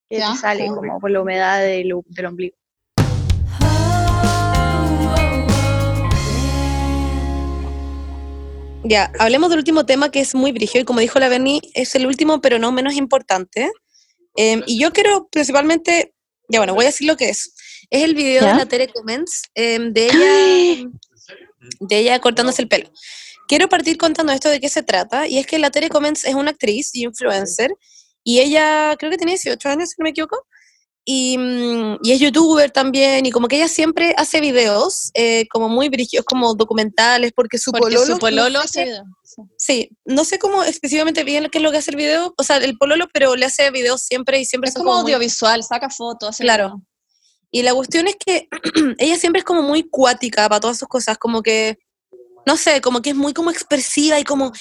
que 0.09 0.19
sale 0.41 0.67
como 0.67 0.99
por 0.99 1.11
la 1.11 1.21
humedad 1.21 1.61
del, 1.61 1.93
del 2.07 2.25
ombligo. 2.25 2.56
Ya, 8.89 9.11
hablemos 9.19 9.49
del 9.49 9.59
último 9.59 9.85
tema 9.85 10.11
que 10.11 10.21
es 10.21 10.33
muy 10.33 10.53
brígido 10.53 10.81
y 10.81 10.85
como 10.85 11.01
dijo 11.01 11.19
la 11.19 11.27
Berni, 11.27 11.59
es 11.73 11.93
el 11.95 12.07
último 12.07 12.39
pero 12.39 12.57
no 12.57 12.71
menos 12.71 12.93
importante. 12.93 13.69
Em, 14.37 14.63
y 14.65 14.79
yo 14.79 14.93
quiero 14.93 15.27
principalmente, 15.29 16.13
ya 16.47 16.59
bueno, 16.59 16.73
voy 16.73 16.85
a 16.85 16.87
decir 16.87 17.05
lo 17.05 17.17
que 17.17 17.27
es. 17.27 17.53
Es 17.89 18.03
el 18.03 18.15
video 18.15 18.43
¿Ya? 18.43 18.53
de 18.53 18.59
la 18.59 18.65
Tere 18.65 18.87
Comments 18.87 19.41
em, 19.55 19.91
de 19.91 20.05
ella, 20.05 20.89
de 21.81 21.97
ella 21.97 22.19
cortándose 22.19 22.61
el 22.61 22.69
pelo. 22.69 22.89
Quiero 23.49 23.67
partir 23.67 23.97
contando 23.97 24.31
esto 24.31 24.49
de 24.49 24.61
qué 24.61 24.69
se 24.69 24.83
trata 24.83 25.27
y 25.27 25.37
es 25.37 25.45
que 25.45 25.59
la 25.59 25.69
Tere 25.69 25.89
Comments 25.89 26.23
es 26.23 26.35
una 26.35 26.51
actriz 26.51 26.95
y 26.95 27.03
influencer 27.03 27.71
y 28.23 28.39
ella 28.39 28.95
creo 28.97 29.11
que 29.11 29.17
tiene 29.17 29.33
18 29.33 29.67
años, 29.67 29.89
si 29.89 29.95
no 29.97 30.03
me 30.03 30.11
equivoco. 30.11 30.45
Y, 31.09 31.37
mm, 31.37 31.99
y 32.03 32.11
es 32.11 32.19
youtuber 32.19 32.69
también, 32.69 33.25
y 33.25 33.31
como 33.31 33.47
que 33.47 33.55
ella 33.55 33.69
siempre 33.69 34.13
hace 34.17 34.41
videos 34.41 35.09
eh, 35.13 35.47
como 35.47 35.69
muy 35.69 35.87
brígidos, 35.87 36.25
como 36.25 36.53
documentales, 36.53 37.31
porque 37.33 37.57
su 37.57 37.71
Porque 37.71 37.83
pololo, 37.95 38.05
su 38.05 38.11
no 38.11 38.17
pololo 38.19 38.61
sé. 38.63 38.85
Sí. 39.23 39.41
Sí, 39.57 39.89
no 40.03 40.25
sé 40.25 40.37
cómo 40.37 40.63
específicamente 40.63 41.23
bien 41.23 41.47
qué 41.49 41.59
es 41.59 41.63
lo 41.63 41.71
que 41.71 41.77
hace 41.77 41.91
el 41.91 41.95
video, 41.97 42.33
o 42.37 42.43
sea, 42.43 42.57
el 42.57 42.77
pololo, 42.77 43.07
pero 43.13 43.37
le 43.37 43.45
hace 43.45 43.71
videos 43.71 44.01
siempre 44.01 44.41
y 44.41 44.45
siempre 44.45 44.67
Es 44.67 44.73
son 44.73 44.83
como 44.83 44.95
muy- 44.95 45.03
audiovisual, 45.13 45.63
saca 45.63 45.89
fotos. 45.89 46.27
hace 46.29 46.43
Claro. 46.43 46.65
video. 46.67 46.81
Y 47.51 47.61
la 47.63 47.73
cuestión 47.73 48.07
es 48.07 48.17
que 48.17 48.49
ella 48.97 49.15
siempre 49.17 49.39
es 49.39 49.45
como 49.45 49.61
muy 49.61 49.83
cuática 49.89 50.49
para 50.49 50.59
todas 50.59 50.77
sus 50.77 50.89
cosas, 50.89 51.17
como 51.17 51.41
que, 51.41 51.77
no 52.45 52.57
sé, 52.57 52.81
como 52.81 53.01
que 53.01 53.11
es 53.11 53.15
muy 53.15 53.33
como 53.33 53.49
expresiva 53.49 54.19
y 54.19 54.25
como, 54.25 54.51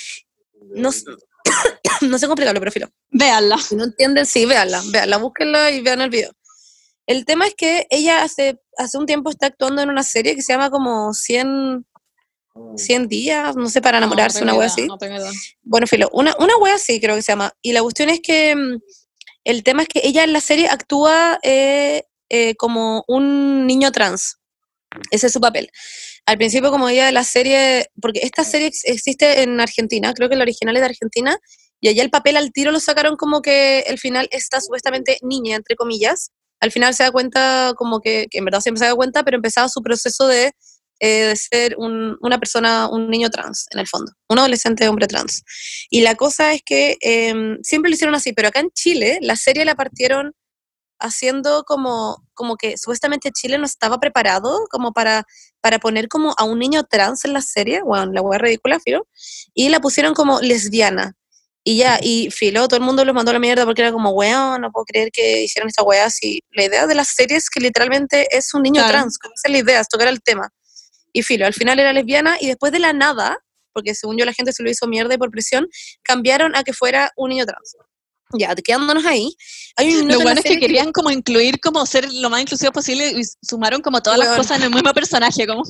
no, 0.76 0.90
no 2.10 2.18
sé 2.18 2.26
cómo 2.26 2.34
explicarlo, 2.34 2.60
pero 2.60 2.72
filo. 2.72 2.88
Véanla. 3.10 3.58
Si 3.58 3.74
no 3.76 3.84
entienden, 3.84 4.26
sí, 4.26 4.46
véanla, 4.46 4.82
véanla, 4.90 5.16
búsquenla 5.18 5.70
y 5.70 5.80
vean 5.80 6.00
el 6.00 6.10
video. 6.10 6.32
El 7.06 7.24
tema 7.24 7.46
es 7.46 7.54
que 7.54 7.86
ella 7.90 8.22
hace, 8.22 8.58
hace 8.76 8.98
un 8.98 9.06
tiempo 9.06 9.30
está 9.30 9.46
actuando 9.46 9.80
en 9.82 9.90
una 9.90 10.02
serie 10.02 10.34
que 10.34 10.42
se 10.42 10.52
llama 10.52 10.70
como 10.70 11.12
100, 11.14 11.86
100 12.76 13.08
días, 13.08 13.54
no 13.56 13.68
sé, 13.68 13.80
para 13.80 13.98
enamorarse, 13.98 14.40
No, 14.40 14.46
no 14.46 14.52
una 14.52 14.58
wea 14.58 14.66
así. 14.66 14.86
no. 14.86 14.98
Bueno, 15.62 15.86
filo, 15.86 16.08
una, 16.12 16.34
una 16.38 16.56
wea 16.56 16.74
así 16.74 17.00
creo 17.00 17.14
que 17.14 17.22
se 17.22 17.32
llama. 17.32 17.52
Y 17.62 17.72
la 17.72 17.82
cuestión 17.82 18.10
es 18.10 18.20
que 18.22 18.56
mm, 18.56 18.80
el 19.44 19.62
tema 19.62 19.82
es 19.82 19.88
que 19.88 20.00
ella 20.04 20.24
en 20.24 20.32
la 20.32 20.40
serie 20.40 20.68
actúa 20.68 21.38
eh, 21.42 22.04
eh, 22.28 22.54
como 22.56 23.04
un 23.06 23.66
niño 23.66 23.92
trans. 23.92 24.38
Ese 25.10 25.28
es 25.28 25.32
su 25.32 25.40
papel. 25.40 25.70
Al 26.24 26.38
principio, 26.38 26.70
como 26.72 26.88
ella 26.88 27.06
de 27.06 27.12
la 27.12 27.22
serie, 27.22 27.88
porque 28.00 28.20
esta 28.24 28.42
serie 28.42 28.66
ex- 28.68 28.84
existe 28.84 29.42
en 29.42 29.60
Argentina, 29.60 30.12
creo 30.12 30.28
que 30.28 30.34
la 30.36 30.42
original 30.42 30.74
es 30.76 30.80
de 30.80 30.86
Argentina, 30.86 31.38
y 31.80 31.88
allá 31.88 32.02
el 32.02 32.10
papel 32.10 32.36
al 32.36 32.52
tiro 32.52 32.70
lo 32.72 32.80
sacaron 32.80 33.16
como 33.16 33.42
que 33.42 33.80
el 33.80 33.98
final 33.98 34.28
está 34.32 34.60
supuestamente 34.60 35.18
niña, 35.22 35.56
entre 35.56 35.76
comillas. 35.76 36.30
Al 36.60 36.72
final 36.72 36.94
se 36.94 37.02
da 37.04 37.10
cuenta, 37.12 37.74
como 37.76 38.00
que, 38.00 38.26
en 38.30 38.44
verdad 38.44 38.60
siempre 38.60 38.80
se 38.80 38.86
da 38.86 38.94
cuenta, 38.94 39.22
pero 39.24 39.36
empezaba 39.36 39.68
su 39.68 39.82
proceso 39.82 40.26
de, 40.26 40.52
eh, 41.00 41.34
ser 41.36 41.74
un- 41.78 42.16
una 42.22 42.38
persona, 42.38 42.88
un 42.88 43.10
niño 43.10 43.28
trans, 43.30 43.66
en 43.72 43.80
el 43.80 43.86
fondo, 43.86 44.12
un 44.30 44.38
adolescente 44.38 44.88
hombre 44.88 45.06
trans. 45.06 45.42
Y 45.90 46.00
la 46.00 46.14
cosa 46.14 46.52
es 46.54 46.62
que 46.64 46.96
em, 47.02 47.58
siempre 47.62 47.90
lo 47.90 47.94
hicieron 47.94 48.14
así, 48.14 48.32
pero 48.32 48.48
acá 48.48 48.60
en 48.60 48.70
Chile 48.70 49.18
la 49.20 49.36
serie 49.36 49.64
la 49.66 49.74
partieron 49.74 50.32
haciendo 50.98 51.64
como, 51.64 52.24
como 52.34 52.56
que 52.56 52.76
supuestamente 52.78 53.30
Chile 53.32 53.58
no 53.58 53.66
estaba 53.66 53.98
preparado 54.00 54.66
como 54.70 54.92
para, 54.92 55.24
para 55.60 55.78
poner 55.78 56.08
como 56.08 56.34
a 56.38 56.44
un 56.44 56.58
niño 56.58 56.84
trans 56.84 57.24
en 57.26 57.34
la 57.34 57.42
serie, 57.42 57.82
bueno, 57.82 58.10
la 58.12 58.22
hueá 58.22 58.38
ridícula, 58.38 58.80
filo, 58.80 59.06
y 59.54 59.68
la 59.68 59.80
pusieron 59.80 60.14
como 60.14 60.40
lesbiana. 60.40 61.14
Y 61.68 61.78
ya, 61.78 61.98
y 62.00 62.30
filo, 62.30 62.68
todo 62.68 62.78
el 62.78 62.84
mundo 62.84 63.04
los 63.04 63.12
mandó 63.12 63.32
a 63.32 63.34
la 63.34 63.40
mierda 63.40 63.64
porque 63.64 63.82
era 63.82 63.90
como, 63.90 64.10
weón, 64.10 64.60
no 64.60 64.70
puedo 64.70 64.84
creer 64.84 65.10
que 65.10 65.42
hicieron 65.42 65.68
esta 65.68 65.82
weá 65.82 66.04
así. 66.04 66.40
La 66.52 66.66
idea 66.66 66.86
de 66.86 66.94
la 66.94 67.04
serie 67.04 67.36
es 67.36 67.50
que 67.50 67.58
literalmente 67.58 68.28
es 68.30 68.54
un 68.54 68.62
niño 68.62 68.82
Claro. 68.82 68.98
trans, 68.98 69.18
como 69.18 69.34
esa 69.34 69.48
es 69.48 69.52
la 69.52 69.58
idea, 69.58 69.80
es 69.80 69.88
tocar 69.88 70.06
el 70.06 70.22
tema. 70.22 70.48
Y 71.12 71.24
filo, 71.24 71.44
al 71.44 71.54
final 71.54 71.80
era 71.80 71.92
lesbiana 71.92 72.36
y 72.40 72.46
después 72.46 72.70
de 72.70 72.78
la 72.78 72.92
nada, 72.92 73.36
porque 73.72 73.96
según 73.96 74.16
yo 74.16 74.24
la 74.24 74.32
gente 74.32 74.52
se 74.52 74.62
lo 74.62 74.70
hizo 74.70 74.86
mierda 74.86 75.14
y 75.14 75.18
por 75.18 75.32
presión, 75.32 75.66
cambiaron 76.04 76.54
a 76.54 76.62
que 76.62 76.72
fuera 76.72 77.10
un 77.16 77.30
niño 77.30 77.44
trans. 77.46 77.74
Ya, 78.38 78.54
quedándonos 78.54 79.04
ahí. 79.04 79.34
Hay 79.74 79.92
un 79.96 80.06
Lo 80.06 80.20
bueno 80.20 80.38
es 80.38 80.44
que 80.44 80.60
querían 80.60 80.92
como 80.92 81.10
incluir, 81.10 81.58
como 81.58 81.84
ser 81.84 82.12
lo 82.12 82.30
más 82.30 82.42
inclusivo 82.42 82.70
posible 82.70 83.10
y 83.10 83.22
sumaron 83.44 83.82
como 83.82 84.00
todas 84.00 84.20
las 84.20 84.36
cosas 84.36 84.58
en 84.58 84.64
el 84.64 84.70
mismo 84.70 84.94
personaje, 84.94 85.48
como 85.48 85.64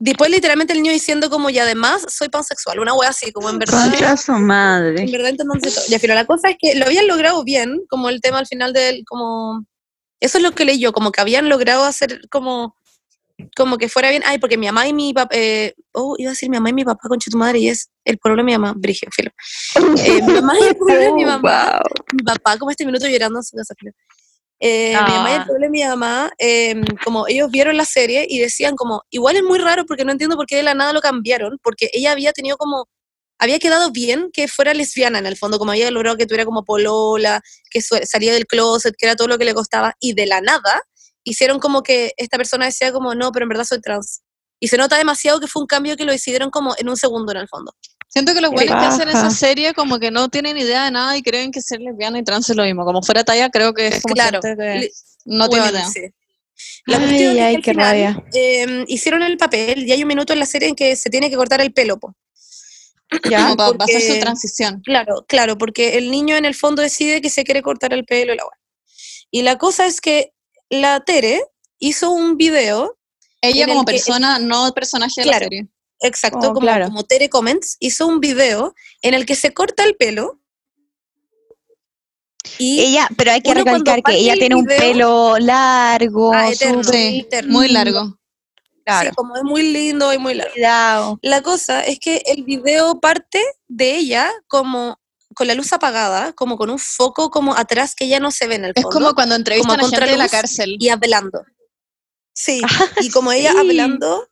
Después 0.00 0.30
literalmente 0.30 0.72
el 0.72 0.80
niño 0.82 0.92
diciendo 0.92 1.28
como, 1.28 1.50
y 1.50 1.58
además 1.58 2.06
soy 2.08 2.28
pansexual, 2.28 2.78
una 2.78 2.94
wea 2.94 3.08
así, 3.10 3.32
como 3.32 3.50
en 3.50 3.58
verdad. 3.58 3.90
Contra 3.90 4.16
su 4.16 4.32
En 4.32 4.46
madre. 4.46 5.06
verdad 5.10 5.30
entonces 5.30 5.74
todo. 5.74 5.84
Ya, 5.88 5.98
pero 5.98 6.14
la 6.14 6.24
cosa 6.24 6.50
es 6.50 6.56
que 6.58 6.76
lo 6.76 6.86
habían 6.86 7.08
logrado 7.08 7.42
bien, 7.42 7.80
como 7.88 8.08
el 8.08 8.20
tema 8.20 8.38
al 8.38 8.46
final 8.46 8.72
del, 8.72 9.04
como, 9.04 9.64
eso 10.20 10.38
es 10.38 10.44
lo 10.44 10.52
que 10.52 10.64
leí 10.64 10.78
yo, 10.78 10.92
como 10.92 11.10
que 11.10 11.20
habían 11.20 11.48
logrado 11.48 11.84
hacer 11.84 12.20
como, 12.30 12.76
como 13.56 13.76
que 13.76 13.88
fuera 13.88 14.10
bien, 14.10 14.22
ay, 14.24 14.38
porque 14.38 14.56
mi 14.56 14.66
mamá 14.66 14.86
y 14.86 14.92
mi 14.92 15.12
papá, 15.12 15.34
eh, 15.36 15.74
oh, 15.92 16.14
iba 16.18 16.30
a 16.30 16.32
decir 16.32 16.48
mi 16.48 16.58
mamá 16.58 16.70
y 16.70 16.74
mi 16.74 16.84
papá, 16.84 17.08
concha 17.08 17.28
tu 17.30 17.38
madre, 17.38 17.58
y 17.58 17.68
es 17.68 17.90
el 18.04 18.18
pueblo 18.18 18.36
de 18.42 18.44
mi 18.44 18.52
mamá, 18.52 18.74
Brigio, 18.76 19.08
filo. 19.12 19.32
Eh, 20.04 20.22
mi 20.22 20.32
mamá 20.34 20.54
y 20.60 20.62
el 20.64 20.76
pueblo 20.76 21.00
de 21.00 21.12
mi 21.12 21.24
mamá, 21.24 21.80
mi 22.12 22.22
papá, 22.22 22.56
como 22.56 22.70
este 22.70 22.86
minuto 22.86 23.08
llorando 23.08 23.40
en 23.40 23.44
su 23.44 23.56
casa, 23.56 23.74
filo. 23.76 23.92
Eh, 24.60 24.90
Mi 25.06 25.12
mamá 25.12 25.30
y 25.30 25.34
el 25.34 25.40
Ah. 25.40 25.46
de 25.60 25.68
mi 25.70 25.84
mamá, 25.84 26.30
eh, 26.38 26.74
como 27.04 27.28
ellos 27.28 27.48
vieron 27.50 27.76
la 27.76 27.84
serie 27.84 28.26
y 28.28 28.40
decían 28.40 28.74
como, 28.76 29.02
igual 29.10 29.36
es 29.36 29.42
muy 29.44 29.58
raro 29.58 29.86
porque 29.86 30.04
no 30.04 30.10
entiendo 30.12 30.36
por 30.36 30.46
qué 30.46 30.56
de 30.56 30.62
la 30.64 30.74
nada 30.74 30.92
lo 30.92 31.00
cambiaron, 31.00 31.58
porque 31.62 31.90
ella 31.92 32.12
había 32.12 32.32
tenido 32.32 32.56
como 32.56 32.88
había 33.40 33.60
quedado 33.60 33.92
bien 33.92 34.30
que 34.32 34.48
fuera 34.48 34.74
lesbiana 34.74 35.20
en 35.20 35.26
el 35.26 35.36
fondo, 35.36 35.60
como 35.60 35.70
había 35.70 35.88
logrado 35.92 36.16
que 36.16 36.26
tuviera 36.26 36.44
como 36.44 36.64
polola, 36.64 37.40
que 37.70 37.80
salía 37.80 38.32
del 38.32 38.46
closet, 38.48 38.96
que 38.98 39.06
era 39.06 39.14
todo 39.14 39.28
lo 39.28 39.38
que 39.38 39.44
le 39.44 39.54
costaba, 39.54 39.94
y 40.00 40.14
de 40.14 40.26
la 40.26 40.40
nada 40.40 40.82
hicieron 41.22 41.60
como 41.60 41.84
que 41.84 42.12
esta 42.16 42.36
persona 42.36 42.66
decía 42.66 42.90
como, 42.92 43.14
no, 43.14 43.30
pero 43.30 43.44
en 43.44 43.48
verdad 43.50 43.62
soy 43.64 43.80
trans. 43.80 44.22
Y 44.58 44.66
se 44.66 44.76
nota 44.76 44.96
demasiado 44.98 45.38
que 45.38 45.46
fue 45.46 45.62
un 45.62 45.68
cambio 45.68 45.96
que 45.96 46.04
lo 46.04 46.10
decidieron 46.10 46.50
como 46.50 46.74
en 46.78 46.88
un 46.88 46.96
segundo 46.96 47.30
en 47.30 47.38
el 47.38 47.48
fondo. 47.48 47.72
Siento 48.08 48.32
que 48.34 48.40
los 48.40 48.50
buenos 48.50 48.74
que 48.74 48.86
hacen 48.86 49.08
esa 49.08 49.30
serie 49.30 49.74
como 49.74 49.98
que 49.98 50.10
no 50.10 50.28
tienen 50.28 50.56
idea 50.56 50.84
de 50.86 50.90
nada 50.90 51.16
y 51.16 51.22
creen 51.22 51.50
que 51.52 51.60
ser 51.60 51.80
lesbiana 51.80 52.18
y 52.18 52.24
trans 52.24 52.48
es 52.48 52.56
lo 52.56 52.64
mismo. 52.64 52.84
Como 52.84 53.02
fuera 53.02 53.22
talla, 53.22 53.50
creo 53.50 53.74
que 53.74 53.88
es 53.88 54.02
como 54.02 54.14
Claro. 54.14 54.40
gente 54.42 54.56
que 54.56 54.90
no 55.26 55.48
tiene 55.48 55.64
Bueno, 55.64 55.78
idea. 55.78 55.88
sí. 55.88 56.00
La 56.86 56.96
Ay, 56.98 57.08
que 57.08 57.40
ay, 57.42 57.56
qué 57.60 57.70
final, 57.72 57.86
rabia. 57.86 58.24
eh, 58.34 58.84
hicieron 58.88 59.22
el 59.22 59.36
papel 59.36 59.86
y 59.86 59.92
hay 59.92 60.02
un 60.02 60.08
minuto 60.08 60.32
en 60.32 60.38
la 60.40 60.46
serie 60.46 60.68
en 60.68 60.74
que 60.74 60.96
se 60.96 61.10
tiene 61.10 61.28
que 61.30 61.36
cortar 61.36 61.60
el 61.60 61.72
pelo. 61.72 61.98
po. 61.98 62.14
¿Ya? 63.30 63.42
Como 63.42 63.56
para, 63.56 63.84
hacer 63.84 64.00
su 64.00 64.06
porque- 64.08 64.20
transición. 64.20 64.80
Claro, 64.84 65.24
claro, 65.28 65.56
porque 65.58 65.98
el 65.98 66.10
niño 66.10 66.34
en 66.36 66.44
el 66.46 66.54
fondo 66.54 66.82
decide 66.82 67.20
que 67.20 67.30
se 67.30 67.44
quiere 67.44 67.62
cortar 67.62 67.92
el 67.92 68.04
pelo 68.04 68.32
y 68.32 68.36
la. 68.38 68.44
Y 69.30 69.42
la 69.42 69.56
cosa 69.58 69.86
es 69.86 70.00
que 70.00 70.32
la 70.70 71.00
Tere 71.00 71.42
hizo 71.78 72.10
un 72.10 72.36
video, 72.38 72.96
Ella 73.42 73.66
como 73.66 73.84
que- 73.84 73.92
persona, 73.92 74.38
no 74.38 74.72
personaje 74.72 75.20
de 75.20 75.26
la 75.26 75.32
Claro. 75.32 75.44
serie. 75.44 75.66
Exacto, 76.00 76.38
Oh, 76.38 76.54
como, 76.54 76.60
claro. 76.60 76.86
como 76.86 77.04
Tere 77.04 77.28
Comments, 77.28 77.76
hizo 77.80 78.06
un 78.06 78.20
video 78.20 78.74
en 79.02 79.14
el 79.14 79.26
que 79.26 79.34
se 79.34 79.52
corta 79.54 79.84
el 79.84 79.96
pelo. 79.96 80.40
Y 82.58 82.80
Ella, 82.80 83.08
pero 83.16 83.32
hay 83.32 83.40
que 83.42 83.52
recalcar 83.54 84.02
que 84.02 84.14
ella 84.16 84.32
el 84.32 84.38
tiene 84.38 84.54
un 84.54 84.64
pelo 84.64 85.38
largo, 85.38 86.32
Ah, 86.32 86.50
eterno. 86.50 86.82
súper 86.82 87.00
Sí, 87.00 87.18
eterno. 87.20 87.52
muy 87.52 87.68
largo. 87.68 88.18
claro. 88.84 89.10
sí, 89.10 89.16
como 89.16 89.36
es 89.36 89.42
muy 89.42 89.62
lindo 89.70 90.12
y 90.14 90.18
muy 90.18 90.34
largo. 90.34 90.52
Cuidado. 90.54 91.18
La 91.22 91.42
cosa 91.42 91.82
es 91.84 91.98
que 92.00 92.22
el 92.26 92.44
video 92.44 93.00
parte 93.00 93.42
de 93.68 93.96
ella 93.96 94.30
como 94.46 94.98
con 95.34 95.46
la 95.46 95.54
luz 95.54 95.72
apagada, 95.74 96.32
como 96.32 96.56
con 96.56 96.70
un 96.70 96.78
foco 96.78 97.30
como 97.30 97.54
atrás 97.54 97.94
que 97.94 98.08
ya 98.08 98.18
no 98.18 98.30
se 98.30 98.46
ve 98.48 98.54
en 98.56 98.64
el 98.64 98.72
Es 98.74 98.82
fondo. 98.82 98.98
como 98.98 99.14
cuando 99.14 99.34
entrevistan 99.34 99.78
a 99.80 99.86
gente 99.88 100.06
de 100.06 100.16
la 100.16 100.28
cárcel. 100.28 100.76
y 100.80 100.88
hablando. 100.88 101.44
Sí, 102.32 102.62
y 103.02 103.10
como 103.10 103.30
ella 103.32 103.52
sí. 103.52 103.58
hablando, 103.58 104.26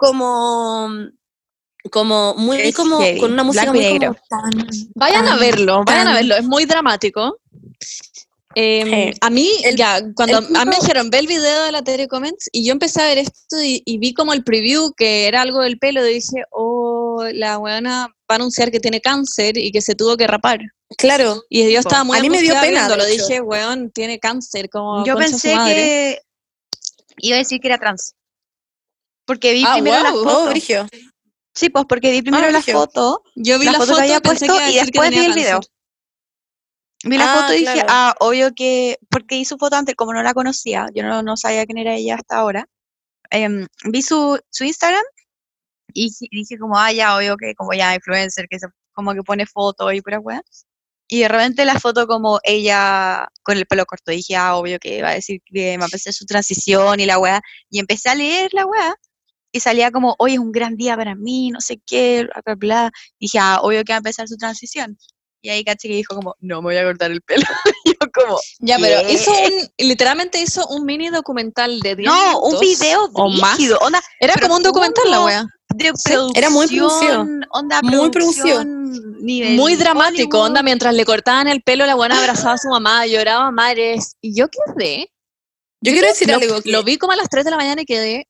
como, 0.00 0.88
como 1.90 2.34
muy 2.34 2.58
Es 2.60 2.74
como 2.74 2.98
heavy, 3.00 3.20
con 3.20 3.32
una 3.32 3.44
música 3.44 3.72
muy 3.72 3.98
como 3.98 4.14
tan- 4.28 4.68
Vayan 4.96 5.24
a 5.26 5.30
tan- 5.30 5.40
verlo, 5.40 5.84
vayan 5.84 6.08
a 6.08 6.14
verlo, 6.14 6.36
es 6.36 6.44
muy 6.44 6.64
dramático. 6.64 7.38
Eh, 8.56 9.10
Sí. 9.12 9.18
A 9.20 9.30
mí, 9.30 9.48
El- 9.62 9.76
ya, 9.76 10.00
cuando 10.14 10.38
el 10.38 10.56
a 10.56 10.64
mí 10.64 10.70
me 10.70 10.76
dijeron, 10.80 11.08
ve 11.08 11.18
el 11.20 11.28
video 11.28 11.62
de 11.64 11.70
la 11.72 11.82
Tere 11.82 12.08
Comments, 12.08 12.48
y 12.52 12.64
yo 12.64 12.72
empecé 12.72 13.00
a 13.00 13.04
ver 13.04 13.18
esto 13.18 13.62
y, 13.62 13.80
y 13.86 13.98
vi 13.98 14.12
como 14.12 14.32
el 14.32 14.42
preview, 14.42 14.92
que 14.96 15.28
era 15.28 15.42
algo 15.42 15.60
del 15.60 15.78
pelo, 15.78 16.04
y 16.04 16.14
dije, 16.14 16.42
oh, 16.50 17.24
la 17.32 17.58
weona 17.58 18.08
va 18.08 18.14
a 18.28 18.34
anunciar 18.34 18.72
que 18.72 18.80
tiene 18.80 19.00
cáncer 19.00 19.56
y 19.56 19.70
que 19.70 19.80
se 19.80 19.94
tuvo 19.94 20.16
que 20.16 20.26
rapar. 20.26 20.58
Claro, 20.98 21.44
Y 21.48 21.70
yo 21.72 21.78
estaba 21.78 22.02
muy 22.02 22.18
a 22.18 22.20
mí 22.20 22.28
me 22.28 22.42
dio 22.42 22.54
pena, 22.60 22.86
hecho. 22.88 23.06
dije, 23.06 23.40
weón, 23.40 23.92
tiene 23.92 24.18
cáncer, 24.18 24.68
como 24.68 25.04
Yo 25.06 25.14
pensé 25.16 25.54
que 25.66 26.18
iba 27.18 27.36
a 27.36 27.38
decir 27.38 27.60
que 27.60 27.68
era 27.68 27.78
trans. 27.78 28.14
Porque 29.30 29.52
vi 29.52 29.62
Ah, 29.64 29.74
primero 29.74 30.10
wow. 30.12 30.20
oh, 30.20 30.24
foto. 30.24 30.50
Brigio. 30.50 30.88
Sí, 31.54 31.68
pues 31.70 31.84
porque 31.88 32.10
vi 32.10 32.20
primero 32.22 32.46
Ah, 32.48 32.50
la 32.50 32.58
brígido. 32.58 32.80
foto, 32.80 33.22
Yo 33.36 33.60
vi 33.60 33.66
la 33.66 33.72
la, 33.72 33.78
foto 33.78 33.94
que 33.94 34.00
había 34.02 34.20
puesto 34.20 34.46
que 34.58 34.70
y 34.72 34.74
después 34.74 35.10
vi 35.10 35.18
el 35.24 35.34
video. 35.34 35.60
vi 37.04 37.16
la 37.16 37.32
Ah, 37.32 37.40
foto 37.42 37.54
y 37.54 37.58
dije, 37.60 37.82
ah, 37.88 38.14
obvio 38.18 38.52
que, 38.56 38.98
porque 39.08 39.36
vi 39.36 39.44
su 39.44 39.56
foto 39.56 39.76
antes, 39.76 39.94
como 39.94 40.12
no 40.12 40.20
la 40.24 40.34
conocía, 40.34 40.88
yo 40.94 41.04
no, 41.04 41.22
no 41.22 41.36
sabía 41.36 41.64
quién 41.64 41.78
era 41.78 41.94
ella 41.94 42.16
hasta 42.16 42.38
ahora, 42.38 42.66
em, 43.30 43.68
vi 43.84 44.02
su, 44.02 44.36
su 44.50 44.64
Instagram 44.64 45.04
y 45.94 46.06
dije- 46.08 46.26
dije 46.32 46.58
como, 46.58 46.76
ah, 46.76 46.90
ya, 46.92 47.16
obvio 47.16 47.36
que 47.36 47.54
como 47.54 47.72
ya 47.72 47.94
influencer, 47.94 48.48
que 48.48 48.58
se, 48.58 48.66
como 48.92 49.14
que 49.14 49.22
pone 49.22 49.46
fotos 49.46 49.94
y 49.94 50.00
pura 50.02 50.18
weá. 50.18 50.42
Y 51.08 51.20
de 51.20 51.28
repente 51.28 51.64
la 51.64 51.78
foto 51.78 52.06
como 52.08 52.40
ella 52.42 53.28
con 53.42 53.56
el 53.56 53.66
pelo 53.66 53.84
corto, 53.86 54.10
dije, 54.12 54.34
ah, 54.36 54.56
obvio 54.56 54.78
que 54.80 55.02
va 55.02 55.10
a 55.10 55.14
decir 55.14 55.40
que 55.44 55.76
va 55.78 55.84
a 55.84 55.86
empezar 55.86 56.12
su 56.12 56.24
transición 56.26 56.98
y 57.00 57.06
la 57.06 57.18
weá. 57.18 57.40
Y 57.70 57.78
empecé 57.80 58.08
a 58.10 58.14
leer 58.16 58.50
la 58.54 58.66
weá 58.66 58.94
y 59.52 59.60
salía 59.60 59.90
como, 59.90 60.14
hoy 60.18 60.34
es 60.34 60.38
un 60.38 60.52
gran 60.52 60.76
día 60.76 60.96
para 60.96 61.14
mí, 61.14 61.50
no 61.50 61.60
sé 61.60 61.80
qué, 61.86 62.24
bla, 62.24 62.42
bla, 62.44 62.54
bla. 62.54 62.92
Dije, 63.18 63.38
ah, 63.40 63.58
obvio 63.62 63.82
que 63.84 63.92
va 63.92 63.96
a 63.96 63.98
empezar 63.98 64.28
su 64.28 64.36
transición. 64.36 64.96
Y 65.42 65.48
ahí 65.48 65.64
caché 65.64 65.88
que 65.88 65.94
dijo 65.94 66.14
como, 66.14 66.34
no, 66.40 66.56
me 66.60 66.66
voy 66.66 66.76
a 66.76 66.84
cortar 66.84 67.10
el 67.10 67.22
pelo. 67.22 67.42
y 67.84 67.90
yo 67.90 68.10
como, 68.12 68.38
Ya, 68.60 68.78
pero 68.78 69.00
¿Qué? 69.06 69.14
hizo 69.14 69.30
un, 69.32 69.68
literalmente 69.78 70.40
hizo 70.40 70.66
un 70.68 70.84
mini 70.84 71.08
documental 71.08 71.80
de 71.80 71.96
10 71.96 72.06
no, 72.10 72.40
un 72.40 72.60
video 72.60 73.08
o 73.14 73.30
más. 73.30 73.58
onda, 73.80 74.00
Era 74.20 74.34
como 74.40 74.56
un 74.56 74.62
documental 74.62 75.10
la 75.10 75.24
wea. 75.24 75.46
de 75.74 75.92
era 76.34 76.50
muy 76.50 76.66
producido. 76.66 76.88
producción, 76.88 77.46
onda 77.52 77.80
Muy 77.82 78.10
producido. 78.10 78.64
Muy 78.64 79.76
dramático, 79.76 80.36
Hollywood. 80.38 80.46
onda, 80.46 80.62
mientras 80.62 80.94
le 80.94 81.04
cortaban 81.04 81.48
el 81.48 81.62
pelo, 81.62 81.86
la 81.86 81.94
buena 81.94 82.18
abrazaba 82.18 82.54
a 82.54 82.58
su 82.58 82.68
mamá, 82.68 83.06
lloraba 83.06 83.50
mares. 83.50 84.16
Y 84.20 84.34
yo 84.34 84.46
quedé. 84.48 85.10
Yo 85.82 85.92
quiero 85.92 86.08
decir 86.08 86.28
Lo, 86.28 86.34
algo. 86.36 86.60
que- 86.62 86.70
lo 86.70 86.82
vi 86.84 86.98
como 86.98 87.12
a 87.12 87.16
las 87.16 87.28
3 87.30 87.44
de 87.44 87.50
la 87.50 87.56
mañana 87.56 87.80
y 87.82 87.86
quedé 87.86 88.28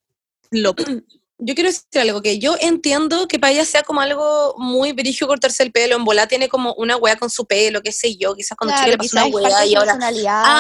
loca. 0.51 0.85
yo 1.43 1.55
quiero 1.55 1.71
decir 1.71 1.85
algo, 2.01 2.21
que 2.21 2.39
yo 2.39 2.55
entiendo 2.61 3.27
que 3.27 3.39
para 3.39 3.53
ella 3.53 3.65
sea 3.65 3.83
como 3.83 4.03
algo 4.03 4.55
muy 4.59 4.93
brillo 4.93 5.27
cortarse 5.27 5.63
el 5.63 5.73
pelo, 5.73 5.97
en 5.97 6.05
bola 6.05 6.27
tiene 6.27 6.49
como 6.51 6.75
una 6.75 6.97
wea 6.99 7.17
con 7.17 7.31
su 7.31 7.47
pelo, 7.47 7.81
qué 7.81 7.93
sé 7.93 8.15
yo, 8.17 8.35
quizás 8.35 8.57
cuando 8.59 8.75
chica 8.75 8.85
Claro, 8.85 8.91
le 8.91 8.99
pasó 8.99 9.17
una 9.17 9.27
wea 9.27 9.67
y 9.67 9.75
ahora 9.75 9.99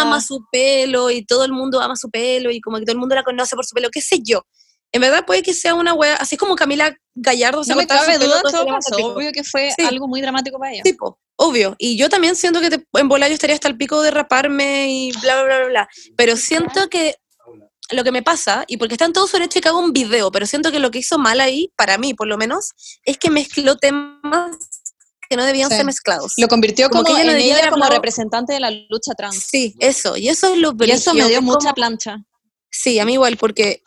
ama 0.00 0.20
su 0.22 0.42
pelo 0.50 1.10
y 1.10 1.24
todo 1.26 1.44
el 1.44 1.52
mundo 1.52 1.80
ama 1.80 1.96
su 1.96 2.08
pelo 2.10 2.50
y 2.50 2.60
como 2.62 2.78
que 2.78 2.84
todo 2.86 2.92
el 2.94 2.98
mundo 2.98 3.14
la 3.14 3.22
conoce 3.24 3.56
por 3.56 3.66
su 3.66 3.74
pelo, 3.74 3.90
qué 3.90 4.00
sé 4.00 4.20
yo. 4.24 4.42
En 4.92 5.02
verdad 5.02 5.24
puede 5.26 5.42
que 5.42 5.52
sea 5.54 5.74
una 5.74 5.92
wea, 5.94 6.16
así 6.16 6.36
como 6.36 6.56
Camila 6.56 6.96
Gallardo 7.14 7.62
se 7.62 7.70
No 7.72 7.76
me 7.76 7.86
cabe 7.86 8.18
duda, 8.18 8.40
todo 8.42 8.66
pasó. 8.66 8.96
Obvio 9.06 9.30
que 9.32 9.44
fue 9.44 9.70
Sí. 9.76 9.84
algo 9.84 10.08
muy 10.08 10.20
dramático 10.20 10.58
para 10.58 10.72
ella. 10.72 10.82
Tipo, 10.82 11.20
obvio. 11.36 11.76
Y 11.78 11.96
yo 11.96 12.08
también 12.08 12.34
siento 12.34 12.60
que 12.60 12.70
te- 12.70 12.84
en 12.94 13.08
bola 13.08 13.28
yo 13.28 13.34
estaría 13.34 13.54
hasta 13.54 13.68
el 13.68 13.76
pico 13.76 14.00
de 14.02 14.10
raparme 14.10 14.90
y 14.90 15.12
bla, 15.20 15.44
bla, 15.44 15.64
bla. 15.66 15.88
Pero 16.16 16.36
siento 16.36 16.88
que 16.88 17.14
lo 17.92 18.04
que 18.04 18.12
me 18.12 18.22
pasa, 18.22 18.64
y 18.66 18.76
porque 18.76 18.94
están 18.94 19.12
todos 19.12 19.30
sobre 19.30 19.44
hecho 19.46 19.60
que 19.60 19.68
hago 19.68 19.78
un 19.80 19.92
video, 19.92 20.30
pero 20.30 20.46
siento 20.46 20.70
que 20.72 20.78
lo 20.78 20.90
que 20.90 20.98
hizo 21.00 21.18
mal 21.18 21.40
ahí, 21.40 21.72
para 21.76 21.98
mí 21.98 22.14
por 22.14 22.26
lo 22.28 22.36
menos, 22.38 22.70
es 23.04 23.18
que 23.18 23.30
mezcló 23.30 23.76
temas 23.76 24.50
que 25.28 25.36
no 25.36 25.44
debían 25.44 25.70
Sí. 25.70 25.76
ser 25.76 25.84
mezclados. 25.86 26.32
Lo 26.38 26.48
convirtió 26.48 26.88
Como 26.90 27.04
como, 27.04 27.14
que 27.16 27.22
ella 27.22 27.32
en 27.32 27.38
ella 27.38 27.60
como 27.70 27.84
hablado- 27.84 27.92
representante 27.94 28.52
de 28.52 28.60
la 28.60 28.70
lucha 28.70 29.12
trans. 29.16 29.36
Sí, 29.36 29.76
eso. 29.78 30.16
Y 30.16 30.28
eso 30.28 30.52
es 30.52 30.58
lo 30.58 30.74
Y 30.80 30.90
eso 30.90 31.14
me 31.14 31.28
dio 31.28 31.40
mucha 31.40 31.58
como- 31.58 31.74
plancha. 31.74 32.16
Sí, 32.72 33.00
a 33.00 33.04
mí 33.04 33.14
igual, 33.14 33.36
porque 33.36 33.82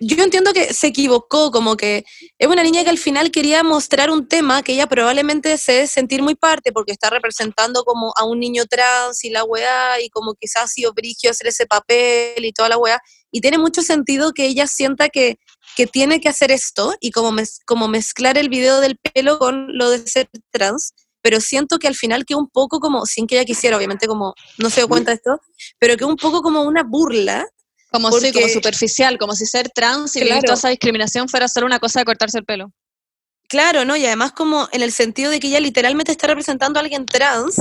yo 0.00 0.22
entiendo 0.22 0.52
que 0.52 0.72
se 0.72 0.86
equivocó, 0.86 1.50
como 1.50 1.76
que 1.76 2.04
es 2.38 2.46
una 2.48 2.62
niña 2.62 2.84
que 2.84 2.90
al 2.90 2.98
final 2.98 3.32
quería 3.32 3.64
mostrar 3.64 4.10
un 4.10 4.28
tema 4.28 4.62
que 4.62 4.72
ella 4.74 4.86
probablemente 4.86 5.58
se 5.58 5.72
debe 5.72 5.86
sentir 5.88 6.22
muy 6.22 6.36
parte, 6.36 6.70
porque 6.70 6.92
está 6.92 7.10
representando 7.10 7.82
como 7.82 8.12
a 8.16 8.24
un 8.24 8.38
niño 8.38 8.66
trans 8.66 9.24
y 9.24 9.30
la 9.30 9.42
weá, 9.42 10.00
y 10.00 10.10
como 10.10 10.34
quizás 10.34 10.62
ha 10.64 10.68
sido 10.68 10.92
brigio 10.92 11.30
hacer 11.32 11.48
ese 11.48 11.66
papel 11.66 12.44
y 12.44 12.52
toda 12.52 12.68
la 12.68 12.78
weá, 12.78 13.00
y 13.32 13.40
tiene 13.40 13.58
mucho 13.58 13.82
sentido 13.82 14.32
que 14.32 14.46
ella 14.46 14.68
sienta 14.68 15.08
que, 15.08 15.38
que 15.76 15.88
tiene 15.88 16.20
que 16.20 16.28
hacer 16.28 16.52
esto, 16.52 16.94
y 17.00 17.10
como, 17.10 17.32
mez- 17.32 17.58
como 17.66 17.88
mezclar 17.88 18.38
el 18.38 18.48
video 18.48 18.80
del 18.80 18.96
pelo 18.96 19.40
con 19.40 19.76
lo 19.76 19.90
de 19.90 20.06
ser 20.06 20.30
trans, 20.52 20.94
pero 21.20 21.40
siento 21.40 21.80
que 21.80 21.88
al 21.88 21.96
final 21.96 22.24
que 22.24 22.36
un 22.36 22.48
poco 22.48 22.78
como, 22.78 23.06
sin 23.06 23.26
que 23.26 23.34
ella 23.34 23.44
quisiera, 23.44 23.76
obviamente 23.76 24.06
como 24.06 24.34
no 24.56 24.70
se 24.70 24.82
dio 24.82 24.88
cuenta 24.88 25.10
de 25.10 25.16
esto, 25.16 25.40
pero 25.80 25.96
que 25.96 26.04
un 26.04 26.14
poco 26.16 26.42
como 26.42 26.62
una 26.62 26.84
burla 26.84 27.44
Como 27.90 28.10
sí, 28.12 28.32
como 28.32 28.42
Porque- 28.42 28.52
superficial, 28.52 29.18
como 29.18 29.34
si 29.34 29.46
ser 29.46 29.70
trans 29.70 30.14
y 30.16 30.20
vivir 30.20 30.42
toda 30.42 30.54
esa 30.54 30.68
discriminación 30.68 31.28
fuera 31.28 31.48
solo 31.48 31.66
una 31.66 31.78
cosa 31.78 32.00
de 32.00 32.04
cortarse 32.04 32.38
el 32.38 32.44
pelo. 32.44 32.70
Claro, 33.48 33.84
¿no? 33.86 33.96
Y 33.96 34.04
además 34.04 34.32
como 34.32 34.68
en 34.72 34.82
el 34.82 34.92
sentido 34.92 35.30
de 35.30 35.40
que 35.40 35.48
ella 35.48 35.60
literalmente 35.60 36.12
está 36.12 36.26
representando 36.26 36.78
a 36.78 36.82
alguien 36.82 37.06
trans 37.06 37.56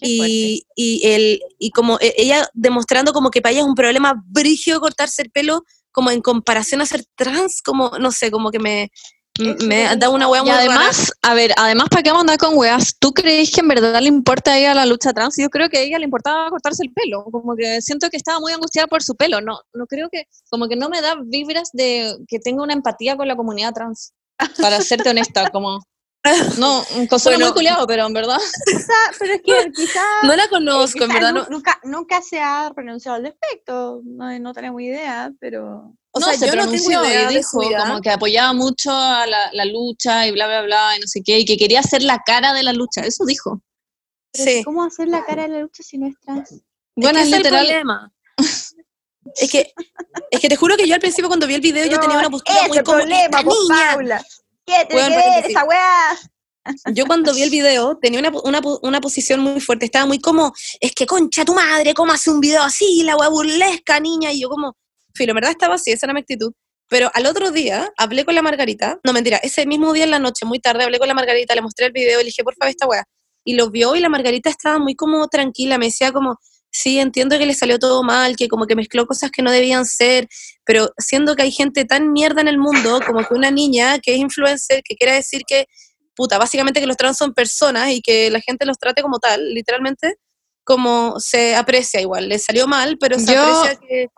y, 0.00 0.66
y, 0.74 1.06
el, 1.06 1.40
y 1.60 1.70
como 1.70 1.96
e- 2.00 2.12
ella 2.16 2.48
demostrando 2.54 3.12
como 3.12 3.30
que 3.30 3.40
para 3.40 3.52
ella 3.52 3.60
es 3.60 3.66
un 3.68 3.76
problema 3.76 4.20
brígido 4.26 4.80
cortarse 4.80 5.22
el 5.22 5.30
pelo 5.30 5.62
como 5.92 6.10
en 6.10 6.22
comparación 6.22 6.80
a 6.80 6.86
ser 6.86 7.04
trans, 7.14 7.62
como, 7.62 7.90
no 8.00 8.10
sé, 8.10 8.32
como 8.32 8.50
que 8.50 8.58
me, 8.58 8.90
me 9.38 9.96
da 9.96 10.10
una 10.10 10.28
hueá 10.28 10.40
Y 10.40 10.44
muy 10.44 10.50
rara. 10.52 10.60
además, 10.62 11.12
a 11.22 11.34
ver, 11.34 11.52
además, 11.56 11.88
¿para 11.90 12.02
qué 12.02 12.10
vamos 12.10 12.20
a 12.20 12.32
andar 12.32 12.38
con 12.38 12.56
weas? 12.58 12.96
¿Tú 12.98 13.12
crees 13.12 13.50
que 13.50 13.60
en 13.60 13.68
verdad 13.68 14.00
le 14.00 14.08
importa 14.08 14.52
a 14.52 14.58
ella 14.58 14.74
la 14.74 14.84
lucha 14.86 15.12
trans? 15.12 15.36
Yo 15.38 15.48
creo 15.48 15.68
que 15.70 15.78
a 15.78 15.80
ella 15.80 15.98
le 15.98 16.04
importaba 16.04 16.50
cortarse 16.50 16.82
el 16.84 16.92
pelo. 16.92 17.24
Como 17.24 17.56
que 17.56 17.80
siento 17.80 18.10
que 18.10 18.16
estaba 18.18 18.40
muy 18.40 18.52
angustiada 18.52 18.86
por 18.88 19.02
su 19.02 19.14
pelo. 19.16 19.40
No, 19.40 19.58
no 19.72 19.86
creo 19.86 20.08
que, 20.10 20.24
como 20.50 20.68
que 20.68 20.76
no 20.76 20.88
me 20.88 21.00
da 21.00 21.16
vibras 21.24 21.70
de 21.72 22.14
que 22.28 22.38
tenga 22.40 22.62
una 22.62 22.74
empatía 22.74 23.16
con 23.16 23.26
la 23.26 23.36
comunidad 23.36 23.72
trans. 23.72 24.12
Para 24.60 24.80
serte 24.80 25.08
honesta, 25.10 25.48
como. 25.52 25.80
No, 26.58 26.84
un 26.94 27.08
Bueno. 27.24 27.46
muy 27.46 27.52
culiado, 27.54 27.84
pero 27.86 28.06
en 28.06 28.12
verdad. 28.12 28.38
Quizá- 28.66 29.16
pero 29.18 29.32
es 29.34 29.42
que 29.42 29.70
quizás 29.74 30.04
No 30.22 30.36
la 30.36 30.46
conozco, 30.48 31.02
en 31.02 31.08
verdad. 31.12 31.32
No, 31.32 31.46
nunca, 31.50 31.80
nunca 31.82 32.22
se 32.22 32.40
ha 32.40 32.70
pronunciado 32.74 33.16
al 33.16 33.24
respecto, 33.24 34.02
no, 34.04 34.38
no 34.38 34.52
tenemos 34.52 34.80
idea, 34.82 35.32
pero... 35.40 35.94
o 36.12 36.20
no, 36.20 36.26
sea, 36.26 36.34
se 36.38 36.46
yo 36.46 36.54
no 36.54 36.62
tengo 36.62 36.64
pronunció 36.64 37.04
idea 37.04 37.30
y 37.30 37.34
de 37.34 37.42
su 37.42 37.58
dijo 37.58 37.68
vida. 37.68 37.86
como 37.86 38.00
que 38.00 38.10
apoyaba 38.10 38.52
mucho 38.52 38.90
a 38.92 39.26
la, 39.26 39.50
la 39.52 39.64
lucha 39.64 40.26
y 40.26 40.32
bla, 40.32 40.46
bla, 40.46 40.62
bla, 40.62 40.96
y 40.96 41.00
no 41.00 41.06
sé 41.06 41.22
qué, 41.24 41.38
y 41.38 41.44
que 41.44 41.56
quería 41.56 41.82
ser 41.82 42.02
la 42.02 42.20
cara 42.24 42.52
de 42.52 42.62
la 42.62 42.72
lucha. 42.72 43.00
Eso 43.02 43.24
dijo. 43.24 43.60
pero 44.32 44.44
Sí. 44.50 44.62
¿Cómo 44.64 44.84
hacer 44.84 45.08
la 45.08 45.24
cara 45.24 45.42
de 45.42 45.48
la 45.48 45.60
lucha 45.60 45.82
si 45.82 45.98
no 45.98 46.06
es 46.06 46.14
trans? 46.20 46.54
Bueno, 46.96 47.18
es 47.18 47.26
es 47.28 47.30
que 47.32 47.36
ese 47.40 47.48
el 47.48 47.64
literal. 47.64 48.12
Es 49.36 49.50
que, 49.50 49.72
es 50.30 50.40
que 50.40 50.48
te 50.48 50.56
juro 50.56 50.76
que 50.76 50.86
yo 50.86 50.94
al 50.94 51.00
principio 51.00 51.28
cuando 51.28 51.46
vi 51.46 51.54
el 51.54 51.60
video 51.60 51.86
yo 51.86 51.98
tenía 52.00 52.18
una 52.18 52.28
postura 52.28 52.58
ese 52.58 52.68
muy 52.68 52.78
como 52.82 52.98
problema, 52.98 53.22
"Esta 53.24 53.42
pues, 53.42 53.56
niña". 53.68 53.92
Paula. 53.94 54.24
¿Qué 54.66 54.94
Weón, 54.94 55.08
que 55.10 55.16
ver 55.16 55.46
esa 55.50 55.64
weá? 55.64 56.18
Yo 56.92 57.06
cuando 57.06 57.32
vi 57.32 57.42
el 57.42 57.50
video 57.50 57.96
tenía 57.98 58.20
una, 58.20 58.30
una, 58.44 58.60
una 58.82 59.00
posición 59.00 59.40
muy 59.40 59.60
fuerte, 59.60 59.84
estaba 59.86 60.06
muy 60.06 60.20
como, 60.20 60.52
es 60.80 60.92
que 60.92 61.06
concha 61.06 61.44
tu 61.44 61.54
madre, 61.54 61.94
¿cómo 61.94 62.12
hace 62.12 62.30
un 62.30 62.40
video 62.40 62.62
así? 62.62 63.02
La 63.04 63.16
wea 63.16 63.28
burlesca, 63.28 63.98
niña, 64.00 64.32
y 64.32 64.40
yo 64.42 64.48
como, 64.48 64.76
filo, 65.14 65.32
en 65.32 65.36
verdad 65.36 65.50
estaba 65.50 65.74
así, 65.76 65.90
esa 65.92 66.06
era 66.06 66.14
mi 66.14 66.20
actitud. 66.20 66.52
Pero 66.88 67.10
al 67.14 67.26
otro 67.26 67.50
día 67.50 67.90
hablé 67.96 68.24
con 68.24 68.34
la 68.34 68.42
Margarita, 68.42 68.98
no 69.04 69.12
mentira, 69.12 69.38
ese 69.38 69.66
mismo 69.66 69.92
día 69.92 70.04
en 70.04 70.10
la 70.10 70.18
noche, 70.18 70.44
muy 70.44 70.58
tarde, 70.60 70.84
hablé 70.84 70.98
con 70.98 71.08
la 71.08 71.14
Margarita, 71.14 71.54
le 71.54 71.62
mostré 71.62 71.86
el 71.86 71.92
video 71.92 72.20
y 72.20 72.24
le 72.24 72.26
dije, 72.28 72.44
por 72.44 72.54
favor, 72.54 72.70
esta 72.70 72.86
wea. 72.86 73.04
Y 73.44 73.54
lo 73.54 73.70
vio 73.70 73.96
y 73.96 74.00
la 74.00 74.08
Margarita 74.08 74.50
estaba 74.50 74.78
muy 74.78 74.94
como 74.94 75.26
tranquila, 75.28 75.78
me 75.78 75.86
decía 75.86 76.12
como, 76.12 76.38
sí, 76.70 76.98
entiendo 76.98 77.38
que 77.38 77.46
le 77.46 77.54
salió 77.54 77.78
todo 77.78 78.02
mal, 78.02 78.36
que 78.36 78.48
como 78.48 78.66
que 78.66 78.76
mezcló 78.76 79.06
cosas 79.06 79.30
que 79.30 79.42
no 79.42 79.50
debían 79.50 79.84
ser, 79.86 80.28
pero 80.64 80.90
siendo 80.98 81.34
que 81.34 81.42
hay 81.42 81.50
gente 81.50 81.84
tan 81.84 82.12
mierda 82.12 82.40
en 82.40 82.48
el 82.48 82.58
mundo, 82.58 83.00
como 83.06 83.26
que 83.26 83.34
una 83.34 83.50
niña 83.50 83.98
que 83.98 84.12
es 84.14 84.18
influencer, 84.18 84.82
que 84.84 84.94
quiere 84.96 85.14
decir 85.14 85.42
que 85.46 85.66
puta, 86.14 86.36
básicamente 86.38 86.78
que 86.80 86.86
los 86.86 86.96
trans 86.96 87.16
son 87.16 87.32
personas 87.32 87.90
y 87.90 88.02
que 88.02 88.30
la 88.30 88.40
gente 88.40 88.66
los 88.66 88.78
trate 88.78 89.00
como 89.02 89.18
tal, 89.18 89.54
literalmente, 89.54 90.16
como 90.64 91.18
se 91.18 91.56
aprecia 91.56 92.00
igual. 92.00 92.28
Le 92.28 92.38
salió 92.38 92.66
mal, 92.68 92.98
pero 92.98 93.18
se 93.18 93.32
Yo- 93.34 93.42
aprecia 93.42 93.80
que... 93.88 94.08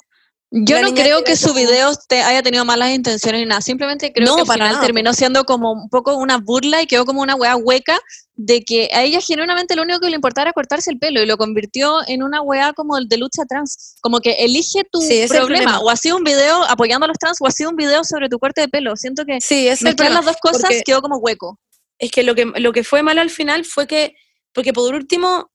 Yo 0.57 0.77
La 0.77 0.83
no 0.83 0.95
creo 0.95 1.25
que 1.25 1.35
su 1.35 1.53
video 1.53 1.91
te 2.09 2.23
haya 2.23 2.41
tenido 2.41 2.65
malas 2.65 2.91
intenciones 2.91 3.41
ni 3.41 3.47
nada. 3.47 3.61
Simplemente 3.61 4.13
creo 4.13 4.29
No, 4.29 4.35
que 4.37 4.41
al 4.43 4.47
para 4.47 4.55
final 4.59 4.73
nada, 4.75 4.85
terminó 4.87 5.13
siendo 5.13 5.43
como 5.45 5.73
un 5.73 5.89
poco 5.89 6.15
una 6.17 6.39
burla 6.39 6.81
y 6.81 6.87
quedó 6.87 7.05
como 7.05 7.23
una 7.23 7.35
weá 7.35 7.57
hueca 7.57 7.99
de 8.37 8.63
que 8.63 8.89
a 8.93 9.03
ella 9.03 9.21
genuinamente 9.21 9.75
lo 9.75 9.83
único 9.83 9.99
que 9.99 10.11
le 10.11 10.15
importaba 10.15 10.45
era 10.45 10.53
cortarse 10.53 10.93
el 10.93 10.99
pelo 11.01 11.21
y 11.21 11.27
lo 11.27 11.37
convirtió 11.39 11.99
en 12.07 12.23
una 12.23 12.41
weá 12.41 12.73
como 12.73 12.97
el 12.97 13.09
de 13.09 13.17
lucha 13.17 13.43
trans. 13.49 13.97
Como 14.01 14.21
que 14.21 14.33
elige 14.45 14.85
tu 14.93 15.01
Sí, 15.01 15.25
problema. 15.29 15.41
problema. 15.47 15.81
O 15.81 15.91
ha 15.91 15.97
sido 15.97 16.17
un 16.19 16.23
video 16.23 16.63
apoyando 16.65 17.05
a 17.07 17.09
los 17.09 17.19
trans 17.19 17.39
o 17.41 17.49
ha 17.49 17.51
sido 17.51 17.71
un 17.71 17.77
video 17.77 18.05
sobre 18.05 18.29
tu 18.29 18.39
corte 18.39 18.61
de 18.61 18.69
pelo. 18.69 18.95
Siento 18.97 19.25
que 19.25 19.41
Sí, 19.41 19.69
mezclar 19.81 20.13
las 20.13 20.25
dos 20.25 20.37
cosas 20.41 20.61
porque- 20.63 20.83
quedó 20.87 21.03
como 21.03 21.17
hueco. 21.17 21.59
Es 21.99 22.13
que 22.13 22.23
lo, 22.23 22.37
que 22.37 22.45
lo 22.45 22.73
que 22.73 22.85
fue 22.85 23.03
mal 23.03 23.19
al 23.19 23.31
final 23.31 23.65
fue 23.65 23.89
que, 23.89 24.15
porque 24.53 24.73
por 24.73 24.95
último, 24.95 25.51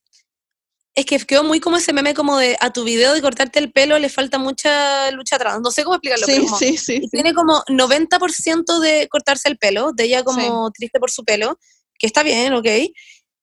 es 0.96 1.06
que 1.06 1.18
quedó 1.20 1.44
muy 1.44 1.60
como 1.60 1.78
ese 1.78 1.94
meme 1.94 2.14
como 2.14 2.38
de 2.38 2.58
a 2.60 2.72
tu 2.74 2.84
video 2.84 3.14
de 3.14 3.22
cortarte 3.22 3.60
el 3.60 3.72
pelo 3.72 3.98
le 4.00 4.10
falta 4.10 4.38
mucha 4.38 5.10
lucha 5.12 5.38
trans. 5.38 5.62
No 5.62 5.72
sé 5.72 5.84
cómo 5.84 5.96
explicarlo, 5.96 6.26
pero 6.26 6.44
como- 6.44 6.58
sí, 6.58 6.78
sí. 6.78 7.02
tiene 7.12 7.34
como 7.34 7.64
90% 7.70 8.80
de 8.80 9.08
cortarse 9.10 9.48
el 9.50 9.58
pelo, 9.58 9.92
de 9.94 10.06
ella 10.06 10.24
como 10.24 10.70
triste 10.72 11.00
por 11.00 11.12
su 11.12 11.24
pelo, 11.24 11.58
que 11.98 12.08
está 12.08 12.24
bien, 12.24 12.54
ok. 12.54 12.68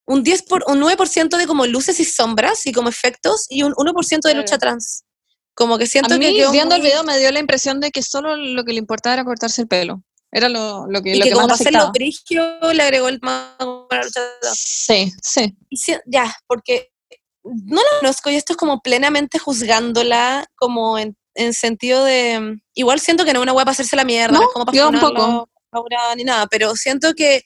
Un, 0.08 0.22
10 0.22 0.42
por, 0.42 0.64
un 0.68 0.80
9% 0.80 1.36
de 1.36 1.46
como 1.46 1.66
luces 1.66 1.98
y 1.98 2.04
sombras 2.04 2.66
y 2.66 2.72
como 2.72 2.88
efectos 2.88 3.46
y 3.48 3.62
un 3.62 3.72
1% 3.74 4.28
de 4.28 4.34
lucha 4.34 4.58
trans. 4.58 5.04
Como 5.54 5.78
que 5.78 5.86
siento 5.86 6.14
A 6.14 6.18
que 6.18 6.28
mí, 6.28 6.36
quedó 6.36 6.52
viendo 6.52 6.74
el 6.74 6.82
muy- 6.82 6.90
video, 6.90 7.02
me 7.04 7.18
dio 7.18 7.30
la 7.32 7.40
impresión 7.40 7.80
de 7.80 7.90
que 7.90 8.02
solo 8.02 8.36
lo 8.36 8.62
que 8.64 8.72
le 8.72 8.78
importaba 8.78 9.14
era 9.14 9.24
cortarse 9.24 9.62
el 9.62 9.68
pelo. 9.68 10.02
Era 10.30 10.48
lo, 10.50 10.86
lo 10.86 11.00
que, 11.02 11.10
y 11.14 11.18
lo 11.18 11.22
que 11.24 11.30
que 11.30 11.34
como 11.34 11.48
más 11.48 11.58
para 11.58 11.70
le 11.70 11.78
hacerlo 11.78 11.92
agregó 12.82 13.08
el 13.08 13.20
para 13.20 13.56
la 13.90 14.04
lucha 14.04 14.20
trans. 14.42 14.58
Sí, 14.58 15.12
sí. 15.22 15.56
Y 15.70 15.76
si- 15.78 15.96
ya, 16.06 16.36
porque 16.46 16.90
no 17.64 17.76
la 17.76 18.00
conozco 18.00 18.30
y 18.30 18.36
esto 18.36 18.52
es 18.52 18.56
como 18.56 18.80
plenamente 18.80 19.38
juzgándola 19.38 20.46
como 20.56 20.98
en, 20.98 21.16
en 21.34 21.54
sentido 21.54 22.04
de... 22.04 22.58
Igual 22.74 23.00
siento 23.00 23.24
que 23.24 23.32
no 23.32 23.40
es 23.40 23.42
una 23.44 23.52
wea 23.52 23.64
para 23.64 23.72
hacerse 23.72 23.96
la 23.96 24.04
mierda, 24.04 24.32
No, 24.34 24.40
no 24.40 24.46
es 24.46 24.52
como 24.52 24.66
para 24.66 24.88
un 24.88 25.00
poco. 25.00 25.50
Ni 26.16 26.24
nada, 26.24 26.46
pero 26.46 26.74
siento 26.74 27.12
que, 27.14 27.42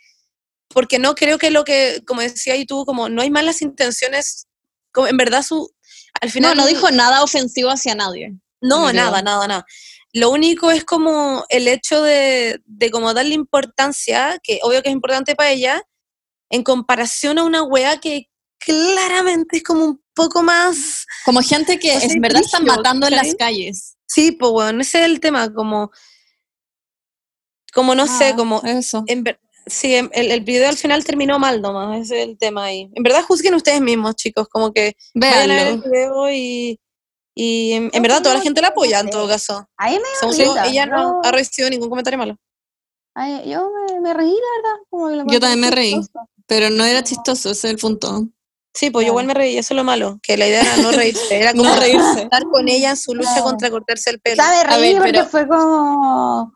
porque 0.69 0.99
no 0.99 1.15
creo 1.15 1.37
que 1.39 1.51
lo 1.51 1.65
que, 1.65 2.03
como 2.07 2.21
decía 2.21 2.57
y 2.57 2.65
tú, 2.65 2.85
como 2.85 3.09
no 3.09 3.23
hay 3.23 3.31
malas 3.31 3.61
intenciones, 3.61 4.47
como 4.93 5.09
en 5.09 5.17
verdad 5.17 5.43
su, 5.43 5.71
al 6.21 6.29
No, 6.29 6.33
final 6.33 6.57
no 6.57 6.67
dijo 6.67 6.91
nada 6.91 7.23
ofensivo 7.23 7.71
hacia 7.71 7.95
nadie. 7.95 8.33
No, 8.61 8.89
creo. 8.89 8.93
nada, 8.93 9.23
nada, 9.23 9.49
nada. 9.49 9.67
Lo 10.13 10.31
único 10.31 10.71
es 10.71 10.85
como 10.85 11.45
el 11.49 11.67
hecho 11.67 12.03
de, 12.03 12.61
de 12.67 12.91
como 12.91 13.15
darle 13.15 13.35
importancia, 13.35 14.39
que 14.43 14.61
obvio 14.63 14.83
que 14.83 14.89
es 14.91 14.95
importante 14.95 15.35
para 15.35 15.51
ella, 15.51 15.83
en 16.51 16.63
comparación 16.63 17.39
a 17.39 17.45
una 17.45 17.63
wea 17.63 17.99
que 17.99 18.30
claramente 18.65 19.57
es 19.59 19.63
como 19.63 19.85
un 19.85 20.03
poco 20.15 20.43
más... 20.43 21.07
Como 21.25 21.41
gente 21.43 21.79
que 21.79 21.95
en 21.95 22.21
verdad 22.21 22.43
están 22.43 22.65
matando 22.65 23.07
en 23.09 23.17
las 23.17 23.35
calles. 23.35 23.97
Sí, 24.07 24.33
pues 24.33 24.53
bueno, 24.53 24.81
ese 24.83 25.01
es 25.01 25.07
el 25.07 25.21
tema, 25.21 25.53
como... 25.53 25.91
Como 27.73 27.95
no 27.95 28.07
sé, 28.07 28.31
Ah, 28.31 28.37
como... 28.37 28.61
Eso. 28.63 29.05
En 29.07 29.23
ver- 29.25 29.41
sí, 29.67 29.95
em- 29.95 30.11
el, 30.13 30.31
el 30.31 30.41
video 30.41 30.69
al 30.69 30.77
final 30.77 31.05
terminó 31.05 31.39
mal 31.39 31.63
nomás, 31.63 32.01
ese 32.01 32.23
es 32.23 32.29
el 32.29 32.39
tema 32.39 32.65
ahí. 32.65 32.91
En 32.95 33.03
verdad 33.03 33.23
juzguen 33.23 33.55
ustedes 33.55 33.81
mismos, 33.81 34.17
chicos, 34.17 34.49
como 34.49 34.73
que 34.73 34.97
vayan 35.15 35.51
a 35.51 35.55
ver 35.57 35.67
el 35.69 35.83
video 35.83 36.31
y... 36.31 36.81
Y 37.33 37.73
en, 37.73 37.91
en 37.93 38.03
verdad 38.03 38.23
toda 38.23 38.35
la 38.35 38.41
gente 38.41 38.61
la 38.61 38.69
apoya 38.69 38.99
en 39.01 39.09
todo 39.09 39.27
caso. 39.29 39.67
A 39.77 39.89
mí 39.89 39.95
me 39.97 40.03
Según 40.19 40.35
dio 40.35 40.45
yo, 40.47 40.53
risa, 40.55 40.67
ella 40.67 40.87
no 40.87 41.21
ha 41.23 41.31
recibido 41.31 41.71
ningún 41.71 41.89
comentario 41.89 42.19
malo. 42.19 42.37
ay, 43.15 43.49
yo 43.49 43.71
me, 43.89 44.01
me 44.01 44.13
reí, 44.13 44.33
la 44.35 44.63
verdad. 44.63 44.83
como 44.91 45.33
Yo 45.33 45.39
también 45.41 45.61
me 45.61 45.71
reí. 45.71 45.95
chistoso. 45.95 46.29
Pero 46.47 46.69
no 46.71 46.85
era 46.85 47.05
chistoso, 47.05 47.51
ese 47.53 47.69
es 47.69 47.73
el 47.75 47.79
punto. 47.79 48.27
Sí, 48.73 48.91
pues 48.91 49.05
yo 49.05 49.11
igual 49.11 49.27
me 49.27 49.35
reí, 49.35 49.59
eso 49.59 49.75
es 49.75 49.77
lo 49.77 49.85
malo, 49.85 50.19
que 50.23 50.37
la 50.37 50.47
idea 50.47 50.63
era 50.63 50.77
no 50.77 50.93
reírse, 50.93 51.37
era 51.41 51.51
como 51.55 51.65
No 51.65 51.77
reírse. 51.77 52.23
estar 52.23 52.43
con 52.45 52.69
ella 52.69 52.91
en 52.91 52.97
su 52.97 53.15
lucha 53.15 53.31
Claro. 53.33 53.45
contra 53.45 53.71
cortarse 53.71 54.11
el 54.11 54.21
pelo. 54.21 54.37
sea, 54.43 54.51
me 54.51 54.59
A 54.59 54.77
reí 54.77 54.81
ver, 54.93 54.97
porque 54.99 55.13
pero- 55.13 55.27
fue 55.27 55.49
como... 55.49 56.53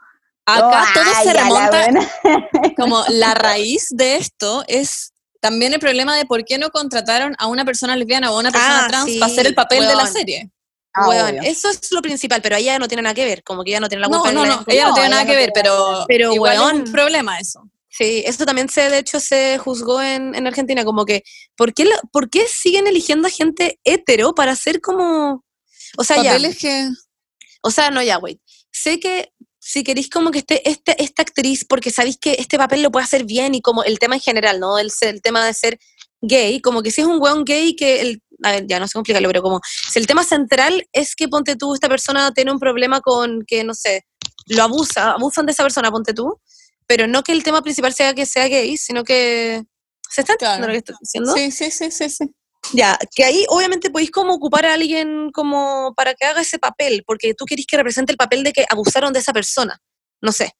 Acá 0.46 0.66
oh, 0.90 0.94
todo 0.94 1.04
ay, 1.16 1.26
se 1.26 1.32
ya, 1.34 1.48
la 1.50 1.68
remonta, 1.70 2.10
como 2.76 3.02
la 3.08 3.32
raíz 3.34 3.86
de 3.90 4.16
esto 4.16 4.62
es 4.68 5.12
también 5.40 5.72
el 5.72 5.80
problema 5.80 6.16
de 6.16 6.26
por 6.26 6.44
qué 6.44 6.58
no 6.58 6.68
contrataron 6.70 7.34
a 7.38 7.46
una 7.46 7.64
persona 7.64 7.96
lesbiana 7.96 8.30
o 8.30 8.36
a 8.36 8.40
una 8.40 8.50
persona 8.52 8.84
Ah, 8.84 8.88
trans 8.88 9.06
sí, 9.10 9.18
para 9.18 9.32
hacer 9.32 9.46
el 9.46 9.54
papel 9.54 9.86
de 9.86 9.94
la 9.94 10.06
serie. 10.06 10.50
Ah, 10.92 11.08
Weón, 11.08 11.42
eso 11.44 11.68
es 11.70 11.90
lo 11.92 12.00
principal, 12.02 12.40
pero 12.42 12.56
ella 12.56 12.78
no 12.78 12.86
tiene 12.88 13.02
nada 13.02 13.14
que 13.14 13.24
ver, 13.24 13.42
como 13.42 13.64
que 13.64 13.70
ella 13.70 13.80
no 13.80 13.88
tiene 13.88 14.02
la 14.02 14.08
No, 14.08 14.18
culpa 14.20 14.32
no, 14.32 14.44
no, 14.44 14.52
hayan 14.52 14.64
ella 14.68 14.82
no 14.84 14.88
No, 14.90 14.94
tiene 14.94 15.06
ella 15.08 15.14
nada 15.16 15.24
no 15.24 15.30
que 15.30 15.36
ver, 15.36 15.50
pero, 15.54 16.04
Pero, 16.08 16.32
igual 16.34 16.54
es 16.56 16.60
un 16.86 16.92
problema 16.92 17.38
eso. 17.38 17.66
Sí, 17.96 18.24
eso 18.26 18.44
también 18.44 18.68
se, 18.68 18.90
de 18.90 18.98
hecho, 18.98 19.20
se 19.20 19.56
juzgó 19.58 20.02
en, 20.02 20.34
en 20.34 20.46
Argentina, 20.48 20.84
como 20.84 21.04
que, 21.04 21.22
¿por 21.56 21.72
qué, 21.72 21.84
la- 21.84 22.00
¿por 22.10 22.28
qué 22.28 22.46
siguen 22.48 22.86
eligiendo 22.88 23.28
a 23.28 23.30
gente 23.30 23.78
hetero 23.84 24.34
para 24.34 24.50
hacer 24.52 24.80
como, 24.80 25.44
o 25.96 26.02
sea, 26.04 26.16
ya, 26.22 26.32
Papeles 26.32 26.58
que... 26.58 26.88
o 27.62 27.70
sea, 27.70 27.90
no, 27.90 28.02
ya, 28.02 28.16
güey, 28.16 28.40
sé 28.72 28.98
que 28.98 29.32
si 29.60 29.84
queréis 29.84 30.10
como 30.10 30.30
que 30.32 30.40
esté 30.40 30.68
este, 30.68 31.00
esta 31.02 31.22
actriz, 31.22 31.64
porque 31.64 31.90
sabéis 31.92 32.18
que 32.18 32.32
este 32.38 32.58
papel 32.58 32.82
lo 32.82 32.90
puede 32.90 33.04
hacer 33.04 33.24
bien 33.24 33.54
y 33.54 33.60
como 33.62 33.84
el 33.84 33.98
tema 34.00 34.16
en 34.16 34.20
general, 34.20 34.58
¿no? 34.58 34.78
El, 34.78 34.90
ser- 34.90 35.14
el 35.14 35.22
tema 35.22 35.46
de 35.46 35.54
ser 35.54 35.78
gay, 36.20 36.60
como 36.60 36.82
que 36.82 36.90
si 36.90 37.00
es 37.00 37.06
un 37.06 37.20
weón 37.22 37.44
gay 37.44 37.76
que 37.76 38.00
el, 38.00 38.22
a 38.42 38.50
ver, 38.52 38.66
ya 38.66 38.80
no 38.80 38.88
sé 38.88 38.92
cómo 38.94 39.02
explicarlo, 39.02 39.28
pero 39.28 39.42
como 39.42 39.60
si 39.92 39.98
el 40.00 40.06
tema 40.08 40.24
central 40.24 40.84
es 40.92 41.14
que 41.14 41.28
ponte 41.28 41.54
tú, 41.54 41.74
esta 41.74 41.88
persona 41.88 42.32
tiene 42.34 42.50
un 42.50 42.58
problema 42.58 43.00
con 43.00 43.44
que, 43.46 43.62
no 43.62 43.72
sé, 43.72 44.04
lo 44.46 44.64
abusa, 44.64 45.12
abusan 45.12 45.46
de 45.46 45.52
esa 45.52 45.62
persona, 45.62 45.90
ponte 45.92 46.12
tú, 46.12 46.40
pero 46.86 47.06
no 47.06 47.22
que 47.22 47.32
el 47.32 47.42
tema 47.42 47.62
principal 47.62 47.94
sea 47.94 48.14
que 48.14 48.26
sea 48.26 48.48
gay, 48.48 48.76
sino 48.76 49.04
que 49.04 49.62
se 50.10 50.20
está 50.20 50.34
entendiendo 50.34 50.66
Claro. 50.66 50.66
lo 50.66 50.72
que 50.72 50.78
estoy 50.78 50.96
diciendo. 51.00 51.34
Sí, 51.34 51.50
sí, 51.50 51.70
sí, 51.70 51.90
sí, 51.90 52.10
sí. 52.10 52.30
Ya, 52.72 52.98
que 53.14 53.24
ahí 53.24 53.44
obviamente 53.48 53.90
podéis 53.90 54.10
como 54.10 54.32
ocupar 54.34 54.64
a 54.64 54.74
alguien 54.74 55.30
como 55.32 55.92
para 55.94 56.14
que 56.14 56.24
haga 56.24 56.40
ese 56.40 56.58
papel, 56.58 57.02
porque 57.06 57.34
tú 57.34 57.44
querés 57.44 57.66
que 57.66 57.76
represente 57.76 58.12
el 58.12 58.16
papel 58.16 58.42
de 58.42 58.52
que 58.52 58.64
abusaron 58.70 59.12
de 59.12 59.18
esa 59.18 59.34
persona, 59.34 59.78
no 60.22 60.32
sé, 60.32 60.52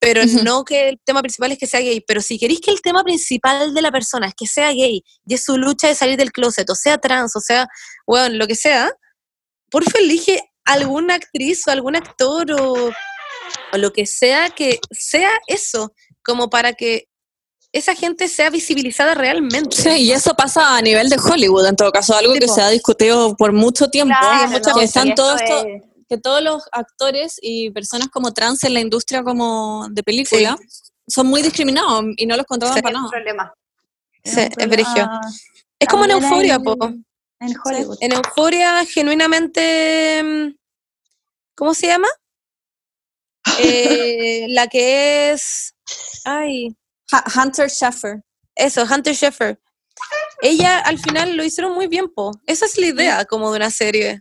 pero 0.00 0.22
no 0.42 0.64
que 0.64 0.88
el 0.88 1.00
tema 1.04 1.20
principal 1.20 1.52
es 1.52 1.58
que 1.58 1.68
sea 1.68 1.78
gay, 1.78 2.00
pero 2.00 2.20
si 2.20 2.36
queréis 2.36 2.60
que 2.60 2.72
el 2.72 2.82
tema 2.82 3.04
principal 3.04 3.72
de 3.74 3.82
la 3.82 3.92
persona 3.92 4.26
es 4.26 4.34
que 4.36 4.46
sea 4.48 4.72
gay 4.72 5.04
y 5.24 5.34
es 5.34 5.44
su 5.44 5.56
lucha 5.56 5.86
de 5.86 5.94
salir 5.94 6.16
del 6.16 6.32
closet, 6.32 6.68
o 6.68 6.74
sea 6.74 6.98
trans, 6.98 7.36
o 7.36 7.40
sea, 7.40 7.68
bueno, 8.08 8.34
lo 8.36 8.48
que 8.48 8.56
sea, 8.56 8.90
porfa 9.70 10.00
elige 10.00 10.42
alguna 10.64 11.14
actriz 11.14 11.66
o 11.68 11.70
algún 11.70 11.94
actor 11.94 12.50
o, 12.60 12.90
o 13.72 13.78
lo 13.78 13.92
que 13.92 14.06
sea 14.06 14.50
que 14.50 14.78
sea 14.90 15.30
eso, 15.46 15.92
como 16.22 16.50
para 16.50 16.72
que 16.74 17.08
esa 17.72 17.94
gente 17.94 18.28
sea 18.28 18.50
visibilizada 18.50 19.14
realmente. 19.14 19.74
Sí, 19.76 19.88
y 19.90 20.12
eso 20.12 20.34
pasa 20.34 20.76
a 20.76 20.82
nivel 20.82 21.08
de 21.08 21.16
Hollywood, 21.16 21.66
en 21.66 21.76
todo 21.76 21.90
caso, 21.90 22.14
algo 22.14 22.34
que 22.34 22.46
se 22.48 22.60
ha 22.60 22.68
discutido 22.68 23.34
por 23.36 23.52
mucho 23.52 23.88
tiempo, 23.88 24.14
Claro, 24.20 24.60
que 24.60 24.70
no, 24.72 24.80
están 24.80 25.08
sí, 25.08 25.14
todos 25.14 25.40
es- 25.40 25.82
que 26.08 26.18
todos 26.18 26.42
los 26.42 26.62
actores 26.72 27.38
y 27.40 27.70
personas 27.70 28.08
como 28.08 28.34
trans 28.34 28.62
en 28.64 28.74
la 28.74 28.80
industria 28.80 29.22
como 29.22 29.86
de 29.90 30.02
película 30.02 30.58
son 31.08 31.26
muy 31.28 31.40
discriminados 31.40 32.04
y 32.18 32.26
no 32.26 32.36
los 32.36 32.44
contratan 32.44 32.76
Sí. 32.76 32.82
para 32.82 32.92
es 32.92 32.96
un 32.96 33.02
nada. 33.04 33.10
problema. 33.10 33.54
Sí, 34.22 34.30
un 34.36 34.42
es 34.42 34.56
problema. 34.56 35.20
Es 35.78 35.88
como 35.88 36.04
en 36.04 36.10
Euforia, 36.10 36.54
en- 36.56 36.62
po. 36.62 36.76
En 37.40 37.54
Hollywood. 37.64 37.96
En 38.02 38.12
Euforia, 38.12 38.84
genuinamente. 38.84 40.22
mm, 40.22 40.54
¿Cómo 41.56 41.72
se 41.72 41.86
llama? 41.86 42.08
Eh, 43.58 44.46
la 44.48 44.66
que 44.68 45.30
es. 45.30 45.74
Ay, 46.24 46.76
Hunter 47.36 47.68
Schaffer. 47.70 48.22
eso, 48.54 48.82
Hunter 48.84 49.14
Sheffer. 49.14 49.58
Ella 50.40 50.78
al 50.78 50.98
final 50.98 51.36
lo 51.36 51.44
hicieron 51.44 51.74
muy 51.74 51.86
bien, 51.86 52.08
po. 52.12 52.32
Esa 52.46 52.66
es 52.66 52.76
la 52.78 52.86
idea 52.86 53.24
como 53.24 53.50
de 53.50 53.56
una 53.56 53.70
serie. 53.70 54.20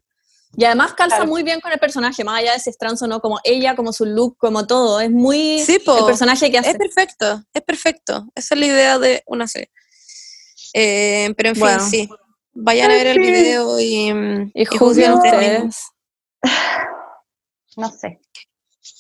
Y 0.58 0.66
además 0.66 0.94
calza 0.94 1.16
Claro. 1.18 1.32
muy 1.32 1.44
bien 1.44 1.62
con 1.62 1.72
el 1.72 1.80
personaje, 1.80 2.24
más 2.26 2.40
allá 2.40 2.54
de 2.54 2.60
si 2.60 2.70
es 2.70 2.78
trans 2.78 3.02
o 3.02 3.08
no, 3.08 3.22
como 3.22 3.40
ella, 3.46 3.76
como 3.76 3.94
su 3.94 4.06
look, 4.06 4.36
como 4.38 4.68
todo. 4.68 5.00
Es 5.00 5.10
muy 5.10 5.60
Sí, 5.66 5.80
po. 5.80 5.98
el 6.00 6.06
personaje 6.06 6.52
que 6.52 6.58
hace. 6.58 6.72
Es 6.72 6.78
perfecto, 6.78 7.42
es 7.54 7.62
perfecto. 7.62 8.28
Esa 8.36 8.56
es 8.56 8.60
la 8.60 8.66
idea 8.66 9.00
de 9.00 9.24
una 9.28 9.48
serie. 9.48 9.72
Eh, 10.74 11.34
pero 11.38 11.50
en 11.50 11.56
fin, 11.56 11.80
sí. 11.90 12.10
Vayan 12.54 12.92
a 12.92 12.96
ver 12.96 13.08
el 13.08 13.20
video 13.20 13.80
y, 13.80 14.10
Y 14.54 14.62
y 14.62 14.66
juzguen 14.66 15.14
ustedes. 15.14 15.76
No 17.78 17.90
sé. 17.90 18.20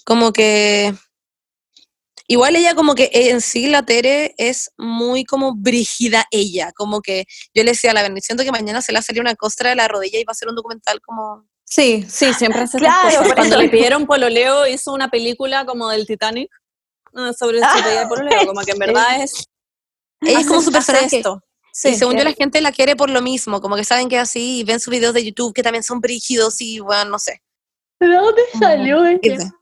Como 0.06 0.32
que 0.34 0.94
igual 2.28 2.56
ella 2.56 2.76
como 2.76 2.96
que 2.96 3.10
en 3.14 3.42
sí 3.42 3.68
la 3.68 3.84
Tere 3.86 4.34
es 4.38 4.72
muy 4.78 5.26
como 5.26 5.54
brígida 5.56 6.26
ella, 6.32 6.72
como 6.76 7.02
que 7.02 7.26
yo 7.54 7.64
le 7.64 7.72
decía 7.72 7.92
a 7.92 7.94
la 7.94 8.02
Berni, 8.04 8.22
siento 8.22 8.44
que 8.44 8.52
mañana 8.52 8.82
se 8.82 8.92
le 8.92 8.98
va 8.98 9.00
a 9.02 9.04
salir 9.04 9.22
una 9.22 9.36
costra 9.36 9.70
de 9.70 9.76
la 9.76 9.88
rodilla 9.88 10.20
y 10.20 10.24
va 10.24 10.32
a 10.32 10.36
ser 10.36 10.48
un 10.50 10.56
documental 10.56 11.02
como 11.02 11.46
Sí, 11.66 12.06
sí, 12.10 12.34
siempre 12.34 12.62
hace 12.62 12.78
Claro, 12.80 13.20
cosas. 13.20 13.34
Cuando 13.34 13.58
le 13.58 13.70
pidieron 13.70 14.06
pololeo, 14.06 14.68
hizo 14.68 14.92
una 14.94 15.10
película 15.10 15.66
como 15.66 15.90
del 15.90 16.06
Titanic 16.06 16.50
ah, 17.16 17.32
sobre 17.38 17.60
su 17.60 17.66
Ah. 17.66 17.82
pedida 17.82 18.02
de 18.02 18.08
pololeo, 18.08 18.46
como 18.46 18.62
que 18.62 18.72
en 18.72 18.80
verdad 18.80 19.24
es... 19.24 19.46
ella 20.22 20.42
es 20.42 20.48
como 20.48 20.62
su 20.62 20.72
personaje. 20.72 21.18
esto. 21.18 21.42
y 21.42 21.52
Sí, 21.74 21.96
según 21.96 22.18
yo 22.18 22.26
la 22.26 22.34
gente 22.34 22.60
la 22.60 22.74
quiere 22.74 22.98
por 22.98 23.10
lo 23.10 23.22
mismo, 23.22 23.62
como 23.62 23.78
que 23.78 23.86
saben 23.86 24.10
que 24.10 24.18
es 24.18 24.22
así 24.24 24.60
y 24.60 24.64
ven 24.66 24.82
sus 24.82 24.92
videos 24.92 25.14
de 25.14 25.24
YouTube 25.24 25.54
que 25.54 25.64
también 25.64 25.84
son 25.84 26.02
brígidos 26.02 26.60
y 26.60 26.80
bueno, 26.82 27.12
no 27.12 27.20
sé. 27.20 27.42
¿De 28.02 28.08
dónde 28.08 28.42
salió 28.60 29.06
Ella, 29.06 29.54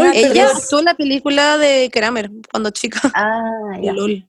Perdón. 0.00 0.56
actuó 0.56 0.78
en 0.78 0.84
la 0.86 0.94
película 0.94 1.58
de 1.58 1.90
Kramer 1.92 2.30
cuando 2.50 2.70
chica. 2.70 3.00
Ah, 3.14 3.42
ya. 3.82 3.92
Lol. 3.92 4.28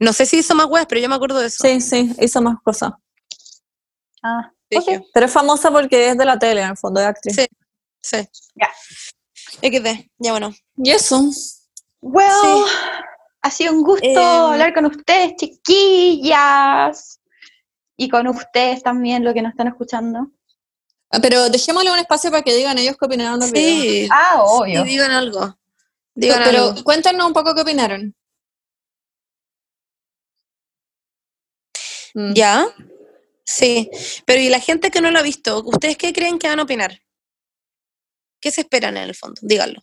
No 0.00 0.12
sé 0.12 0.26
si 0.26 0.38
hizo 0.38 0.54
más 0.54 0.66
weas, 0.66 0.86
pero 0.86 1.00
yo 1.00 1.08
me 1.08 1.14
acuerdo 1.14 1.38
de 1.38 1.46
eso. 1.46 1.62
sí, 1.62 1.80
sí, 1.80 2.12
hizo 2.20 2.42
más 2.42 2.56
cosas. 2.64 2.92
Ah, 4.22 4.50
Brigio. 4.70 5.04
Pero 5.12 5.26
es 5.26 5.32
famosa 5.32 5.70
porque 5.70 6.08
es 6.10 6.18
de 6.18 6.24
la 6.24 6.38
tele, 6.38 6.62
en 6.62 6.70
el 6.70 6.76
fondo, 6.76 7.00
de 7.00 7.06
actriz. 7.06 7.36
Sí. 7.36 7.46
Sí. 8.02 8.28
Ya. 8.56 8.68
XD, 9.62 10.08
ya 10.18 10.32
bueno. 10.32 10.52
Y 10.76 10.90
eso. 10.90 11.22
Well, 12.00 12.26
Sí. 12.42 12.72
ha 13.42 13.50
sido 13.50 13.72
un 13.72 13.82
gusto 13.82 14.04
Em, 14.06 14.18
hablar 14.18 14.74
con 14.74 14.86
ustedes, 14.86 15.34
chiquillas. 15.36 17.20
Y 17.96 18.08
con 18.08 18.26
ustedes 18.26 18.82
también, 18.82 19.22
lo 19.24 19.32
que 19.32 19.42
nos 19.42 19.50
están 19.52 19.68
escuchando. 19.68 20.28
Ah, 21.10 21.18
Pero 21.22 21.48
dejémosle 21.48 21.90
un 21.92 21.98
espacio 21.98 22.30
para 22.30 22.42
que 22.42 22.54
digan 22.54 22.76
ellos 22.78 22.96
qué 22.98 23.04
opinaron 23.06 23.38
del 23.40 23.52
video. 23.52 23.82
Sí. 23.82 24.08
Ah, 24.10 24.36
Y 24.36 24.40
obvio. 24.44 24.84
digan 24.84 25.10
algo. 25.10 25.58
Digan 26.14 26.42
Pero 26.44 26.64
algo. 26.70 26.84
cuéntanos 26.84 27.26
un 27.26 27.32
poco 27.32 27.54
qué 27.54 27.60
opinaron. 27.62 28.14
Mm. 32.14 32.32
¿Ya? 32.34 32.66
Sí. 33.44 33.90
Pero 34.24 34.40
¿y 34.40 34.48
la 34.48 34.60
gente 34.60 34.90
que 34.90 35.00
no 35.00 35.10
lo 35.10 35.18
ha 35.18 35.22
visto? 35.22 35.62
¿Ustedes 35.64 35.96
qué 35.96 36.12
creen 36.12 36.38
que 36.38 36.48
van 36.48 36.60
a 36.60 36.64
opinar? 36.64 37.00
¿Qué 38.40 38.50
se 38.50 38.62
esperan 38.62 38.96
en 38.96 39.04
el 39.04 39.14
fondo? 39.14 39.40
Díganlo. 39.42 39.82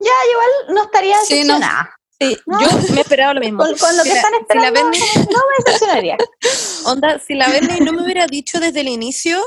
Ya, 0.00 0.12
igual 0.30 0.74
no 0.76 0.84
estaría 0.84 1.18
Sí, 1.24 1.44
no. 1.44 1.54
decepcionada. 1.54 1.96
Sí, 2.30 2.36
No. 2.46 2.60
yo 2.60 2.68
me 2.90 2.98
he 2.98 3.00
esperado 3.00 3.34
lo 3.34 3.40
mismo. 3.40 3.58
Con, 3.64 3.76
con 3.76 3.96
lo 3.96 4.02
Si 4.02 4.08
que 4.08 4.14
la- 4.14 4.20
están 4.20 4.32
si 4.32 4.58
la 4.58 4.68
esperando, 4.68 4.80
Berni- 4.80 5.32
no 5.32 5.38
me 5.38 5.64
decepcionaría. 5.64 6.16
Onda, 6.86 7.18
si 7.18 7.34
la 7.34 7.48
Berni 7.48 7.80
no 7.80 7.92
me 7.92 8.02
hubiera 8.02 8.26
dicho 8.26 8.60
desde 8.60 8.80
el 8.80 8.88
inicio 8.88 9.38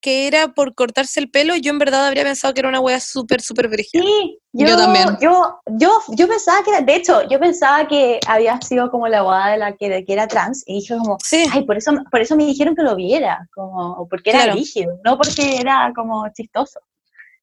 que 0.00 0.26
era 0.26 0.48
por 0.48 0.74
cortarse 0.74 1.20
el 1.20 1.30
pelo, 1.30 1.54
yo 1.54 1.70
en 1.70 1.78
verdad 1.78 2.04
habría 2.08 2.24
pensado 2.24 2.52
que 2.52 2.58
era 2.60 2.68
una 2.68 2.80
wea 2.80 2.98
súper, 2.98 3.40
súper 3.40 3.68
brígida. 3.68 4.02
Sí, 4.02 4.40
yo, 4.52 4.66
Yo 4.66 4.76
también. 4.76 5.16
Yo, 5.20 5.60
yo, 5.66 5.92
yo 6.08 6.26
pensaba 6.26 6.64
que 6.64 6.70
era, 6.72 6.80
de 6.80 6.96
hecho, 6.96 7.22
yo 7.28 7.38
pensaba 7.38 7.86
que 7.86 8.18
había 8.26 8.60
sido 8.62 8.90
como 8.90 9.06
la 9.06 9.20
abogada 9.20 9.52
de 9.52 9.58
la 9.58 9.76
que, 9.76 9.88
de 9.88 10.04
que 10.04 10.12
era 10.12 10.26
trans, 10.26 10.64
y 10.66 10.80
dije 10.80 10.96
como, 10.98 11.18
Sí, 11.22 11.44
ay, 11.52 11.64
por 11.64 11.76
eso, 11.76 11.92
por 12.10 12.20
eso 12.20 12.34
me 12.34 12.44
dijeron 12.44 12.74
que 12.74 12.82
lo 12.82 12.96
viera, 12.96 13.48
como, 13.54 14.08
porque 14.08 14.30
era 14.30 14.40
Claro. 14.42 14.54
rígido, 14.58 14.92
no 15.04 15.16
porque 15.16 15.58
era 15.60 15.92
como 15.94 16.28
chistoso. 16.34 16.80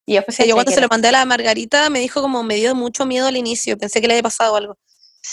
Y 0.09 0.15
yo, 0.15 0.23
yo 0.47 0.55
cuando 0.55 0.71
se 0.71 0.81
lo 0.81 0.87
mandé 0.89 1.09
a 1.09 1.11
la 1.11 1.25
Margarita 1.25 1.89
me 1.89 1.99
dijo 1.99 2.21
como 2.21 2.41
me 2.43 2.55
dio 2.55 2.73
mucho 2.73 3.05
miedo 3.05 3.27
al 3.27 3.37
inicio, 3.37 3.77
pensé 3.77 4.01
que 4.01 4.07
le 4.07 4.13
había 4.15 4.23
pasado 4.23 4.55
algo. 4.55 4.77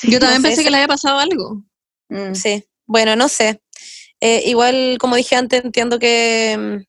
Yo 0.02 0.18
también 0.20 0.42
no 0.42 0.48
sé, 0.48 0.48
pensé 0.48 0.64
que 0.64 0.70
le 0.70 0.76
había 0.76 0.88
pasado 0.88 1.18
algo. 1.18 1.62
Mm. 2.08 2.34
Sí, 2.34 2.64
bueno, 2.86 3.16
no 3.16 3.28
sé. 3.28 3.62
Eh, 4.20 4.42
igual, 4.46 4.96
como 5.00 5.16
dije 5.16 5.36
antes, 5.36 5.64
entiendo 5.64 5.98
que... 5.98 6.56
mm, 6.58 6.84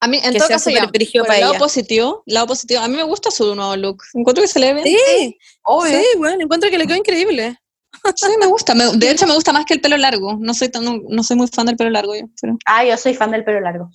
A 0.00 0.08
mí, 0.08 0.20
en 0.22 0.36
todo 0.36 0.48
caso, 0.48 0.70
ya, 0.70 0.88
por 0.88 0.92
para 1.22 1.34
el 1.34 1.40
lado 1.40 1.52
ella. 1.52 1.58
positivo, 1.60 2.22
lado 2.26 2.46
positivo, 2.48 2.80
a 2.80 2.88
mí 2.88 2.96
me 2.96 3.02
gusta 3.04 3.30
su 3.30 3.54
nuevo 3.54 3.76
look. 3.76 4.02
Encuentro 4.14 4.42
que 4.42 4.48
se 4.48 4.58
le 4.58 4.74
ve 4.74 4.82
bien. 4.82 4.98
Sí, 5.18 5.38
Obvio. 5.62 5.98
sí, 6.00 6.04
bueno, 6.18 6.42
encuentro 6.42 6.70
que 6.70 6.78
le 6.78 6.86
quedó 6.86 6.96
increíble. 6.96 7.56
Sí, 8.16 8.26
me 8.40 8.46
gusta. 8.46 8.74
Me- 8.74 8.96
de 8.96 9.10
hecho, 9.12 9.26
me 9.26 9.34
gusta 9.34 9.52
más 9.52 9.64
que 9.64 9.74
el 9.74 9.80
pelo 9.80 9.96
largo. 9.96 10.36
No 10.40 10.54
soy 10.54 10.68
tan, 10.70 10.84
no, 10.84 11.00
no 11.08 11.22
soy 11.22 11.36
muy 11.36 11.46
fan 11.46 11.66
del 11.66 11.76
pelo 11.76 11.90
largo 11.90 12.16
yo. 12.16 12.22
Pero... 12.40 12.56
Ah, 12.64 12.84
yo 12.84 12.96
soy 12.96 13.14
fan 13.14 13.30
del 13.30 13.44
pelo 13.44 13.60
largo. 13.60 13.90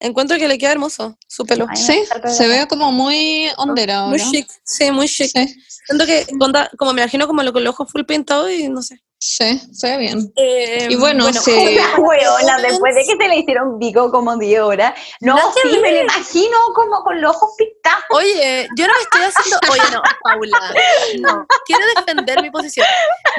Encuentro 0.00 0.36
que 0.36 0.48
le 0.48 0.58
queda 0.58 0.72
hermoso 0.72 1.16
su 1.26 1.46
pelo. 1.46 1.66
Ay, 1.68 1.76
Sí, 1.76 2.04
el 2.24 2.30
se 2.30 2.48
ve 2.48 2.66
como 2.68 2.92
muy 2.92 3.48
ondera 3.56 4.06
Muy 4.06 4.20
ahora. 4.20 4.30
chic, 4.30 4.48
sí, 4.64 4.90
muy 4.90 5.08
chic. 5.08 5.30
Sí, 5.32 5.56
Siento 5.86 6.04
que, 6.06 6.26
onda, 6.40 6.70
como 6.78 6.92
me 6.92 7.02
imagino 7.02 7.26
como 7.26 7.42
lo 7.42 7.52
con 7.52 7.62
los 7.64 7.74
ojos 7.74 7.90
full 7.90 8.02
pintados 8.04 8.50
y 8.50 8.68
no 8.68 8.82
sé. 8.82 9.00
sí, 9.18 9.58
se 9.72 9.90
ve 9.90 9.96
bien. 9.98 10.32
Eh, 10.36 10.88
Y 10.90 10.96
bueno, 10.96 11.32
se- 11.32 11.74
Esa 11.74 11.96
hueona, 11.98 12.58
después 12.58 12.94
de 12.94 13.00
que 13.02 13.16
se 13.16 13.28
le 13.28 13.36
hicieron 13.38 13.78
pico 13.78 14.10
como 14.10 14.36
10 14.36 14.60
horas. 14.60 14.94
No, 15.20 15.36
que 15.54 15.60
sí, 15.70 15.78
me 15.78 15.92
lo 15.92 16.00
imagino 16.02 16.56
como 16.74 17.02
con 17.04 17.20
los 17.20 17.34
ojos 17.36 17.50
pintados. 17.56 18.04
Oye, 18.10 18.68
yo 18.76 18.86
no 18.86 18.92
me 18.94 19.00
estoy 19.00 19.20
haciendo. 19.22 19.58
Oye, 19.72 19.82
no, 19.92 20.02
Paula. 20.22 20.74
No, 21.20 21.46
quiero 21.66 21.82
defender 21.96 22.42
mi 22.42 22.50
posición. 22.50 22.86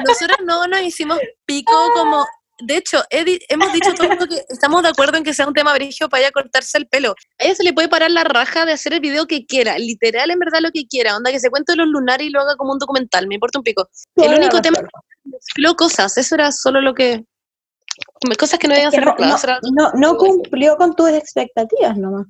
Nosotros 0.06 0.38
no 0.44 0.66
nos 0.66 0.80
hicimos 0.82 1.18
pico 1.44 1.72
como. 1.94 2.24
De 2.58 2.76
hecho, 2.78 3.02
hemos 3.10 3.72
dicho 3.72 3.92
todo 3.94 4.04
el 4.04 4.08
mundo 4.10 4.26
que 4.28 4.42
estamos 4.48 4.82
de 4.82 4.88
acuerdo 4.88 5.18
en 5.18 5.24
que 5.24 5.34
sea 5.34 5.46
un 5.46 5.52
tema 5.52 5.74
brígido 5.74 6.08
para 6.08 6.22
ella 6.22 6.30
cortarse 6.32 6.78
el 6.78 6.86
pelo. 6.88 7.14
A 7.38 7.44
ella 7.44 7.54
se 7.54 7.62
le 7.62 7.74
puede 7.74 7.88
parar 7.88 8.10
la 8.10 8.24
raja 8.24 8.64
de 8.64 8.72
hacer 8.72 8.94
el 8.94 9.00
video 9.00 9.26
que 9.26 9.44
quiera, 9.44 9.78
literal, 9.78 10.30
en 10.30 10.38
verdad 10.38 10.60
lo 10.62 10.70
que 10.70 10.86
quiera. 10.86 11.16
Onda 11.16 11.30
que 11.30 11.40
se 11.40 11.50
cuente 11.50 11.76
los 11.76 11.86
lunares 11.86 12.26
y 12.26 12.30
lo 12.30 12.40
haga 12.40 12.56
como 12.56 12.72
un 12.72 12.78
documental, 12.78 13.26
me 13.28 13.34
importa 13.34 13.58
un 13.58 13.62
pico. 13.64 13.88
El 14.16 14.34
único 14.34 14.60
tema 14.62 14.78
desfiló 15.24 15.74
cosas, 15.76 16.16
eso 16.16 16.34
era 16.34 16.50
solo 16.52 16.80
lo 16.80 16.94
que. 16.94 17.24
Cosas 18.38 18.58
que 18.58 18.68
no 18.68 18.74
debían 18.74 18.90
Que 18.90 18.96
ser 18.96 19.04
no, 19.04 19.10
mezcladas, 19.12 19.44
no, 19.44 19.48
era- 19.50 19.92
no, 19.92 20.12
no 20.12 20.16
cumplió 20.16 20.76
con 20.76 20.94
tus 20.96 21.10
expectativas 21.10 21.96
nomás. 21.96 22.26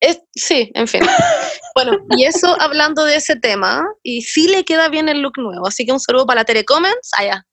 Es, 0.00 0.20
sí, 0.34 0.70
en 0.74 0.88
fin. 0.88 1.00
Bueno, 1.74 1.92
y 2.10 2.24
eso 2.24 2.54
hablando 2.60 3.02
de 3.04 3.16
ese 3.16 3.34
tema, 3.36 3.82
y 4.02 4.20
sí 4.20 4.46
le 4.46 4.62
queda 4.62 4.90
bien 4.90 5.08
el 5.08 5.22
look 5.22 5.38
nuevo, 5.38 5.66
así 5.66 5.86
que 5.86 5.92
un 5.92 6.00
saludo 6.00 6.26
para 6.26 6.42
la 6.42 6.44
Tere 6.44 6.66
Comments, 6.66 7.10
allá, 7.16 7.46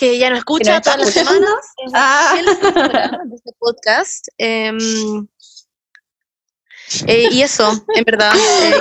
que 0.00 0.18
ya 0.18 0.30
nos 0.30 0.38
escucha 0.38 0.80
todas 0.80 0.98
las 0.98 1.10
semanas, 1.10 1.52
Ah. 1.92 2.34
de 3.26 3.36
este 3.36 3.50
podcast. 3.58 4.28
em, 4.38 5.26
eh, 7.06 7.28
y 7.30 7.42
eso, 7.42 7.70
en 7.94 8.04
verdad. 8.04 8.32
eh, 8.34 8.74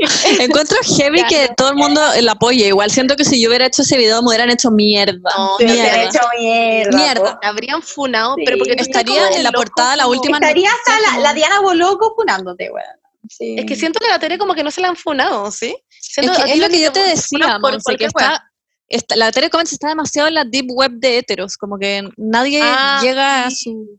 Encuentro 0.40 0.76
heavy 0.98 1.24
que 1.24 1.48
todo 1.56 1.70
el 1.70 1.74
mundo 1.76 2.00
la 2.20 2.32
apoye. 2.32 2.66
Igual 2.68 2.90
siento 2.90 3.16
que 3.16 3.24
si 3.24 3.40
yo 3.40 3.48
hubiera 3.48 3.66
hecho 3.66 3.82
ese 3.82 3.96
video 3.96 4.22
me 4.22 4.28
hubieran 4.28 4.50
hecho 4.50 4.70
mierda. 4.70 5.30
No, 5.36 5.56
mierda. 5.58 5.72
hubiera 5.74 6.04
hecho 6.04 6.20
mierda. 6.38 6.96
Mierda. 6.96 7.38
que 7.40 7.46
habrían 7.46 7.82
funado, 7.82 8.34
Sí. 8.36 8.42
pero 8.44 8.58
porque 8.58 8.76
tú 8.76 8.82
Estaría 8.82 9.28
en 9.30 9.42
la 9.42 9.50
loco, 9.50 9.62
portada 9.62 9.96
la 9.96 10.06
última 10.06 10.36
Estaría 10.38 10.70
noticia 10.70 10.94
hasta 10.94 11.00
la, 11.00 11.08
como- 11.14 11.22
la 11.22 11.34
Diana 11.34 11.60
Boloco 11.60 12.14
funándote, 12.14 12.70
weón. 12.70 12.86
Sí. 13.28 13.56
Es 13.58 13.64
que 13.66 13.76
siento 13.76 14.00
que 14.00 14.08
la 14.08 14.18
Tere 14.18 14.38
como 14.38 14.54
que 14.54 14.62
no 14.62 14.70
se 14.70 14.80
la 14.80 14.88
han 14.88 14.96
funado, 14.96 15.50
¿sí? 15.50 15.76
Es, 15.98 16.14
que 16.16 16.56
lo 16.56 16.68
que 16.68 16.80
yo 16.80 16.92
te 16.92 17.00
decía, 17.00 17.58
por 17.60 17.80
que 17.96 18.04
está, 18.06 18.49
está- 18.90 19.16
la 19.16 19.32
Tere 19.32 19.48
Comments 19.48 19.72
está 19.72 19.88
demasiado 19.88 20.28
en 20.28 20.34
la 20.34 20.44
deep 20.44 20.66
web 20.70 20.92
de 20.92 21.18
heteros, 21.18 21.56
como 21.56 21.78
que 21.78 22.06
nadie 22.16 22.60
Ah, 22.62 23.00
llega 23.02 23.46
a 23.46 23.50
su... 23.50 23.98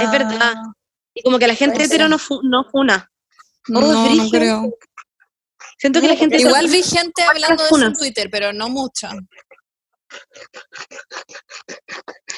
es 0.00 0.10
verdad. 0.10 0.54
Y 1.14 1.22
como 1.22 1.38
que 1.38 1.46
la 1.48 1.54
gente 1.54 1.82
hetero 1.82 2.08
no, 2.08 2.18
fu- 2.18 2.42
no 2.44 2.64
funa. 2.70 3.10
No, 3.68 3.80
Oh, 3.80 4.14
no 4.14 4.30
creo. 4.30 4.70
Siento 5.78 6.00
que 6.00 6.08
la 6.08 6.16
gente... 6.16 6.36
Igual 6.38 6.68
vi 6.68 6.82
gente 6.82 7.22
hablando 7.22 7.62
de 7.62 7.68
eso 7.68 7.84
en. 7.86 7.92
Twitter, 7.94 8.28
pero 8.30 8.52
no 8.52 8.68
mucha. 8.68 9.10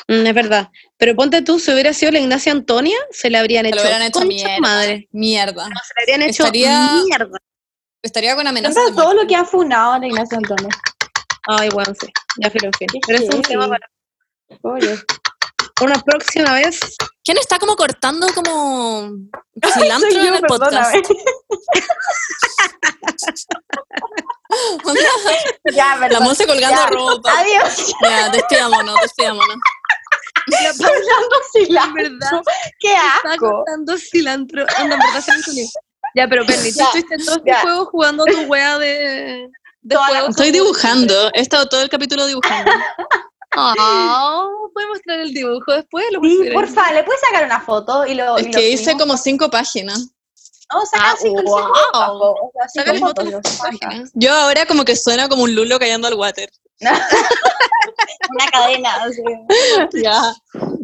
Mm, 0.08 0.26
es 0.26 0.34
verdad. 0.34 0.68
Pero 0.96 1.14
ponte 1.14 1.42
tú, 1.42 1.58
si 1.58 1.70
hubiera 1.72 1.92
sido 1.92 2.12
la 2.12 2.18
Ignacia 2.20 2.50
Antonia, 2.52 2.96
se 3.10 3.30
le 3.30 3.38
habrían 3.38 3.64
Se 3.66 3.70
hecho. 3.70 3.80
hubieran 3.80 4.02
hecho 4.02 4.12
concha 4.20 4.28
mierda. 4.28 4.58
madre. 4.60 5.08
Mierda. 5.12 5.64
Se 5.66 5.70
le 5.96 6.02
habrían 6.02 6.22
hecho 6.22 6.44
Estaría- 6.44 6.92
mierda. 7.04 7.38
Estaría 8.02 8.34
con 8.36 8.46
amenazas 8.46 8.74
Siempre 8.76 8.94
de 8.94 9.02
todo 9.02 9.14
lo 9.14 9.26
que 9.26 9.34
han 9.34 9.46
funado 9.46 9.92
a 9.94 9.98
la 9.98 10.06
Ignacio 10.06 10.38
Antonio. 10.38 10.68
Ay, 11.50 11.68
bueno, 11.70 11.92
sí. 11.98 12.06
Ya 12.42 12.50
filo, 12.50 12.66
en 12.66 12.72
fin. 12.74 12.88
Pero 13.06 13.18
es 13.18 13.34
un 13.34 13.42
tema 13.42 13.68
para 13.68 13.86
Pobre. 14.60 14.98
una 15.82 15.94
próxima 16.02 16.52
vez. 16.54 16.78
¿Quién 17.24 17.38
está 17.38 17.58
como 17.58 17.74
cortando 17.76 18.26
como 18.34 19.10
cilantro 19.74 20.10
yo, 20.12 20.20
en 20.26 20.34
el 20.34 20.42
podcast? 20.42 20.94
ya, 25.72 25.94
La 25.94 26.00
perdón. 26.08 26.24
Monse 26.24 26.46
colgando 26.46 26.76
Ya. 26.80 26.86
ropa. 26.86 27.38
Adiós. 27.40 27.94
Ya, 28.02 28.28
despidámonos, 28.30 28.96
despidámonos. 29.02 29.56
Cilantro. 31.52 31.94
verdad. 31.94 32.42
Qué 32.80 32.92
Está 32.94 33.32
asco. 33.32 33.50
cortando 33.50 33.98
cilantro. 33.98 34.66
Anda, 34.76 34.94
en 34.94 35.00
verdad 35.00 35.20
se 35.20 35.32
me 35.36 35.42
salió. 35.42 35.64
Ya, 36.14 36.26
pero 36.28 36.44
Bernie, 36.46 36.72
tú 36.72 36.82
estuviste 36.82 37.16
todo 37.18 37.36
este 37.36 37.54
juego 37.54 37.86
jugando 37.86 38.24
tu 38.24 38.40
wea 38.42 38.78
de. 38.78 39.48
Estoy 40.28 40.50
dibujando. 40.50 41.30
He 41.34 41.40
estado 41.40 41.66
todo 41.68 41.82
el 41.82 41.88
capítulo 41.88 42.26
dibujando. 42.26 42.70
Ah, 43.52 44.46
¿puedes 44.74 44.88
mostrar 44.90 45.20
el 45.20 45.32
dibujo 45.32 45.72
después? 45.72 46.04
Lo 46.12 46.20
Sí, 46.22 46.50
porfa, 46.52 46.92
¿le 46.92 47.02
puedes 47.04 47.20
sacar 47.20 47.44
una 47.44 47.60
foto? 47.60 48.06
Y 48.06 48.14
lo, 48.14 48.36
Es 48.36 48.46
y 48.46 48.52
lo 48.52 48.58
que 48.58 48.70
hice 48.70 48.96
como 48.96 49.16
cinco 49.16 49.50
páginas. 49.50 50.08
No, 50.72 50.84
saca 50.84 51.12
Ah, 51.12 51.16
cinco, 51.18 51.40
cinco 51.40 51.52
wow. 51.52 52.34
cinco 52.34 52.52
Sácale 52.74 52.98
fotos, 52.98 53.58
páginas. 53.58 54.10
Yo 54.14 54.32
ahora 54.34 54.66
como 54.66 54.84
que 54.84 54.96
suena 54.96 55.28
como 55.28 55.44
un 55.44 55.54
lulo 55.54 55.78
cayendo 55.78 56.06
al 56.08 56.14
water. 56.14 56.50
Una 56.80 58.46
cadena. 58.52 59.04
así. 59.04 59.22
Ya. 60.02 60.20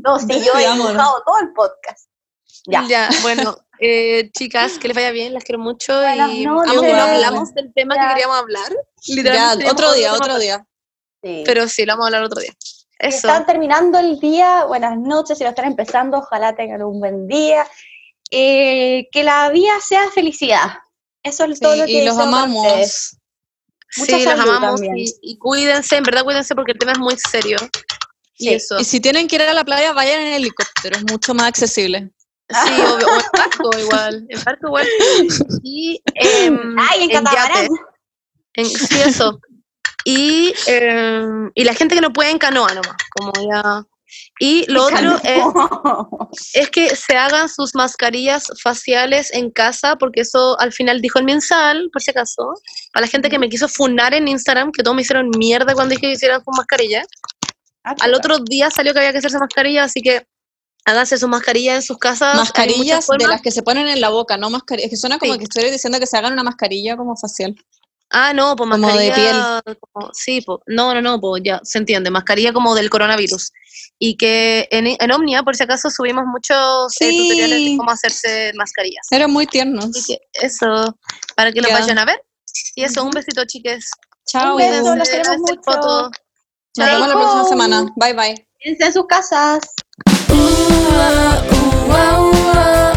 No, 0.03 0.19
sí, 0.19 0.43
yo 0.45 0.59
he 0.59 0.73
dibujado 0.73 1.23
todo 1.27 1.39
el 1.41 1.53
podcast. 1.53 2.09
Ya. 2.67 2.85
Ya, 2.89 3.09
bueno, 3.23 3.57
eh, 3.81 4.31
chicas, 4.33 4.79
que 4.79 4.89
les 4.89 4.95
vaya 4.95 5.11
bien, 5.11 5.33
las 5.35 5.45
quiero 5.45 5.59
mucho 5.59 5.95
Buenas 6.01 6.31
y 6.31 6.45
noches. 6.47 6.73
amo 6.73 6.83
que 6.83 6.93
no 6.93 7.03
hablamos 7.03 7.55
del 7.55 7.73
tema 7.75 7.95
Ya. 7.95 8.03
que 8.03 8.09
queríamos 8.15 8.39
hablar. 8.39 8.73
Ya, 8.73 9.15
Literalmente 9.15 9.71
otro 9.71 9.93
teníamos 9.93 10.19
día, 10.19 10.27
otro 10.27 10.39
día. 10.39 10.67
Sí. 11.23 11.43
Pero 11.47 11.69
sí, 11.69 11.85
lo 11.85 11.93
vamos 11.95 12.05
a 12.05 12.07
hablar 12.09 12.23
otro 12.25 12.41
día. 12.41 12.53
Eso. 12.99 13.17
están 13.29 13.45
terminando 13.45 13.99
el 13.99 14.19
día, 14.21 14.65
buenas 14.67 14.97
noches. 14.97 15.37
Si 15.37 15.45
lo 15.45 15.51
están 15.51 15.67
empezando, 15.67 16.19
ojalá 16.19 16.55
tengan 16.55 16.83
un 16.83 17.01
buen 17.01 17.27
día. 17.27 17.67
Eh, 18.31 19.09
que 19.13 19.23
la 19.25 19.51
vida 19.51 19.73
sea 19.87 20.11
felicidad. 20.11 20.79
Eso 21.23 21.45
es 21.45 21.61
todo 21.61 21.77
lo 21.77 21.85
que 21.87 21.91
y 21.91 22.05
los 22.05 22.17
amamos. 22.19 23.17
Mucha 23.97 24.19
sí, 24.19 24.25
los 24.25 24.33
amamos 24.41 24.81
también. 24.81 24.99
y, 24.99 25.33
y 25.33 25.39
cuídense, 25.39 25.97
en 25.97 26.05
verdad 26.05 26.25
cuídense 26.25 26.55
porque 26.55 26.73
el 26.73 26.79
tema 26.79 26.93
es 26.93 26.99
muy 26.99 27.17
serio. 27.19 27.57
Y 28.37 28.51
eso. 28.55 28.79
Y 28.79 28.85
si 28.85 29.01
tienen 29.01 29.29
que 29.29 29.37
ir 29.37 29.43
a 29.43 29.53
la 29.53 29.65
playa, 29.65 29.93
vayan 29.93 30.21
en 30.21 30.35
helicóptero, 30.35 30.97
es 30.97 31.05
mucho 31.11 31.35
más 31.35 31.47
accesible. 31.49 32.11
Sí, 32.49 32.73
obvio, 32.83 33.07
o 33.07 33.15
en 33.17 33.23
barco 33.33 33.79
igual. 33.79 34.27
En 34.29 34.45
barco 34.45 34.67
igual. 34.69 34.87
Y 35.63 36.01
em, 36.15 36.77
Ay, 36.79 37.05
en 37.05 37.11
yate. 37.11 37.25
catamarán. 37.25 37.69
En- 38.55 38.67
sí, 38.67 39.01
eso. 39.05 39.41
Y, 40.05 40.53
em, 40.67 41.51
y 41.55 41.65
la 41.65 41.75
gente 41.75 41.95
que 41.95 42.01
no 42.01 42.13
puede 42.13 42.31
en 42.31 42.39
canoa 42.39 42.69
nomás, 42.75 42.97
como 43.17 43.33
ya. 43.51 43.83
Y 44.39 44.71
lo 44.71 44.85
otro 44.85 45.17
es, 45.25 45.45
es 46.53 46.71
que 46.71 46.95
se 46.95 47.17
hagan 47.17 47.49
sus 47.49 47.75
mascarillas 47.75 48.49
faciales 48.63 49.33
en 49.33 49.51
casa, 49.51 49.97
porque 49.97 50.21
eso 50.21 50.61
al 50.61 50.73
final 50.73 51.01
dijo 51.01 51.19
el 51.19 51.25
mensal, 51.25 51.89
por 51.93 52.01
si 52.03 52.11
acaso, 52.13 52.53
a 52.93 53.01
la 53.01 53.09
gente 53.09 53.29
que 53.31 53.39
me 53.41 53.49
quiso 53.49 53.67
funar 53.67 54.15
en 54.15 54.29
Instagram, 54.29 54.71
que 54.71 54.83
todos 54.85 54.95
me 54.95 55.03
hicieron 55.03 55.31
mierda 55.37 55.73
cuando 55.75 55.95
dije 55.95 56.07
que 56.09 56.13
hicieran 56.13 56.45
sus 56.45 56.57
mascarillas. 56.57 57.07
Ah, 57.83 57.95
Al 58.03 58.15
otro 58.15 58.39
día 58.39 58.71
salió 58.71 58.93
que 58.93 59.01
había 59.01 59.13
que 59.13 59.19
hacerse 59.19 59.39
mascarilla, 59.39 59.85
así 59.85 60.01
que 60.01 60.27
háganse 60.85 61.19
sus 61.19 61.29
mascarillas 61.29 61.77
en 61.77 61.83
sus 61.83 61.99
casas. 61.99 62.37
Mascarillas 62.37 63.07
de 63.19 63.27
las 63.27 63.41
que 63.43 63.51
se 63.51 63.63
ponen 63.63 63.89
en 63.89 64.01
la 64.01 64.11
boca, 64.11 64.37
no 64.37 64.51
mascarillas. 64.51 64.87
Es 64.87 64.91
que 64.91 64.97
suena 65.01 65.19
como 65.19 65.33
Sí. 65.33 65.39
que 65.39 65.45
estoy 65.45 65.71
diciendo 65.71 65.99
que 65.99 66.07
se 66.07 66.17
hagan 66.17 66.33
una 66.35 66.43
mascarilla 66.43 66.97
como 66.97 67.17
facial. 67.17 67.55
Ah, 68.11 68.33
no, 68.33 68.55
pues 68.55 68.69
Como 68.71 68.87
de 68.89 69.09
mascarilla. 69.09 69.63
como- 69.91 70.11
sí, 70.13 70.41
pues, 70.43 70.59
no, 70.67 70.95
no, 70.95 71.01
no, 71.03 71.21
pues 71.21 71.43
ya 71.45 71.61
se 71.65 71.79
entiende. 71.79 72.11
Mascarilla 72.11 72.53
como 72.53 72.75
del 72.75 72.91
coronavirus. 72.91 73.51
Y 73.99 74.17
que 74.17 74.69
en, 74.71 74.87
en 74.87 75.11
Omnia, 75.13 75.43
por 75.43 75.57
si 75.57 75.63
acaso, 75.65 75.91
subimos 75.91 76.25
muchos 76.27 76.93
eh, 77.01 77.09
Sí. 77.11 77.19
tutoriales 77.29 77.65
de 77.65 77.77
cómo 77.77 77.91
hacerse 77.91 78.53
mascarillas. 78.55 79.07
Eran 79.11 79.33
muy 79.33 79.47
tiernos. 79.47 80.07
Que 80.07 80.19
eso, 80.35 80.97
para 81.35 81.51
que 81.51 81.61
lo 81.61 81.69
Ya. 81.69 81.79
vayan 81.81 81.99
a 81.99 82.05
ver. 82.05 82.23
Y 82.77 82.85
eso, 82.85 83.03
un 83.03 83.11
besito, 83.11 83.45
chiques. 83.47 83.91
Chao. 84.27 84.53
Un 84.53 84.59
beso, 84.59 84.95
los 84.97 85.09
queremos 85.09 85.39
mucho. 85.39 86.11
Nos 86.77 86.87
vemos 86.89 87.09
la 87.09 87.15
próxima 87.15 87.45
semana. 87.49 87.87
Bye 87.97 88.13
bye. 88.13 88.49
Quédense 88.61 88.85
en 88.87 88.93
sus 88.93 89.07
casas. 89.07 89.61
Ooh, 89.97 90.07
ah, 90.33 91.39
ooh, 91.55 91.93
ah, 91.93 92.19
ooh, 92.19 92.51
ah. 92.59 92.94